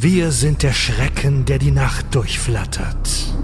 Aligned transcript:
Wir 0.00 0.30
sind 0.30 0.62
der 0.62 0.74
Schrecken, 0.74 1.44
der 1.44 1.58
die 1.58 1.72
Nacht 1.72 2.14
durchflattert. 2.14 3.34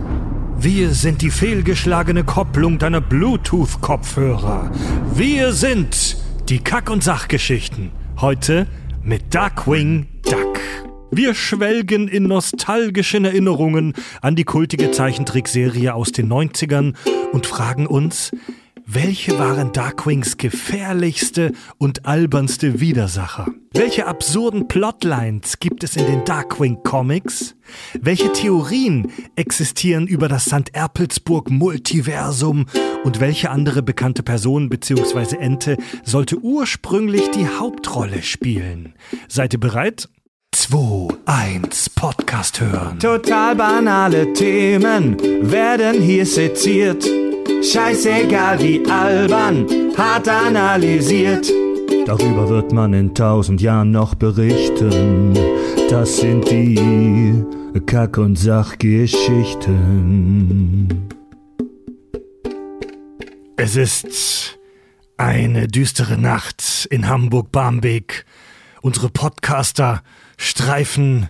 Wir 0.56 0.90
sind 0.90 1.20
die 1.20 1.32
fehlgeschlagene 1.32 2.23
Kopplung 2.23 2.78
deiner 2.78 3.00
Bluetooth-Kopfhörer. 3.00 4.71
Wir 5.12 5.53
sind 5.53 6.17
die 6.48 6.61
Kack- 6.61 6.90
und 6.90 7.03
Sachgeschichten. 7.03 7.90
Heute 8.21 8.69
mit 9.03 9.35
Darkwing 9.35 10.06
Duck. 10.22 10.61
Wir 11.11 11.35
schwelgen 11.35 12.06
in 12.06 12.22
nostalgischen 12.29 13.25
Erinnerungen 13.25 13.95
an 14.23 14.36
die 14.36 14.45
kultige 14.45 14.93
Zeichentrickserie 14.93 15.93
aus 15.93 16.12
den 16.12 16.32
90ern 16.32 16.95
und 17.32 17.46
fragen 17.46 17.89
uns, 17.89 18.30
welche 18.95 19.38
waren 19.38 19.72
Darkwings 19.72 20.36
gefährlichste 20.36 21.52
und 21.79 22.06
albernste 22.06 22.80
Widersacher? 22.80 23.48
Welche 23.72 24.06
absurden 24.06 24.68
Plotlines 24.68 25.59
gibt 25.59 25.82
es 25.82 25.96
in 25.96 26.06
den 26.06 26.24
Darkwing 26.24 26.78
Comics? 26.84 27.56
Welche 28.00 28.33
Theorien 28.33 29.10
existieren 29.34 30.06
über 30.06 30.28
das 30.28 30.45
St. 30.45 30.72
Erpelsburg 30.72 31.50
Multiversum? 31.50 32.66
Und 33.02 33.19
welche 33.19 33.50
andere 33.50 33.83
bekannte 33.83 34.22
Person 34.22 34.69
bzw. 34.69 35.36
Ente 35.38 35.77
sollte 36.05 36.38
ursprünglich 36.38 37.30
die 37.33 37.48
Hauptrolle 37.48 38.22
spielen? 38.22 38.95
Seid 39.28 39.55
ihr 39.55 39.61
bereit? 39.61 40.08
2, 40.52 41.08
1, 41.27 41.91
Podcast 41.91 42.61
hören. 42.61 43.00
Total 43.00 43.56
banale 43.56 44.33
Themen 44.34 45.16
werden 45.50 46.00
hier 46.00 46.24
seziert. 46.24 47.05
Scheißegal 47.62 48.61
wie 48.61 48.83
albern, 48.89 49.66
hart 49.97 50.29
analysiert. 50.29 51.51
Darüber 52.07 52.48
wird 52.48 52.73
man 52.73 52.93
in 52.93 53.15
tausend 53.15 53.61
Jahren 53.61 53.91
noch 53.91 54.15
berichten. 54.15 55.34
Das 55.89 56.19
sind 56.19 56.51
die 56.51 57.43
Kack- 57.87 58.19
und 58.19 58.37
Sachgeschichten. 58.37 61.09
Es 63.56 63.77
ist 63.77 64.58
eine 65.17 65.69
düstere 65.69 66.19
Nacht 66.19 66.89
in 66.91 67.08
Hamburg-Barmbek. 67.08 68.27
Unsere 68.83 69.08
Podcaster 69.08 70.03
streifen 70.36 71.29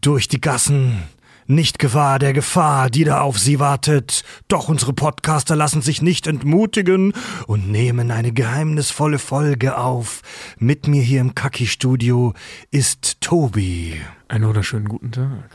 durch 0.00 0.28
die 0.28 0.40
Gassen 0.40 1.02
nicht 1.48 1.78
gewahr 1.78 2.18
der 2.18 2.32
Gefahr, 2.32 2.90
die 2.90 3.04
da 3.04 3.22
auf 3.22 3.38
sie 3.38 3.58
wartet. 3.58 4.22
Doch 4.48 4.68
unsere 4.68 4.92
Podcaster 4.92 5.56
lassen 5.56 5.82
sich 5.82 6.02
nicht 6.02 6.26
entmutigen 6.26 7.14
und 7.46 7.70
nehmen 7.70 8.10
eine 8.10 8.32
geheimnisvolle 8.32 9.18
Folge 9.18 9.78
auf. 9.78 10.22
Mit 10.58 10.86
mir 10.86 11.02
hier 11.02 11.20
im 11.20 11.34
Kaki-Studio 11.34 12.34
ist 12.70 13.20
Tobi. 13.20 14.00
Einen 14.28 14.46
wunderschönen 14.46 14.88
guten 14.88 15.10
Tag. 15.10 15.50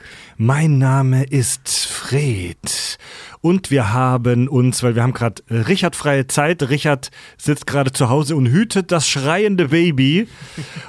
Mein 0.46 0.78
Name 0.78 1.24
ist 1.24 1.70
Fred. 1.70 2.98
Und 3.40 3.72
wir 3.72 3.94
haben 3.94 4.50
uns, 4.50 4.84
weil 4.84 4.94
wir 4.94 5.02
haben 5.02 5.14
gerade 5.14 5.42
Richard 5.50 5.96
freie 5.96 6.28
Zeit. 6.28 6.62
Richard 6.64 7.12
sitzt 7.38 7.66
gerade 7.66 7.94
zu 7.94 8.10
Hause 8.10 8.36
und 8.36 8.48
hütet 8.48 8.92
das 8.92 9.08
schreiende 9.08 9.70
Baby. 9.70 10.28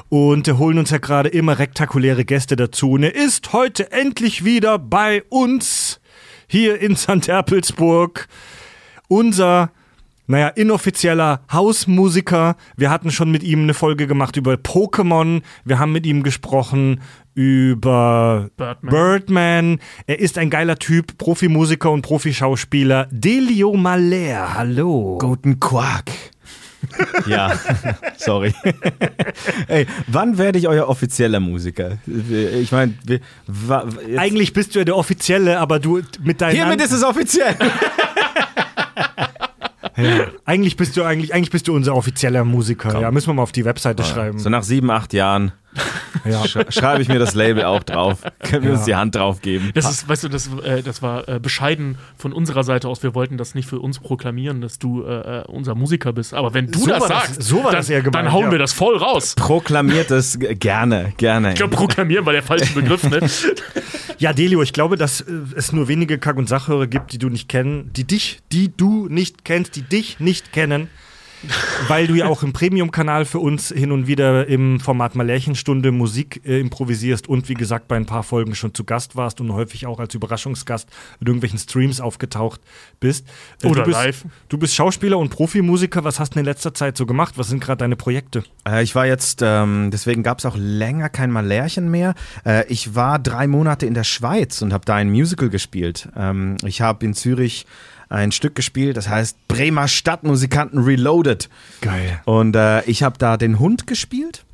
Und 0.08 0.48
holen 0.58 0.80
uns 0.80 0.91
ja 0.91 0.98
gerade 0.98 1.28
immer 1.28 1.60
rektakuläre 1.60 2.25
Gäste 2.25 2.56
dazu. 2.56 2.91
Und 2.91 3.05
er 3.05 3.14
ist 3.14 3.52
heute 3.52 3.92
endlich 3.92 4.44
wieder 4.44 4.77
bei 4.77 5.22
uns 5.28 6.00
hier 6.48 6.80
in 6.80 6.97
St. 6.97 7.28
Erpelsburg. 7.28 8.27
Unser 9.06 9.70
naja, 10.27 10.48
inoffizieller 10.48 11.41
Hausmusiker. 11.53 12.56
Wir 12.77 12.91
hatten 12.91 13.11
schon 13.11 13.30
mit 13.30 13.42
ihm 13.42 13.62
eine 13.62 13.75
Folge 13.75 14.06
gemacht 14.06 14.36
über 14.36 14.55
Pokémon. 14.55 15.42
Wir 15.64 15.78
haben 15.78 15.92
mit 15.92 16.06
ihm 16.06 16.22
gesprochen 16.22 17.00
über 17.34 18.48
Birdman. 18.56 18.91
Birdman. 18.91 19.78
Er 20.06 20.20
ist 20.20 20.39
ein 20.39 20.50
geiler 20.50 20.77
Typ, 20.77 21.19
Profimusiker 21.19 21.91
und 21.91 22.03
Profischauspieler. 22.03 23.08
Delio 23.11 23.75
Maler, 23.75 24.55
hallo. 24.55 25.19
Guten 25.19 25.61
Quark. 25.61 26.10
Ja, 27.26 27.53
sorry. 28.16 28.54
Ey, 29.69 29.87
wann 30.06 30.38
werde 30.38 30.59
ich 30.59 30.69
euer 30.69 30.88
offizieller 30.88 31.41
Musiker? 31.41 31.99
Ich 32.06 32.72
meine, 32.72 32.94
eigentlich 34.16 34.53
bist 34.53 34.75
du 34.75 34.81
ja 34.81 34.84
der 34.84 34.97
Offizielle, 34.97 35.59
aber 35.59 35.78
du 35.81 36.03
mit 36.22 36.41
deinen. 36.41 36.54
Hiermit 36.54 36.82
ist 36.82 36.93
es 36.93 37.03
offiziell. 37.03 37.56
Ja. 39.97 40.27
Eigentlich 40.44 40.77
bist 40.77 40.97
du 40.97 41.05
eigentlich, 41.05 41.32
eigentlich 41.34 41.50
bist 41.50 41.69
du 41.69 41.75
unser 41.75 41.94
offizieller 41.94 42.44
Musiker. 42.44 42.91
Komm. 42.93 43.03
Ja, 43.03 43.10
müssen 43.10 43.28
wir 43.28 43.34
mal 43.34 43.43
auf 43.43 43.53
die 43.53 43.65
Webseite 43.65 44.03
ja. 44.03 44.09
schreiben. 44.09 44.38
So 44.38 44.50
nach 44.50 44.62
sieben, 44.62 44.91
acht 44.91 45.12
Jahren 45.12 45.53
ja. 46.25 46.47
sch 46.47 46.59
schreibe 46.71 47.03
ich 47.03 47.09
mir 47.09 47.19
das 47.19 47.35
Label 47.35 47.65
auch 47.65 47.83
drauf. 47.83 48.23
Können 48.41 48.62
wir 48.62 48.71
ja. 48.71 48.77
uns 48.77 48.85
die 48.85 48.95
Hand 48.95 49.15
drauf 49.15 49.41
geben. 49.41 49.71
Das 49.75 49.91
ist, 49.91 50.09
weißt 50.09 50.25
du, 50.25 50.29
das, 50.29 50.49
äh, 50.65 50.83
das 50.83 51.03
war 51.03 51.29
äh, 51.29 51.39
bescheiden 51.41 51.99
von 52.17 52.33
unserer 52.33 52.65
Seite 52.65 52.89
aus. 52.89 53.03
Wir 53.03 53.15
wollten 53.15 53.37
das 53.37 53.55
nicht 53.55 53.69
für 53.69 53.81
uns 53.81 53.99
proklamieren, 53.99 54.61
dass 54.61 54.79
du 54.79 55.03
äh, 55.03 55.45
unser 55.47 55.75
Musiker 55.75 56.12
bist. 56.12 56.35
Aber 56.35 56.55
wenn 56.55 56.71
du 56.71 56.79
so 56.79 56.87
das 56.87 57.09
sagst, 57.09 57.39
das, 57.39 57.47
so 57.47 57.57
war 57.59 57.65
dann, 57.65 57.75
das 57.75 57.89
ja 57.89 58.01
gemeint, 58.01 58.27
dann 58.27 58.33
hauen 58.33 58.51
wir 58.51 58.59
das 58.59 58.73
voll 58.73 58.97
raus. 58.97 59.35
Proklamiert 59.35 60.11
es 60.11 60.39
gerne, 60.39 61.12
gerne. 61.17 61.51
Ich 61.51 61.57
glaube, 61.57 61.77
proklamieren 61.77 62.27
war 62.27 62.33
der 62.33 62.43
falsche 62.43 62.73
Begriff, 62.75 63.05
ne? 63.05 63.21
ja, 64.19 64.33
Delio, 64.33 64.62
ich 64.62 64.73
glaube, 64.73 64.97
dass 64.97 65.21
äh, 65.21 65.33
es 65.56 65.73
nur 65.73 65.89
wenige 65.89 66.19
Kack- 66.19 66.37
und 66.37 66.49
Sachhörer 66.49 66.87
gibt, 66.87 67.12
die 67.12 67.19
du 67.19 67.29
nicht 67.29 67.49
kennen, 67.49 67.91
die 67.93 68.05
dich, 68.05 68.41
die 68.53 68.75
du 68.77 69.09
nicht 69.09 69.45
kennst, 69.45 69.77
die 69.77 69.83
dich 69.83 70.21
nicht 70.21 70.53
kennen 70.53 70.89
weil 71.88 72.06
du 72.06 72.15
ja 72.15 72.27
auch 72.27 72.43
im 72.43 72.53
Premium-Kanal 72.53 73.25
für 73.25 73.38
uns 73.38 73.69
hin 73.69 73.93
und 73.93 74.06
wieder 74.06 74.47
im 74.47 74.81
Format 74.81 75.15
Malärchenstunde 75.15 75.93
Musik 75.93 76.43
äh, 76.44 76.60
improvisierst 76.60 77.28
und 77.28 77.49
wie 77.49 77.55
gesagt 77.55 77.88
bei 77.88 77.97
ein 77.97 78.06
paar 78.06 78.22
Folgen 78.22 78.55
schon 78.55 78.75
zu 78.75 78.84
Gast 78.84 79.16
warst 79.16 79.41
und 79.41 79.53
häufig 79.53 79.87
auch 79.87 80.00
als 80.00 80.15
Überraschungsgast 80.15 80.88
in 81.21 81.27
irgendwelchen 81.27 81.59
Streams 81.59 82.00
aufgetaucht 82.00 82.60
bist. 83.00 83.27
Äh, 83.62 83.69
Oder 83.69 83.82
du 83.82 83.87
bist, 83.87 83.99
live. 83.99 84.25
Du 84.49 84.59
bist 84.59 84.75
Schauspieler 84.75 85.19
und 85.19 85.31
Profimusiker. 85.31 86.05
Was 86.05 86.21
hast 86.21 86.34
du 86.34 86.38
in 86.38 86.44
letzter 86.44 86.75
Zeit 86.75 86.97
so 86.97 87.06
gemacht? 87.06 87.34
Was 87.37 87.49
sind 87.49 87.61
gerade 87.61 87.78
deine 87.78 87.97
Projekte? 87.97 88.44
Äh, 88.66 88.82
ich 88.82 88.94
war 88.94 89.06
jetzt, 89.06 89.41
ähm, 89.43 89.91
deswegen 89.91 90.22
gab 90.22 90.38
es 90.38 90.47
auch 90.47 90.56
länger 90.56 91.09
kein 91.09 91.31
Malärchen 91.31 91.91
mehr. 91.91 92.15
Äh, 92.44 92.66
ich 92.69 92.94
war 92.94 93.19
drei 93.19 93.47
Monate 93.47 93.87
in 93.87 93.94
der 93.94 94.05
Schweiz 94.05 94.62
und 94.62 94.72
habe 94.72 94.84
da 94.84 94.94
ein 94.94 95.11
Musical 95.11 95.49
gespielt. 95.49 96.09
Ähm, 96.16 96.56
ich 96.65 96.81
habe 96.81 97.05
in 97.05 97.15
Zürich 97.15 97.66
ein 98.14 98.32
Stück 98.32 98.54
gespielt, 98.54 98.97
das 98.97 99.08
heißt 99.08 99.48
Bremer 99.48 99.88
Stadtmusikanten 99.88 100.82
Reloaded. 100.82 101.48
Geil. 101.80 102.20
Und 102.25 102.56
äh, 102.56 102.82
ich 102.84 103.02
habe 103.02 103.19
da 103.19 103.36
den 103.36 103.58
Hund 103.58 103.86
gespielt. 103.86 104.44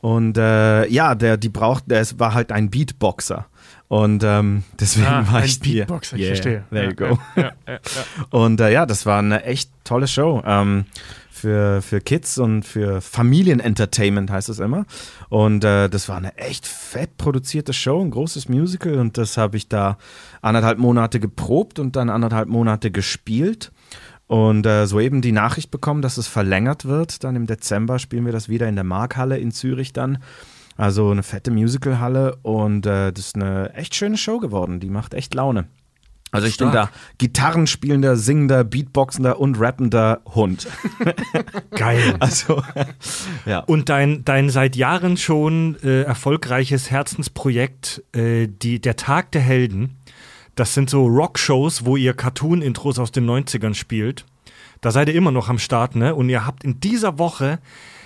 Und 0.00 0.38
äh, 0.38 0.86
ja, 0.88 1.14
der, 1.14 1.36
die 1.36 1.48
braucht, 1.48 1.84
der 1.90 2.06
war 2.18 2.34
halt 2.34 2.52
ein 2.52 2.70
Beatboxer. 2.70 3.46
Und 3.88 4.22
ähm, 4.22 4.64
deswegen 4.78 5.06
ah, 5.06 5.26
war 5.32 5.40
ein 5.40 5.46
ich 5.46 5.60
Beatboxer, 5.60 6.16
yeah, 6.16 6.32
ich 6.32 6.40
verstehe. 6.40 6.64
There 6.70 6.84
ja, 6.84 6.90
you 6.90 6.94
go. 6.94 7.18
Ja, 7.36 7.52
ja, 7.66 7.78
und 8.30 8.60
äh, 8.60 8.70
ja, 8.70 8.84
das 8.84 9.06
war 9.06 9.18
eine 9.18 9.44
echt 9.44 9.70
tolle 9.84 10.06
Show. 10.06 10.42
Ähm, 10.44 10.84
für, 11.38 11.80
für 11.82 12.00
Kids 12.00 12.38
und 12.38 12.64
für 12.64 13.00
Familienentertainment 13.00 14.30
heißt 14.30 14.48
es 14.48 14.58
immer. 14.58 14.84
Und 15.28 15.64
äh, 15.64 15.88
das 15.88 16.08
war 16.08 16.16
eine 16.16 16.36
echt 16.36 16.66
fett 16.66 17.16
produzierte 17.16 17.72
Show, 17.72 18.02
ein 18.02 18.10
großes 18.10 18.48
Musical. 18.48 18.98
Und 18.98 19.16
das 19.16 19.36
habe 19.36 19.56
ich 19.56 19.68
da 19.68 19.98
anderthalb 20.42 20.78
Monate 20.78 21.20
geprobt 21.20 21.78
und 21.78 21.96
dann 21.96 22.10
anderthalb 22.10 22.48
Monate 22.48 22.90
gespielt. 22.90 23.72
Und 24.26 24.66
äh, 24.66 24.86
soeben 24.86 25.22
die 25.22 25.32
Nachricht 25.32 25.70
bekommen, 25.70 26.02
dass 26.02 26.18
es 26.18 26.26
verlängert 26.26 26.84
wird. 26.84 27.24
Dann 27.24 27.34
im 27.34 27.46
Dezember 27.46 27.98
spielen 27.98 28.26
wir 28.26 28.32
das 28.32 28.50
wieder 28.50 28.68
in 28.68 28.74
der 28.74 28.84
Markhalle 28.84 29.38
in 29.38 29.52
Zürich 29.52 29.94
dann. 29.94 30.18
Also 30.76 31.10
eine 31.10 31.24
fette 31.24 31.50
Musicalhalle 31.50 32.36
und 32.42 32.86
äh, 32.86 33.12
das 33.12 33.26
ist 33.26 33.34
eine 33.34 33.74
echt 33.74 33.96
schöne 33.96 34.16
Show 34.16 34.38
geworden. 34.38 34.78
Die 34.78 34.90
macht 34.90 35.12
echt 35.12 35.34
Laune. 35.34 35.66
Also 36.30 36.46
ich 36.46 36.54
Stark. 36.54 36.70
bin 36.70 36.80
da 36.80 36.90
Gitarrenspielender, 37.18 38.16
singender, 38.16 38.64
Beatboxender 38.64 39.40
und 39.40 39.58
rappender 39.58 40.20
Hund. 40.34 40.66
Geil. 41.70 42.16
Also, 42.20 42.62
ja. 43.46 43.60
Und 43.60 43.88
dein, 43.88 44.24
dein 44.24 44.50
seit 44.50 44.76
Jahren 44.76 45.16
schon 45.16 45.76
äh, 45.82 46.02
erfolgreiches 46.02 46.90
Herzensprojekt, 46.90 48.02
äh, 48.12 48.48
die, 48.48 48.80
der 48.80 48.96
Tag 48.96 49.32
der 49.32 49.42
Helden, 49.42 49.96
das 50.54 50.74
sind 50.74 50.90
so 50.90 51.06
Rockshows, 51.06 51.84
wo 51.84 51.96
ihr 51.96 52.14
Cartoon-Intros 52.14 52.98
aus 52.98 53.12
den 53.12 53.28
90ern 53.28 53.74
spielt. 53.74 54.24
Da 54.80 54.90
seid 54.90 55.08
ihr 55.08 55.14
immer 55.14 55.30
noch 55.30 55.48
am 55.48 55.58
Start, 55.58 55.96
ne? 55.96 56.14
Und 56.14 56.28
ihr 56.28 56.46
habt 56.46 56.64
in 56.64 56.80
dieser 56.80 57.18
Woche 57.18 57.58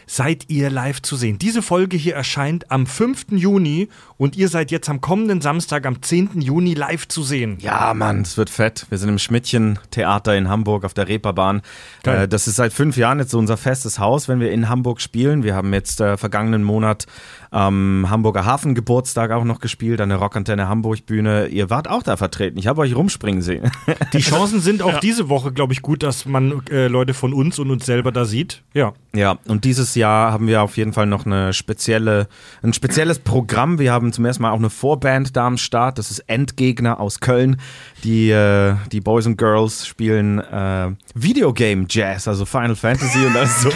seid 0.06 0.44
ihr 0.49 0.70
live 0.70 1.02
zu 1.02 1.16
sehen. 1.16 1.38
Diese 1.38 1.62
Folge 1.62 1.96
hier 1.96 2.14
erscheint 2.14 2.70
am 2.70 2.87
5. 2.87 3.26
Juni 3.31 3.88
und 4.16 4.37
ihr 4.37 4.49
seid 4.49 4.70
jetzt 4.70 4.88
am 4.88 5.00
kommenden 5.00 5.40
Samstag, 5.40 5.87
am 5.87 6.02
10. 6.02 6.40
Juni 6.40 6.75
live 6.75 7.08
zu 7.08 7.22
sehen. 7.22 7.58
Ja, 7.60 7.94
Mann, 7.94 8.22
es 8.22 8.37
wird 8.37 8.50
fett. 8.50 8.87
Wir 8.90 8.99
sind 8.99 9.08
im 9.08 9.19
Schmidtchen-Theater 9.19 10.37
in 10.37 10.49
Hamburg 10.49 10.84
auf 10.84 10.94
der 10.94 11.08
Reeperbahn. 11.08 11.62
Äh, 12.04 12.28
das 12.28 12.49
ist 12.49 12.56
seit 12.56 12.72
fünf 12.72 12.96
Jahren 12.96 13.19
jetzt 13.19 13.31
so 13.31 13.38
unser 13.38 13.56
festes 13.56 13.99
Haus, 13.99 14.28
wenn 14.28 14.40
wir 14.40 14.50
in 14.52 14.69
Hamburg 14.69 15.00
spielen. 15.00 15.43
Wir 15.43 15.54
haben 15.54 15.72
jetzt 15.72 16.00
äh, 16.00 16.16
vergangenen 16.16 16.62
Monat 16.62 17.06
am 17.52 18.06
Hamburger 18.08 18.46
Hafengeburtstag 18.46 19.31
auch 19.31 19.44
noch 19.44 19.60
gespielt, 19.60 20.00
an 20.00 20.08
der 20.08 20.19
Rockantenne 20.19 20.69
Hamburg 20.69 21.04
Bühne. 21.04 21.49
Ihr 21.49 21.69
wart 21.69 21.88
auch 21.88 22.02
da 22.02 22.16
vertreten. 22.16 22.58
Ich 22.58 22.66
habe 22.66 22.81
euch 22.81 22.96
rumspringen 22.96 23.43
sehen. 23.43 23.70
Die 24.14 24.20
Chancen 24.20 24.60
sind 24.60 24.82
auch 24.82 25.00
diese 25.00 25.28
Woche, 25.28 25.52
glaube 25.52 25.75
ich, 25.75 25.82
gut, 25.82 26.02
dass 26.02 26.25
man 26.25 26.62
äh, 26.70 26.88
Leute 26.88 27.12
von 27.12 27.34
uns 27.34 27.58
und 27.58 27.70
uns 27.70 27.84
selber 27.84 28.10
da 28.10 28.25
sieht. 28.25 28.62
Ja. 28.72 28.94
Ja, 29.14 29.37
und 29.46 29.64
dieses 29.64 29.94
Jahr 29.94 30.32
haben 30.32 30.46
wir 30.46 30.62
auf 30.62 30.78
jeden 30.78 30.94
Fall 30.94 31.04
noch 31.04 31.26
eine 31.26 31.52
spezielle, 31.52 32.28
ein 32.62 32.72
spezielles 32.72 33.19
Programm. 33.19 33.78
Wir 33.78 33.93
haben 33.93 34.10
zum 34.14 34.25
ersten 34.25 34.43
Mal 34.43 34.52
auch 34.52 34.58
eine 34.58 34.70
Vorband 34.70 35.37
da 35.37 35.46
am 35.46 35.58
Start. 35.58 35.98
Das 35.98 36.10
ist 36.10 36.20
Endgegner 36.20 36.98
aus 36.98 37.20
Köln. 37.20 37.60
Die, 38.05 38.31
äh, 38.31 38.75
die 38.90 39.02
Boys 39.02 39.26
and 39.26 39.37
Girls 39.37 39.87
spielen 39.87 40.38
äh, 40.38 40.93
Videogame 41.14 41.84
Jazz, 41.90 42.26
also 42.26 42.46
Final 42.46 42.75
Fantasy 42.75 43.26
und 43.26 43.34
das 43.34 43.60
so 43.60 43.70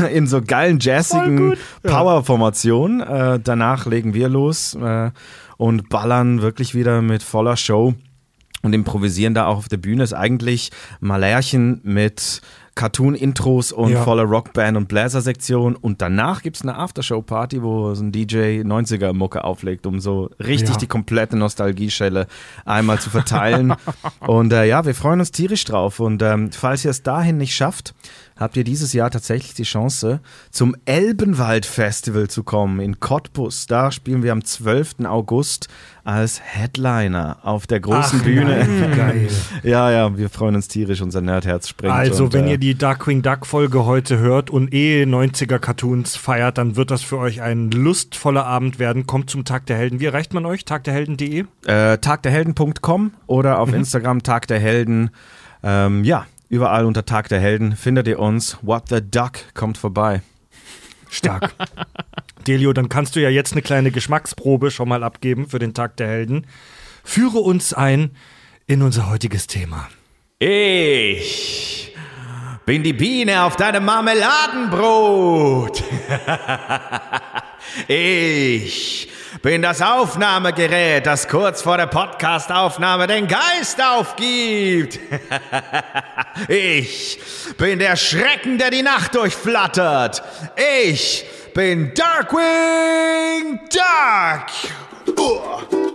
in 0.12 0.26
so 0.26 0.42
geilen 0.42 0.78
jazzigen 0.78 1.54
Power-Formationen. 1.82 3.00
Äh, 3.14 3.40
danach 3.42 3.86
legen 3.86 4.14
wir 4.14 4.28
los 4.28 4.74
äh, 4.74 5.10
und 5.56 5.88
ballern 5.88 6.42
wirklich 6.42 6.74
wieder 6.74 7.00
mit 7.02 7.22
voller 7.22 7.56
Show 7.56 7.94
und 8.62 8.72
improvisieren 8.72 9.34
da 9.34 9.46
auch 9.46 9.58
auf 9.58 9.68
der 9.68 9.76
Bühne. 9.76 10.02
Ist 10.02 10.14
eigentlich 10.14 10.70
Malärchen 11.00 11.80
mit 11.84 12.40
Cartoon-Intros 12.74 13.70
und 13.72 13.92
Ja. 13.92 14.02
voller 14.02 14.24
Rockband 14.24 14.76
und 14.76 14.88
Bläsersektion. 14.88 15.76
Und 15.76 16.02
danach 16.02 16.42
gibt 16.42 16.56
es 16.56 16.62
eine 16.62 16.76
Aftershow-Party, 16.76 17.62
wo 17.62 17.94
so 17.94 18.02
ein 18.02 18.10
DJ 18.10 18.62
90er-Mucke 18.64 19.44
auflegt, 19.44 19.86
um 19.86 20.00
so 20.00 20.30
richtig 20.40 20.70
Ja. 20.70 20.76
die 20.78 20.86
komplette 20.88 21.36
Nostalgieschelle 21.36 22.26
einmal 22.64 22.98
zu 22.98 23.10
verteilen. 23.10 23.74
und 24.20 24.52
äh, 24.52 24.64
ja, 24.66 24.84
wir 24.84 24.94
freuen 24.94 25.20
uns 25.20 25.30
tierisch 25.30 25.64
drauf. 25.64 26.00
Und 26.00 26.20
ähm, 26.22 26.50
falls 26.50 26.84
ihr 26.84 26.90
es 26.90 27.02
dahin 27.02 27.36
nicht 27.36 27.54
schafft, 27.54 27.94
habt 28.36 28.56
ihr 28.56 28.64
dieses 28.64 28.92
Jahr 28.92 29.10
tatsächlich 29.10 29.54
die 29.54 29.62
Chance, 29.62 30.20
zum 30.50 30.74
Elbenwald-Festival 30.84 32.28
zu 32.28 32.42
kommen 32.42 32.80
in 32.80 33.00
Cottbus. 33.00 33.66
Da 33.66 33.90
spielen 33.92 34.22
wir 34.22 34.32
am 34.32 34.44
12. 34.44 35.04
August 35.04 35.68
als 36.04 36.40
Headliner 36.42 37.38
auf 37.42 37.66
der 37.66 37.80
großen 37.80 38.20
Ach, 38.20 38.24
Bühne. 38.24 38.66
nein, 38.66 38.96
geil. 38.96 39.28
Ja, 39.62 39.90
ja, 39.90 40.16
wir 40.18 40.28
freuen 40.28 40.54
uns 40.56 40.68
tierisch, 40.68 41.00
unser 41.00 41.20
Nerdherz 41.20 41.68
springt. 41.68 41.92
Also, 41.94 42.24
und, 42.24 42.32
wenn 42.34 42.46
äh, 42.46 42.52
ihr 42.52 42.58
die 42.58 42.74
Darkwing 42.74 43.22
Duck 43.22 43.46
Folge 43.46 43.84
heute 43.86 44.18
hört 44.18 44.50
und 44.50 44.74
eh 44.74 45.04
90er 45.04 45.58
Cartoons 45.58 46.16
feiert, 46.16 46.58
dann 46.58 46.76
wird 46.76 46.90
das 46.90 47.02
für 47.02 47.18
euch 47.18 47.40
ein 47.40 47.70
lustvoller 47.70 48.44
Abend 48.46 48.78
werden. 48.78 49.06
Kommt 49.06 49.30
zum 49.30 49.44
Tag 49.44 49.66
der 49.66 49.76
Helden. 49.76 50.00
Wie 50.00 50.04
erreicht 50.06 50.34
man 50.34 50.44
euch? 50.44 50.64
Tagderhelden.de? 50.64 51.44
äh, 51.66 51.98
tagderhelden.com 51.98 53.12
oder 53.26 53.54
Mhm. 53.54 53.60
auf 53.60 53.72
Instagram 53.72 54.22
Tag 54.22 54.46
der 54.48 54.60
Helden. 54.60 55.10
Ähm, 55.62 56.04
ja, 56.04 56.26
überall 56.54 56.86
unter 56.86 57.04
Tag 57.04 57.28
der 57.28 57.40
Helden 57.40 57.74
findet 57.76 58.06
ihr 58.06 58.20
uns. 58.20 58.58
What 58.62 58.88
the 58.88 59.00
Duck 59.02 59.52
kommt 59.54 59.76
vorbei. 59.76 60.22
Stark. 61.10 61.52
Delio, 62.46 62.72
dann 62.72 62.88
kannst 62.88 63.16
du 63.16 63.20
ja 63.20 63.28
jetzt 63.28 63.52
eine 63.52 63.62
kleine 63.62 63.90
Geschmacksprobe 63.90 64.70
schon 64.70 64.88
mal 64.88 65.02
abgeben 65.02 65.48
für 65.48 65.58
den 65.58 65.74
Tag 65.74 65.96
der 65.96 66.06
Helden. 66.06 66.46
Führe 67.02 67.38
uns 67.38 67.74
ein 67.74 68.12
in 68.66 68.82
unser 68.82 69.10
heutiges 69.10 69.48
Thema. 69.48 69.88
Ich 70.38 71.92
bin 72.66 72.84
die 72.84 72.92
Biene 72.92 73.42
auf 73.42 73.56
deinem 73.56 73.84
Marmeladenbrot. 73.84 75.82
ich 77.88 79.08
bin 79.44 79.60
das 79.60 79.82
Aufnahmegerät, 79.82 81.04
das 81.04 81.28
kurz 81.28 81.60
vor 81.60 81.76
der 81.76 81.86
Podcastaufnahme 81.86 83.06
den 83.06 83.28
Geist 83.28 83.78
aufgibt. 83.78 84.98
ich 86.48 87.20
bin 87.58 87.78
der 87.78 87.96
Schrecken, 87.96 88.56
der 88.56 88.70
die 88.70 88.80
Nacht 88.80 89.14
durchflattert. 89.14 90.22
Ich 90.80 91.26
bin 91.52 91.92
Darkwing 91.92 93.60
Duck. 93.70 95.18
Uah. 95.18 95.93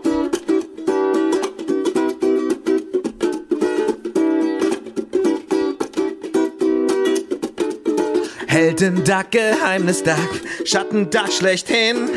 Heldenduck, 8.49 9.29
Geheimnisduck, 9.29 10.41
Schattenduck 10.65 11.31
schlechthin. 11.31 12.09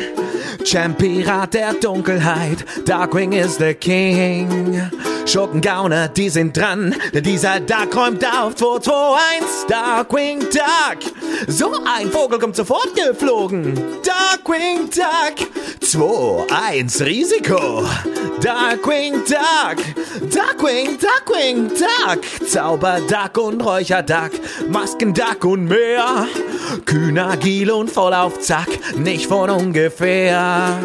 Champirat 0.65 1.53
der 1.53 1.75
Dunkelheit, 1.75 2.65
Darkwing 2.87 3.33
is 3.33 3.57
the 3.57 3.75
King. 3.75 4.81
Schurkengauner, 5.27 6.07
die 6.07 6.29
sind 6.29 6.57
dran, 6.57 6.95
denn 7.13 7.23
dieser 7.23 7.59
Duck 7.59 7.95
räumt 7.95 8.25
auf 8.25 8.55
221. 8.55 9.67
Darkwing 9.67 10.39
Duck, 10.39 11.13
so 11.47 11.71
ein 11.85 12.09
Vogel 12.09 12.39
kommt 12.39 12.55
sofort 12.55 12.89
geflogen. 12.95 13.75
Darkwing 14.03 14.89
Duck, 14.89 15.47
2-1 15.81 17.05
Risiko. 17.05 17.85
Darkwing 18.41 19.13
Duck, 19.23 19.77
Darkwing, 20.29 20.97
Darkwing 20.99 21.69
Duck, 21.69 22.49
Zauberduck 22.49 23.37
und 23.37 23.63
Räucherduck, 23.63 24.31
Maskenduck 24.69 25.45
und 25.45 25.65
mehr. 25.69 26.22
Kühn, 26.85 27.17
agil 27.17 27.71
und 27.71 27.91
voll 27.91 28.13
auf 28.13 28.39
Zack, 28.39 28.67
nicht 28.97 29.27
von 29.27 29.49
ungefähr. 29.49 30.77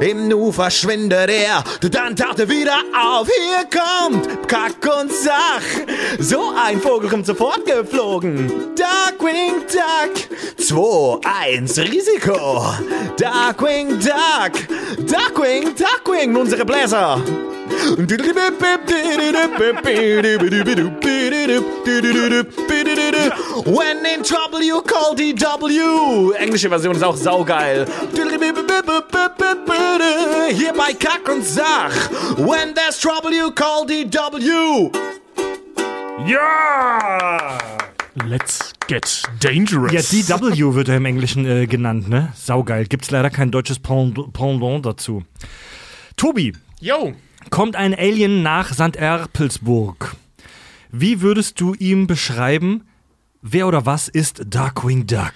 Im 0.00 0.28
Nu 0.28 0.52
verschwindet 0.52 1.30
er, 1.30 1.64
dann 1.90 2.16
taucht 2.16 2.40
er 2.40 2.48
wieder 2.48 2.82
auf. 2.94 3.28
Hier 3.28 3.64
kommt 3.64 4.48
Kack 4.48 4.76
und 5.00 5.12
Sach, 5.12 5.62
so 6.18 6.52
ein 6.56 6.80
Vogel 6.80 7.10
kommt 7.10 7.26
sofort 7.26 7.64
geflogen. 7.66 8.50
Darkwing 8.76 9.62
Duck, 9.70 10.38
2-1 10.58 11.90
Risiko. 11.90 12.64
Darkwing 13.16 13.98
Duck, 13.98 15.06
Darkwing, 15.06 15.74
Darkwing, 15.74 16.36
unsere 16.36 16.64
Bläser. 16.64 17.20
When 23.64 24.04
in 24.04 24.22
trouble 24.22 24.62
you 24.62 24.80
call 24.82 25.14
DW. 25.14 26.32
Englische 26.38 26.68
Version 26.68 26.94
ist 26.96 27.02
auch 27.02 27.16
saugeil. 27.16 27.86
Hier 30.52 30.72
bei 30.76 30.92
Kack 30.94 31.28
und 31.32 31.44
Sach. 31.44 31.92
When 32.36 32.74
there's 32.74 32.98
trouble 33.00 33.32
you 33.32 33.50
call 33.52 33.86
DW. 33.86 34.90
Ja! 36.26 37.58
Let's 38.26 38.72
get 38.88 39.22
dangerous. 39.40 39.92
Ja, 39.92 40.00
DW 40.38 40.74
wird 40.74 40.88
er 40.88 40.96
im 40.96 41.04
Englischen 41.04 41.46
äh, 41.46 41.66
genannt, 41.66 42.08
ne? 42.08 42.32
Saugeil. 42.34 42.86
Gibt's 42.86 43.10
leider 43.10 43.30
kein 43.30 43.50
deutsches 43.52 43.78
Pend- 43.78 44.32
Pendant 44.32 44.84
dazu. 44.84 45.22
Tobi, 46.16 46.52
Yo. 46.80 47.12
Kommt 47.50 47.76
ein 47.76 47.94
Alien 47.94 48.42
nach 48.42 48.72
St. 48.72 48.96
Erpelsburg. 48.96 50.16
Wie 50.90 51.20
würdest 51.20 51.60
du 51.60 51.74
ihm 51.74 52.06
beschreiben, 52.06 52.84
wer 53.42 53.66
oder 53.66 53.86
was 53.86 54.08
ist 54.08 54.42
Darkwing 54.46 55.06
Duck? 55.06 55.34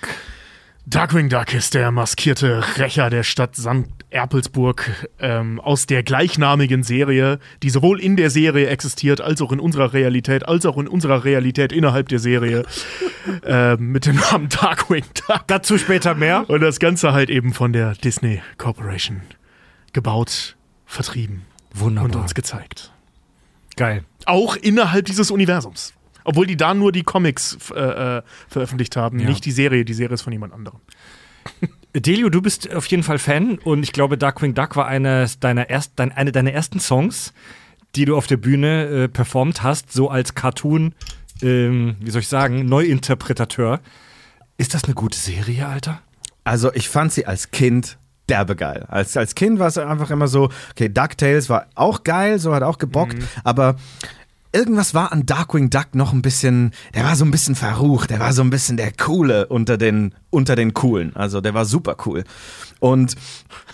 Darkwing 0.87 1.29
Duck 1.29 1.55
ist 1.55 1.75
der 1.75 1.93
maskierte 1.93 2.65
Rächer 2.77 3.09
der 3.09 3.23
Stadt 3.23 3.55
St. 3.55 3.87
Erpelsburg 4.11 5.09
ähm, 5.21 5.61
aus 5.61 5.87
der 5.87 6.03
gleichnamigen 6.03 6.83
Serie, 6.83 7.39
die 7.63 7.71
sowohl 7.71 8.01
in 8.01 8.17
der 8.17 8.31
Serie 8.31 8.67
existiert, 8.67 9.21
als 9.21 9.41
auch 9.41 9.53
in 9.53 9.61
unserer 9.61 9.93
Realität, 9.93 10.49
als 10.49 10.67
auch 10.67 10.77
in 10.79 10.89
unserer 10.89 11.25
Realität 11.25 11.73
innerhalb 11.73 12.09
der 12.09 12.19
Serie 12.19 12.65
äh, 13.45 13.77
mit 13.77 14.07
dem 14.07 14.17
Namen 14.17 14.49
Darkwing 14.49 15.05
Duck. 15.29 15.45
Dazu 15.47 15.79
später 15.79 16.15
mehr. 16.15 16.51
Und 16.51 16.61
das 16.61 16.81
Ganze 16.81 17.13
halt 17.13 17.31
eben 17.31 17.53
von 17.53 17.73
der 17.73 17.95
Disney 17.95 18.43
Corporation 18.59 19.21
gebaut, 19.93 20.57
vertrieben 20.85 21.47
und 21.75 21.81
Wunderbar. 21.81 22.23
uns 22.23 22.35
gezeigt. 22.35 22.93
Geil. 23.77 24.05
Auch 24.27 24.57
innerhalb 24.57 25.07
dieses 25.07 25.31
Universums. 25.31 25.95
Obwohl 26.25 26.47
die 26.47 26.57
da 26.57 26.75
nur 26.75 26.93
die 26.93 27.03
Comics 27.03 27.57
äh, 27.75 28.19
äh, 28.19 28.23
veröffentlicht 28.49 28.97
haben, 28.97 29.19
Ja. 29.19 29.29
nicht 29.29 29.45
die 29.45 29.51
Serie. 29.51 29.85
Die 29.85 29.95
Serie 29.95 30.15
ist 30.15 30.23
von 30.23 30.33
jemand 30.33 30.53
anderem. 30.53 30.81
Delio, 31.95 32.29
du 32.31 32.41
bist 32.41 32.73
auf 32.73 32.87
jeden 32.87 33.03
Fall 33.03 33.19
Fan 33.19 33.59
und 33.59 33.83
ich 33.83 33.93
glaube, 33.93 34.17
Darkwing 34.17 34.55
Duck 34.55 34.77
war 34.77 34.87
eines 34.87 35.41
deiner 35.41 35.69
erst, 35.69 35.93
dein, 35.97 36.13
eine 36.13 36.33
deiner 36.33 36.53
ersten 36.53 36.81
Songs, 36.81 37.33
die 37.97 38.05
du 38.05 38.17
auf 38.17 38.27
der 38.27 38.37
Bühne 38.39 38.85
äh, 38.87 39.09
performt 39.09 39.63
hast, 39.63 39.93
so 39.93 40.09
als 40.09 40.35
Cartoon, 40.35 40.95
ähm, 41.43 41.97
wie 42.01 42.11
soll 42.11 42.21
ich 42.23 42.29
sagen, 42.29 42.67
Neuinterpretateur. 42.67 43.81
Ist 44.57 44.75
das 44.75 44.85
eine 44.85 44.95
gute 44.95 45.19
Serie, 45.19 45.67
Alter? 45.67 46.01
Also 46.45 46.73
ich 46.73 46.89
fand 46.89 47.13
sie 47.13 47.27
als 47.27 47.51
Kind 47.51 47.99
derbe 48.29 48.57
geil. 48.57 48.87
Als, 48.89 49.17
als 49.17 49.35
Kind 49.35 49.59
war 49.59 49.69
es 49.69 49.79
einfach 49.79 50.11
immer 50.11 50.29
so, 50.29 50.51
okay, 50.71 50.89
DuckTales 50.89 51.49
war 51.49 51.67
auch 51.75 52.05
geil, 52.05 52.39
so 52.39 52.55
hat 52.55 52.63
auch 52.63 52.79
gebockt, 52.79 53.17
aber 53.45 53.77
irgendwas 54.53 54.95
war 54.95 55.13
an 55.13 55.27
Darkwing 55.27 55.71
Duck 55.71 55.95
noch 55.95 56.13
ein 56.13 56.23
bisschen, 56.23 56.73
der 56.95 57.05
war 57.05 57.17
so 57.17 57.25
ein 57.25 57.31
bisschen 57.31 57.55
verrucht, 57.55 58.11
der 58.11 58.21
war 58.21 58.33
so 58.33 58.43
ein 58.43 58.51
bisschen 58.51 58.77
der 58.77 58.93
Coole 58.93 59.47
unter 59.47 59.79
den, 59.79 60.15
unter 60.31 60.57
den 60.57 60.75
Coolen. 60.75 61.17
Also 61.17 61.41
der 61.41 61.55
war 61.55 61.65
super 61.65 61.97
cool. 62.07 62.25
Und 62.81 63.17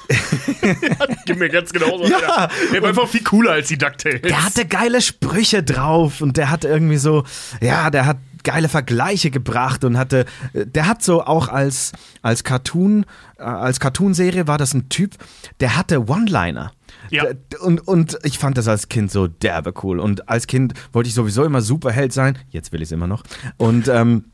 Gib 1.27 1.39
mir 1.39 1.51
ganz 1.51 1.71
genau 1.71 1.99
so. 1.99 2.05
Ja. 2.05 2.49
Der 2.73 2.81
war 2.81 2.89
einfach 2.91 3.09
viel 3.09 3.23
cooler 3.23 3.53
als 3.53 3.69
die 3.69 3.77
DuckTales. 3.77 4.23
der 4.23 4.45
hatte 4.45 4.67
geile 4.67 5.03
Sprüche 5.03 5.63
drauf 5.63 6.21
und 6.23 6.37
der 6.37 6.51
hat 6.51 6.65
irgendwie 6.65 6.97
so, 6.97 7.25
ja, 7.61 7.91
der 7.91 8.07
hat 8.07 8.17
geile 8.45 8.69
Vergleiche 8.69 9.31
gebracht 9.31 9.85
und 9.85 9.99
hatte, 9.99 10.27
äh, 10.53 10.67
der 10.67 10.87
hat 10.87 11.03
so 11.03 11.23
auch 11.25 11.49
als, 11.49 11.93
als 12.23 12.45
Cartoon, 12.45 13.07
äh, 13.39 13.43
als 13.43 13.81
Cartoonserie 13.81 14.47
war 14.47 14.59
das 14.59 14.75
ein 14.75 14.89
Typ, 14.89 15.15
der 15.61 15.77
hatte 15.77 16.09
One-Liner. 16.09 16.73
Ja. 17.11 17.25
Und, 17.61 17.87
und 17.87 18.19
ich 18.25 18.39
fand 18.39 18.59
das 18.59 18.69
als 18.69 18.89
Kind 18.89 19.11
so 19.11 19.29
derbe 19.29 19.73
cool. 19.83 19.99
Und 19.99 20.29
als 20.29 20.47
Kind 20.47 20.75
wollte 20.93 21.09
ich 21.09 21.15
sowieso 21.15 21.45
immer 21.45 21.63
Superheld 21.63 22.13
sein. 22.13 22.39
Jetzt 22.51 22.73
will 22.73 22.83
ich 22.83 22.89
es 22.89 22.93
immer 22.93 23.07
noch. 23.07 23.23
Und 23.57 23.89
ähm, 23.89 24.25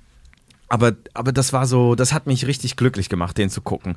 aber, 0.69 0.93
aber 1.13 1.33
das 1.33 1.53
war 1.53 1.67
so, 1.67 1.95
das 1.95 2.13
hat 2.13 2.27
mich 2.27 2.47
richtig 2.47 2.77
glücklich 2.77 3.09
gemacht, 3.09 3.39
den 3.39 3.51
zu 3.51 3.61
gucken. 3.61 3.97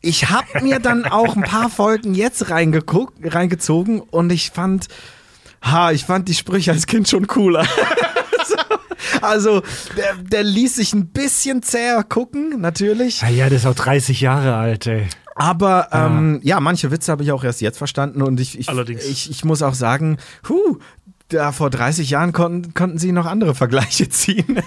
Ich 0.00 0.28
habe 0.28 0.62
mir 0.62 0.78
dann 0.80 1.04
auch 1.10 1.36
ein 1.36 1.42
paar 1.42 1.70
Folgen 1.70 2.14
jetzt 2.14 2.50
reingeguckt, 2.50 3.34
reingezogen 3.34 4.00
und 4.00 4.30
ich 4.30 4.50
fand, 4.50 4.88
ha, 5.62 5.92
ich 5.92 6.04
fand 6.04 6.28
die 6.28 6.34
Sprüche 6.34 6.72
als 6.72 6.86
Kind 6.86 7.08
schon 7.08 7.26
cooler. 7.26 7.66
also, 9.22 9.62
der, 9.96 10.14
der 10.16 10.42
ließ 10.42 10.76
sich 10.76 10.92
ein 10.92 11.08
bisschen 11.08 11.62
zäher 11.62 12.02
gucken, 12.02 12.60
natürlich. 12.60 13.22
Ah 13.22 13.28
ja, 13.28 13.48
der 13.48 13.58
ist 13.58 13.66
auch 13.66 13.74
30 13.74 14.20
Jahre 14.20 14.54
alt, 14.54 14.86
ey. 14.86 15.06
Aber 15.36 15.88
ähm, 15.90 16.40
ja, 16.44 16.60
manche 16.60 16.90
Witze 16.90 17.10
habe 17.10 17.24
ich 17.24 17.32
auch 17.32 17.42
erst 17.42 17.60
jetzt 17.60 17.78
verstanden 17.78 18.22
und 18.22 18.38
ich, 18.38 18.58
ich, 18.58 18.68
Allerdings. 18.68 19.04
ich, 19.04 19.30
ich 19.30 19.44
muss 19.44 19.62
auch 19.62 19.74
sagen, 19.74 20.18
huh, 20.48 20.78
da 21.28 21.52
vor 21.52 21.70
30 21.70 22.10
Jahren 22.10 22.32
konnten, 22.32 22.74
konnten 22.74 22.98
sie 22.98 23.10
noch 23.10 23.26
andere 23.26 23.54
Vergleiche 23.54 24.08
ziehen. 24.10 24.62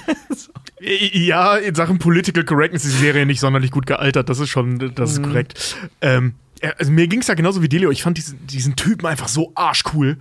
Ja, 0.79 1.55
in 1.55 1.73
Sachen 1.73 1.99
Political 1.99 2.43
Correctness 2.43 2.85
ist 2.85 2.95
die 2.95 2.99
Serie 2.99 3.25
nicht 3.25 3.39
sonderlich 3.39 3.71
gut 3.71 3.85
gealtert, 3.85 4.29
das 4.29 4.39
ist 4.39 4.49
schon, 4.49 4.93
das 4.93 5.13
ist 5.13 5.23
korrekt. 5.23 5.77
Ähm, 6.01 6.35
ja, 6.61 6.71
also 6.77 6.91
mir 6.91 7.07
ging 7.07 7.21
es 7.21 7.27
ja 7.27 7.33
genauso 7.33 7.61
wie 7.61 7.69
Delio, 7.69 7.89
ich 7.89 8.03
fand 8.03 8.17
diesen, 8.17 8.45
diesen 8.47 8.75
Typen 8.75 9.05
einfach 9.05 9.27
so 9.27 9.51
arschcool. 9.55 10.17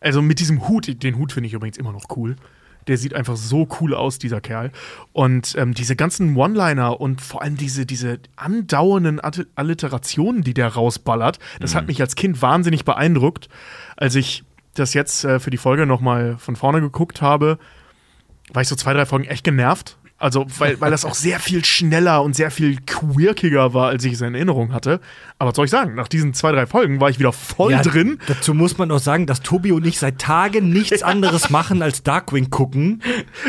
Also 0.00 0.20
mit 0.22 0.40
diesem 0.40 0.68
Hut, 0.68 1.02
den 1.02 1.16
Hut 1.16 1.32
finde 1.32 1.46
ich 1.46 1.54
übrigens 1.54 1.76
immer 1.76 1.92
noch 1.92 2.04
cool. 2.16 2.36
Der 2.86 2.96
sieht 2.98 3.14
einfach 3.14 3.36
so 3.36 3.68
cool 3.80 3.94
aus, 3.94 4.18
dieser 4.18 4.40
Kerl. 4.40 4.70
Und 5.12 5.54
ähm, 5.56 5.74
diese 5.74 5.96
ganzen 5.96 6.36
One-Liner 6.36 7.00
und 7.00 7.20
vor 7.20 7.42
allem 7.42 7.56
diese, 7.56 7.86
diese 7.86 8.18
andauernden 8.36 9.20
Alliterationen, 9.54 10.42
die 10.42 10.54
der 10.54 10.68
rausballert, 10.68 11.38
das 11.60 11.74
hat 11.74 11.86
mich 11.86 12.00
als 12.00 12.14
Kind 12.14 12.42
wahnsinnig 12.42 12.84
beeindruckt. 12.84 13.48
Als 13.96 14.14
ich 14.14 14.44
das 14.74 14.94
jetzt 14.94 15.24
äh, 15.24 15.38
für 15.38 15.50
die 15.50 15.58
Folge 15.58 15.86
nochmal 15.86 16.36
von 16.38 16.56
vorne 16.56 16.80
geguckt 16.80 17.22
habe, 17.22 17.58
war 18.52 18.62
ich 18.62 18.68
so 18.68 18.76
zwei, 18.76 18.92
drei 18.92 19.06
Folgen 19.06 19.24
echt 19.24 19.44
genervt. 19.44 19.98
Also, 20.22 20.46
weil, 20.58 20.80
weil 20.80 20.92
das 20.92 21.04
auch 21.04 21.16
sehr 21.16 21.40
viel 21.40 21.64
schneller 21.64 22.22
und 22.22 22.36
sehr 22.36 22.52
viel 22.52 22.78
quirkiger 22.86 23.74
war, 23.74 23.88
als 23.88 24.04
ich 24.04 24.12
es 24.12 24.20
in 24.20 24.36
Erinnerung 24.36 24.72
hatte. 24.72 25.00
Aber 25.40 25.50
was 25.50 25.56
soll 25.56 25.64
ich 25.64 25.70
sagen? 25.72 25.96
Nach 25.96 26.06
diesen 26.06 26.32
zwei, 26.32 26.52
drei 26.52 26.66
Folgen 26.66 27.00
war 27.00 27.10
ich 27.10 27.18
wieder 27.18 27.32
voll 27.32 27.72
Ja, 27.72 27.82
drin. 27.82 28.20
Dazu 28.28 28.54
muss 28.54 28.78
man 28.78 28.92
auch 28.92 29.00
sagen, 29.00 29.26
dass 29.26 29.40
Tobi 29.40 29.72
und 29.72 29.84
ich 29.84 29.98
seit 29.98 30.20
Tagen 30.20 30.70
nichts 30.70 31.02
anderes 31.02 31.50
machen 31.50 31.82
als 31.82 32.04
Darkwing 32.04 32.50
gucken. 32.50 33.02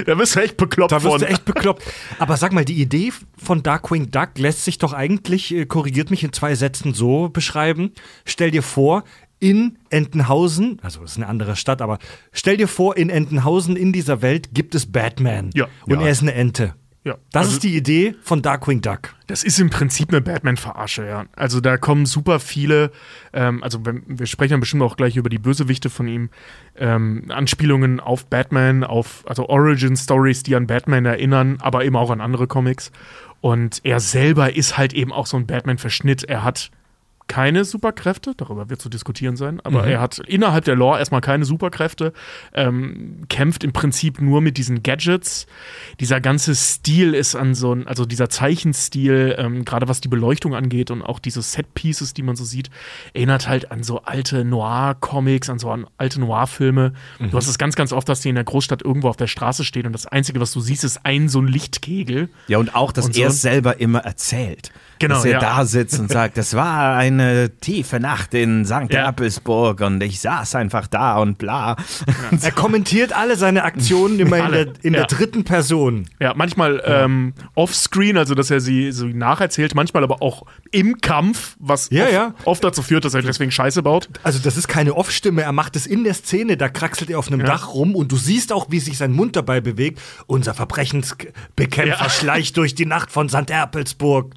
Da 0.08 0.16
bist 0.16 0.36
du 0.36 0.40
echt 0.40 0.58
bekloppt 0.58 0.92
Da 0.92 1.00
von. 1.00 1.20
du 1.20 1.28
echt 1.28 1.46
bekloppt. 1.46 1.84
Aber 2.18 2.38
sag 2.38 2.54
mal, 2.54 2.66
die 2.66 2.82
Idee 2.82 3.14
von 3.38 3.62
Darkwing 3.62 4.10
Duck 4.10 4.30
lässt 4.38 4.66
sich 4.66 4.80
doch 4.80 4.94
eigentlich, 4.94 5.54
äh, 5.54 5.68
korrigiert 5.68 6.10
mich 6.10 6.24
in 6.24 6.34
zwei 6.34 6.56
Sätzen 6.56 6.96
so 6.96 7.30
beschreiben. 7.30 7.92
Stell 8.26 8.50
dir 8.50 8.64
vor, 8.64 9.04
in 9.44 9.78
Entenhausen, 9.90 10.80
also 10.82 11.02
das 11.02 11.12
ist 11.12 11.18
eine 11.18 11.28
andere 11.28 11.56
Stadt, 11.58 11.82
aber 11.82 12.00
stell 12.32 12.56
dir 12.56 12.70
vor, 12.70 12.96
in 12.96 13.10
Entenhausen 13.10 13.76
in 13.76 13.92
dieser 13.92 14.22
Welt 14.22 14.50
gibt 14.54 14.74
es 14.74 14.86
Batman. 14.90 15.50
Ja. 15.54 15.68
Und 15.86 16.00
Ja. 16.00 16.06
er 16.06 16.12
ist 16.12 16.22
eine 16.22 16.34
Ente. 16.34 16.76
Ja, 17.06 17.16
Das 17.34 17.42
also- 17.48 17.56
ist 17.56 17.64
die 17.64 17.76
Idee 17.76 18.16
von 18.22 18.42
Darkwing 18.42 18.80
Duck. 18.80 19.14
Das 19.28 19.44
ist 19.44 19.60
im 19.60 19.70
Prinzip 19.70 20.08
eine 20.10 20.22
Batman-Verarsche, 20.22 21.06
ja. 21.06 21.26
Also 21.36 21.60
da 21.60 21.76
kommen 21.76 22.06
super 22.06 22.40
viele, 22.40 22.92
ähm, 23.34 23.62
also 23.62 23.86
wenn, 23.86 24.04
wir 24.08 24.26
sprechen 24.26 24.52
dann 24.52 24.60
bestimmt 24.62 24.84
auch 24.84 24.96
gleich 24.96 25.18
über 25.18 25.28
die 25.30 25.38
Bösewichte 25.40 25.90
von 25.90 26.08
ihm, 26.08 26.30
ähm, 26.78 27.26
Anspielungen 27.28 28.00
auf 28.00 28.26
Batman, 28.28 28.86
auf 28.86 29.26
also 29.28 29.50
Origin-Stories, 29.50 30.44
die 30.44 30.56
an 30.56 30.66
Batman 30.68 31.04
erinnern, 31.06 31.58
aber 31.60 31.84
eben 31.84 31.98
auch 31.98 32.10
an 32.10 32.22
andere 32.22 32.48
Comics. 32.48 32.90
Und 33.42 33.82
er 33.84 34.00
selber 34.00 34.56
ist 34.56 34.78
halt 34.78 34.94
eben 34.94 35.12
auch 35.12 35.26
so 35.26 35.36
ein 35.36 35.46
Batman-Verschnitt. 35.46 36.24
Er 36.24 36.46
hat 36.46 36.72
keine 37.28 37.66
Superkräfte, 37.66 38.34
darüber 38.36 38.70
wird 38.70 38.82
zu 38.82 38.90
diskutieren 38.90 39.36
sein, 39.36 39.60
aber 39.62 39.86
er 39.88 40.02
hat 40.02 40.20
innerhalb 40.20 40.66
der 40.66 40.76
Lore 40.76 41.00
erstmal 41.00 41.22
keine 41.22 41.46
Superkräfte, 41.46 42.14
ähm, 42.54 43.26
kämpft 43.30 43.64
im 43.64 43.74
Prinzip 43.74 44.22
nur 44.22 44.42
mit 44.42 44.58
diesen 44.58 44.84
Gadgets. 44.84 45.48
Dieser 46.00 46.22
ganze 46.22 46.56
Stil 46.56 47.14
ist 47.14 47.36
an 47.36 47.56
so 47.56 47.74
ein, 47.74 47.88
also 47.88 48.06
dieser 48.06 48.30
Zeichenstil, 48.30 49.36
ähm, 49.38 49.66
gerade 49.66 49.88
was 49.88 50.02
die 50.02 50.08
Beleuchtung 50.08 50.56
angeht 50.56 50.92
und 50.92 51.02
auch 51.02 51.20
diese 51.20 51.42
Set-Pieces, 51.42 52.14
die 52.14 52.24
man 52.24 52.36
so 52.36 52.44
sieht, 52.44 52.70
erinnert 53.14 53.48
halt 53.48 53.72
an 53.72 53.84
so 53.84 54.02
alte 54.04 54.44
Noir-Comics, 54.46 55.50
an 55.50 55.60
so 55.60 55.70
an 55.72 55.88
alte 55.98 56.20
Noir-Filme. 56.20 56.94
Du 57.20 57.38
hast 57.38 57.48
es 57.48 57.58
ganz, 57.58 57.76
ganz 57.76 57.94
oft, 57.94 58.08
dass 58.10 58.22
die 58.22 58.30
in 58.30 58.36
der 58.36 58.44
Großstadt 58.44 58.82
irgendwo 58.82 59.10
auf 59.10 59.18
der 59.18 59.28
Straße 59.28 59.64
stehen 59.64 59.86
und 59.86 59.94
das 59.94 60.06
Einzige, 60.06 60.40
was 60.40 60.52
du 60.52 60.62
siehst, 60.62 60.84
ist 60.84 61.06
ein 61.06 61.30
so 61.30 61.40
ein 61.40 61.48
Lichtkegel. 61.48 62.30
Ja, 62.48 62.58
und 62.58 62.76
auch, 62.76 62.92
dass 62.92 63.06
Und 63.06 63.16
so. 63.16 63.22
er 63.22 63.30
es 63.30 63.42
selber 63.42 63.80
immer 63.80 64.00
erzählt. 64.00 64.72
Genau, 65.00 65.16
Dass 65.16 65.26
er 65.26 65.32
ja. 65.34 65.40
da 65.40 65.66
sitzt 65.66 66.00
und 66.00 66.12
sagt, 66.12 66.38
das 66.38 66.54
war 66.54 66.96
eine 67.20 67.58
tiefe 67.60 68.00
Nacht 68.00 68.34
in 68.34 68.66
St. 68.66 68.92
Ja. 68.92 69.06
Erpelsburg 69.06 69.82
und 69.82 70.02
ich 70.04 70.20
saß 70.22 70.56
einfach 70.56 70.88
da 70.88 71.18
und 71.18 71.38
bla. 71.38 71.76
Er 72.42 72.52
kommentiert 72.52 73.14
alle 73.14 73.36
seine 73.36 73.64
Aktionen 73.64 74.20
immer 74.20 74.38
in 74.46 74.52
der, 74.52 74.68
in 74.82 74.94
ja. 74.94 75.00
der 75.06 75.08
dritten 75.18 75.44
Person. 75.44 76.08
Ja, 76.20 76.34
manchmal 76.36 76.82
Ähm, 76.86 77.34
offscreen, 77.56 78.18
also 78.18 78.36
dass 78.36 78.50
er 78.52 78.60
sie 78.60 78.92
so 78.92 79.06
nacherzählt, 79.06 79.76
manchmal 79.76 80.04
aber 80.04 80.22
auch 80.22 80.44
im 80.72 81.00
Kampf, 81.02 81.56
was 81.60 81.90
Ja, 81.92 82.04
oft, 82.04 82.14
ja. 82.14 82.34
oft 82.46 82.64
dazu 82.64 82.82
führt, 82.82 83.06
dass 83.06 83.14
er 83.14 83.22
deswegen 83.22 83.52
Scheiße 83.52 83.84
baut. 83.84 84.10
Also 84.24 84.40
das 84.40 84.58
ist 84.58 84.68
keine 84.68 84.94
Off-Stimme, 84.96 85.42
er 85.44 85.52
macht 85.52 85.76
es 85.76 85.86
in 85.86 86.04
der 86.04 86.14
Szene, 86.14 86.58
da 86.58 86.70
kraxelt 86.70 87.10
er 87.10 87.20
auf 87.20 87.28
einem 87.32 87.44
Dach 87.44 87.74
rum 87.74 87.96
und 87.96 88.12
du 88.12 88.18
siehst 88.18 88.52
auch, 88.52 88.68
wie 88.70 88.80
sich 88.80 88.98
sein 88.98 89.12
Mund 89.12 89.36
dabei 89.36 89.62
bewegt. 89.62 90.02
Unser 90.28 90.54
Verbrechensbekämpfer 90.54 92.04
Ja. 92.04 92.10
schleicht 92.10 92.58
durch 92.58 92.76
die 92.76 92.86
Nacht 92.86 93.12
von 93.12 93.30
St. 93.30 93.50
Erpelsburg. 93.50 94.34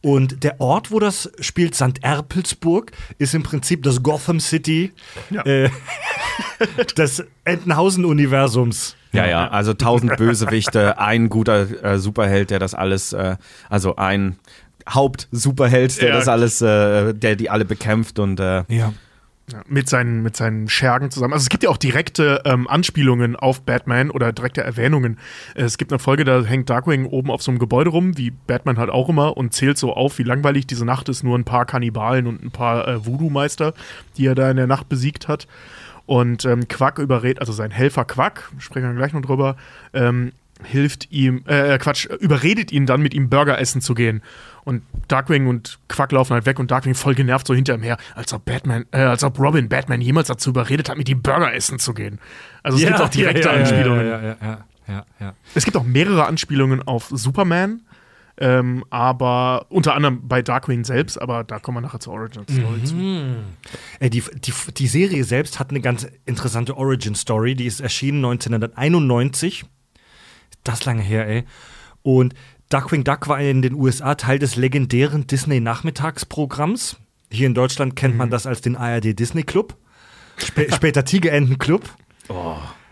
Und 0.00 0.44
der 0.44 0.60
Ort, 0.60 0.90
wo 0.92 1.00
das 1.00 1.30
spielt, 1.40 1.74
St. 1.74 2.02
Erpelsburg, 2.02 2.92
ist 3.18 3.34
im 3.34 3.42
Prinzip 3.42 3.82
das 3.82 4.02
Gotham 4.02 4.38
City 4.40 4.92
Ja. 5.30 5.42
äh, 5.44 5.70
des 6.96 7.24
Entenhausen-Universums. 7.44 8.94
Ja, 9.12 9.26
ja, 9.26 9.48
also 9.48 9.74
tausend 9.74 10.16
Bösewichte, 10.16 10.98
ein 10.98 11.28
guter 11.30 11.82
äh, 11.82 11.98
Superheld, 11.98 12.50
der 12.50 12.58
das 12.58 12.74
alles, 12.74 13.12
äh, 13.12 13.36
also 13.70 13.96
ein 13.96 14.36
Hauptsuperheld, 14.88 16.00
der 16.00 16.10
Ja. 16.10 16.14
das 16.16 16.28
alles, 16.28 16.60
äh, 16.62 17.14
der 17.14 17.36
die 17.36 17.50
alle 17.50 17.64
bekämpft 17.64 18.18
und 18.18 18.38
äh, 18.40 18.64
Ja. 18.68 18.92
Mit, 19.66 19.88
seinen, 19.88 20.22
mit 20.22 20.36
seinen 20.36 20.68
Schergen 20.68 21.10
zusammen. 21.10 21.32
Also 21.32 21.44
es 21.44 21.48
gibt 21.48 21.62
ja 21.62 21.70
auch 21.70 21.76
direkte 21.76 22.42
ähm, 22.44 22.68
Anspielungen 22.68 23.34
auf 23.36 23.62
Batman 23.62 24.10
oder 24.10 24.32
direkte 24.32 24.62
Erwähnungen. 24.62 25.18
Äh, 25.54 25.62
Es 25.62 25.78
gibt 25.78 25.92
eine 25.92 25.98
Folge, 25.98 26.24
da 26.24 26.42
hängt 26.42 26.68
Darkwing 26.68 27.06
oben 27.06 27.30
auf 27.30 27.42
so 27.42 27.50
einem 27.50 27.58
Gebäude 27.58 27.90
rum, 27.90 28.18
wie 28.18 28.30
Batman 28.30 28.78
halt 28.78 28.90
auch 28.90 29.08
immer, 29.08 29.36
und 29.36 29.54
zählt 29.54 29.78
so 29.78 29.94
auf, 29.94 30.18
wie 30.18 30.22
langweilig 30.22 30.66
diese 30.66 30.84
Nacht 30.84 31.08
ist. 31.08 31.22
Nur 31.22 31.38
ein 31.38 31.44
paar 31.44 31.64
Kannibalen 31.64 32.26
und 32.26 32.42
ein 32.44 32.50
paar 32.50 32.86
äh, 32.86 33.06
Voodoo-Meister, 33.06 33.74
die 34.16 34.26
er 34.26 34.34
da 34.34 34.50
in 34.50 34.56
der 34.56 34.66
Nacht 34.66 34.88
besiegt 34.88 35.28
hat. 35.28 35.46
Und 36.06 36.44
ähm, 36.44 36.68
Quack 36.68 36.98
überredet, 36.98 37.40
also 37.40 37.52
sein 37.52 37.70
Helfer 37.70 38.04
Quack, 38.04 38.50
sprechen 38.58 38.88
wir 38.88 38.94
gleich 38.94 39.12
noch 39.12 39.20
drüber, 39.20 39.56
ähm, 39.92 40.32
hilft 40.64 41.12
ihm, 41.12 41.42
äh, 41.46 41.78
Quatsch, 41.78 42.06
überredet 42.06 42.72
ihn 42.72 42.86
dann, 42.86 43.02
mit 43.02 43.14
ihm 43.14 43.28
Burger 43.28 43.58
essen 43.60 43.80
zu 43.80 43.94
gehen. 43.94 44.22
Und 44.68 44.82
Darkwing 45.08 45.46
und 45.46 45.78
Quack 45.88 46.12
laufen 46.12 46.34
halt 46.34 46.44
weg 46.44 46.58
und 46.58 46.70
Darkwing 46.70 46.94
voll 46.94 47.14
genervt 47.14 47.46
so 47.46 47.54
hinter 47.54 47.74
ihm 47.74 47.82
her, 47.82 47.96
als 48.14 48.34
ob 48.34 48.44
Batman, 48.44 48.84
äh, 48.92 48.98
als 48.98 49.24
ob 49.24 49.38
Robin 49.38 49.66
Batman 49.66 50.02
jemals 50.02 50.28
dazu 50.28 50.50
überredet 50.50 50.90
hat, 50.90 50.98
mit 50.98 51.08
ihm 51.08 51.22
Burger 51.22 51.54
essen 51.54 51.78
zu 51.78 51.94
gehen. 51.94 52.18
Also 52.62 52.76
es 52.76 52.84
gibt 52.84 53.00
auch 53.00 53.08
direkte 53.08 53.48
Anspielungen. 53.48 54.06
Ja, 54.06 54.20
ja, 54.20 54.36
ja, 54.42 54.64
ja, 54.86 55.06
ja. 55.20 55.34
Es 55.54 55.64
gibt 55.64 55.74
auch 55.78 55.84
mehrere 55.84 56.26
Anspielungen 56.26 56.86
auf 56.86 57.08
Superman, 57.08 57.80
ähm, 58.36 58.84
aber 58.90 59.64
unter 59.70 59.94
anderem 59.94 60.28
bei 60.28 60.42
Darkwing 60.42 60.84
selbst, 60.84 61.18
aber 61.18 61.44
da 61.44 61.60
kommen 61.60 61.78
wir 61.78 61.80
nachher 61.80 62.00
zur 62.00 62.12
Origin 62.12 62.44
Story 62.46 62.84
zu. 62.84 62.94
Ey, 64.00 64.10
die, 64.10 64.22
die, 64.34 64.52
die 64.76 64.86
Serie 64.86 65.24
selbst 65.24 65.58
hat 65.58 65.70
eine 65.70 65.80
ganz 65.80 66.06
interessante 66.26 66.76
Origin-Story. 66.76 67.54
Die 67.54 67.64
ist 67.64 67.80
erschienen 67.80 68.22
1991. 68.22 69.64
Das 70.62 70.84
lange 70.84 71.00
her, 71.00 71.26
ey. 71.26 71.44
Und 72.02 72.34
Duckwing 72.68 73.02
Duck 73.04 73.28
war 73.28 73.40
in 73.40 73.62
den 73.62 73.74
USA 73.74 74.14
Teil 74.14 74.38
des 74.38 74.56
legendären 74.56 75.26
Disney-Nachmittagsprogramms. 75.26 76.96
Hier 77.30 77.46
in 77.46 77.54
Deutschland 77.54 77.96
kennt 77.96 78.16
man 78.16 78.30
das 78.30 78.46
als 78.46 78.60
den 78.60 78.76
ARD 78.76 79.18
Disney 79.18 79.42
Club. 79.42 79.76
Spä 80.36 80.70
später 80.74 81.04
Tigerenten 81.04 81.58
Club. 81.58 81.88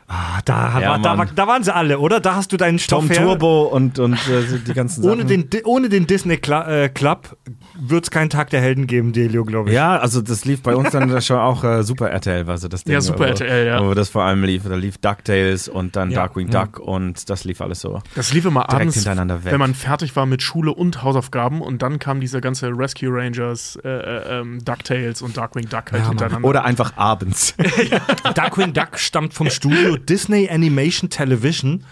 Ah, 0.09 0.39
da, 0.45 0.79
Ja, 0.81 0.91
war, 0.91 0.99
da, 1.01 1.19
war, 1.19 1.27
da 1.27 1.47
waren 1.49 1.65
sie 1.65 1.75
alle, 1.75 1.99
oder? 1.99 2.21
Da 2.21 2.37
hast 2.37 2.53
du 2.53 2.57
deinen 2.57 2.79
Stoff 2.79 3.07
Tom 3.09 3.11
her. 3.11 3.23
Turbo 3.27 3.63
und, 3.65 3.99
und 3.99 4.13
äh, 4.15 4.59
die 4.65 4.73
ganzen 4.75 5.03
Sachen. 5.03 5.13
Ohne 5.21 5.25
den, 5.25 5.49
ohne 5.65 5.89
den 5.89 6.07
Disney 6.07 6.37
Cla 6.37 6.85
äh, 6.85 6.89
Club 6.89 7.37
wird 7.77 8.05
es 8.05 8.11
keinen 8.13 8.31
Tag 8.31 8.51
der 8.51 8.61
Helden 8.61 8.87
geben, 8.87 9.13
Delio, 9.13 9.45
glaube 9.45 9.71
ich. 9.71 9.75
Ja, 9.75 9.99
also 9.99 10.23
das 10.23 10.45
lief 10.45 10.63
bei 10.63 10.77
uns 10.77 10.91
dann 10.91 11.21
schon 11.23 11.39
auch 11.39 11.65
äh, 11.65 11.83
Super 11.83 12.11
RTL, 12.11 12.47
war 12.47 12.57
so 12.57 12.69
das 12.69 12.85
Ding. 12.85 12.93
Ja, 12.95 13.01
Super 13.01 13.19
wo, 13.19 13.25
RTL, 13.25 13.67
ja. 13.67 13.85
Wo 13.85 13.95
das 13.95 14.09
vor 14.09 14.23
allem 14.23 14.45
lief. 14.45 14.63
Da 14.63 14.77
lief 14.77 14.99
DuckTales 14.99 15.67
und 15.69 15.97
dann 15.97 16.13
Ja, 16.13 16.21
Darkwing 16.21 16.51
ja. 16.53 16.65
Duck 16.67 16.79
und 16.79 17.29
das 17.29 17.43
lief 17.43 17.61
alles 17.61 17.81
so. 17.81 18.01
Das 18.15 18.33
lief 18.33 18.45
immer 18.45 18.71
abends, 18.73 18.95
hintereinander 18.95 19.45
weg. 19.45 19.53
wenn 19.53 19.59
man 19.59 19.75
fertig 19.75 20.15
war 20.15 20.27
mit 20.27 20.41
Schule 20.41 20.73
und 20.73 21.03
Hausaufgaben 21.03 21.61
und 21.61 21.83
dann 21.83 21.99
kam 21.99 22.21
diese 22.21 22.41
ganze 22.41 22.69
Rescue 22.69 23.09
Rangers, 23.13 23.77
äh, 23.85 23.89
äh, 23.89 24.39
ähm, 24.41 24.65
DuckTales 24.65 25.21
und 25.23 25.37
Darkwing 25.37 25.69
Duck 25.69 25.91
halt 25.91 25.95
Ja, 25.95 25.99
Mann. 26.01 26.09
hintereinander. 26.11 26.49
Oder 26.49 26.65
einfach 26.65 26.97
abends. 26.97 27.57
Darkwing 28.35 28.73
Duck 28.73 28.99
stammt 28.99 29.35
vom 29.35 29.51
Studio 29.51 29.96
Disney 29.99 30.49
Animation 30.49 31.11
Television 31.11 31.85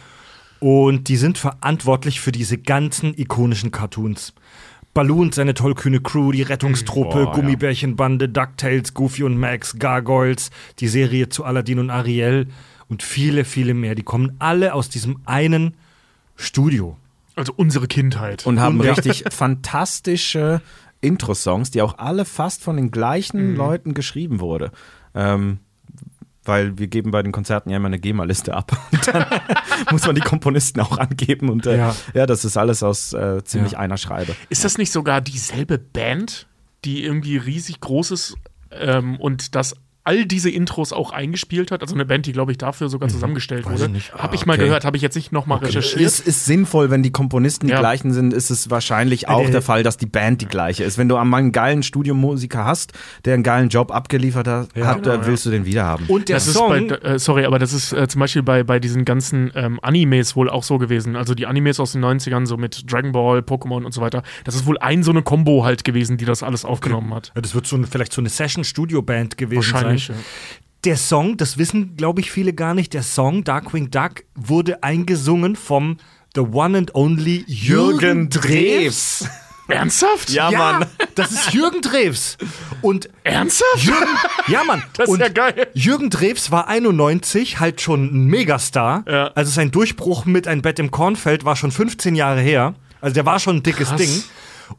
Und 0.60 1.08
die 1.08 1.16
sind 1.16 1.36
verantwortlich 1.38 2.20
für 2.20 2.32
diese 2.32 2.56
ganzen 2.58 3.12
ikonischen 3.18 3.70
Cartoons. 3.70 4.32
Balloon, 4.94 5.32
seine 5.32 5.54
tollkühne 5.54 6.00
Crew, 6.00 6.30
die 6.30 6.42
Rettungstruppe, 6.42 7.24
Boah, 7.24 7.26
ja. 7.26 7.32
Gummibärchenbande, 7.32 8.28
DuckTales, 8.28 8.94
Goofy 8.94 9.24
und 9.24 9.36
Max, 9.36 9.76
Gargoyles, 9.78 10.50
die 10.78 10.86
Serie 10.88 11.28
zu 11.28 11.44
Aladdin 11.44 11.80
und 11.80 11.90
Ariel 11.90 12.46
und 12.88 13.02
viele, 13.02 13.44
viele 13.44 13.74
mehr. 13.74 13.96
Die 13.96 14.04
kommen 14.04 14.36
alle 14.38 14.72
aus 14.72 14.88
diesem 14.88 15.18
einen 15.24 15.74
Studio. 16.36 16.96
Also 17.34 17.52
unsere 17.56 17.88
Kindheit. 17.88 18.46
Und 18.46 18.60
haben 18.60 18.78
Und- 18.78 18.86
ja. 18.86 18.92
richtig 18.92 19.24
fantastische 19.32 20.62
Intro-Songs, 21.00 21.72
die 21.72 21.82
auch 21.82 21.98
alle 21.98 22.24
fast 22.24 22.62
von 22.62 22.76
den 22.76 22.90
gleichen 22.92 23.56
Leuten 23.56 23.94
geschrieben 23.94 24.38
wurde. 24.40 24.70
Ähm, 25.14 25.58
weil 26.44 26.78
wir 26.78 26.86
geben 26.88 27.10
bei 27.10 27.22
den 27.22 27.32
Konzerten 27.32 27.70
ja 27.70 27.76
immer 27.76 27.86
eine 27.86 27.98
GEMA-Liste 27.98 28.54
ab. 28.54 28.72
Und 28.92 29.06
dann 29.08 29.26
muss 29.90 30.06
man 30.06 30.14
die 30.14 30.20
Komponisten 30.20 30.80
auch 30.80 30.98
angeben. 30.98 31.48
Und 31.48 31.66
äh, 31.66 31.76
ja. 31.78 31.96
Ja. 32.14 32.26
das 32.26 32.44
ist 32.44 32.56
alles 32.56 32.82
aus 32.82 33.12
äh, 33.12 33.42
ziemlich 33.44 33.72
Ja. 33.72 33.78
einer 33.78 33.96
Schreibe. 33.96 34.34
Ist 34.48 34.64
das 34.64 34.78
nicht 34.78 34.92
sogar 34.92 35.20
dieselbe 35.20 35.78
Band, 35.78 36.46
die 36.84 37.04
irgendwie 37.04 37.36
riesig 37.36 37.80
groß 37.80 38.10
ist 38.10 38.36
ähm, 38.70 39.16
und 39.20 39.54
das 39.54 39.74
all 40.04 40.24
diese 40.26 40.50
Intros 40.50 40.92
auch 40.92 41.10
eingespielt 41.10 41.70
hat? 41.70 41.82
Also 41.82 41.94
eine 41.94 42.04
Band, 42.04 42.26
die, 42.26 42.32
glaube 42.32 42.52
ich, 42.52 42.58
dafür 42.58 42.88
sogar 42.88 43.08
zusammengestellt 43.08 43.64
Weiß 43.66 43.72
wurde. 43.72 43.84
ich 43.86 43.90
nicht. 43.90 44.14
Habe 44.14 44.34
ich 44.34 44.42
Ah, 44.42 44.46
mal 44.46 44.52
okay. 44.54 44.64
gehört, 44.64 44.84
habe 44.84 44.96
ich 44.96 45.02
jetzt 45.02 45.14
nicht 45.16 45.32
nochmal 45.32 45.58
recherchiert. 45.58 46.00
Es 46.06 46.20
ist 46.20 46.44
sinnvoll, 46.44 46.90
wenn 46.90 47.02
die 47.02 47.10
Komponisten 47.12 47.66
die 47.66 47.72
Ja. 47.72 47.80
gleichen 47.80 48.12
sind, 48.12 48.32
ist 48.32 48.50
es 48.50 48.70
wahrscheinlich 48.70 49.28
auch 49.28 49.48
Äh, 49.48 49.50
der 49.50 49.62
Fall, 49.62 49.82
dass 49.82 49.96
die 49.96 50.06
Band 50.06 50.40
die 50.40 50.46
gleiche 50.46 50.84
ist. 50.84 50.98
Wenn 50.98 51.08
du 51.08 51.16
einmal 51.16 51.40
einen 51.40 51.52
geilen 51.52 51.82
Studiomusiker 51.82 52.64
hast, 52.64 52.92
der 53.24 53.34
einen 53.34 53.42
geilen 53.42 53.68
Job 53.68 53.90
abgeliefert 53.90 54.46
hat, 54.48 54.68
Ja. 54.76 54.86
hat, 54.86 55.02
Genau, 55.02 55.16
dann 55.16 55.26
willst 55.26 55.46
du 55.46 55.50
den 55.50 55.64
wieder 55.64 55.84
haben. 55.84 56.04
Und 56.08 56.28
der 56.28 56.36
das 56.36 56.52
Song, 56.52 56.90
ist 56.90 57.00
bei, 57.02 57.08
äh, 57.08 57.18
sorry, 57.18 57.44
aber 57.46 57.58
das 57.58 57.72
ist 57.72 57.92
äh, 57.92 58.06
zum 58.08 58.20
Beispiel 58.20 58.42
bei, 58.42 58.62
bei 58.62 58.78
diesen 58.80 59.04
ganzen 59.04 59.50
ähm, 59.54 59.78
Animes 59.82 60.36
wohl 60.36 60.50
auch 60.50 60.62
so 60.62 60.78
gewesen. 60.78 61.16
Also 61.16 61.34
die 61.34 61.46
Animes 61.46 61.80
aus 61.80 61.92
den 61.92 62.04
90ern, 62.04 62.46
so 62.46 62.56
mit 62.56 62.90
Dragon 62.92 63.12
Ball, 63.12 63.38
Pokémon 63.40 63.84
und 63.84 63.92
so 63.92 64.00
weiter. 64.00 64.22
Das 64.44 64.54
ist 64.54 64.66
wohl 64.66 64.78
ein 64.78 65.02
so 65.02 65.10
eine 65.10 65.22
Combo 65.22 65.64
halt 65.64 65.84
gewesen, 65.84 66.16
die 66.16 66.24
das 66.24 66.42
alles 66.42 66.64
aufgenommen 66.64 67.12
hat. 67.14 67.32
Ja, 67.34 67.40
das 67.40 67.54
wird 67.54 67.66
so 67.66 67.76
eine, 67.76 67.86
vielleicht 67.86 68.12
so 68.12 68.20
eine 68.20 68.28
Session-Studio-Band 68.28 69.36
gewesen 69.36 69.56
Wahrscheinlich. 69.72 69.93
Ja. 69.96 70.14
Der 70.84 70.96
Song, 70.96 71.36
das 71.36 71.56
wissen, 71.56 71.96
glaube 71.96 72.20
ich, 72.20 72.30
viele 72.30 72.52
gar 72.52 72.74
nicht, 72.74 72.92
der 72.92 73.02
Song 73.02 73.42
Darkwing 73.44 73.90
Duck 73.90 74.24
wurde 74.34 74.82
eingesungen 74.82 75.56
vom 75.56 75.96
The 76.34 76.42
One 76.42 76.76
and 76.76 76.94
Only 76.94 77.44
Jürgen 77.46 78.28
Drews. 78.28 79.26
Ernsthaft? 79.68 80.30
Ja, 80.30 80.50
Mann. 80.50 80.84
Das 81.14 81.30
ist 81.30 81.54
Jürgen 81.54 81.80
Drews. 81.80 82.36
Und 82.82 83.08
Ernsthaft? 83.22 83.78
Jürgen, 83.78 84.08
ja, 84.48 84.62
Mann. 84.64 84.82
Das 84.94 85.08
ist 85.08 85.12
und 85.14 85.20
ja 85.20 85.28
geil. 85.28 85.68
Jürgen 85.72 86.10
Drews 86.10 86.50
war 86.50 86.68
91, 86.68 87.60
halt 87.60 87.80
schon 87.80 88.04
ein 88.14 88.26
Megastar. 88.26 89.04
Ja. 89.08 89.26
Also 89.28 89.50
sein 89.50 89.70
Durchbruch 89.70 90.26
mit 90.26 90.46
Ein 90.46 90.60
Bett 90.60 90.78
im 90.78 90.90
Kornfeld 90.90 91.44
war 91.44 91.56
schon 91.56 91.70
15 91.70 92.14
Jahre 92.14 92.40
her. 92.40 92.74
Also 93.00 93.14
der 93.14 93.24
war 93.24 93.38
schon 93.38 93.56
ein 93.56 93.62
dickes 93.62 93.88
Krass. 93.88 94.00
Ding. 94.00 94.22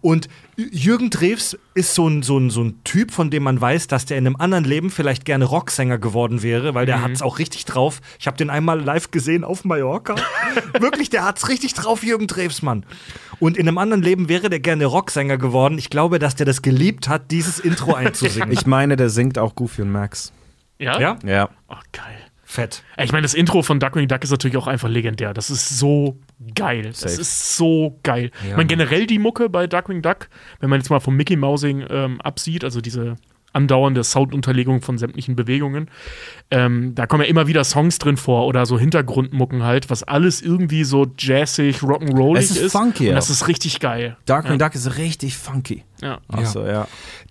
Und 0.01 0.27
Jürgen 0.55 1.09
Drews 1.09 1.57
ist 1.73 1.93
so 1.95 2.07
ein, 2.07 2.23
so, 2.23 2.37
ein, 2.37 2.49
so 2.49 2.63
ein 2.63 2.79
Typ, 2.83 3.11
von 3.11 3.29
dem 3.29 3.43
man 3.43 3.59
weiß, 3.59 3.87
dass 3.87 4.05
der 4.05 4.17
in 4.17 4.25
einem 4.25 4.35
anderen 4.37 4.63
Leben 4.63 4.89
vielleicht 4.89 5.25
gerne 5.25 5.45
Rocksänger 5.45 5.97
geworden 5.97 6.41
wäre, 6.43 6.73
weil 6.73 6.83
Mhm. 6.85 6.87
der 6.87 7.01
hat's 7.01 7.21
auch 7.21 7.39
richtig 7.39 7.65
drauf. 7.65 8.01
Ich 8.19 8.27
habe 8.27 8.37
den 8.37 8.49
einmal 8.49 8.79
live 8.81 9.11
gesehen 9.11 9.43
auf 9.43 9.65
Mallorca. 9.65 10.15
Wirklich, 10.79 11.09
der 11.09 11.25
hat's 11.25 11.49
richtig 11.49 11.73
drauf, 11.73 12.03
Jürgen 12.03 12.27
Drews, 12.27 12.61
Mann. 12.61 12.85
Und 13.39 13.57
in 13.57 13.67
einem 13.67 13.77
anderen 13.77 14.01
Leben 14.01 14.29
wäre 14.29 14.49
der 14.49 14.59
gerne 14.61 14.85
Rocksänger 14.85 15.37
geworden. 15.37 15.77
Ich 15.77 15.89
glaube, 15.89 16.19
dass 16.19 16.35
der 16.35 16.45
das 16.45 16.61
geliebt 16.61 17.09
hat, 17.09 17.31
dieses 17.31 17.59
Intro 17.59 17.93
einzusingen. 17.93 18.51
Ich 18.51 18.65
meine, 18.65 18.95
der 18.95 19.09
singt 19.09 19.37
auch 19.37 19.55
Goofy 19.55 19.81
und 19.81 19.91
Max. 19.91 20.31
Ja? 20.79 20.99
ja? 20.99 21.17
Ja. 21.25 21.49
Oh, 21.69 21.75
geil. 21.91 22.17
Fett. 22.47 22.83
Ich 23.01 23.11
meine, 23.11 23.23
das 23.23 23.33
Intro 23.33 23.63
von 23.63 23.79
Duckwing 23.79 24.07
Duck 24.07 24.23
ist 24.23 24.29
natürlich 24.29 24.55
auch 24.55 24.67
einfach 24.67 24.87
legendär. 24.87 25.33
Das 25.33 25.49
ist 25.49 25.79
so 25.79 26.19
geil. 26.53 26.83
Das 26.83 26.99
Safe. 26.99 27.19
ist 27.19 27.57
so 27.57 27.99
geil. 28.03 28.29
Ja, 28.43 28.49
ich 28.49 28.55
meine, 28.55 28.67
generell 28.67 29.07
die 29.07 29.17
Mucke 29.17 29.49
bei 29.49 29.65
Duckwing 29.65 30.03
Duck, 30.03 30.29
wenn 30.59 30.69
man 30.69 30.79
jetzt 30.79 30.89
mal 30.89 30.99
vom 30.99 31.15
Mickey 31.15 31.35
Mousing 31.35 31.83
ähm, 31.89 32.21
absieht, 32.21 32.63
also 32.63 32.81
diese 32.81 33.15
andauernde 33.51 34.03
Soundunterlegung 34.03 34.81
von 34.81 34.97
sämtlichen 34.97 35.35
Bewegungen, 35.35 35.89
ähm, 36.51 36.93
da 36.93 37.07
kommen 37.07 37.23
ja 37.23 37.29
immer 37.29 37.47
wieder 37.47 37.63
Songs 37.63 37.97
drin 37.97 38.17
vor 38.17 38.45
oder 38.45 38.65
so 38.65 38.77
Hintergrundmucken 38.77 39.63
halt, 39.63 39.89
was 39.89 40.03
alles 40.03 40.41
irgendwie 40.41 40.83
so 40.83 41.07
jazzig, 41.17 41.77
rock'n'rollig 41.77 42.37
Es 42.37 42.57
ist 42.57 42.73
funky 42.73 43.09
Und 43.09 43.15
das 43.15 43.29
ist 43.29 43.47
richtig 43.47 43.79
geil. 43.79 44.17
Darkwing 44.25 44.59
Duck 44.59 44.75
ist 44.75 44.97
richtig 44.97 45.35
funky. 45.35 45.83
Ja. 46.01 46.19
Achso, 46.27 46.65
ja. 46.65 46.87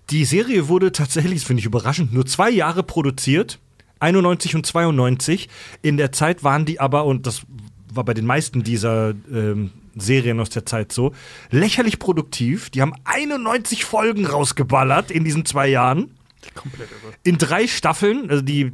Die 0.09 0.25
Serie 0.25 0.67
wurde 0.67 0.91
tatsächlich, 0.91 1.35
das 1.35 1.43
finde 1.43 1.61
ich 1.61 1.65
überraschend, 1.65 2.11
nur 2.11 2.25
zwei 2.25 2.49
Jahre 2.49 2.83
produziert. 2.83 3.59
91 3.99 4.55
und 4.55 4.65
92. 4.65 5.49
In 5.81 5.97
der 5.97 6.11
Zeit 6.11 6.43
waren 6.43 6.65
die 6.65 6.79
aber, 6.79 7.05
und 7.05 7.27
das 7.27 7.43
war 7.91 8.03
bei 8.03 8.13
den 8.13 8.25
meisten 8.25 8.63
dieser 8.63 9.13
ähm, 9.31 9.71
Serien 9.95 10.39
aus 10.39 10.49
der 10.49 10.65
Zeit 10.65 10.91
so, 10.91 11.13
lächerlich 11.51 11.99
produktiv. 11.99 12.69
Die 12.69 12.81
haben 12.81 12.93
91 13.05 13.85
Folgen 13.85 14.25
rausgeballert 14.25 15.11
in 15.11 15.23
diesen 15.23 15.45
zwei 15.45 15.67
Jahren. 15.67 16.11
Komplett 16.53 16.89
irre. 16.91 17.13
In 17.23 17.37
drei 17.37 17.67
Staffeln. 17.67 18.29
Also 18.29 18.43
die, 18.43 18.73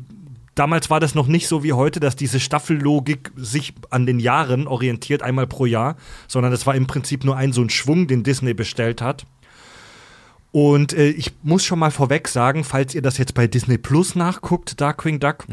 damals 0.55 0.89
war 0.89 0.99
das 0.99 1.15
noch 1.15 1.27
nicht 1.27 1.47
so 1.47 1.63
wie 1.63 1.73
heute, 1.73 1.99
dass 1.99 2.15
diese 2.15 2.39
Staffellogik 2.39 3.31
sich 3.36 3.73
an 3.89 4.05
den 4.05 4.19
Jahren 4.19 4.67
orientiert, 4.67 5.21
einmal 5.21 5.47
pro 5.47 5.65
Jahr, 5.65 5.95
sondern 6.27 6.51
es 6.51 6.65
war 6.65 6.75
im 6.75 6.88
Prinzip 6.88 7.23
nur 7.23 7.38
ein 7.38 7.53
so 7.53 7.62
ein 7.62 7.69
Schwung, 7.69 8.07
den 8.07 8.23
Disney 8.23 8.53
bestellt 8.53 9.01
hat. 9.01 9.25
Und 10.51 10.93
äh, 10.93 11.09
ich 11.09 11.31
muss 11.43 11.63
schon 11.63 11.79
mal 11.79 11.91
vorweg 11.91 12.27
sagen, 12.27 12.63
falls 12.63 12.93
ihr 12.93 13.01
das 13.01 13.17
jetzt 13.17 13.33
bei 13.33 13.47
Disney 13.47 13.77
Plus 13.77 14.15
nachguckt, 14.15 14.81
Darkwing 14.81 15.19
Duck, 15.19 15.45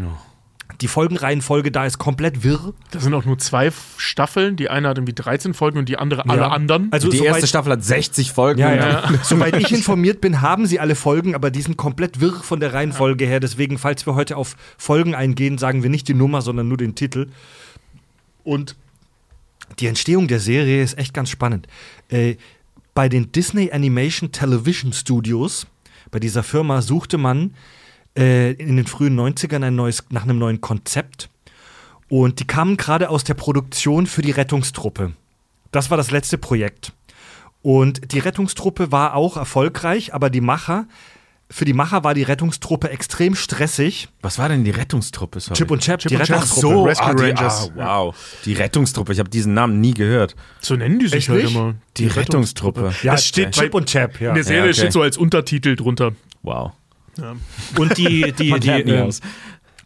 die 0.80 0.88
Folgenreihenfolge 0.88 1.70
da 1.72 1.86
ist 1.86 1.98
komplett 1.98 2.44
wirr. 2.44 2.72
Da 2.90 3.00
sind 3.00 3.14
auch 3.14 3.24
nur 3.24 3.38
zwei 3.38 3.70
Staffeln. 3.96 4.56
Die 4.56 4.68
eine 4.70 4.88
hat 4.88 4.98
irgendwie 4.98 5.12
13 5.14 5.54
Folgen 5.54 5.78
und 5.78 5.88
die 5.88 5.96
andere 5.98 6.28
alle 6.28 6.42
Ja. 6.42 6.48
anderen. 6.48 6.88
Also 6.92 7.08
die 7.10 7.18
erste 7.24 7.46
Staffel 7.46 7.72
hat 7.72 7.82
60 7.84 8.32
Folgen. 8.32 8.60
Ja, 8.60 8.74
ja. 8.74 9.10
Soweit 9.22 9.56
ich 9.56 9.72
informiert 9.72 10.20
bin, 10.20 10.40
haben 10.40 10.66
sie 10.66 10.78
alle 10.78 10.94
Folgen, 10.94 11.34
aber 11.34 11.50
die 11.50 11.62
sind 11.62 11.76
komplett 11.76 12.20
wirr 12.20 12.34
von 12.42 12.60
der 12.60 12.74
Reihenfolge 12.74 13.24
her. 13.24 13.40
Deswegen, 13.40 13.78
falls 13.78 14.04
wir 14.06 14.14
heute 14.14 14.36
auf 14.36 14.56
Folgen 14.76 15.14
eingehen, 15.14 15.58
sagen 15.58 15.82
wir 15.82 15.90
nicht 15.90 16.06
die 16.08 16.14
Nummer, 16.14 16.42
sondern 16.42 16.68
nur 16.68 16.76
den 16.76 16.94
Titel. 16.94 17.28
Und 18.44 18.76
die 19.80 19.86
Entstehung 19.86 20.28
der 20.28 20.40
Serie 20.40 20.82
ist 20.82 20.98
echt 20.98 21.14
ganz 21.14 21.30
spannend. 21.30 21.66
Äh, 22.08 22.36
bei 22.98 23.08
den 23.08 23.30
Disney 23.30 23.70
Animation 23.70 24.32
Television 24.32 24.92
Studios, 24.92 25.68
bei 26.10 26.18
dieser 26.18 26.42
Firma, 26.42 26.82
suchte 26.82 27.16
man 27.16 27.54
äh, 28.18 28.54
in 28.54 28.74
den 28.74 28.88
frühen 28.88 29.16
90ern 29.16 29.64
ein 29.64 29.76
neues, 29.76 30.06
nach 30.10 30.24
einem 30.24 30.40
neuen 30.40 30.60
Konzept. 30.60 31.30
Und 32.08 32.40
die 32.40 32.44
kamen 32.44 32.76
gerade 32.76 33.08
aus 33.08 33.22
der 33.22 33.34
Produktion 33.34 34.08
für 34.08 34.22
die 34.22 34.32
Rettungstruppe. 34.32 35.12
Das 35.70 35.90
war 35.90 35.96
das 35.96 36.10
letzte 36.10 36.38
Projekt. 36.38 36.92
Und 37.62 38.10
die 38.10 38.18
Rettungstruppe 38.18 38.90
war 38.90 39.14
auch 39.14 39.36
erfolgreich, 39.36 40.12
aber 40.12 40.28
die 40.28 40.40
Macher, 40.40 40.88
für 41.50 41.64
die 41.64 41.72
Macher 41.72 42.04
war 42.04 42.14
die 42.14 42.22
Rettungstruppe 42.24 42.90
extrem 42.90 43.34
stressig. 43.34 44.08
Was 44.20 44.38
war 44.38 44.48
denn 44.48 44.64
die 44.64 44.70
Rettungstruppe? 44.70 45.40
Sorry. 45.40 45.56
Chip 45.56 45.70
und 45.70 45.82
Chap, 45.82 46.00
Chip 46.00 46.10
die 46.10 46.16
und 46.16 46.24
Chap. 46.24 46.36
Ach 46.36 46.42
Rettungstruppe. 46.42 46.74
so, 46.74 46.84
Rescue 46.84 47.06
ah, 47.06 47.14
die, 47.14 47.22
Rangers. 47.22 47.70
Ah, 47.76 48.04
wow. 48.04 48.16
Die 48.44 48.52
Rettungstruppe, 48.52 49.12
ich 49.12 49.18
habe 49.18 49.30
diesen 49.30 49.54
Namen 49.54 49.80
nie 49.80 49.94
gehört. 49.94 50.36
so 50.60 50.76
nennen 50.76 50.98
die 50.98 51.06
sich 51.06 51.16
Echt 51.16 51.28
halt 51.30 51.44
nicht? 51.44 51.54
immer. 51.54 51.74
Die, 51.96 52.06
Rettungstruppe. 52.06 52.92
Ja, 53.02 53.12
Das 53.12 53.24
steht 53.24 53.52
Chip 53.52 53.74
und 53.74 53.86
Chap, 53.86 54.20
ja. 54.20 54.30
In 54.30 54.34
der 54.34 54.44
Serie 54.44 54.60
Ja, 54.60 54.64
okay. 54.66 54.74
steht 54.74 54.92
so 54.92 55.02
als 55.02 55.16
Untertitel 55.16 55.74
drunter. 55.74 56.12
Wow. 56.42 56.72
Und 57.78 57.96
die, 57.96 58.32
die, 58.32 58.52
die, 58.60 58.70
nie 58.84 58.92
ähm, 58.92 59.10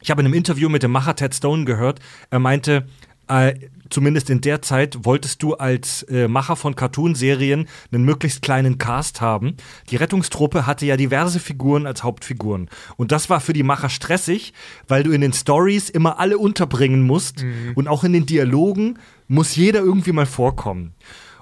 ich 0.01 0.11
habe 0.11 0.21
in 0.21 0.27
einem 0.27 0.35
Interview 0.35 0.69
mit 0.69 0.83
dem 0.83 0.91
Macher 0.91 1.15
Ted 1.15 1.35
Stone 1.35 1.65
gehört, 1.65 2.01
er 2.31 2.41
meinte, 2.41 2.87
äh, 3.33 3.55
zumindest 3.91 4.31
in 4.31 4.41
der 4.41 4.63
Zeit 4.63 5.05
wolltest 5.05 5.43
du 5.43 5.55
als 5.55 6.03
äh, 6.05 6.29
Macher 6.29 6.57
von 6.57 6.75
Cartoonserien 6.75 7.69
einen 7.93 8.05
möglichst 8.05 8.43
kleinen 8.43 8.79
Cast 8.79 9.21
haben. 9.21 9.57
Die 9.91 9.97
Rettungstruppe 9.97 10.67
hatte 10.67 10.87
ja 10.87 10.97
diverse 10.97 11.41
Figuren 11.41 11.87
als 11.87 12.03
Hauptfiguren. 12.03 12.69
Und 12.97 13.13
das 13.13 13.31
war 13.31 13.41
für 13.41 13.53
die 13.53 13.63
Macher 13.63 13.91
stressig, 13.91 14.53
weil 14.89 15.03
du 15.03 15.13
in 15.13 15.21
den 15.21 15.33
Stories 15.33 15.91
immer 15.91 16.19
alle 16.19 16.39
unterbringen 16.39 17.03
musst. 17.03 17.45
Und 17.75 17.89
auch 17.89 18.05
in 18.05 18.13
den 18.13 18.27
Dialogen 18.27 18.99
muss 19.29 19.57
jeder 19.57 19.81
irgendwie 19.81 20.13
mal 20.13 20.27
vorkommen. 20.27 20.95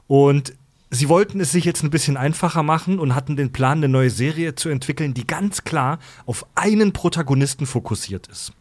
Und 0.07 0.55
sie 0.91 1.09
wollten 1.09 1.41
es 1.41 1.53
sich 1.53 1.65
jetzt 1.65 1.83
ein 1.83 1.91
bisschen 1.91 2.17
einfacher 2.17 2.63
machen 2.63 2.99
und 2.99 3.15
hatten 3.15 3.37
den 3.37 3.53
Plan, 3.53 3.79
eine 3.79 3.89
neue 3.89 4.11
Serie 4.11 4.55
zu 4.55 4.69
entwickeln, 4.69 5.15
die 5.15 5.27
ganz 5.27 5.65
klar 5.65 5.99
auf 6.27 6.47
einen 6.55 6.93
Protagonisten 6.93 7.67
fokussiert 7.67 8.27
ist. 8.27 8.53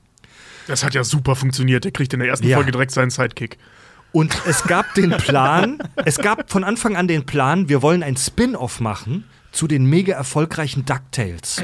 Das 0.67 0.83
hat 0.83 0.93
ja 0.93 1.03
super 1.03 1.35
funktioniert. 1.35 1.83
Der 1.83 1.91
kriegt 1.91 2.13
in 2.13 2.19
der 2.19 2.29
ersten 2.29 2.47
Ja. 2.47 2.57
Folge 2.57 2.71
direkt 2.71 2.91
seinen 2.91 3.09
Sidekick. 3.09 3.57
Und 4.11 4.35
es 4.47 4.63
gab 4.63 4.93
den 4.95 5.11
Plan, 5.11 5.77
es 6.05 6.17
gab 6.17 6.49
von 6.51 6.63
Anfang 6.63 6.95
an 6.95 7.07
den 7.07 7.25
Plan, 7.25 7.69
wir 7.69 7.81
wollen 7.83 8.01
ein 8.01 8.17
Spin-off 8.17 8.79
machen 8.79 9.23
zu 9.51 9.67
den 9.67 9.85
mega 9.85 10.15
erfolgreichen 10.15 10.85
DuckTales. 10.85 11.61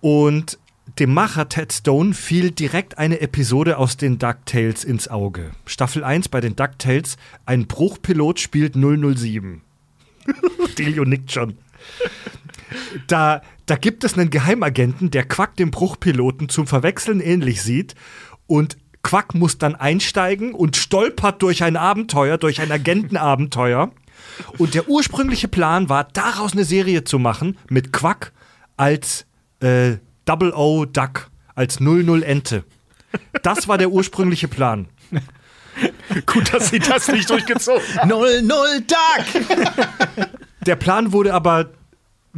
Und 0.00 0.58
dem 0.98 1.12
Macher 1.14 1.48
Ted 1.48 1.72
Stone 1.72 2.14
fiel 2.14 2.50
direkt 2.50 2.98
eine 2.98 3.20
Episode 3.20 3.78
aus 3.78 3.96
den 3.96 4.18
DuckTales 4.18 4.84
ins 4.84 5.08
Auge. 5.08 5.52
Staffel 5.66 6.04
1 6.04 6.28
bei 6.28 6.40
den 6.40 6.54
DuckTales, 6.56 7.16
ein 7.46 7.66
Bruchpilot 7.66 8.40
spielt 8.40 8.74
007. 8.74 9.62
Delio 10.76 11.04
nickt 11.04 11.32
schon. 11.32 11.56
Da, 13.06 13.42
da 13.66 13.76
gibt 13.76 14.04
es 14.04 14.18
einen 14.18 14.30
Geheimagenten, 14.30 15.10
der 15.10 15.24
Quack 15.24 15.56
dem 15.56 15.70
Bruchpiloten 15.70 16.48
zum 16.48 16.66
Verwechseln 16.66 17.20
ähnlich 17.20 17.62
sieht 17.62 17.94
und 18.46 18.76
Quack 19.02 19.34
muss 19.34 19.58
dann 19.58 19.74
einsteigen 19.74 20.54
und 20.54 20.76
stolpert 20.76 21.40
durch 21.42 21.62
ein 21.62 21.76
Abenteuer, 21.76 22.36
durch 22.36 22.60
ein 22.60 22.70
Agentenabenteuer. 22.70 23.90
Und 24.58 24.74
der 24.74 24.88
ursprüngliche 24.88 25.48
Plan 25.48 25.88
war, 25.88 26.04
daraus 26.04 26.52
eine 26.52 26.64
Serie 26.64 27.04
zu 27.04 27.18
machen 27.18 27.56
mit 27.70 27.92
Quack 27.92 28.32
als 28.76 29.26
äh, 29.60 29.96
Double 30.24 30.52
O 30.52 30.84
Duck, 30.84 31.30
als 31.54 31.80
00 31.80 32.22
Ente. 32.22 32.64
Das 33.42 33.68
war 33.68 33.78
der 33.78 33.90
ursprüngliche 33.90 34.48
Plan. 34.48 34.88
Gut, 36.26 36.52
dass 36.52 36.70
sie 36.70 36.78
das 36.78 37.08
nicht 37.08 37.30
durchgezogen 37.30 37.82
haben. 37.96 38.10
0-0 38.10 38.82
Duck! 38.86 40.28
Der 40.66 40.76
Plan 40.76 41.12
wurde 41.12 41.32
aber 41.32 41.70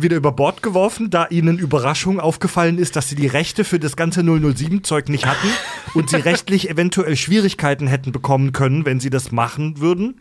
wieder 0.02 0.16
über 0.16 0.32
Bord 0.32 0.62
geworfen, 0.62 1.10
da 1.10 1.26
ihnen 1.28 1.58
Überraschung 1.58 2.20
aufgefallen 2.20 2.78
ist, 2.78 2.96
dass 2.96 3.08
sie 3.08 3.16
die 3.16 3.26
Rechte 3.26 3.64
für 3.64 3.78
das 3.78 3.96
ganze 3.96 4.20
007-Zeug 4.20 5.08
nicht 5.08 5.26
hatten 5.26 5.48
und 5.94 6.10
sie 6.10 6.16
rechtlich 6.16 6.70
eventuell 6.70 7.16
Schwierigkeiten 7.16 7.86
hätten 7.86 8.12
bekommen 8.12 8.52
können, 8.52 8.86
wenn 8.86 9.00
sie 9.00 9.10
das 9.10 9.32
machen 9.32 9.80
würden. 9.80 10.20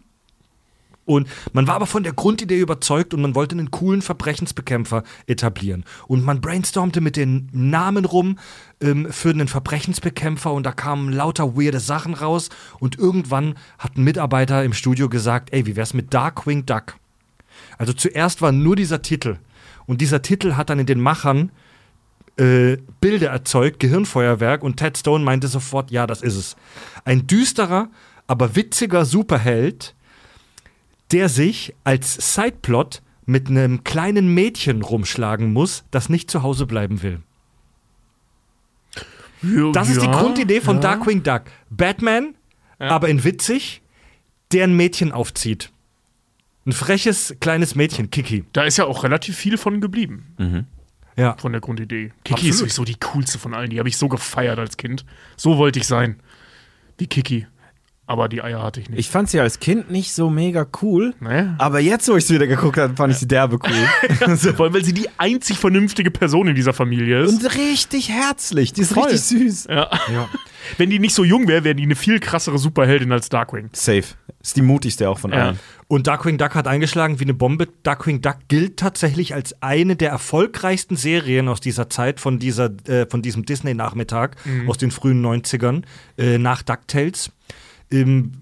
Und 1.10 1.28
man 1.54 1.66
war 1.66 1.74
aber 1.74 1.88
von 1.88 2.04
der 2.04 2.14
Grundidee 2.14 2.60
überzeugt 2.60 3.16
und 3.16 3.22
man 3.22 3.34
wollte 3.34 3.56
einen 3.56 3.72
coolen 3.72 4.04
Verbrechensbekämpfer 4.04 5.02
etablieren. 5.26 5.84
Und 6.06 6.24
man 6.24 6.40
brainstormte 6.40 7.02
mit 7.02 7.16
den 7.16 7.50
Namen 7.52 8.06
rum 8.06 8.38
ähm, 8.80 9.12
für 9.12 9.32
einen 9.32 9.48
Verbrechensbekämpfer 9.48 10.54
und 10.54 10.68
da 10.68 10.72
kamen 10.72 11.12
lauter 11.12 11.56
weirde 11.58 11.80
Sachen 11.80 12.14
raus. 12.14 12.50
Und 12.80 13.00
irgendwann 13.00 13.56
hat 13.80 13.98
ein 13.98 14.04
Mitarbeiter 14.04 14.64
im 14.64 14.74
Studio 14.74 15.10
gesagt, 15.10 15.52
ey, 15.52 15.66
wie 15.66 15.76
wär's 15.76 15.96
mit 15.96 16.14
Darkwing 16.14 16.68
Duck? 16.68 16.98
Also 17.80 17.92
zuerst 17.94 18.44
war 18.44 18.52
nur 18.52 18.76
dieser 18.76 19.02
Titel. 19.02 19.38
Und 19.90 20.02
dieser 20.02 20.22
Titel 20.22 20.54
hat 20.54 20.70
dann 20.70 20.78
in 20.78 20.86
den 20.86 21.02
Machern 21.02 21.52
äh, 22.38 22.78
Bilder 23.02 23.32
erzeugt, 23.32 23.80
Gehirnfeuerwerk, 23.80 24.62
und 24.62 24.78
Ted 24.78 25.00
Stone 25.00 25.26
meinte 25.26 25.48
sofort, 25.48 25.90
ja, 25.90 26.06
das 26.06 26.22
ist 26.22 26.36
es. 26.36 26.56
Ein 27.06 27.26
düsterer, 27.26 27.90
aber 28.28 28.56
witziger 28.56 29.04
Superheld, 29.04 29.96
der 31.12 31.28
sich 31.28 31.74
als 31.86 32.36
Sideplot 32.36 33.02
mit 33.26 33.50
einem 33.50 33.84
kleinen 33.84 34.32
Mädchen 34.32 34.84
rumschlagen 34.84 35.54
muss, 35.54 35.86
das 35.90 36.08
nicht 36.08 36.30
zu 36.30 36.44
Hause 36.44 36.68
bleiben 36.68 37.02
will. 37.02 37.22
Das 39.74 39.90
ist 39.90 40.04
die 40.04 40.12
Grundidee 40.12 40.62
von 40.62 40.76
ja. 40.76 40.82
Darkwing 40.82 41.24
Duck. 41.24 41.46
Batman, 41.72 42.36
aber 42.78 43.10
in 43.10 43.24
witzig, 43.24 43.82
der 44.52 44.66
ein 44.66 44.76
Mädchen 44.76 45.12
aufzieht. 45.12 45.72
Ein 46.66 46.72
freches 46.74 47.36
kleines 47.40 47.76
Mädchen, 47.76 48.10
Kiki. 48.12 48.44
Da 48.54 48.64
ist 48.64 48.78
ja 48.78 48.86
auch 48.86 49.04
relativ 49.04 49.36
viel 49.38 49.58
von 49.58 49.82
geblieben, 49.82 50.72
Ja. 51.16 51.36
von 51.38 51.52
der 51.52 51.62
Grundidee. 51.62 52.12
Kiki 52.24 52.50
ist 52.50 52.62
Absolut. 52.62 52.72
sowieso 52.72 52.84
die 52.86 52.96
coolste 53.00 53.40
von 53.40 53.54
allen. 53.54 53.70
Die 53.70 53.80
habe 53.80 53.90
ich 53.90 53.98
so 53.98 54.08
gefeiert 54.08 54.60
als 54.60 54.78
Kind. 54.78 55.06
So 55.38 55.58
wollte 55.58 55.80
ich 55.80 55.88
sein. 55.88 56.20
Wie 56.98 57.08
Kiki. 57.08 57.48
Aber 58.10 58.28
die 58.28 58.42
Eier 58.42 58.64
hatte 58.64 58.80
ich 58.80 58.90
nicht. 58.90 58.98
Ich 58.98 59.10
fand 59.12 59.30
sie 59.30 59.40
als 59.40 59.60
Kind 59.60 59.92
nicht 59.92 60.14
so 60.16 60.32
mega 60.32 60.66
cool. 60.82 61.14
Naja. 61.20 61.54
Aber 61.60 61.80
jetzt, 61.80 62.10
wo 62.10 62.16
ich 62.18 62.26
sie 62.26 62.34
wieder 62.34 62.48
geguckt 62.48 62.78
habe, 62.80 62.96
fand 62.96 63.14
ich 63.14 63.20
sie 63.20 63.28
derbe 63.28 63.60
cool. 63.64 64.36
Vor 64.56 64.66
allem, 64.66 64.74
weil 64.74 64.84
sie 64.84 64.96
die 64.96 65.08
einzig 65.20 65.60
vernünftige 65.60 66.10
Person 66.10 66.48
in 66.48 66.56
dieser 66.56 66.74
Familie 66.74 67.22
ist. 67.22 67.44
Und 67.44 67.56
richtig 67.56 68.10
herzlich. 68.10 68.74
Die 68.74 68.82
ist 68.82 68.94
Voll. 68.94 69.04
richtig 69.12 69.22
süß. 69.22 69.68
ja. 69.70 69.92
Wenn 70.78 70.90
die 70.90 70.98
nicht 70.98 71.14
so 71.14 71.24
jung 71.24 71.48
wäre, 71.48 71.64
wäre 71.64 71.76
die 71.76 71.84
eine 71.84 71.96
viel 71.96 72.20
krassere 72.20 72.58
Superheldin 72.58 73.12
als 73.12 73.30
Darkwing. 73.30 73.70
Safe. 73.74 74.04
Ist 74.42 74.56
die 74.58 74.64
mutigste 74.64 75.08
auch 75.08 75.20
von 75.20 75.32
Ja. 75.32 75.50
allen. 75.50 75.60
Und 75.88 76.08
Darkwing 76.08 76.40
Duck 76.40 76.56
hat 76.56 76.66
eingeschlagen 76.68 77.20
wie 77.20 77.26
eine 77.26 77.36
Bombe. 77.36 77.68
Darkwing 77.84 78.22
Duck 78.22 78.38
gilt 78.48 78.78
tatsächlich 78.78 79.36
als 79.36 79.62
eine 79.62 79.96
der 79.96 80.10
erfolgreichsten 80.10 80.96
Serien 80.96 81.48
aus 81.48 81.62
dieser 81.62 81.92
Zeit, 81.92 82.20
von, 82.20 82.40
dieser, 82.40 82.72
äh, 82.88 83.06
von 83.08 83.22
diesem 83.22 83.46
Disney-Nachmittag 83.46 84.36
aus 84.68 84.78
den 84.80 84.90
frühen 84.90 85.22
90ern, 85.24 85.84
äh, 86.18 86.40
nach 86.40 86.64
DuckTales. 86.64 87.32
Ähm, 87.92 88.34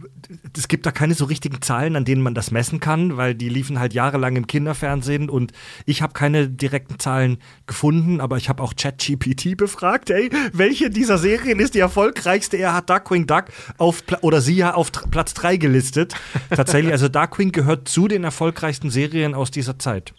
es 0.58 0.68
gibt 0.68 0.86
da 0.86 0.92
keine 0.92 1.14
so 1.14 1.26
richtigen 1.26 1.62
Zahlen, 1.62 1.96
an 1.96 2.04
denen 2.04 2.22
man 2.22 2.34
das 2.34 2.52
messen 2.52 2.80
kann, 2.80 3.16
weil 3.16 3.34
die 3.34 3.50
liefen 3.50 3.80
halt 3.80 3.94
jahrelang 3.94 4.36
im 4.36 4.48
Kinderfernsehen 4.48 5.30
und 5.30 5.54
ich 5.86 6.02
habe 6.02 6.14
keine 6.14 6.50
direkten 6.50 7.00
Zahlen 7.00 7.38
gefunden, 7.66 8.20
aber 8.20 8.38
ich 8.38 8.50
habe 8.50 8.62
auch 8.62 8.74
ChatGPT 8.76 9.56
befragt, 9.58 10.10
ey, 10.10 10.30
welche 10.52 10.90
dieser 10.90 11.18
Serien 11.18 11.60
ist 11.60 11.76
die 11.76 11.80
erfolgreichste? 11.80 12.58
Er 12.58 12.74
hat 12.74 12.90
Darkwing 12.90 13.26
Duck 13.26 13.46
auf 13.78 14.04
oder 14.22 14.42
sie 14.42 14.56
ja 14.56 14.74
auf 14.74 14.92
Platz 14.92 15.34
3 15.34 15.58
gelistet. 15.58 16.14
Tatsächlich, 16.50 16.92
also 16.92 17.08
Darkwing 17.08 17.52
gehört 17.52 17.88
zu 17.88 18.08
den 18.08 18.24
erfolgreichsten 18.24 18.90
Serien 18.90 19.34
aus 19.34 19.52
dieser 19.52 19.80
Zeit 19.80 20.14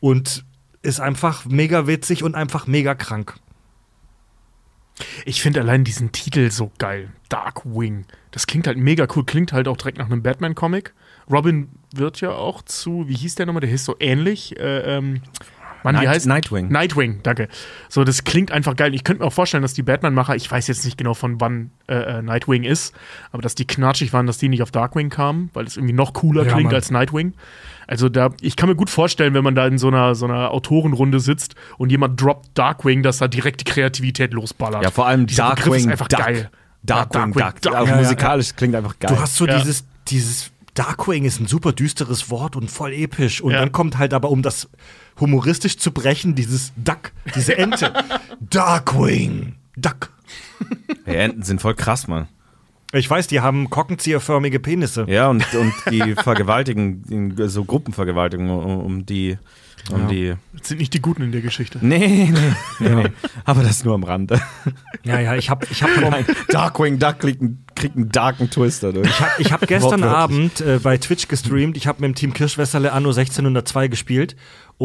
und 0.00 0.44
ist 0.82 1.00
einfach 1.00 1.44
mega 1.44 1.86
witzig 1.86 2.22
und 2.24 2.34
einfach 2.34 2.66
mega 2.66 2.94
krank. 2.94 3.34
Ich 5.24 5.42
finde 5.42 5.60
allein 5.60 5.84
diesen 5.84 6.12
Titel 6.12 6.50
so 6.50 6.72
geil. 6.78 7.10
Darkwing. 7.28 8.06
Das 8.30 8.46
klingt 8.46 8.66
halt 8.66 8.78
mega 8.78 9.06
cool. 9.14 9.24
Klingt 9.24 9.52
halt 9.52 9.68
auch 9.68 9.76
direkt 9.76 9.98
nach 9.98 10.06
einem 10.06 10.22
Batman-Comic. 10.22 10.92
Robin 11.30 11.68
wird 11.94 12.20
ja 12.20 12.32
auch 12.32 12.62
zu, 12.62 13.08
wie 13.08 13.14
hieß 13.14 13.36
der 13.36 13.46
nochmal? 13.46 13.60
Der 13.60 13.70
hieß 13.70 13.84
so 13.84 13.96
ähnlich. 14.00 14.58
Äh, 14.58 14.96
ähm, 14.96 15.22
Mann, 15.84 15.94
wie 15.96 16.04
Night- 16.04 16.08
heißt 16.08 16.26
Nightwing. 16.26 16.68
Nightwing, 16.68 17.20
danke. 17.22 17.48
So, 17.88 18.04
das 18.04 18.24
klingt 18.24 18.50
einfach 18.52 18.76
geil. 18.76 18.94
Ich 18.94 19.04
könnte 19.04 19.22
mir 19.22 19.28
auch 19.28 19.32
vorstellen, 19.32 19.62
dass 19.62 19.74
die 19.74 19.82
Batman-Macher, 19.82 20.36
ich 20.36 20.50
weiß 20.50 20.66
jetzt 20.68 20.84
nicht 20.84 20.96
genau 20.98 21.14
von 21.14 21.40
wann 21.40 21.70
äh, 21.88 21.94
äh, 22.18 22.22
Nightwing 22.22 22.64
ist, 22.64 22.94
aber 23.32 23.42
dass 23.42 23.54
die 23.54 23.66
knatschig 23.66 24.12
waren, 24.12 24.26
dass 24.26 24.38
die 24.38 24.48
nicht 24.48 24.62
auf 24.62 24.70
Darkwing 24.70 25.10
kamen, 25.10 25.50
weil 25.54 25.66
es 25.66 25.76
irgendwie 25.76 25.94
noch 25.94 26.12
cooler 26.12 26.44
Ja, 26.44 26.52
klingt 26.52 26.66
Mann. 26.66 26.74
als 26.74 26.90
Nightwing. 26.90 27.34
Also 27.86 28.08
da, 28.08 28.30
ich 28.40 28.56
kann 28.56 28.68
mir 28.68 28.76
gut 28.76 28.90
vorstellen, 28.90 29.34
wenn 29.34 29.44
man 29.44 29.54
da 29.54 29.66
in 29.66 29.76
so 29.78 29.88
einer, 29.88 30.14
so 30.14 30.24
einer 30.26 30.50
Autorenrunde 30.52 31.20
sitzt 31.20 31.54
und 31.78 31.90
jemand 31.90 32.20
droppt 32.20 32.50
Darkwing, 32.56 33.02
dass 33.02 33.18
da 33.18 33.28
direkt 33.28 33.60
die 33.60 33.64
Kreativität 33.64 34.32
losballert. 34.32 34.82
Ja, 34.84 34.90
vor 34.90 35.06
allem 35.06 35.26
Dieser 35.26 35.50
Begriff 35.50 35.64
Darkwing 35.64 35.84
ist 35.84 35.90
einfach 35.90 36.08
Duck. 36.08 36.20
geil. 36.20 36.50
Darkwing, 36.84 37.34
Ja, 37.36 37.50
Duck. 37.50 37.60
Duck. 37.62 37.74
Auch 37.74 37.86
Ja, 37.86 37.94
ja, 37.94 37.96
musikalisch 38.02 38.54
klingt 38.56 38.74
einfach 38.74 38.98
geil. 38.98 39.12
Du 39.14 39.20
hast 39.20 39.36
so 39.36 39.46
Ja. 39.46 39.58
dieses, 39.58 39.84
dieses 40.08 40.50
Darkwing 40.74 41.24
ist 41.24 41.38
ein 41.38 41.46
super 41.46 41.72
düsteres 41.72 42.30
Wort 42.30 42.56
und 42.56 42.70
voll 42.70 42.92
episch. 42.94 43.40
Und 43.42 43.52
Ja. 43.52 43.58
dann 43.60 43.72
kommt 43.72 43.98
halt 43.98 44.14
aber, 44.14 44.30
um 44.30 44.40
das 44.42 44.68
humoristisch 45.20 45.78
zu 45.78 45.92
brechen, 45.92 46.34
dieses 46.34 46.72
Duck, 46.76 47.12
diese 47.34 47.56
Ente. 47.56 47.92
Darkwing. 48.40 49.54
Duck. 49.76 50.10
Die 51.06 51.16
Enten 51.16 51.42
sind 51.42 51.60
voll 51.60 51.74
krass, 51.74 52.08
Mann. 52.08 52.28
Ich 52.94 53.08
weiß, 53.08 53.26
die 53.26 53.40
haben 53.40 53.70
korkenzieherförmige 53.70 54.60
Penisse. 54.60 55.06
Ja, 55.08 55.28
und, 55.28 55.46
und 55.54 55.72
die 55.90 56.14
vergewaltigen, 56.14 57.34
so 57.48 57.64
Gruppenvergewaltigung 57.64 58.50
um, 58.50 58.80
um 58.80 59.06
die. 59.06 59.38
Um 59.90 60.06
die. 60.06 60.34
Das 60.56 60.68
sind 60.68 60.78
nicht 60.78 60.94
die 60.94 61.02
Guten 61.02 61.22
in 61.22 61.32
der 61.32 61.40
Geschichte. 61.40 61.78
Nee, 61.80 62.30
nee, 62.30 62.54
nee, 62.78 62.88
nee. 62.88 63.10
Aber 63.44 63.64
das 63.64 63.82
nur 63.82 63.94
am 63.94 64.04
Rande. 64.04 64.40
Ja, 65.02 65.18
ja, 65.18 65.34
ich 65.34 65.50
habe 65.50 65.66
ich 65.68 65.82
hab 65.82 65.90
Darkwing 66.50 67.00
Duck 67.00 67.18
kriegt 67.18 67.40
einen, 67.40 67.64
kriegt 67.74 67.96
einen 67.96 68.08
darken 68.10 68.48
Twist 68.48 68.84
dadurch. 68.84 69.08
Ich 69.08 69.20
habe 69.20 69.32
ich 69.38 69.52
hab 69.52 69.66
gestern. 69.66 70.04
Abend 70.04 70.60
äh, 70.60 70.78
bei 70.80 70.98
Twitch 70.98 71.26
gestreamt. 71.26 71.76
Ich 71.76 71.88
habe 71.88 72.00
mit 72.00 72.10
dem 72.10 72.14
Team 72.14 72.32
Kirschwässerle 72.32 72.92
Anno 72.92 73.08
1602 73.08 73.88
gespielt 73.88 74.36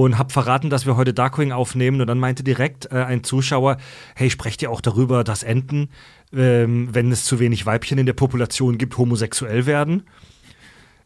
und 0.04 0.20
habe 0.20 0.32
verraten, 0.32 0.70
dass 0.70 0.86
wir 0.86 0.96
heute 0.96 1.12
Darkwing 1.12 1.52
aufnehmen. 1.52 2.00
Und 2.02 2.08
dann 2.08 2.20
meinte 2.20 2.44
direkt 2.44 2.92
äh, 2.92 2.98
ein 2.98 3.24
Zuschauer: 3.24 3.78
Hey, 4.16 4.30
sprecht 4.30 4.62
ihr 4.62 4.70
auch 4.70 4.82
darüber, 4.82 5.24
dass 5.24 5.42
Enten, 5.42 5.90
ähm, 6.32 6.90
wenn 6.92 7.12
es 7.12 7.26
zu 7.26 7.40
wenig 7.40 7.66
Weibchen 7.66 7.98
in 7.98 8.06
der 8.06 8.14
Population 8.14 8.78
gibt, 8.78 8.98
homosexuell 8.98 9.66
werden? 9.66 10.04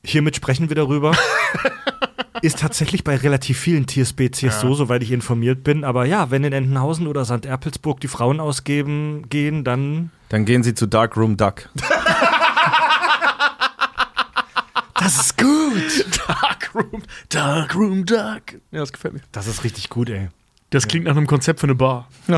Hiermit 0.03 0.35
sprechen 0.35 0.67
wir 0.67 0.75
darüber. 0.75 1.15
Ist 2.41 2.59
tatsächlich 2.59 3.03
bei 3.03 3.15
relativ 3.15 3.59
vielen 3.59 3.85
Tierspezies 3.85 4.59
so, 4.59 4.73
soweit 4.73 5.03
ich 5.03 5.11
informiert 5.11 5.63
bin. 5.63 5.83
Aber 5.83 6.05
ja, 6.05 6.31
wenn 6.31 6.43
in 6.43 6.53
Entenhausen 6.53 7.07
oder 7.07 7.23
St. 7.23 7.45
Erpelsburg 7.45 7.99
die 8.01 8.07
Frauen 8.07 8.39
ausgeben 8.39 9.29
gehen, 9.29 9.63
dann 9.63 10.09
Dann 10.29 10.43
gehen 10.43 10.63
sie 10.63 10.73
zu 10.73 10.87
Darkroom 10.87 11.37
Duck. 11.37 11.69
das 15.01 15.19
ist 15.19 15.37
gut. 15.37 16.05
Darkroom, 16.27 17.01
Darkroom 17.29 18.05
Duck. 18.05 18.53
Ja, 18.71 18.79
das 18.79 18.93
gefällt 18.93 19.15
mir. 19.15 19.21
Das 19.31 19.47
ist 19.47 19.63
richtig 19.63 19.89
gut, 19.89 20.09
ey. 20.09 20.29
Das 20.69 20.87
klingt 20.87 21.05
nach 21.05 21.17
einem 21.17 21.25
Konzept 21.27 21.59
für 21.59 21.65
eine 21.65 21.75
Bar. 21.75 22.07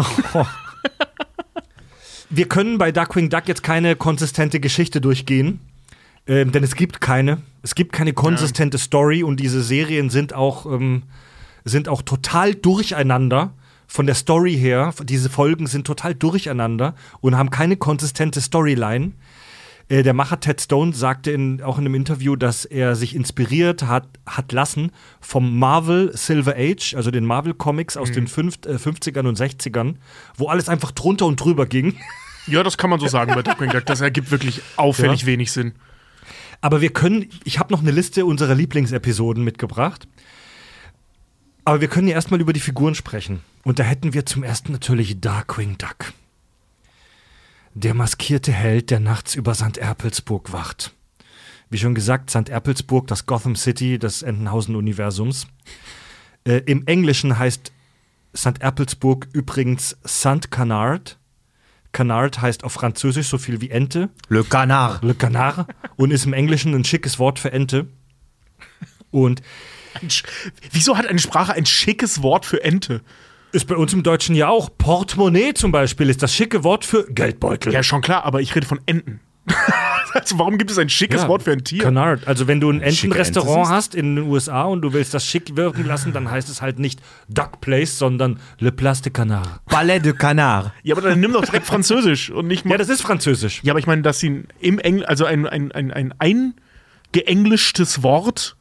Wir 2.30 2.48
können 2.48 2.78
bei 2.78 2.92
Darkwing 2.92 3.30
Duck 3.30 3.48
jetzt 3.48 3.64
keine 3.64 3.96
konsistente 3.96 4.60
Geschichte 4.60 5.02
durchgehen, 5.02 5.60
ähm, 6.26 6.52
denn 6.52 6.64
es 6.64 6.76
gibt 6.76 7.02
keine. 7.02 7.42
Es 7.62 7.76
gibt 7.76 7.92
keine 7.92 8.14
konsistente 8.14 8.78
Story 8.78 9.24
und 9.24 9.40
diese 9.40 9.62
Serien 9.62 10.10
sind 10.10 10.34
auch, 10.34 10.66
ähm, 10.66 11.04
sind 11.66 11.90
auch 11.90 12.02
total 12.02 12.56
durcheinander. 12.56 13.54
Von 13.86 14.08
der 14.08 14.16
Story 14.16 14.56
her, 14.56 14.94
diese 15.04 15.30
Folgen 15.30 15.68
sind 15.68 15.86
total 15.86 16.16
durcheinander 16.16 16.96
und 17.22 17.38
haben 17.38 17.52
keine 17.52 17.78
konsistente 17.78 18.42
Storyline. 18.42 19.12
Äh, 19.90 20.04
der 20.04 20.14
Macher 20.14 20.40
Ted 20.40 20.62
Stone 20.62 20.94
sagte 20.94 21.32
in, 21.32 21.62
auch 21.62 21.78
in 21.78 21.86
einem 21.86 21.96
Interview, 21.96 22.36
dass 22.36 22.66
er 22.66 22.96
sich 22.96 23.16
inspiriert 23.16 23.84
hat, 23.84 24.08
hat 24.26 24.52
lassen 24.52 24.92
vom 25.20 25.60
Marvel 25.60 26.12
Silver 26.16 26.56
Age, 26.58 26.96
also 26.96 27.12
den 27.12 27.26
Marvel 27.26 27.54
Comics 27.54 27.98
aus 27.98 28.12
den 28.12 28.28
fünf, 28.28 28.56
äh, 28.66 28.76
50ern 28.76 29.28
und 29.28 29.38
60ern, 29.38 29.96
wo 30.38 30.48
alles 30.48 30.70
einfach 30.70 30.92
drunter 30.92 31.26
und 31.26 31.38
drüber 31.38 31.66
ging. 31.66 31.96
Ja, 32.46 32.62
das 32.62 32.78
kann 32.78 32.90
man 32.90 33.00
so 33.00 33.08
sagen 33.08 33.34
bei 33.34 33.42
Darkwing 33.42 33.70
Duck. 33.70 33.86
Das 33.86 34.02
ergibt 34.02 34.30
wirklich 34.30 34.62
auffällig 34.76 35.22
Ja. 35.22 35.28
wenig 35.28 35.54
Sinn. 35.54 35.72
Aber 36.60 36.82
wir 36.82 36.92
können, 36.92 37.30
ich 37.46 37.58
habe 37.58 37.72
noch 37.72 37.80
eine 37.80 37.92
Liste 37.92 38.26
unserer 38.26 38.54
Lieblingsepisoden 38.54 39.46
mitgebracht. 39.46 40.10
Aber 41.64 41.80
wir 41.80 41.88
können 41.88 42.10
ja 42.10 42.16
erstmal 42.16 42.42
über 42.42 42.52
die 42.52 42.60
Figuren 42.60 42.96
sprechen. 42.96 43.40
Und 43.64 43.80
da 43.80 43.84
hätten 43.84 44.14
wir 44.14 44.26
zum 44.26 44.44
ersten 44.44 44.74
natürlich 44.74 45.22
Darkwing 45.22 45.78
Duck. 45.78 46.12
Der 47.76 47.94
maskierte 47.94 48.52
Held, 48.52 48.92
der 48.92 49.00
nachts 49.00 49.36
über 49.36 49.56
St. 49.56 49.78
Erpelsburg 49.78 50.54
wacht. 50.54 50.94
Wie 51.70 51.78
schon 51.78 51.96
gesagt, 51.96 52.30
St. 52.30 52.50
Erpelsburg, 52.50 53.08
das 53.08 53.26
Gotham 53.26 53.56
City 53.56 53.98
des 53.98 54.22
Entenhausen-Universums. 54.22 55.48
Äh, 56.44 56.58
Im 56.66 56.86
Englischen 56.86 57.40
heißt 57.40 57.72
St. 58.36 58.62
Erpelsburg 58.62 59.28
übrigens 59.34 59.98
St. 60.08 60.52
Canard. 60.52 61.18
Canard 61.92 62.42
heißt 62.42 62.64
auf 62.64 62.74
Französisch 62.74 63.28
so 63.28 63.38
viel 63.38 63.62
wie 63.62 63.70
Ente. 63.72 64.10
Le 64.30 64.44
Canard. 64.44 65.04
Le 65.04 65.16
Canard. 65.16 65.68
Und 65.96 66.12
ist 66.12 66.26
im 66.26 66.34
Englischen 66.34 66.76
ein 66.76 66.84
schickes 66.84 67.18
Wort 67.18 67.40
für 67.40 67.52
Ente. 67.52 67.88
Und 69.10 69.42
Wieso 70.72 70.98
hat 70.98 71.06
eine 71.06 71.20
Sprache 71.20 71.54
ein 71.54 71.66
schickes 71.66 72.24
Wort 72.24 72.46
für 72.46 72.64
Ente? 72.64 73.02
Ist 73.54 73.68
bei 73.68 73.76
uns 73.76 73.94
im 73.94 74.04
Deutschen 74.04 74.36
ja 74.36 74.50
auch. 74.50 74.70
Portemonnaie 74.78 75.54
zum 75.54 75.72
Beispiel 75.72 76.10
ist 76.10 76.24
das 76.24 76.34
schicke 76.34 76.64
Wort 76.64 76.86
für 76.86 77.06
Geldbeutel. 77.10 77.72
Ja, 77.72 77.84
schon 77.84 78.02
klar, 78.02 78.26
aber 78.26 78.42
ich 78.42 78.56
rede 78.56 78.66
von 78.66 78.80
Enten. 78.86 79.20
also, 80.14 80.40
warum 80.40 80.58
gibt 80.58 80.72
es 80.72 80.78
ein 80.78 80.90
schickes 80.90 81.24
Ja, 81.24 81.28
Wort 81.28 81.44
für 81.44 81.52
ein 81.52 81.64
Tier? 81.64 81.84
Canard. 81.84 82.28
Also 82.28 82.48
wenn 82.48 82.62
du 82.62 82.70
ein 82.70 82.82
Entenrestaurant 82.82 83.66
Ente 83.66 83.70
hast 83.70 83.96
in 83.96 84.16
den 84.16 84.26
USA 84.26 84.64
und 84.64 84.82
du 84.82 84.94
willst 84.94 85.14
das 85.14 85.26
schick 85.26 85.56
wirken 85.56 85.86
lassen, 85.86 86.14
dann 86.14 86.32
heißt 86.32 86.50
es 86.50 86.62
halt 86.62 86.80
nicht 86.80 87.02
Duck 87.28 87.60
Place, 87.60 87.98
sondern 87.98 88.40
Le 88.60 88.72
Place 88.72 89.02
de 89.02 89.12
Canard. 89.12 89.66
Palais 89.66 90.00
de 90.00 90.14
Canard. 90.14 90.72
Ja, 90.84 90.96
aber 90.96 91.10
dann 91.10 91.20
nimm 91.20 91.34
doch 91.34 91.44
direkt 91.44 91.66
Französisch 91.66 92.30
und 92.30 92.48
nicht 92.48 92.66
mal. 92.66 92.72
Ja, 92.72 92.78
das 92.78 92.90
ist 92.90 93.02
französisch. 93.02 93.62
Ja, 93.64 93.74
aber 93.74 93.80
ich 93.80 93.88
meine, 93.88 94.02
dass 94.02 94.20
sie 94.20 94.44
im 94.60 94.80
Engl 94.80 95.06
also 95.06 95.26
ein, 95.26 95.46
ein, 95.46 95.72
ein, 95.74 95.92
ein 95.92 96.14
eingeenglischtes 97.12 98.02
Wort 98.02 98.56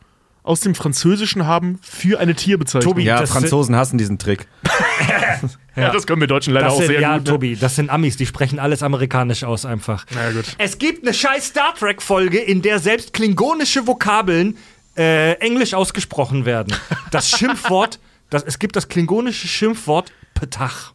aus 0.44 0.60
dem 0.60 0.74
Französischen 0.74 1.46
haben 1.46 1.78
für 1.82 2.18
eine 2.18 2.34
Tierbezeichnung. 2.34 2.94
Tobi, 2.94 3.04
Ja, 3.04 3.20
Das- 3.20 3.30
Franzosen 3.30 3.76
hassen 3.76 3.96
diesen 3.98 4.18
Trick. 4.18 4.46
ja, 5.76 5.90
das 5.90 6.06
können 6.06 6.20
wir 6.20 6.26
Deutschen 6.28 6.52
leider 6.52 6.66
Das 6.66 6.74
auch 6.74 6.78
sind, 6.78 6.86
sehr 6.88 7.00
ja, 7.00 7.16
gut. 7.18 7.26
ne? 7.26 7.32
Tobi, 7.32 7.56
das 7.56 7.76
sind 7.76 7.90
Amis, 7.90 8.16
die 8.16 8.26
sprechen 8.26 8.58
alles 8.58 8.82
amerikanisch 8.82 9.44
aus 9.44 9.64
einfach. 9.64 10.04
Na 10.14 10.24
ja, 10.28 10.32
gut. 10.32 10.44
Es 10.58 10.78
gibt 10.78 11.04
eine 11.06 11.14
scheiß 11.14 11.46
Star 11.46 11.74
Trek-Folge, 11.74 12.38
in 12.38 12.60
der 12.62 12.78
selbst 12.80 13.12
klingonische 13.12 13.86
Vokabeln 13.86 14.56
äh, 14.96 15.32
englisch 15.34 15.74
ausgesprochen 15.74 16.44
werden. 16.44 16.74
Das 17.10 17.30
Schimpfwort, 17.30 17.98
das, 18.30 18.42
es 18.42 18.58
gibt 18.58 18.76
das 18.76 18.88
klingonische 18.88 19.46
Schimpfwort 19.48 20.12
Petach. 20.34 20.92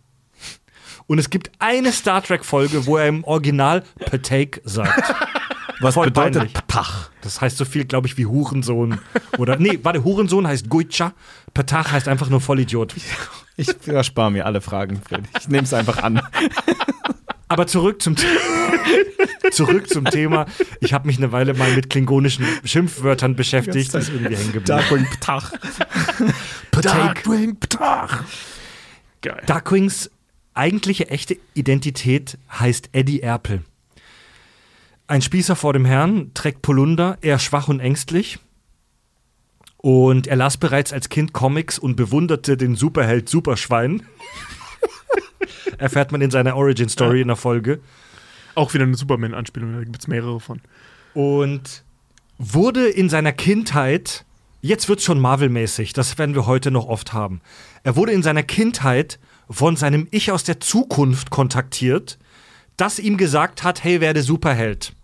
Und 1.07 1.19
es 1.19 1.29
gibt 1.29 1.51
eine 1.59 1.93
Star 1.93 2.21
Trek-Folge, 2.21 2.85
wo 2.85 2.97
er 2.97 3.07
im 3.07 3.23
Original 3.23 3.83
Petake 3.97 4.59
sagt. 4.65 5.13
Was 5.79 5.93
Voll 5.93 6.07
bedeutet 6.07 6.53
peinlich. 6.53 6.67
Pach? 6.67 7.09
Das 7.21 7.41
heißt 7.41 7.57
so 7.57 7.65
viel, 7.65 7.85
glaube 7.85 8.07
ich, 8.07 8.17
wie 8.17 8.25
Hurensohn. 8.25 8.99
Oder, 9.37 9.57
nee, 9.57 9.79
warte, 9.83 10.03
Hurensohn 10.03 10.47
heißt 10.47 10.69
Guicha. 10.69 11.13
Petach 11.53 11.91
heißt 11.91 12.07
einfach 12.07 12.29
nur 12.29 12.41
Vollidiot. 12.41 12.95
Ich 13.59 13.69
erspare 13.87 14.29
mir 14.29 14.45
alle 14.45 14.61
Fragen. 14.61 15.01
Freddy. 15.01 15.27
Ich 15.39 15.47
nehme 15.47 15.63
es 15.63 15.73
einfach 15.73 16.03
an. 16.03 16.21
Aber 17.47 17.65
zurück 17.65 18.03
zum, 18.03 18.15
zurück 19.51 19.89
zum 19.89 20.05
Thema. 20.05 20.45
Ich 20.79 20.93
habe 20.93 21.07
mich 21.07 21.17
eine 21.17 21.31
Weile 21.31 21.55
mal 21.55 21.73
mit 21.73 21.89
klingonischen 21.89 22.45
Schimpfwörtern 22.63 23.35
beschäftigt. 23.35 23.95
Das 23.95 24.09
ist 24.09 24.13
irgendwie 24.13 24.35
hängen 24.35 24.53
geblieben. 24.53 24.65
Darkwing 24.65 25.07
Ptach. 25.09 25.53
Darkwing 26.69 27.59
Ptach. 27.59 28.25
Geil. 29.23 29.41
Darkwings 29.47 30.11
eigentliche 30.53 31.09
echte 31.09 31.37
Identität 31.55 32.37
heißt 32.51 32.89
Eddie 32.91 33.21
Erpel. 33.23 33.63
Ein 35.09 35.21
Spießer 35.21 35.55
vor 35.55 35.71
dem 35.71 35.85
Herrn, 35.85 36.33
trägt 36.33 36.61
Polunder, 36.61 37.17
eher 37.21 37.39
schwach 37.39 37.69
und 37.69 37.79
ängstlich. 37.79 38.39
Und 39.77 40.27
er 40.27 40.35
las 40.35 40.57
bereits 40.57 40.91
als 40.91 41.07
Kind 41.07 41.31
Comics 41.31 41.79
und 41.79 41.95
bewunderte 41.95 42.57
den 42.57 42.75
Superheld 42.75 43.29
Superschwein. 43.29 44.05
Erfährt 45.77 46.11
man 46.11 46.19
in 46.19 46.29
seiner 46.29 46.57
Origin 46.57 46.89
Story 46.89 47.21
in 47.21 47.29
der 47.29 47.37
Folge. 47.37 47.79
Auch 48.53 48.73
wieder 48.73 48.83
eine 48.83 48.97
Superman-Anspielung, 48.97 49.73
da 49.73 49.83
gibt 49.85 49.99
es 49.99 50.07
mehrere 50.07 50.41
von. 50.41 50.59
Und 51.13 51.85
wurde 52.37 52.89
in 52.89 53.07
seiner 53.07 53.31
Kindheit, 53.31 54.25
jetzt 54.61 54.89
wird 54.89 55.01
schon 55.01 55.21
Marvel-mäßig, 55.21 55.93
das 55.93 56.17
werden 56.17 56.35
wir 56.35 56.47
heute 56.47 56.69
noch 56.69 56.87
oft 56.87 57.13
haben. 57.13 57.39
Er 57.83 57.95
wurde 57.95 58.11
in 58.11 58.23
seiner 58.23 58.43
Kindheit 58.43 59.19
von 59.49 59.77
seinem 59.77 60.09
Ich 60.11 60.33
aus 60.33 60.43
der 60.43 60.59
Zukunft 60.59 61.29
kontaktiert, 61.29 62.17
das 62.75 62.99
ihm 62.99 63.15
gesagt 63.15 63.63
hat, 63.63 63.85
hey, 63.85 64.01
werde 64.01 64.21
Superheld. 64.21 64.96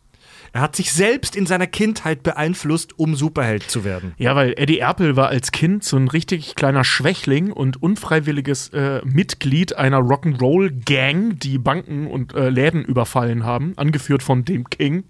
Er 0.56 0.62
hat 0.62 0.76
sich 0.76 0.94
selbst 0.94 1.36
in 1.36 1.48
seiner 1.48 1.66
Kindheit 1.66 2.22
beeinflusst, 2.22 3.00
um 3.00 3.16
Superheld 3.16 3.64
zu 3.72 3.84
werden. 3.84 4.14
Ja, 4.20 4.36
weil 4.36 4.54
Eddie 4.56 4.78
Erpel 4.78 5.16
war 5.16 5.30
als 5.30 5.52
Kind 5.52 5.84
so 5.84 5.98
ein 5.98 6.08
richtig 6.08 6.54
kleiner 6.56 6.84
Schwächling 6.84 7.52
und 7.52 7.82
unfreiwilliges 7.82 8.70
äh, 8.70 9.02
Mitglied 9.04 9.76
einer 9.76 9.98
Rock'n'Roll-Gang, 9.98 11.40
die 11.40 11.58
Banken 11.58 12.06
und 12.06 12.36
äh, 12.36 12.50
Läden 12.50 12.86
überfallen 12.86 13.44
haben, 13.46 13.74
angeführt 13.78 14.22
von 14.22 14.46
dem 14.46 14.70
King, 14.70 15.06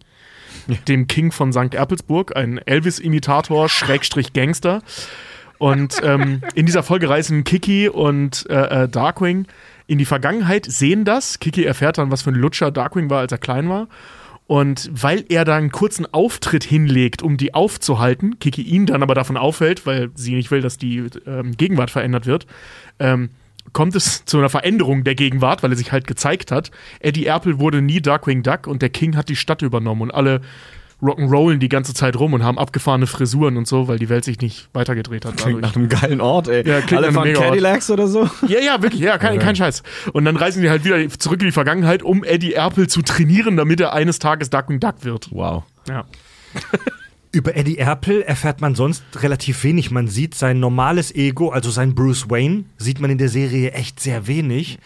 dem 0.87 1.07
King 1.07 1.33
von 1.33 1.51
St. 1.51 1.73
Erpelsburg, 1.73 2.37
ein 2.37 2.57
Elvis-Imitator, 2.59 3.67
Schrägstrich 3.69 4.31
Gangster. 4.31 4.81
Und 5.57 5.97
ähm, 6.03 6.41
in 6.55 6.65
dieser 6.65 6.83
Folge 6.83 7.09
reisen 7.09 7.43
Kiki 7.43 7.89
und 7.89 8.45
äh, 8.49 8.83
äh, 8.83 8.87
Darkwing 8.87 9.47
in 9.87 9.97
die 9.97 10.05
Vergangenheit, 10.05 10.65
sehen 10.65 11.03
das. 11.03 11.39
Kiki 11.39 11.65
erfährt 11.65 11.97
dann, 11.97 12.11
was 12.11 12.21
für 12.21 12.31
ein 12.31 12.35
Lutscher 12.35 12.71
Darkwing 12.71 13.09
war, 13.09 13.19
als 13.19 13.33
er 13.33 13.39
klein 13.39 13.67
war. 13.67 13.89
Und 14.45 14.89
weil 14.93 15.23
er 15.29 15.45
da 15.45 15.55
einen 15.55 15.71
kurzen 15.71 16.05
Auftritt 16.11 16.63
hinlegt, 16.63 17.21
um 17.21 17.37
die 17.37 17.53
aufzuhalten, 17.53 18.39
Kiki 18.39 18.61
ihn 18.61 18.85
dann 18.85 19.01
aber 19.01 19.15
davon 19.15 19.37
aufhält, 19.37 19.85
weil 19.85 20.09
sie 20.15 20.35
nicht 20.35 20.51
will, 20.51 20.61
dass 20.61 20.77
die 20.77 21.03
ähm, 21.25 21.55
Gegenwart 21.55 21.89
verändert 21.89 22.25
wird, 22.25 22.45
ähm, 22.99 23.29
kommt 23.71 23.95
es 23.95 24.25
zu 24.25 24.37
einer 24.37 24.49
Veränderung 24.49 25.05
der 25.05 25.15
Gegenwart, 25.15 25.63
weil 25.63 25.71
er 25.71 25.77
sich 25.77 25.93
halt 25.93 26.05
gezeigt 26.05 26.51
hat. 26.51 26.71
Eddie 26.99 27.25
Erpel 27.25 27.59
wurde 27.59 27.81
nie 27.81 28.01
Darkwing 28.01 28.43
Duck 28.43 28.67
und 28.67 28.81
der 28.81 28.89
King 28.89 29.15
hat 29.15 29.29
die 29.29 29.37
Stadt 29.37 29.61
übernommen 29.61 30.01
und 30.01 30.11
alle 30.11 30.41
rock'n'rollen 31.03 31.57
die 31.57 31.69
ganze 31.69 31.93
Zeit 31.93 32.17
rum 32.17 32.33
und 32.33 32.43
haben 32.43 32.57
abgefahrene 32.57 33.07
Frisuren 33.07 33.57
und 33.57 33.67
so, 33.67 33.87
weil 33.87 33.99
die 33.99 34.09
Welt 34.09 34.23
sich 34.23 34.39
nicht 34.39 34.69
weitergedreht 34.73 35.25
hat. 35.25 35.37
Klingt 35.37 35.57
dadurch. 35.57 35.61
nach 35.61 35.75
einem 35.75 35.89
geilen 35.89 36.21
Ort, 36.21 36.47
ey. 36.47 36.67
Ja, 36.67 36.79
Alle 36.97 37.11
fahren 37.11 37.35
Ort. 37.35 37.37
Cadillacs 37.37 37.91
oder 37.91 38.07
so? 38.07 38.29
Ja, 38.47 38.59
ja, 38.59 38.81
wirklich, 38.81 39.01
ja, 39.01 39.17
kein, 39.17 39.39
kein 39.39 39.55
Scheiß. 39.55 39.83
Und 40.13 40.25
dann 40.25 40.37
reisen 40.37 40.61
die 40.61 40.69
halt 40.69 40.85
wieder 40.85 41.07
zurück 41.19 41.41
in 41.41 41.47
die 41.47 41.51
Vergangenheit, 41.51 42.03
um 42.03 42.23
Eddie 42.23 42.53
Erpel 42.53 42.87
zu 42.87 43.01
trainieren, 43.01 43.57
damit 43.57 43.81
er 43.81 43.93
eines 43.93 44.19
Tages 44.19 44.49
Darkwing 44.49 44.79
Duck 44.79 45.03
wird. 45.03 45.27
Wow. 45.31 45.63
Ja. 45.87 46.05
Über 47.33 47.57
Eddie 47.57 47.79
Erpel 47.79 48.21
erfährt 48.21 48.61
man 48.61 48.75
sonst 48.75 49.03
relativ 49.15 49.63
wenig. 49.63 49.89
Man 49.89 50.07
sieht 50.07 50.35
sein 50.35 50.59
normales 50.59 51.13
Ego, 51.15 51.49
also 51.49 51.71
sein 51.71 51.95
Bruce 51.95 52.29
Wayne, 52.29 52.65
sieht 52.77 53.01
man 53.01 53.09
in 53.09 53.17
der 53.17 53.29
Serie 53.29 53.71
echt 53.71 53.99
sehr 53.99 54.27
wenig. 54.27 54.77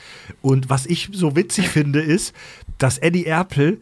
Und 0.42 0.70
was 0.70 0.86
ich 0.86 1.10
so 1.12 1.36
witzig 1.36 1.68
finde, 1.68 2.00
ist, 2.00 2.34
dass 2.78 3.00
Eddie 3.00 3.26
Erpel, 3.26 3.82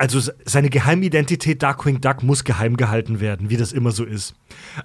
also 0.00 0.18
se- 0.18 0.34
seine 0.46 0.70
Geheimidentität 0.70 1.62
Darkwing 1.62 2.00
Duck 2.00 2.22
muss 2.22 2.44
geheim 2.44 2.76
gehalten 2.78 3.20
werden, 3.20 3.50
wie 3.50 3.56
das 3.58 3.72
immer 3.72 3.90
so 3.92 4.04
ist. 4.04 4.34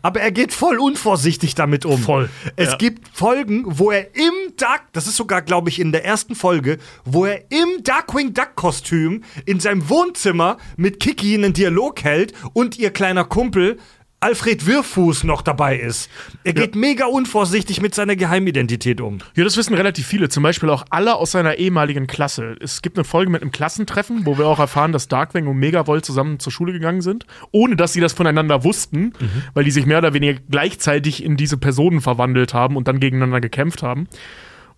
Aber 0.01 0.19
er 0.19 0.31
geht 0.31 0.51
voll 0.51 0.77
unvorsichtig 0.77 1.55
damit 1.55 1.85
um. 1.85 1.97
Voll, 1.97 2.29
Es 2.57 2.71
ja. 2.71 2.75
gibt 2.77 3.07
Folgen, 3.15 3.63
wo 3.65 3.91
er 3.91 4.13
im 4.15 4.33
Duck, 4.57 4.81
das 4.91 5.07
ist 5.07 5.15
sogar, 5.15 5.41
glaube 5.41 5.69
ich, 5.69 5.79
in 5.79 5.93
der 5.93 6.03
ersten 6.03 6.35
Folge, 6.35 6.79
wo 7.05 7.25
er 7.25 7.49
im 7.49 7.81
Darkwing 7.83 8.33
Duck-Kostüm 8.33 9.23
in 9.45 9.59
seinem 9.61 9.87
Wohnzimmer 9.89 10.57
mit 10.75 10.99
Kiki 10.99 11.33
einen 11.35 11.53
Dialog 11.53 12.03
hält 12.03 12.33
und 12.53 12.77
ihr 12.77 12.91
kleiner 12.91 13.23
Kumpel 13.23 13.77
Alfred 14.21 14.65
Wirfuß 14.65 15.23
noch 15.23 15.41
dabei 15.43 15.77
ist. 15.77 16.09
Er 16.43 16.53
geht 16.53 16.75
mega 16.75 17.05
unvorsichtig 17.05 17.81
mit 17.81 17.93
seiner 17.93 18.15
Geheimidentität 18.15 18.99
um. 18.99 19.19
Ja, 19.35 19.43
das 19.43 19.55
wissen 19.55 19.75
relativ 19.75 20.07
viele, 20.07 20.29
zum 20.29 20.41
Beispiel 20.41 20.69
auch 20.69 20.85
alle 20.89 21.15
aus 21.15 21.31
seiner 21.31 21.55
ehemaligen 21.55 22.07
Klasse. 22.07 22.55
Es 22.59 22.81
gibt 22.81 22.97
eine 22.97 23.03
Folge 23.03 23.29
mit 23.29 23.41
einem 23.41 23.51
Klassentreffen, 23.51 24.25
wo 24.25 24.37
wir 24.37 24.47
auch 24.47 24.59
erfahren, 24.59 24.93
dass 24.93 25.07
Darkwing 25.07 25.47
und 25.47 25.57
Megavolt 25.57 26.05
zusammen 26.05 26.39
zur 26.39 26.51
Schule 26.51 26.73
gegangen 26.73 27.01
sind, 27.01 27.27
ohne 27.51 27.75
dass 27.75 27.93
sie 27.93 28.01
das 28.01 28.13
voneinander 28.13 28.63
wussten, 28.63 29.13
weil 29.53 29.63
die 29.63 29.71
sich 29.71 29.85
mehr 29.85 29.99
oder 29.99 30.13
weniger 30.13 30.39
gleichzeitig 30.49 31.23
in 31.23 31.37
diese 31.37 31.57
Personen 31.57 32.01
verwandelt 32.01 32.53
haben 32.53 32.77
und 32.77 32.87
dann 32.87 32.99
gegeneinander 32.99 33.41
gekämpft 33.41 33.83
haben. 33.83 34.07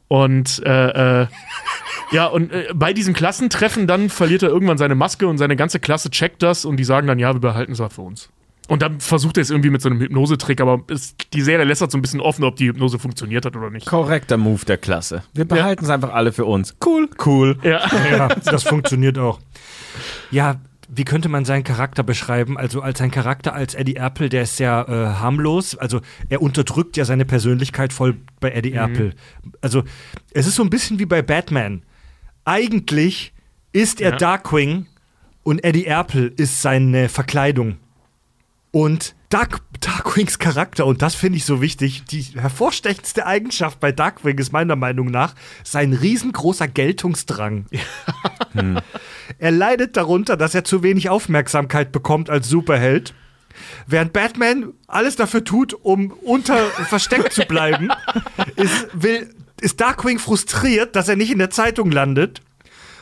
Und 0.09 0.61
äh, 0.65 1.21
äh, 1.21 1.27
ja, 2.11 2.25
und 2.25 2.51
äh, 2.51 2.67
bei 2.73 2.93
diesem 2.93 3.13
Klassentreffen 3.13 3.87
dann 3.87 4.09
verliert 4.09 4.43
er 4.43 4.49
irgendwann 4.49 4.77
seine 4.77 4.95
Maske 4.95 5.27
und 5.27 5.37
seine 5.37 5.55
ganze 5.55 5.79
Klasse 5.79 6.09
checkt 6.09 6.43
das 6.43 6.65
und 6.65 6.77
die 6.77 6.83
sagen 6.83 7.07
dann, 7.07 7.19
ja, 7.19 7.33
wir 7.33 7.41
behalten 7.41 7.73
es 7.73 7.81
für 7.93 8.01
uns. 8.01 8.29
Und 8.67 8.81
dann 8.81 8.99
versucht 8.99 9.37
er 9.37 9.41
es 9.41 9.49
irgendwie 9.49 9.69
mit 9.69 9.81
so 9.81 9.89
einem 9.89 9.99
Hypnosetrick, 9.99 10.59
aber 10.59 10.81
es, 10.91 11.15
die 11.33 11.41
Serie 11.41 11.65
lässt 11.65 11.81
das 11.81 11.91
so 11.91 11.97
ein 11.97 12.01
bisschen 12.01 12.19
offen, 12.19 12.43
ob 12.43 12.57
die 12.57 12.67
Hypnose 12.67 12.99
funktioniert 12.99 13.45
hat 13.45 13.55
oder 13.55 13.69
nicht. 13.69 13.85
Korrekter 13.87 14.37
Move 14.37 14.65
der 14.65 14.77
Klasse. 14.77 15.23
Wir 15.33 15.45
behalten 15.45 15.85
es 15.85 15.89
einfach 15.89 16.13
alle 16.13 16.31
für 16.33 16.45
uns. 16.45 16.75
Cool. 16.85 17.09
Cool. 17.25 17.57
Ja. 17.63 17.81
Ja, 18.11 18.27
das 18.27 18.63
funktioniert 18.63 19.17
auch. 19.17 19.39
Ja, 20.31 20.57
wie 20.89 21.03
könnte 21.05 21.27
man 21.29 21.43
seinen 21.45 21.63
Charakter 21.63 22.03
beschreiben? 22.03 22.57
Also 22.57 22.81
als 22.81 23.01
ein 23.01 23.11
Charakter 23.11 23.53
als 23.53 23.73
Eddie 23.73 23.95
Erpel, 23.95 24.29
der 24.29 24.43
ist 24.43 24.57
sehr 24.57 24.85
äh, 24.87 25.19
harmlos. 25.19 25.77
Also 25.77 26.01
er 26.29 26.41
unterdrückt 26.41 26.95
ja 26.97 27.05
seine 27.05 27.25
Persönlichkeit 27.25 27.91
voll 27.93 28.15
bei 28.39 28.51
Eddie 28.51 28.73
Erpel. 28.73 29.13
Also 29.61 29.83
es 30.31 30.47
ist 30.47 30.55
so 30.55 30.63
ein 30.63 30.69
bisschen 30.69 30.99
wie 30.99 31.05
bei 31.05 31.21
Batman. 31.21 31.83
Eigentlich 32.45 33.33
ist 33.73 33.99
er 34.01 34.11
Ja. 34.11 34.17
Darkwing 34.17 34.87
und 35.43 35.63
Eddie 35.63 35.85
Erpel 35.85 36.33
ist 36.37 36.61
seine 36.61 37.09
Verkleidung. 37.09 37.77
Und 38.71 39.15
Dark, 39.29 39.59
Darkwings 39.79 40.39
Charakter, 40.39 40.85
und 40.85 41.01
das 41.01 41.15
finde 41.15 41.37
ich 41.37 41.45
so 41.45 41.61
wichtig, 41.61 42.05
die 42.05 42.21
hervorstechendste 42.21 43.25
Eigenschaft 43.25 43.79
bei 43.79 43.91
Darkwing 43.91 44.37
ist 44.37 44.53
meiner 44.53 44.75
Meinung 44.75 45.07
nach 45.07 45.35
sein 45.63 45.93
riesengroßer 45.93 46.67
Geltungsdrang. 46.67 47.65
Hm. 48.53 48.79
Er 49.39 49.51
leidet 49.51 49.97
darunter, 49.97 50.37
dass 50.37 50.55
er 50.55 50.63
zu 50.63 50.81
wenig 50.81 51.09
Aufmerksamkeit 51.09 51.91
bekommt 51.91 52.29
als 52.29 52.47
Superheld. 52.47 53.13
Während 53.85 54.13
Batman 54.13 54.73
alles 54.87 55.15
dafür 55.17 55.43
tut, 55.43 55.73
um 55.73 56.11
unter 56.11 56.65
versteckt 56.89 57.33
zu 57.33 57.43
bleiben, 57.45 57.89
ist, 58.55 58.87
will, 58.93 59.29
ist 59.59 59.81
Darkwing 59.81 60.17
frustriert, 60.17 60.95
dass 60.95 61.09
er 61.09 61.17
nicht 61.17 61.31
in 61.31 61.39
der 61.39 61.49
Zeitung 61.49 61.91
landet. 61.91 62.41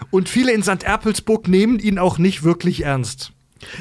Und 0.10 0.28
viele 0.28 0.52
in 0.52 0.64
St. 0.64 0.84
Erpelsburg 0.84 1.48
nehmen 1.48 1.80
ihn 1.80 2.00
auch 2.00 2.18
nicht 2.18 2.44
wirklich 2.44 2.84
ernst. 2.84 3.32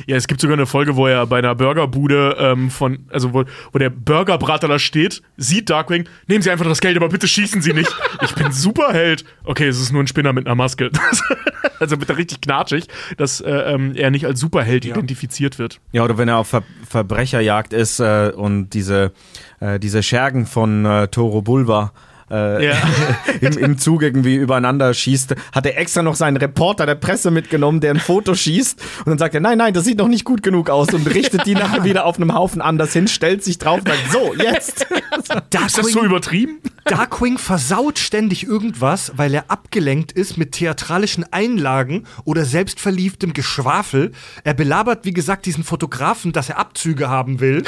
Ja, 0.06 0.16
es 0.16 0.26
gibt 0.26 0.40
sogar 0.40 0.56
eine 0.56 0.66
Folge, 0.66 0.96
wo 0.96 1.06
er 1.06 1.26
bei 1.26 1.38
einer 1.38 1.54
Burgerbude 1.54 2.36
ähm, 2.38 2.70
von, 2.70 3.06
also 3.10 3.32
wo, 3.32 3.44
wo 3.72 3.78
der 3.78 3.90
Burgerbrater 3.90 4.68
da 4.68 4.78
steht, 4.78 5.22
sieht 5.36 5.70
Darkwing, 5.70 6.08
nehmen 6.26 6.42
Sie 6.42 6.50
einfach 6.50 6.66
das 6.66 6.80
Geld, 6.80 6.96
aber 6.96 7.08
bitte 7.08 7.28
schießen 7.28 7.62
Sie 7.62 7.72
nicht. 7.72 7.94
Ich 8.22 8.34
bin 8.34 8.52
Superheld. 8.52 9.24
Okay, 9.44 9.68
es 9.68 9.80
ist 9.80 9.92
nur 9.92 10.02
ein 10.02 10.06
Spinner 10.06 10.32
mit 10.32 10.46
einer 10.46 10.54
Maske. 10.54 10.90
also 11.80 11.98
wird 11.98 12.10
er 12.10 12.16
richtig 12.16 12.40
knatschig, 12.40 12.86
dass 13.16 13.40
äh, 13.40 13.50
ähm, 13.50 13.94
er 13.94 14.10
nicht 14.10 14.26
als 14.26 14.40
Superheld 14.40 14.84
ja. 14.84 14.94
identifiziert 14.94 15.58
wird. 15.58 15.80
Ja, 15.92 16.04
oder 16.04 16.18
wenn 16.18 16.28
er 16.28 16.38
auf 16.38 16.48
Ver 16.48 16.62
Verbrecherjagd 16.88 17.72
ist 17.72 17.98
äh, 18.00 18.32
und 18.34 18.70
diese, 18.70 19.12
äh, 19.60 19.78
diese 19.78 20.02
Schergen 20.02 20.46
von 20.46 20.84
äh, 20.84 21.08
Toro 21.08 21.42
Bulba 21.42 21.92
äh, 22.30 22.66
ja. 22.66 22.76
im, 23.40 23.58
im 23.58 23.78
Zug 23.78 24.02
irgendwie 24.02 24.37
übereinander 24.37 24.92
schießt, 24.94 25.34
hat 25.52 25.66
er 25.66 25.78
extra 25.78 26.02
noch 26.02 26.14
seinen 26.14 26.37
Reporter 26.37 26.87
der 26.87 26.94
Presse 26.94 27.30
mitgenommen, 27.30 27.80
der 27.80 27.90
ein 27.90 28.00
Foto 28.00 28.34
schießt 28.34 28.80
und 29.00 29.08
dann 29.08 29.18
sagt 29.18 29.34
er, 29.34 29.40
nein, 29.40 29.58
nein, 29.58 29.74
das 29.74 29.84
sieht 29.84 29.98
noch 29.98 30.08
nicht 30.08 30.24
gut 30.24 30.42
genug 30.42 30.70
aus 30.70 30.92
und 30.92 31.06
richtet 31.14 31.46
die 31.46 31.54
nachher 31.54 31.84
wieder 31.84 32.06
auf 32.06 32.16
einem 32.16 32.34
Haufen 32.34 32.60
anders 32.60 32.92
hin, 32.92 33.08
stellt 33.08 33.44
sich 33.44 33.58
drauf 33.58 33.80
und 33.80 33.88
sagt, 33.88 34.12
so, 34.12 34.34
jetzt. 34.34 34.87
Darkwing, 35.50 35.66
ist 35.66 35.78
das 35.78 35.92
so 35.92 36.04
übertrieben? 36.04 36.58
Darkwing 36.84 37.38
versaut 37.38 37.98
ständig 37.98 38.46
irgendwas, 38.46 39.12
weil 39.16 39.34
er 39.34 39.50
abgelenkt 39.50 40.12
ist 40.12 40.37
mit 40.37 40.52
theatralischen 40.52 41.24
Einlagen 41.32 42.04
oder 42.24 42.44
selbstverliebtem 42.44 43.32
Geschwafel. 43.32 44.12
Er 44.44 44.54
belabert, 44.54 45.04
wie 45.04 45.12
gesagt, 45.12 45.46
diesen 45.46 45.64
Fotografen, 45.64 46.32
dass 46.32 46.48
er 46.48 46.58
Abzüge 46.58 47.08
haben 47.08 47.40
will. 47.40 47.62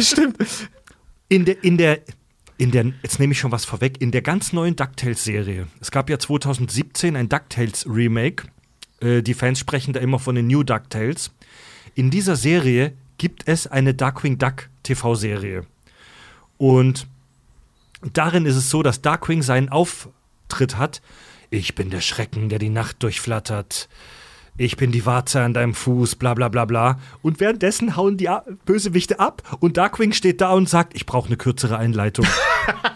Stimmt. 0.00 0.36
In 1.28 1.44
der, 1.44 1.62
in 1.62 1.78
der 1.78 2.00
in 2.62 2.70
der, 2.70 2.92
jetzt 3.02 3.18
nehme 3.18 3.32
ich 3.32 3.40
schon 3.40 3.50
was 3.50 3.64
vorweg, 3.64 4.00
in 4.00 4.12
der 4.12 4.22
ganz 4.22 4.52
neuen 4.52 4.76
DuckTales-Serie. 4.76 5.66
Es 5.80 5.90
gab 5.90 6.08
ja 6.08 6.20
2017 6.20 7.16
ein 7.16 7.28
DuckTales-Remake. 7.28 8.44
Äh, 9.00 9.22
die 9.22 9.34
Fans 9.34 9.58
sprechen 9.58 9.92
da 9.92 9.98
immer 9.98 10.20
von 10.20 10.36
den 10.36 10.46
New 10.46 10.62
DuckTales. 10.62 11.32
In 11.96 12.12
dieser 12.12 12.36
Serie 12.36 12.92
gibt 13.18 13.48
es 13.48 13.66
eine 13.66 13.94
Darkwing 13.94 14.38
Duck 14.38 14.68
TV-Serie. 14.84 15.66
Und 16.56 17.08
darin 18.12 18.46
ist 18.46 18.54
es 18.54 18.70
so, 18.70 18.84
dass 18.84 19.02
Darkwing 19.02 19.42
seinen 19.42 19.68
Auftritt 19.68 20.76
hat. 20.76 21.02
Ich 21.50 21.74
bin 21.74 21.90
der 21.90 22.00
Schrecken, 22.00 22.48
der 22.48 22.60
die 22.60 22.68
Nacht 22.68 23.02
durchflattert 23.02 23.88
ich 24.56 24.76
bin 24.76 24.92
die 24.92 25.06
Warze 25.06 25.40
an 25.40 25.54
deinem 25.54 25.74
Fuß, 25.74 26.16
bla 26.16 26.34
bla 26.34 26.48
bla 26.48 26.64
bla. 26.64 26.98
Und 27.22 27.40
währenddessen 27.40 27.96
hauen 27.96 28.16
die 28.16 28.28
Bösewichte 28.64 29.18
ab 29.18 29.42
und 29.60 29.76
Darkwing 29.76 30.12
steht 30.12 30.40
da 30.40 30.52
und 30.52 30.68
sagt, 30.68 30.94
ich 30.94 31.06
brauche 31.06 31.26
eine 31.26 31.36
kürzere 31.36 31.78
Einleitung. 31.78 32.26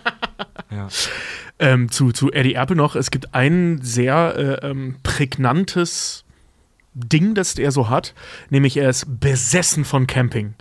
ja. 0.70 0.88
Ähm, 1.58 1.90
zu, 1.90 2.12
zu 2.12 2.30
Eddie 2.30 2.54
Apple 2.54 2.76
noch, 2.76 2.96
es 2.96 3.10
gibt 3.10 3.34
ein 3.34 3.80
sehr 3.82 4.60
äh, 4.62 4.68
ähm, 4.68 4.96
prägnantes 5.02 6.24
Ding, 6.92 7.34
das 7.34 7.56
er 7.56 7.72
so 7.72 7.88
hat, 7.88 8.14
nämlich 8.50 8.76
er 8.76 8.90
ist 8.90 9.20
besessen 9.20 9.86
von 9.86 10.06
Camping. 10.06 10.54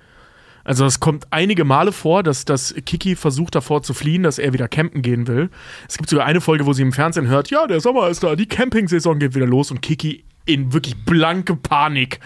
Also 0.63 0.85
es 0.85 0.99
kommt 0.99 1.27
einige 1.31 1.63
Male 1.63 1.91
vor, 1.91 2.23
dass, 2.23 2.45
dass 2.45 2.73
Kiki 2.85 3.15
versucht 3.15 3.55
davor 3.55 3.83
zu 3.83 3.93
fliehen, 3.93 4.23
dass 4.23 4.39
er 4.39 4.51
wieder 4.51 4.67
campen 4.67 5.01
gehen 5.01 5.27
will. 5.27 5.49
Es 5.87 5.97
gibt 5.97 6.09
sogar 6.09 6.25
eine 6.25 6.41
Folge, 6.41 6.65
wo 6.65 6.73
sie 6.73 6.81
im 6.81 6.91
Fernsehen 6.91 7.27
hört, 7.27 7.51
ja, 7.51 7.67
der 7.67 7.81
Sommer 7.81 8.09
ist 8.09 8.23
da, 8.23 8.35
die 8.35 8.47
Camping-Saison 8.47 9.19
geht 9.19 9.35
wieder 9.35 9.45
los 9.45 9.69
und 9.69 9.81
Kiki 9.81 10.23
in 10.45 10.73
wirklich 10.73 10.95
blanke 11.05 11.55
Panik 11.55 12.19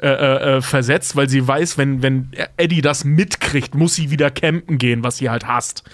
äh, 0.00 0.08
äh, 0.08 0.56
äh, 0.56 0.60
versetzt, 0.60 1.16
weil 1.16 1.28
sie 1.28 1.46
weiß, 1.46 1.78
wenn, 1.78 2.02
wenn 2.02 2.30
Eddie 2.56 2.82
das 2.82 3.04
mitkriegt, 3.04 3.74
muss 3.74 3.94
sie 3.94 4.10
wieder 4.10 4.30
campen 4.30 4.76
gehen, 4.78 5.02
was 5.04 5.16
sie 5.16 5.30
halt 5.30 5.46
hasst. 5.46 5.84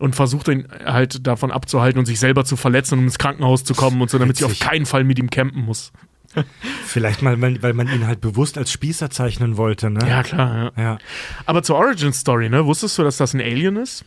Und 0.00 0.16
versucht 0.16 0.48
ihn 0.48 0.66
halt 0.84 1.26
davon 1.26 1.52
abzuhalten 1.52 1.98
und 2.00 2.06
sich 2.06 2.18
selber 2.18 2.44
zu 2.44 2.56
verletzen, 2.56 2.98
um 2.98 3.04
ins 3.04 3.16
Krankenhaus 3.16 3.62
zu 3.62 3.74
kommen 3.74 4.02
und 4.02 4.10
so, 4.10 4.18
damit 4.18 4.40
Witzig. 4.40 4.56
sie 4.58 4.64
auf 4.64 4.70
keinen 4.70 4.86
Fall 4.86 5.04
mit 5.04 5.18
ihm 5.20 5.30
campen 5.30 5.64
muss. 5.64 5.92
Vielleicht 6.86 7.22
mal, 7.22 7.40
weil 7.40 7.74
man 7.74 7.88
ihn 7.88 8.06
halt 8.06 8.20
bewusst 8.20 8.58
als 8.58 8.72
Spießer 8.72 9.10
zeichnen 9.10 9.56
wollte, 9.56 9.90
ne? 9.90 10.00
Ja, 10.08 10.22
klar, 10.22 10.72
ja. 10.76 10.82
ja. 10.82 10.98
Aber 11.46 11.62
zur 11.62 11.76
Origin 11.76 12.12
Story, 12.12 12.48
ne? 12.48 12.66
Wusstest 12.66 12.98
du, 12.98 13.04
dass 13.04 13.18
das 13.18 13.34
ein 13.34 13.40
Alien 13.40 13.76
ist? 13.76 14.04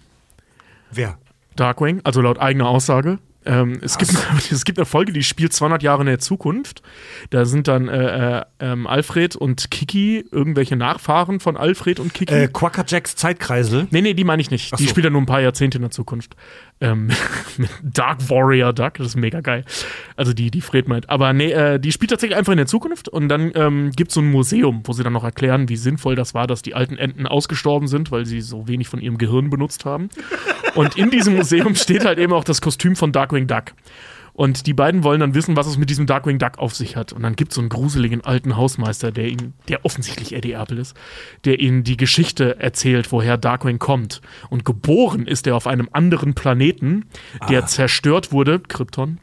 Wer? 0.91 1.17
Darkwing, 1.55 2.01
also 2.03 2.21
laut 2.21 2.39
eigener 2.39 2.67
Aussage. 2.67 3.19
Ähm, 3.47 3.79
es, 3.81 3.97
gibt, 3.97 4.11
es 4.51 4.65
gibt 4.65 4.77
eine 4.77 4.85
Folge, 4.85 5.13
die 5.13 5.23
spielt 5.23 5.53
200 5.53 5.81
Jahre 5.81 6.01
in 6.01 6.07
der 6.07 6.19
Zukunft. 6.19 6.81
Da 7.29 7.45
sind 7.45 7.67
dann 7.67 7.87
äh, 7.87 8.39
äh, 8.39 8.45
ähm, 8.59 8.87
Alfred 8.87 9.35
und 9.35 9.71
Kiki, 9.71 10.25
irgendwelche 10.31 10.75
Nachfahren 10.75 11.39
von 11.39 11.57
Alfred 11.57 11.99
und 11.99 12.13
Kiki. 12.13 12.33
Äh, 12.33 12.47
Quackerjacks 12.47 13.15
Zeitkreisel? 13.15 13.87
Nee, 13.91 14.01
nee, 14.01 14.13
die 14.13 14.23
meine 14.23 14.41
ich 14.41 14.51
nicht. 14.51 14.73
Ach 14.73 14.77
die 14.77 14.83
so. 14.83 14.89
spielt 14.89 15.05
dann 15.05 15.13
nur 15.13 15.21
ein 15.21 15.27
paar 15.27 15.41
Jahrzehnte 15.41 15.77
in 15.77 15.83
der 15.83 15.91
Zukunft. 15.91 16.35
Ähm, 16.79 17.09
Dark 17.83 18.29
Warrior 18.29 18.73
Duck, 18.73 18.95
das 18.95 19.07
ist 19.07 19.15
mega 19.15 19.41
geil. 19.41 19.65
Also 20.15 20.33
die, 20.33 20.51
die 20.51 20.61
Fred 20.61 20.87
meint. 20.87 21.09
Aber 21.09 21.33
nee, 21.33 21.51
äh, 21.51 21.79
die 21.79 21.91
spielt 21.91 22.11
tatsächlich 22.11 22.37
einfach 22.37 22.51
in 22.53 22.57
der 22.57 22.67
Zukunft 22.67 23.09
und 23.09 23.29
dann 23.29 23.51
ähm, 23.55 23.91
gibt 23.95 24.11
es 24.11 24.15
so 24.15 24.21
ein 24.21 24.29
Museum, 24.29 24.81
wo 24.85 24.93
sie 24.93 25.03
dann 25.03 25.13
noch 25.13 25.23
erklären, 25.23 25.69
wie 25.69 25.75
sinnvoll 25.75 26.15
das 26.15 26.33
war, 26.33 26.45
dass 26.45 26.61
die 26.61 26.75
alten 26.75 26.97
Enten 26.97 27.25
ausgestorben 27.25 27.87
sind, 27.87 28.11
weil 28.11 28.25
sie 28.25 28.41
so 28.41 28.67
wenig 28.67 28.87
von 28.87 28.99
ihrem 28.99 29.17
Gehirn 29.17 29.49
benutzt 29.49 29.85
haben. 29.85 30.09
Und 30.75 30.97
in 30.97 31.09
diesem 31.09 31.35
Museum 31.35 31.75
steht 31.75 32.05
halt 32.05 32.19
eben 32.19 32.33
auch 32.33 32.43
das 32.43 32.61
Kostüm 32.61 32.95
von 32.95 33.11
Darkwing 33.11 33.47
Duck. 33.47 33.73
Und 34.37 34.67
die 34.67 34.75
beiden 34.75 35.03
wollen 35.03 35.19
dann 35.19 35.33
wissen, 35.33 35.55
was 35.55 35.65
es 35.65 35.79
mit 35.79 35.89
diesem 35.89 36.05
Darkwing 36.05 36.37
Duck 36.37 36.59
auf 36.59 36.75
sich 36.75 36.95
hat. 36.95 37.11
Und 37.11 37.23
dann 37.23 37.35
gibt 37.35 37.51
es 37.51 37.55
so 37.55 37.61
einen 37.61 37.69
gruseligen 37.69 38.23
alten 38.23 38.55
Hausmeister, 38.55 39.11
der 39.11 39.29
ihn, 39.29 39.55
der 39.67 39.83
offensichtlich 39.83 40.33
Eddie 40.33 40.51
Apple 40.51 40.79
ist, 40.79 40.95
der 41.43 41.59
ihnen 41.59 41.83
die 41.83 41.97
Geschichte 41.97 42.59
erzählt, 42.59 43.11
woher 43.11 43.35
Darkwing 43.37 43.79
kommt. 43.79 44.21
Und 44.51 44.63
geboren 44.63 45.25
ist 45.25 45.47
er 45.47 45.55
auf 45.55 45.65
einem 45.65 45.89
anderen 45.91 46.35
Planeten, 46.35 47.05
der 47.49 47.63
ah. 47.63 47.65
zerstört 47.65 48.31
wurde, 48.31 48.59
Krypton, 48.59 49.17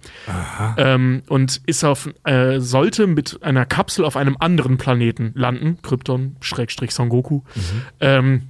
ähm, 0.79 1.23
und 1.29 1.61
ist 1.65 1.85
auf, 1.85 2.11
äh, 2.25 2.59
sollte 2.59 3.07
mit 3.07 3.41
einer 3.41 3.67
Kapsel 3.67 4.05
auf 4.05 4.17
einem 4.17 4.37
anderen 4.41 4.79
Planeten 4.79 5.31
landen, 5.37 5.79
Krypton, 5.83 6.35
Schrägstrich 6.41 6.93
Son 6.93 7.09
Goku. 7.09 7.43
Mhm. 7.55 7.63
Ähm, 8.01 8.43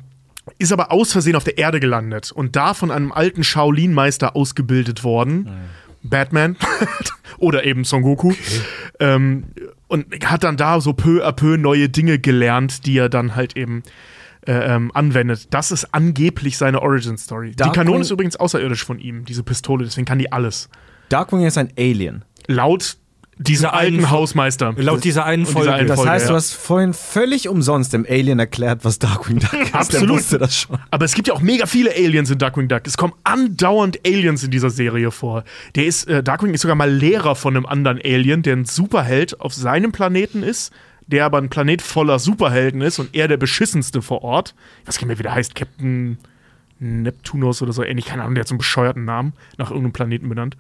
ist 0.59 0.73
aber 0.73 0.93
aus 0.93 1.13
Versehen 1.13 1.37
auf 1.37 1.45
der 1.45 1.59
Erde 1.59 1.81
gelandet 1.81 2.33
und 2.33 2.57
da 2.57 2.73
von 2.75 2.91
einem 2.91 3.13
alten 3.13 3.45
Shaolin-Meister 3.45 4.35
ausgebildet 4.35 5.05
worden. 5.05 5.45
Mhm 5.45 5.84
Batman 6.05 6.57
oder 7.39 7.65
eben 7.65 7.85
Son 7.85 8.03
Goku. 8.03 8.31
Okay. 8.31 8.61
Ähm, 9.01 9.45
und 9.89 10.07
hat 10.25 10.45
dann 10.45 10.57
da 10.57 10.81
so 10.81 10.93
peu 10.93 11.27
à 11.27 11.33
peu 11.33 11.57
neue 11.57 11.89
Dinge 11.89 12.19
gelernt, 12.19 12.87
die 12.87 12.99
er 12.99 13.09
dann 13.09 13.35
halt 13.35 13.57
eben 13.57 13.83
äh, 14.47 14.53
ähm, 14.53 14.91
anwendet. 14.95 15.53
Das 15.53 15.71
ist 15.71 15.95
angeblich 15.95 16.59
seine 16.59 16.83
Origin 16.83 17.17
Story. 17.17 17.53
Darkwing 17.53 17.73
die 17.73 17.79
Kanone 17.79 18.01
ist 18.03 18.11
übrigens 18.11 18.37
außerirdisch 18.37 18.85
von 18.85 18.99
ihm, 18.99 19.25
diese 19.25 19.43
Pistole, 19.43 19.85
deswegen 19.85 20.05
kann 20.05 20.19
die 20.19 20.31
alles. 20.33 20.69
Darkwing 21.09 21.45
ist 21.45 21.59
ein 21.59 21.73
Alien. 21.79 22.25
Laut 22.47 22.99
dieser 23.39 23.75
alten 23.75 24.11
Hausmeister. 24.11 24.75
Laut 24.77 25.05
dieser 25.05 25.25
einen 25.25 25.47
Folge. 25.47 25.69
Dieser 25.69 25.75
einen 25.75 25.89
das 25.89 25.97
Folge, 25.97 26.11
heißt, 26.11 26.25
ja. 26.27 26.31
du 26.31 26.37
hast 26.37 26.53
vorhin 26.53 26.93
völlig 26.93 27.49
umsonst 27.49 27.93
dem 27.93 28.07
Alien 28.09 28.39
erklärt, 28.39 28.85
was 28.85 28.99
Darkwing 28.99 29.41
Duck 29.41 29.53
ist. 29.53 29.75
Absolut. 29.75 30.09
Der 30.09 30.17
wusste 30.17 30.39
das 30.39 30.57
schon. 30.57 30.79
Aber 30.91 31.05
es 31.05 31.15
gibt 31.15 31.29
ja 31.29 31.35
auch 31.35 31.41
mega 31.41 31.67
viele 31.67 31.91
Aliens 31.91 32.31
in 32.31 32.39
Darkwing 32.39 32.69
Duck. 32.69 32.83
Es 32.87 32.97
kommen 32.97 33.15
andauernd 33.25 33.99
Aliens 34.07 34.45
in 34.45 34.51
dieser 34.51 34.71
Serie 34.71 35.11
vor. 35.11 35.45
Der 35.75 35.87
ist, 35.87 36.09
äh, 36.09 36.23
Darkwing 36.23 36.55
ist 36.55 36.63
sogar 36.63 36.77
mal 36.77 36.91
Lehrer 36.91 37.35
von 37.35 37.57
einem 37.57 37.67
anderen 37.67 38.01
Alien, 38.05 38.43
der 38.43 38.57
ein 38.57 38.65
Superheld 38.65 39.41
auf 39.41 39.55
seinem 39.55 39.93
Planeten 39.93 40.43
ist, 40.43 40.73
der 41.07 41.27
aber 41.27 41.39
ein 41.39 41.51
Planet 41.51 41.83
voller 41.83 42.19
Superhelden 42.19 42.81
ist 42.81 42.99
und 42.99 43.15
er 43.15 43.29
der 43.29 43.37
beschissenste 43.37 44.01
vor 44.01 44.23
Ort. 44.23 44.55
Ich 44.83 44.89
weiß 44.89 44.99
gar 44.99 45.03
nicht 45.03 45.09
mehr, 45.09 45.19
wie 45.19 45.25
der 45.25 45.35
heißt. 45.35 45.55
Captain 45.55 46.19
Neptunus 46.79 47.63
oder 47.63 47.73
so 47.73 47.83
ähnlich. 47.83 48.07
Keine 48.07 48.23
Ahnung, 48.23 48.35
der 48.35 48.43
hat 48.43 48.49
so 48.49 48.55
einen 48.55 48.59
bescheuerten 48.59 49.05
Namen 49.05 49.33
nach 49.59 49.71
irgendeinem 49.71 49.93
Planeten 49.93 50.29
benannt. 50.29 50.57